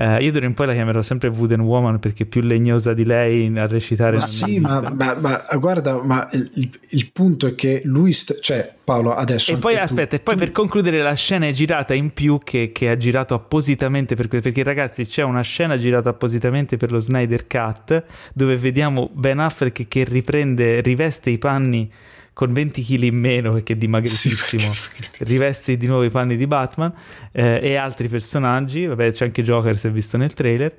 [0.00, 3.04] Eh, io d'ora in poi la chiamerò sempre Wooden Woman perché è più legnosa di
[3.04, 4.14] lei a recitare.
[4.18, 8.72] Ma sì, ma, ma- ma guarda, ma il, il punto è che lui, st- cioè
[8.84, 9.52] Paolo, adesso...
[9.52, 12.38] E poi tu- aspetta, e poi tu- per concludere la scena è girata in più
[12.44, 16.92] che, che ha girato appositamente per que- perché ragazzi c'è una scena girata appositamente per
[16.92, 21.90] lo Snyder Cut dove vediamo Ben Affleck che riprende, riveste i panni
[22.38, 26.46] con 20 kg in meno perché è dimagrissimo, Sì, riveste di nuovo i panni di
[26.46, 26.92] Batman
[27.32, 30.72] eh, e altri personaggi, vabbè c'è anche Joker si è visto nel trailer.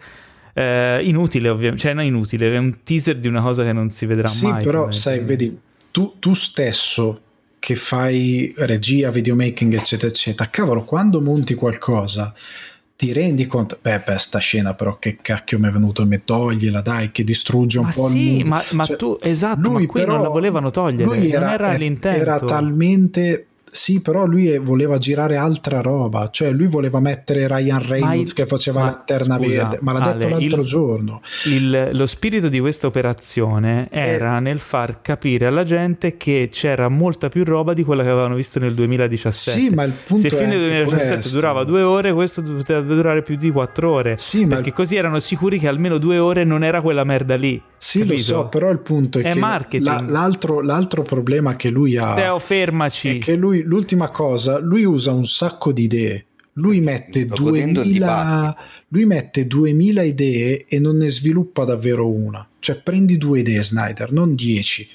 [0.53, 4.05] Eh, inutile ovviamente, cioè non inutile, è un teaser di una cosa che non si
[4.05, 4.63] vedrà Sì, mai.
[4.63, 5.59] però sai, vedi,
[5.91, 7.21] tu, tu stesso
[7.59, 12.33] che fai regia, videomaking, eccetera, eccetera, cavolo, quando monti qualcosa
[12.99, 16.81] ti rendi conto, beh, beh, sta scena però che cacchio mi è venuto, mi togliela,
[16.81, 18.45] dai, che distrugge un Ma po' il sì, mood.
[18.47, 21.43] ma, ma Cioè, tu, esatto, ma lui qui però- non la volevano togliere, lui non
[21.43, 22.19] era l'intento.
[22.19, 23.47] Era talmente...
[23.71, 28.45] Sì, però lui voleva girare altra roba, cioè lui voleva mettere Ryan Reynolds il- che
[28.45, 31.21] faceva ma la lanterna scusa, verde, ma l'ha detto Ale, l'altro il- giorno.
[31.45, 37.29] Il- lo spirito di questa operazione era nel far capire alla gente che c'era molta
[37.29, 39.59] più roba di quella che avevano visto nel 2017.
[39.59, 41.39] Sì, ma il punto Se il film del anche 2017 questo.
[41.39, 44.17] durava due ore, questo poteva durare più di quattro ore.
[44.17, 47.61] Sì, ma perché così erano sicuri che almeno due ore non era quella merda lì.
[47.77, 48.15] Sì, capito?
[48.15, 49.33] lo so, però il punto è, È
[49.69, 53.17] che la- l'altro, l'altro problema che lui ha Teo, fermaci.
[53.17, 56.25] è che lui, l'ultima cosa, lui usa un sacco di idee.
[56.53, 58.57] Lui mette, sto godendo il 2000,
[58.89, 62.45] lui mette 2000 idee e non ne sviluppa davvero una.
[62.59, 64.87] Cioè prendi due idee Snyder, non 10.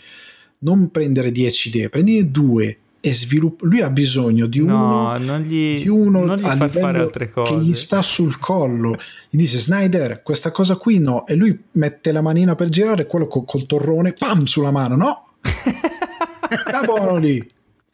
[0.58, 3.66] Non prendere 10 idee, prendi due e sviluppa.
[3.66, 6.98] Lui ha bisogno di uno No, non gli, di uno non gli a far fare
[7.00, 7.58] altre che cose.
[7.58, 8.96] gli sta sul collo
[9.28, 13.26] gli dice Snyder questa cosa qui no e lui mette la manina per girare quello
[13.26, 15.26] col, col torrone pam sulla mano no
[16.66, 17.46] sta buono lì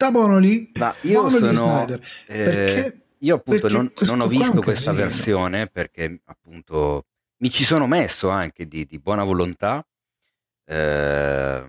[0.09, 1.51] buono lì Ma io sono...
[1.51, 2.01] Snyder.
[2.27, 3.01] eh, perché?
[3.19, 5.07] io appunto non, non ho visto questa casino.
[5.07, 7.05] versione perché appunto
[7.37, 9.85] mi ci sono messo anche di, di buona volontà,
[10.65, 11.63] eh,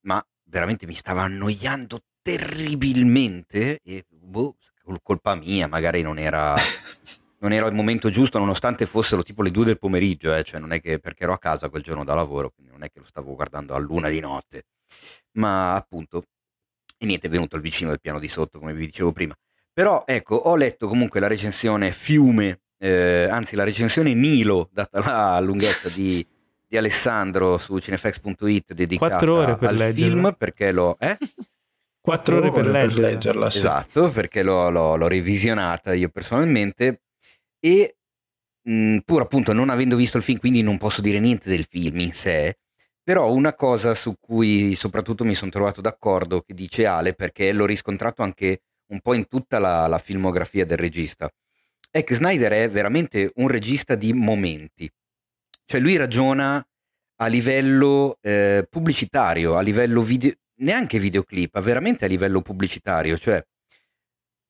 [0.00, 4.56] ma veramente mi stava annoiando terribilmente e boh,
[5.02, 6.54] colpa mia, magari non era,
[7.40, 10.72] non era il momento giusto, nonostante fossero tipo le due del pomeriggio, eh, cioè non
[10.72, 13.06] è che perché ero a casa quel giorno da lavoro, quindi non è che lo
[13.06, 14.66] stavo guardando a luna di notte,
[15.32, 16.22] ma appunto,
[16.98, 19.34] e niente, è venuto il vicino del piano di sotto, come vi dicevo prima.
[19.72, 25.40] Però ecco, ho letto comunque la recensione Fiume, eh, anzi la recensione Nilo, data la
[25.40, 26.26] lunghezza di,
[26.66, 30.06] di Alessandro su cinefx.it dedicata ore per al leggerla.
[30.10, 30.96] film perché l'ho...
[30.98, 31.16] Eh?
[32.00, 33.50] Quattro ore per leggerla.
[33.50, 33.58] sì.
[33.58, 37.02] Esatto, perché l'ho, l'ho- l'ho revisionata io personalmente
[37.58, 37.96] e
[38.62, 41.98] mh, pur appunto non avendo visto il film, quindi non posso dire niente del film
[41.98, 42.58] in sé,
[43.06, 47.64] però una cosa su cui soprattutto mi sono trovato d'accordo che dice Ale, perché l'ho
[47.64, 51.32] riscontrato anche un po' in tutta la, la filmografia del regista,
[51.88, 54.90] è che Snyder è veramente un regista di momenti,
[55.66, 56.66] cioè lui ragiona
[57.18, 63.40] a livello eh, pubblicitario, a livello video, neanche videoclip, ma veramente a livello pubblicitario, cioè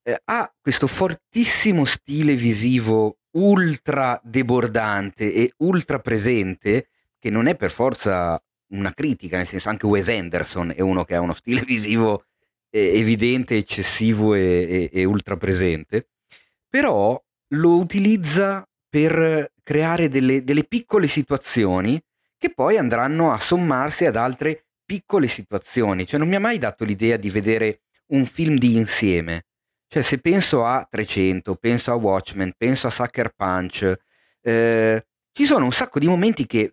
[0.01, 6.87] eh, ha questo fortissimo stile visivo ultra debordante e ultra presente
[7.19, 11.15] che non è per forza una critica, nel senso anche Wes Anderson è uno che
[11.15, 12.25] ha uno stile visivo
[12.69, 16.09] eh, evidente, eccessivo e, e, e ultra presente,
[16.67, 17.21] però
[17.51, 22.01] lo utilizza per creare delle, delle piccole situazioni
[22.37, 26.05] che poi andranno a sommarsi ad altre piccole situazioni.
[26.05, 29.45] Cioè non mi ha mai dato l'idea di vedere un film di insieme.
[29.87, 33.95] Cioè se penso a 300, penso a Watchmen, penso a Sucker Punch,
[34.41, 36.71] eh, ci sono un sacco di momenti che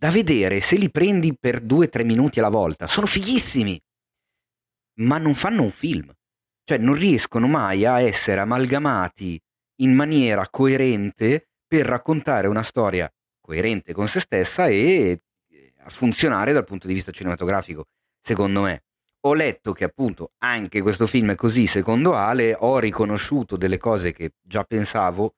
[0.00, 3.78] da vedere se li prendi per due o tre minuti alla volta sono fighissimi,
[5.00, 6.10] ma non fanno un film.
[6.64, 9.38] Cioè non riescono mai a essere amalgamati
[9.82, 13.12] in maniera coerente per raccontare una storia
[13.42, 15.20] coerente con se stessa e
[15.50, 17.88] eh, a funzionare dal punto di vista cinematografico,
[18.22, 18.84] secondo me.
[19.26, 24.12] Ho letto che appunto anche questo film è così, secondo Ale, ho riconosciuto delle cose
[24.12, 25.34] che già pensavo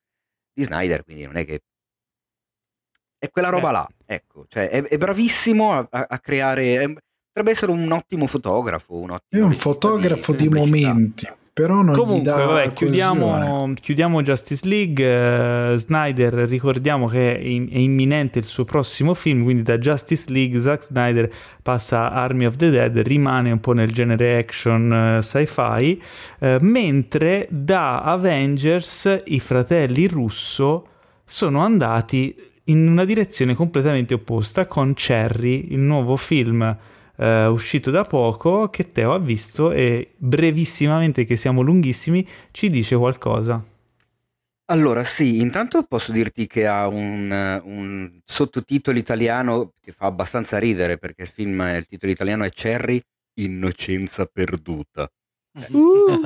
[0.53, 1.63] di Snyder, quindi non è che...
[3.23, 3.73] È quella roba Beh.
[3.73, 6.81] là, ecco, cioè è, è bravissimo a, a- a creare...
[6.83, 6.93] è-
[7.33, 10.89] potrebbe essere un ottimo fotografo, un È ottimo un regista fotografo di, pubblicità.
[10.89, 15.73] momenti, però non gli Comunque, dà vabbè, chiudiamo, chiudiamo Justice League.
[15.73, 20.31] eh, Snyder, ricordiamo che è, in- è imminente il suo prossimo film, quindi da Justice
[20.31, 21.31] League Zack Snyder
[21.63, 26.03] passa a Army of the Dead, rimane un po' nel genere action eh, sci-fi,
[26.41, 30.87] eh, mentre da Avengers i fratelli Russo
[31.25, 32.35] sono andati
[32.65, 36.77] in una direzione completamente opposta con Cherry, il nuovo film
[37.17, 42.97] eh, uscito da poco che Teo ha visto e brevissimamente, che siamo lunghissimi, ci dice
[42.97, 43.65] qualcosa.
[44.67, 50.97] Allora, sì, intanto posso dirti che ha un, un sottotitolo italiano che fa abbastanza ridere
[50.99, 53.01] perché il film, il titolo italiano è Cherry,
[53.35, 55.11] Innocenza perduta.
[55.71, 56.21] Uh,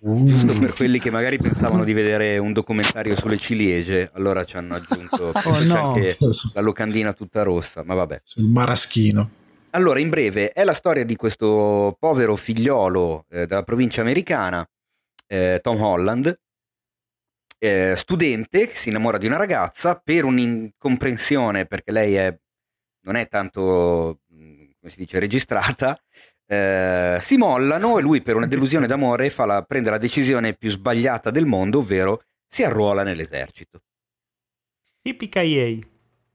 [0.26, 4.74] Giusto per quelli che magari pensavano di vedere un documentario sulle ciliegie, allora ci hanno
[4.74, 5.88] aggiunto Oh, no.
[5.94, 6.16] anche
[6.54, 8.20] la locandina tutta rossa, ma vabbè.
[8.24, 9.30] sul maraschino.
[9.70, 14.68] Allora, in breve, è la storia di questo povero figliolo eh, della provincia americana,
[15.28, 16.38] eh, Tom Holland,
[17.58, 22.36] eh, studente che si innamora di una ragazza per un'incomprensione, perché lei è-
[23.04, 25.98] non è tanto, mh, come si dice, registrata,
[26.52, 30.68] eh, si mollano e lui per una delusione d'amore fa la- prende la decisione più
[30.68, 33.80] sbagliata del mondo, ovvero si arruola nell'esercito.
[35.02, 35.28] Yippee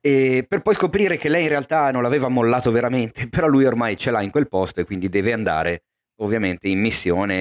[0.01, 3.95] E per poi scoprire che lei in realtà non l'aveva mollato veramente, però lui ormai
[3.95, 5.83] ce l'ha in quel posto e quindi deve andare
[6.21, 7.35] ovviamente in missione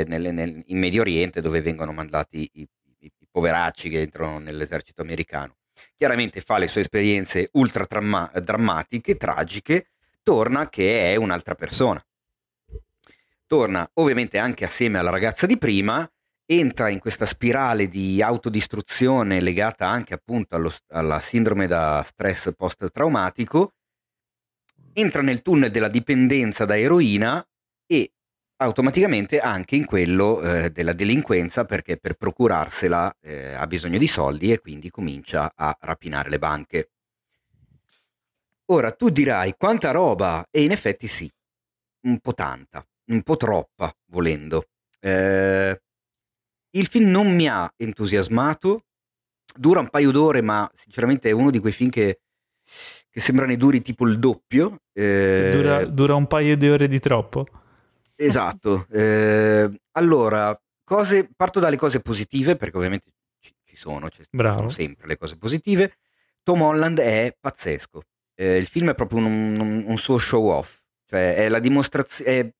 [0.00, 2.66] eh, nel- nel- in Medio Oriente dove vengono mandati i,
[3.00, 5.56] i- i poveracci che entrano nell'esercito americano.
[5.94, 9.88] Chiaramente fa le sue esperienze ultra tramma- drammatiche, tragiche,
[10.22, 12.02] torna che è un'altra persona.
[13.54, 16.04] Torna ovviamente anche assieme alla ragazza di prima
[16.44, 23.74] entra in questa spirale di autodistruzione legata anche appunto allo- alla sindrome da stress post-traumatico,
[24.92, 27.46] entra nel tunnel della dipendenza da eroina
[27.86, 28.14] e
[28.56, 34.50] automaticamente anche in quello eh, della delinquenza perché per procurarsela eh, ha bisogno di soldi
[34.50, 36.90] e quindi comincia a rapinare le banche.
[38.72, 41.32] Ora tu dirai quanta roba e in effetti sì,
[42.08, 44.68] un po' tanta, un po' troppa volendo.
[45.00, 45.80] Eh,
[46.70, 48.86] il film non mi ha entusiasmato,
[49.56, 52.20] dura un paio d'ore, ma sinceramente è uno di quei film che,
[53.10, 54.78] che sembrano i duri tipo il doppio.
[54.92, 57.46] eh, Dura, dura un paio di ore di troppo.
[58.16, 58.86] Esatto.
[58.90, 64.22] eh, allora, cose, parto dalle cose positive, perché ovviamente ci, ci sono, ci
[64.56, 65.96] sono sempre le cose positive.
[66.42, 68.02] Tom Holland è pazzesco.
[68.36, 69.26] Eh, il film è proprio un,
[69.60, 72.54] un- un suo show off, cioè è la dimostrazione.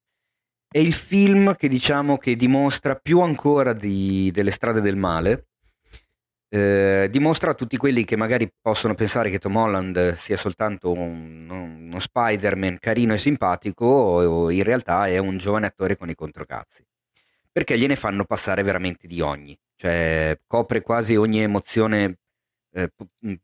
[0.75, 5.47] È, il film che diciamo che dimostra più ancora di- delle strade del male.
[6.55, 11.49] eh, dimostra a tutti quelli che magari possono pensare che Tom Holland sia soltanto un-
[11.51, 16.85] uno Spider-Man carino e simpatico, o in realtà è un giovane attore con i controcazzi.
[17.51, 22.19] Perché gliene fanno passare veramente di ogni, cioè copre quasi ogni emozione
[22.73, 23.35] eh, mh,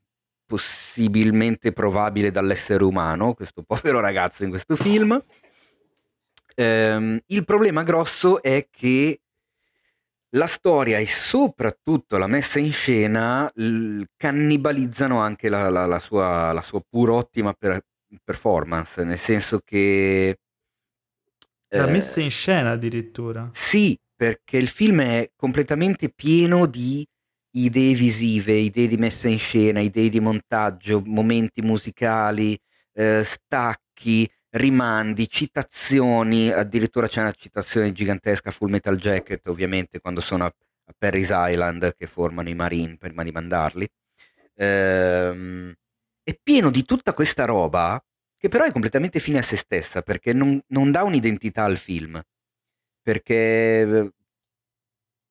[0.47, 5.21] possibilmente provabile dall'essere umano, questo povero ragazzo in questo film.
[6.55, 9.21] Ehm, il problema grosso è che
[10.37, 16.53] la storia e soprattutto la messa in scena l- cannibalizzano anche la, la- la sua,
[16.53, 17.83] la sua pur ottima per-
[18.23, 20.37] performance, nel senso che...
[21.73, 23.51] La eh, messa in scena addirittura.
[23.51, 27.07] sì, perché il film è completamente pieno di
[27.53, 32.59] idee visive, idee di messa in scena, idee di montaggio, momenti musicali,
[32.93, 40.45] eh, stacchi, rimandi, citazioni, addirittura c'è una citazione gigantesca Full Metal Jacket, ovviamente, quando sono
[40.45, 43.89] a, a Perry's Island che formano i Marine prima di mandarli.
[44.57, 45.73] Ehm,
[46.23, 48.03] è pieno di tutta questa roba
[48.37, 52.21] che però è completamente fine a se stessa perché non, non dà un'identità al film.
[53.03, 54.13] Perché,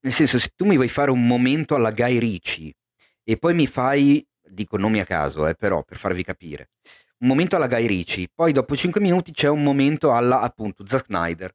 [0.01, 2.73] nel senso, se tu mi vuoi fare un momento alla Guy Ritchie
[3.23, 6.69] e poi mi fai, dico nomi a caso, eh, però per farvi capire,
[7.19, 11.05] un momento alla Guy Ritchie, poi dopo 5 minuti c'è un momento alla, appunto, Zack
[11.05, 11.53] Snyder,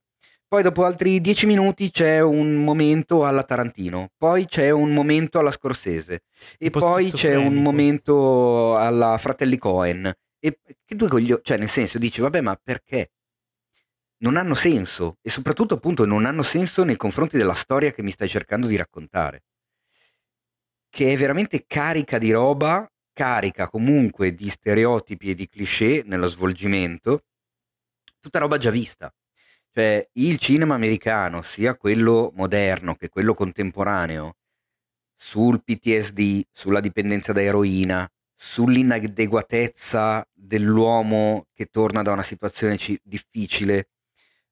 [0.55, 5.51] poi dopo altri 10 minuti c'è un momento alla Tarantino, poi c'è un momento alla
[5.51, 6.23] Scorsese.
[6.59, 10.13] E poi c'è un momento alla Fratelli Cohen.
[10.39, 13.11] E che due coglioni, cioè nel senso dici, vabbè, ma perché?
[14.19, 15.17] Non hanno senso.
[15.23, 18.77] E soprattutto appunto non hanno senso nei confronti della storia che mi stai cercando di
[18.77, 19.43] raccontare,
[20.89, 27.23] che è veramente carica di roba, carica comunque di stereotipi e di cliché nello svolgimento,
[28.21, 29.11] tutta roba già vista.
[29.73, 34.37] Cioè il cinema americano, sia quello moderno che quello contemporaneo,
[35.17, 43.89] sul PTSD, sulla dipendenza da eroina, sull'inadeguatezza dell'uomo che torna da una situazione ci- difficile,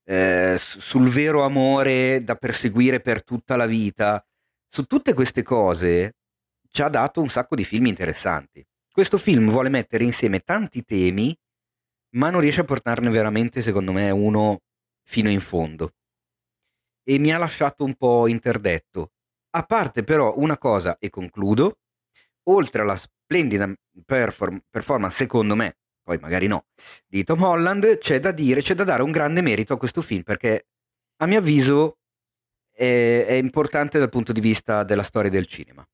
[0.04, 4.24] eh, su- sul vero amore da perseguire per tutta la vita,
[4.68, 6.14] su tutte queste cose
[6.72, 8.66] ci ha dato un sacco di film interessanti.
[8.90, 11.36] Questo film vuole mettere insieme tanti temi,
[12.16, 14.62] ma non riesce a portarne veramente, secondo me, uno
[15.04, 15.92] fino in fondo.
[17.04, 19.12] E mi ha lasciato un po' interdetto.
[19.50, 21.78] A parte però una cosa, e concludo,
[22.44, 23.70] oltre alla splendida
[24.06, 26.66] perform- performance, secondo me, poi magari no,
[27.06, 30.22] di Tom Holland, c'è da dire, c'è da dare un grande merito a questo film,
[30.22, 30.68] perché
[31.18, 31.98] a mio avviso
[32.70, 35.86] è, è importante dal punto di vista della storia del cinema.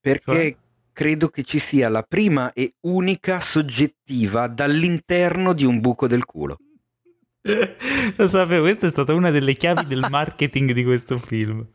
[0.00, 0.56] Perché Cioè?
[0.92, 6.56] credo che ci sia la prima e unica soggettiva dall'interno di un buco del culo.
[8.16, 11.66] Lo sapevo, questa è stata una delle chiavi del marketing di questo film.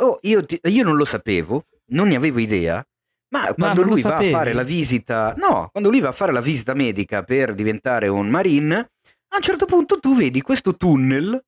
[0.00, 2.84] Oh, io, ti- io non lo sapevo, non ne avevo idea,
[3.32, 4.30] ma quando lo lui va a sapevi?
[4.32, 8.28] fare la visita, no, quando lui va a fare la visita medica per diventare un
[8.28, 11.40] marine, a un certo punto tu vedi questo tunnel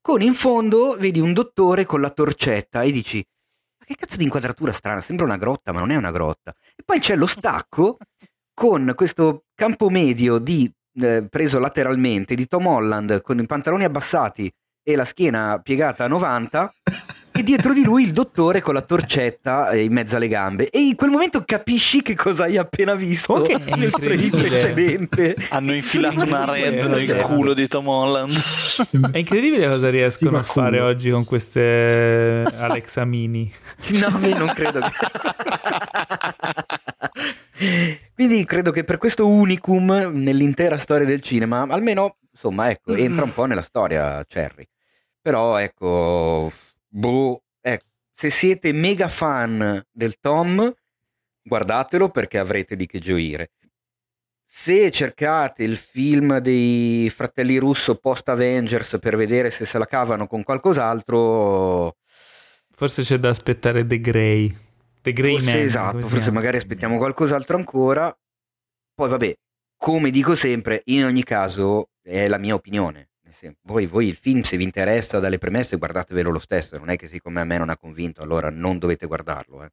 [0.00, 3.24] con in fondo vedi un dottore con la torcetta e dici
[3.84, 6.54] ma che cazzo di inquadratura strana, sembra una grotta, ma non è una grotta.
[6.74, 7.98] E poi c'è lo stacco
[8.54, 14.50] con questo campo medio di, eh, preso lateralmente di Tom Holland con i pantaloni abbassati
[14.82, 16.72] e la schiena piegata a 90
[17.36, 20.70] e dietro di lui il dottore con la torcetta eh, in mezzo alle gambe.
[20.70, 23.42] E in quel momento capisci che cosa hai appena visto.
[23.42, 25.34] Che nel frame precedente.
[25.48, 28.32] Hanno infilato una red nel culo di Tom Holland.
[29.10, 33.52] È incredibile cosa riescono a fare oggi con queste Alexa Mini.
[33.94, 34.90] No, io non credo che...
[38.14, 43.32] Quindi credo che per questo unicum nell'intera storia del cinema, almeno, insomma, ecco, entra un
[43.34, 44.66] po' nella storia Cherry.
[45.20, 46.50] Però, ecco,
[46.94, 50.72] boh, ecco, se siete mega fan del Tom,
[51.42, 53.50] guardatelo perché avrete di che gioire.
[54.46, 60.28] Se cercate il film dei fratelli russo post Avengers per vedere se se la cavano
[60.28, 61.96] con qualcos'altro,
[62.76, 64.56] Forse c'è da aspettare The Grey.
[65.00, 68.16] The Grey forse Man, esatto, forse magari aspettiamo qualcos'altro ancora.
[68.94, 69.34] Poi vabbè,
[69.76, 73.10] come dico sempre, in ogni caso è la mia opinione.
[73.44, 76.78] Senso, Voi, voi il film, se vi interessa dalle premesse, guardatevelo lo stesso.
[76.78, 79.62] Non è che siccome a me non ha convinto, allora non dovete guardarlo.
[79.64, 79.68] eh.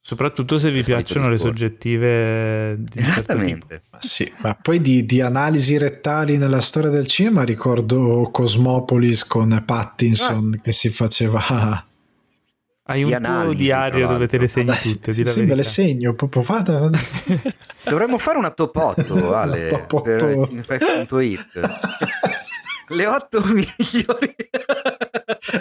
[0.00, 2.98] Soprattutto se vi piacciono le soggettive certo.
[2.98, 3.82] Esattamente.
[3.90, 9.62] Ma sì, ma poi di, di analisi rettali nella storia del cinema ricordo Cosmopolis con
[9.66, 11.38] Pattinson che si faceva
[12.86, 16.14] Hai un analisi, diario dove te le segni Dai, tutte, di sì, me le segno,
[16.14, 16.78] proprio vada.
[16.80, 16.98] vada.
[17.84, 20.02] Dovremmo fare una top 8, Ale, Top otto.
[20.02, 21.60] per Infect.it.
[22.88, 24.34] Le 8 migliori.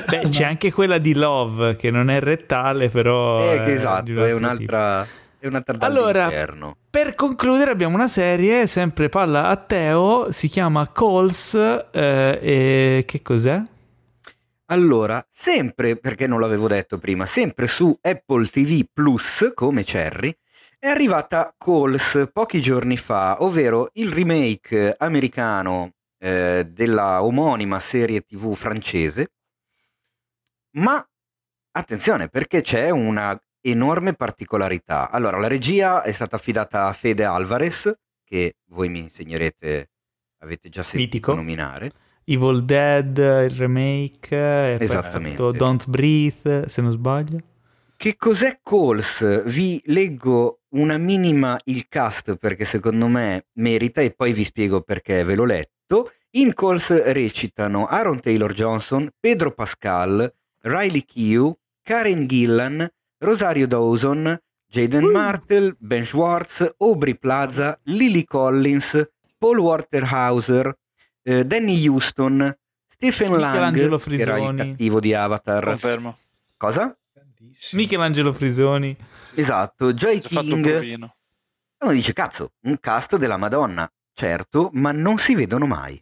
[0.08, 3.42] Beh, c'è anche quella di Love, che non è rettale, però...
[3.42, 5.08] Eh, è esatto, un è altro un'altra,
[5.40, 6.77] è un'altra Allora, dall'interno.
[6.90, 11.53] Per concludere abbiamo una serie, sempre palla a Teo, si chiama Calls,
[11.92, 13.61] eh, e che cos'è?
[14.68, 20.35] Allora, sempre, perché non l'avevo detto prima, sempre su Apple TV Plus, come Cherry,
[20.80, 25.92] è arrivata Calls pochi giorni fa, ovvero il remake americano
[26.24, 29.34] eh, della omonima serie TV francese.
[30.77, 31.06] Ma
[31.72, 35.11] attenzione, perché c'è una enorme particolarità.
[35.11, 37.93] Allora, la regia è stata affidata a Fede Alvarez,
[38.24, 39.90] che voi mi insegnerete,
[40.40, 41.35] avete già sentito Mitico.
[41.35, 41.92] nominare.
[42.24, 45.52] Evil Dead, il remake, Esattamente.
[45.52, 47.42] Don't Breathe, se non sbaglio.
[47.98, 49.43] Che cos'è Calls?
[49.43, 55.24] Vi leggo una minima il cast perché secondo me merita e poi vi spiego perché
[55.26, 55.73] ve l'ho letto.
[56.35, 65.11] In Calls recitano Aaron Taylor Johnson, Pedro Pascal, Riley Keough, Karen Gillan, Rosario Dawson, Jaden
[65.11, 69.07] Martel, Ben Schwartz, Aubrey Plaza, Lily Collins,
[69.38, 70.75] Paul Waterhauser,
[71.22, 72.57] eh, Danny Houston,
[72.88, 74.57] Stephen Lang, che era il Frisoni.
[74.57, 75.63] cattivo di Avatar.
[75.63, 76.17] Confermo.
[76.57, 76.97] Cosa?
[77.73, 78.97] Michelangelo Frisoni.
[79.35, 81.11] Esatto, Joy King.
[81.80, 86.01] Uno dice, cazzo, un cast della Madonna, certo, ma non si vedono mai.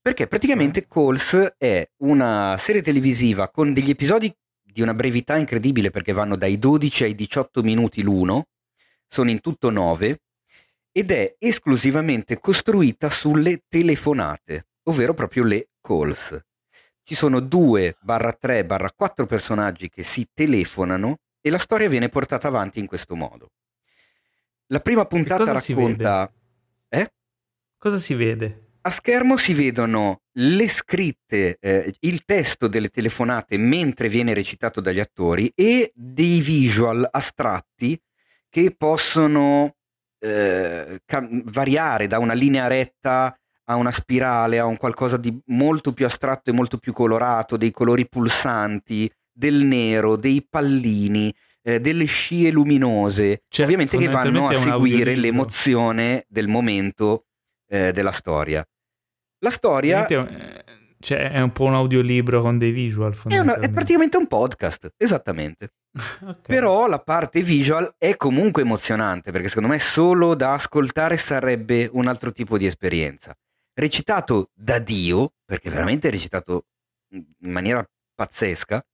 [0.00, 6.12] Perché praticamente Calls è una serie televisiva con degli episodi di una brevità incredibile perché
[6.12, 8.46] vanno dai 12 ai 18 minuti l'uno,
[9.06, 10.20] sono in tutto 9,
[10.92, 16.38] ed è esclusivamente costruita sulle telefonate, ovvero proprio le calls.
[17.02, 22.08] Ci sono 2 barra 3 barra 4 personaggi che si telefonano e la storia viene
[22.08, 23.50] portata avanti in questo modo.
[24.66, 26.32] La prima puntata racconta...
[27.78, 28.72] Cosa si vede?
[28.80, 34.98] A schermo si vedono le scritte, eh, il testo delle telefonate mentre viene recitato dagli
[34.98, 38.00] attori e dei visual astratti
[38.48, 39.76] che possono
[40.18, 45.92] eh, cam- variare da una linea retta a una spirale, a un qualcosa di molto
[45.92, 51.32] più astratto e molto più colorato, dei colori pulsanti, del nero, dei pallini,
[51.62, 57.26] eh, delle scie luminose, Cioè, ovviamente che vanno a seguire l'emozione del momento
[57.68, 58.64] eh, della storia.
[59.40, 60.62] La storia è, è un-
[61.00, 63.16] Cioè, è un po' un audiolibro con dei visual.
[63.26, 65.72] una- è praticamente un podcast, esattamente.
[66.28, 66.40] Ok.
[66.46, 72.06] Però la parte visual è comunque emozionante perché secondo me solo da ascoltare sarebbe un
[72.08, 73.34] altro tipo di esperienza.
[73.74, 76.66] Recitato da Dio, perché veramente è recitato
[77.14, 78.84] in maniera pazzesca.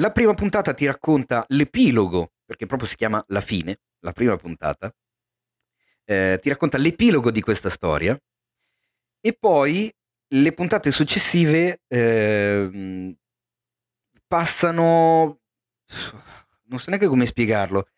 [0.00, 4.92] La prima puntata ti racconta l'epilogo, perché proprio si chiama La fine, la prima puntata.
[6.08, 8.16] Eh, ti racconta l'epilogo di questa storia
[9.20, 9.92] e poi
[10.28, 13.12] le puntate successive ehm,
[14.28, 15.40] passano
[16.68, 17.88] non so neanche come spiegarlo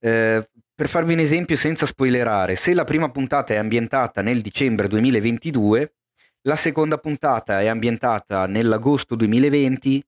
[0.00, 4.88] Eh, per farvi un esempio senza spoilerare se la prima puntata è ambientata nel dicembre
[4.88, 5.94] 2022
[6.42, 10.04] la seconda puntata è ambientata nell'agosto 2020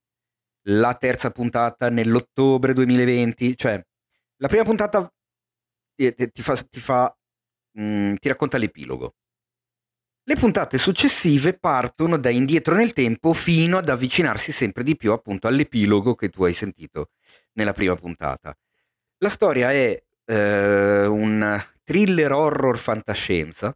[0.68, 3.82] la terza puntata nell'ottobre 2020 cioè
[4.42, 5.10] la prima puntata
[5.94, 7.16] ti, ti fa, ti fa
[7.78, 9.14] mm, ti racconta l'epilogo
[10.28, 15.46] le puntate successive partono da indietro nel tempo fino ad avvicinarsi sempre di più appunto
[15.46, 17.10] all'epilogo che tu hai sentito
[17.52, 18.52] nella prima puntata.
[19.18, 23.72] La storia è eh, un thriller horror fantascienza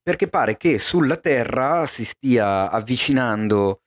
[0.00, 3.82] perché pare che sulla Terra si stia avvicinando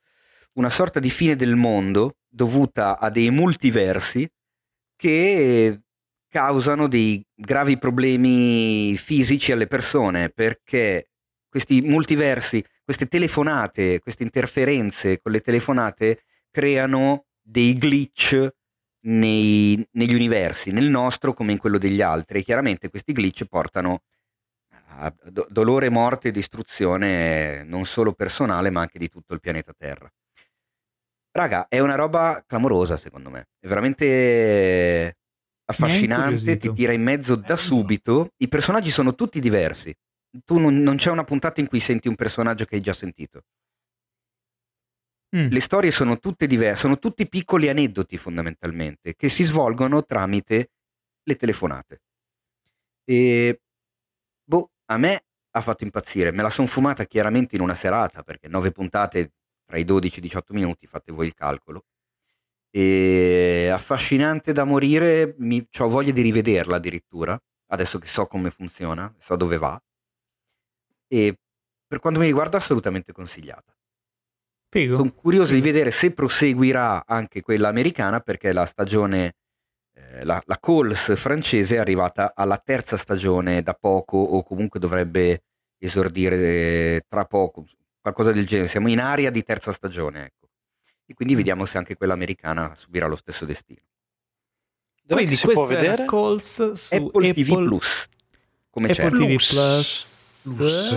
[0.54, 4.30] una sorta di fine del mondo dovuta a dei multiversi
[4.94, 5.83] che
[6.34, 11.10] causano dei gravi problemi fisici alle persone perché
[11.48, 18.48] questi multiversi, queste telefonate, queste interferenze con le telefonate creano dei glitch
[19.02, 22.40] nei- negli universi, nel nostro come in quello degli altri.
[22.40, 24.02] E chiaramente questi glitch portano
[24.96, 29.72] a do- dolore, morte e distruzione non solo personale ma anche di tutto il pianeta
[29.72, 30.12] Terra.
[31.30, 35.16] Raga, è una roba clamorosa secondo me, è veramente
[35.66, 39.94] affascinante, ti tira in mezzo da subito, i personaggi sono tutti diversi,
[40.44, 43.42] tu non, non c'è una puntata in cui senti un personaggio che hai già sentito.
[45.36, 45.48] Mm.
[45.48, 50.70] Le storie sono tutte diverse, sono tutti piccoli aneddoti fondamentalmente che si svolgono tramite
[51.24, 52.02] le telefonate.
[53.04, 53.60] E
[54.44, 58.48] boh, a me ha fatto impazzire, me la sono fumata chiaramente in una serata perché
[58.48, 59.32] nove puntate
[59.64, 61.84] tra i 12 e i 18 minuti, fate voi il calcolo.
[62.76, 69.14] E affascinante da morire, mi, ho voglia di rivederla addirittura, adesso che so come funziona,
[69.20, 69.80] so dove va,
[71.06, 71.38] e
[71.86, 73.72] per quanto mi riguarda assolutamente consigliata.
[74.70, 74.96] Figo.
[74.96, 79.36] Sono curioso di vedere se proseguirà anche quella americana perché la stagione,
[79.94, 85.44] eh, la, la Coles francese è arrivata alla terza stagione da poco o comunque dovrebbe
[85.78, 87.66] esordire eh, tra poco,
[88.00, 88.68] qualcosa del genere.
[88.68, 90.43] Siamo in aria di terza stagione, ecco.
[91.06, 93.80] E quindi vediamo se anche quella americana subirà lo stesso destino.
[95.06, 96.06] Dove Quindi si può vedere?
[96.06, 98.06] Calls su Apple, TV Apple- Plus,
[98.70, 99.10] come Apple c'è.
[99.10, 99.48] TV Plus.
[99.52, 100.22] Plus.
[100.56, 100.92] Plus.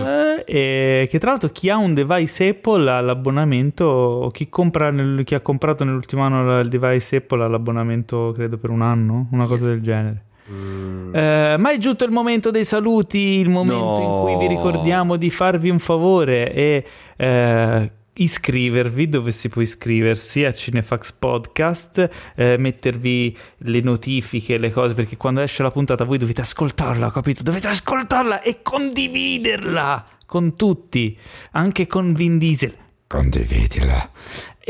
[0.46, 5.24] eh, che tra l'altro chi ha un device Apple ha l'abbonamento, o chi, compra nel-
[5.24, 9.46] chi ha comprato nell'ultimo anno il device Apple ha l'abbonamento credo per un anno, una
[9.46, 10.24] cosa del genere.
[10.50, 14.62] Eh, ma è giunto il momento dei saluti, il momento in cui vi No.
[14.62, 16.84] ricordiamo di farvi un favore e
[17.16, 24.94] eh, iscrivervi dove si può iscriversi a Cinefax Podcast, eh, mettervi le notifiche, le cose,
[24.94, 27.42] perché quando esce la puntata voi dovete ascoltarla, capito?
[27.42, 31.16] Dovete ascoltarla e condividerla con tutti,
[31.52, 32.74] anche con Vin Diesel.
[33.06, 34.10] Condividila.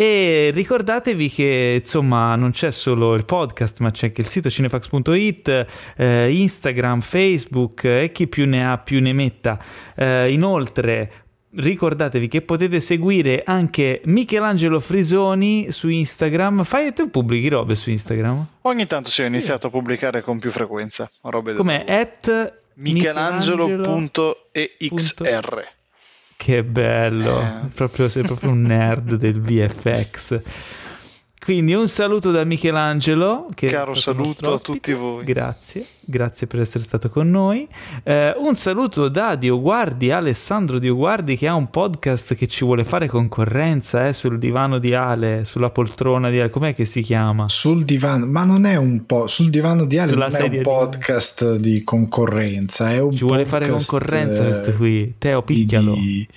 [0.01, 5.67] E ricordatevi che insomma non c'è solo il podcast, ma c'è anche il sito cinefax.it,
[5.97, 9.61] eh, Instagram, Facebook eh, e chi più ne ha più ne metta.
[9.97, 11.27] Eh, inoltre
[11.59, 16.63] ricordatevi che potete seguire anche Michelangelo Frisoni su Instagram.
[16.65, 18.47] Fai tu pubblichi robe su Instagram?
[18.63, 21.11] Ogni tanto si è iniziato a pubblicare con più frequenza.
[21.23, 25.67] Robe Come at Michelangelo.exr.
[26.37, 27.67] Che bello, Eh.
[27.75, 30.41] proprio, sei proprio un nerd del VFX.
[31.41, 33.47] Quindi un saluto da Michelangelo.
[33.55, 35.25] Che Caro saluto a tutti voi.
[35.25, 37.67] Grazie, grazie per essere stato con noi.
[38.03, 43.07] Eh, un saluto da Dioguardi, Alessandro Dioguardi, che ha un podcast che ci vuole fare
[43.07, 46.51] concorrenza eh, sul divano di Ale, sulla poltrona di Ale.
[46.51, 47.49] Com'è che si chiama?
[47.49, 50.51] Sul divano, ma non è un po' sul divano di Ale, Sulla non è un
[50.51, 55.15] di- podcast di concorrenza, è un Ci vuole fare concorrenza eh, questo qui.
[55.17, 55.95] Teo, di- picchialo.
[55.95, 56.29] di-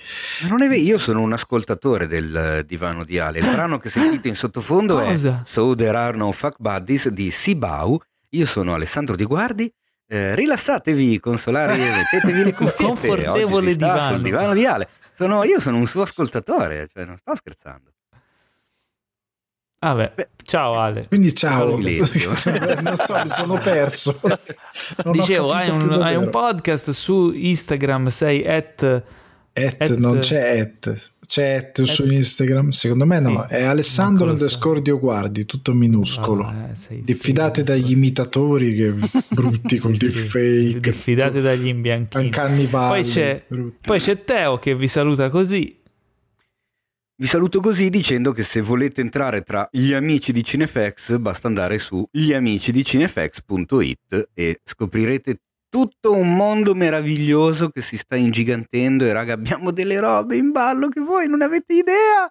[0.44, 3.40] Ma non è vero, io sono un ascoltatore del eh, divano di Ale.
[3.40, 5.42] Il brano che sentite in sottofondo Cosa?
[5.44, 7.98] è So There Are No Fuck Buddies di Sibau.
[8.30, 9.72] Io sono Alessandro Di Guardi.
[10.06, 11.78] Eh, rilassatevi, consolari,
[12.12, 12.84] mettetevi le cuffiette.
[12.84, 14.00] Confortevole Oggi divano.
[14.00, 14.88] sul divano di Ale.
[15.14, 17.90] Sono- io sono un suo ascoltatore, cioè non sto scherzando.
[19.78, 21.08] Vabbè, Beh, ciao Ale.
[21.08, 24.20] Quindi ciao, non so, mi sono perso.
[25.04, 29.02] Non Dicevo, hai un, hai un podcast su Instagram, sei at...
[29.54, 34.80] Et, Et- non c'è et, et su Instagram, secondo me no, Sì, è Alessandro underscore
[34.82, 36.44] Guardi, tutto minuscolo.
[36.44, 37.72] Ah, eh, Diffidate figo.
[37.72, 38.92] dagli imitatori che
[39.30, 40.80] brutti col Sì, deepfake.
[40.80, 42.24] Diffidate dagli imbianchini.
[42.24, 43.44] Ancannibali, Poi c'è,
[43.80, 45.78] poi c'è Teo che vi saluta così.
[47.14, 51.78] Vi saluto così dicendo che se volete entrare tra gli amici di Cinefx basta andare
[51.78, 55.36] su gliamicidicinefax.it e scoprirete
[55.72, 60.88] tutto un mondo meraviglioso che si sta ingigantendo e raga abbiamo delle robe in ballo
[60.88, 62.30] che voi non avete idea.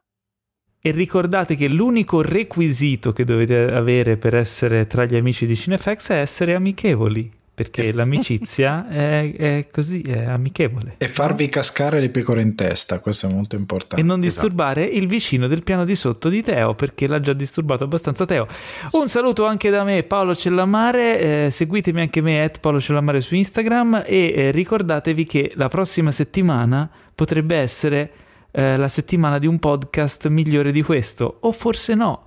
[0.80, 6.10] E ricordate che l'unico requisito che dovete avere per essere tra gli amici di Cinefax
[6.12, 7.41] è essere amichevoli.
[7.54, 10.96] Perché l'amicizia è, è così, è amichevole.
[10.98, 14.02] E farvi cascare le pecore in testa, questo è molto E importante.
[14.04, 18.26] non disturbare il vicino del piano di sotto di Teo, perché l'ha già disturbato abbastanza
[18.26, 18.48] Teo.
[18.92, 21.20] Un saluto anche da me, Paolo Cellamare.
[21.46, 24.04] eh, seguitemi anche me, at Paolo Cellamare su Instagram.
[24.08, 28.12] E eh, ricordatevi che la prossima settimana potrebbe essere
[28.52, 32.24] eh, la settimana di un podcast migliore di questo, o forse no.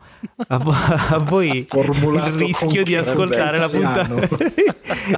[0.49, 4.07] A, vo- a voi Formulato il rischio di ascoltare la puntata.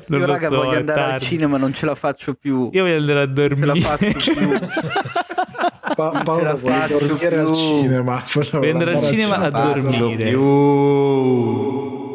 [0.09, 1.25] non Io lo raga so, voglio andare al tardi.
[1.25, 2.70] cinema, non ce la faccio più.
[2.73, 3.81] Io voglio andare a Non ce la dormire.
[3.81, 4.59] faccio più.
[5.97, 7.55] Pa- ce la Paolo vuole faccio dormire al più.
[7.55, 8.25] cinema.
[8.52, 10.25] Vuoi andare al cinema a dormire.
[10.31, 12.15] più.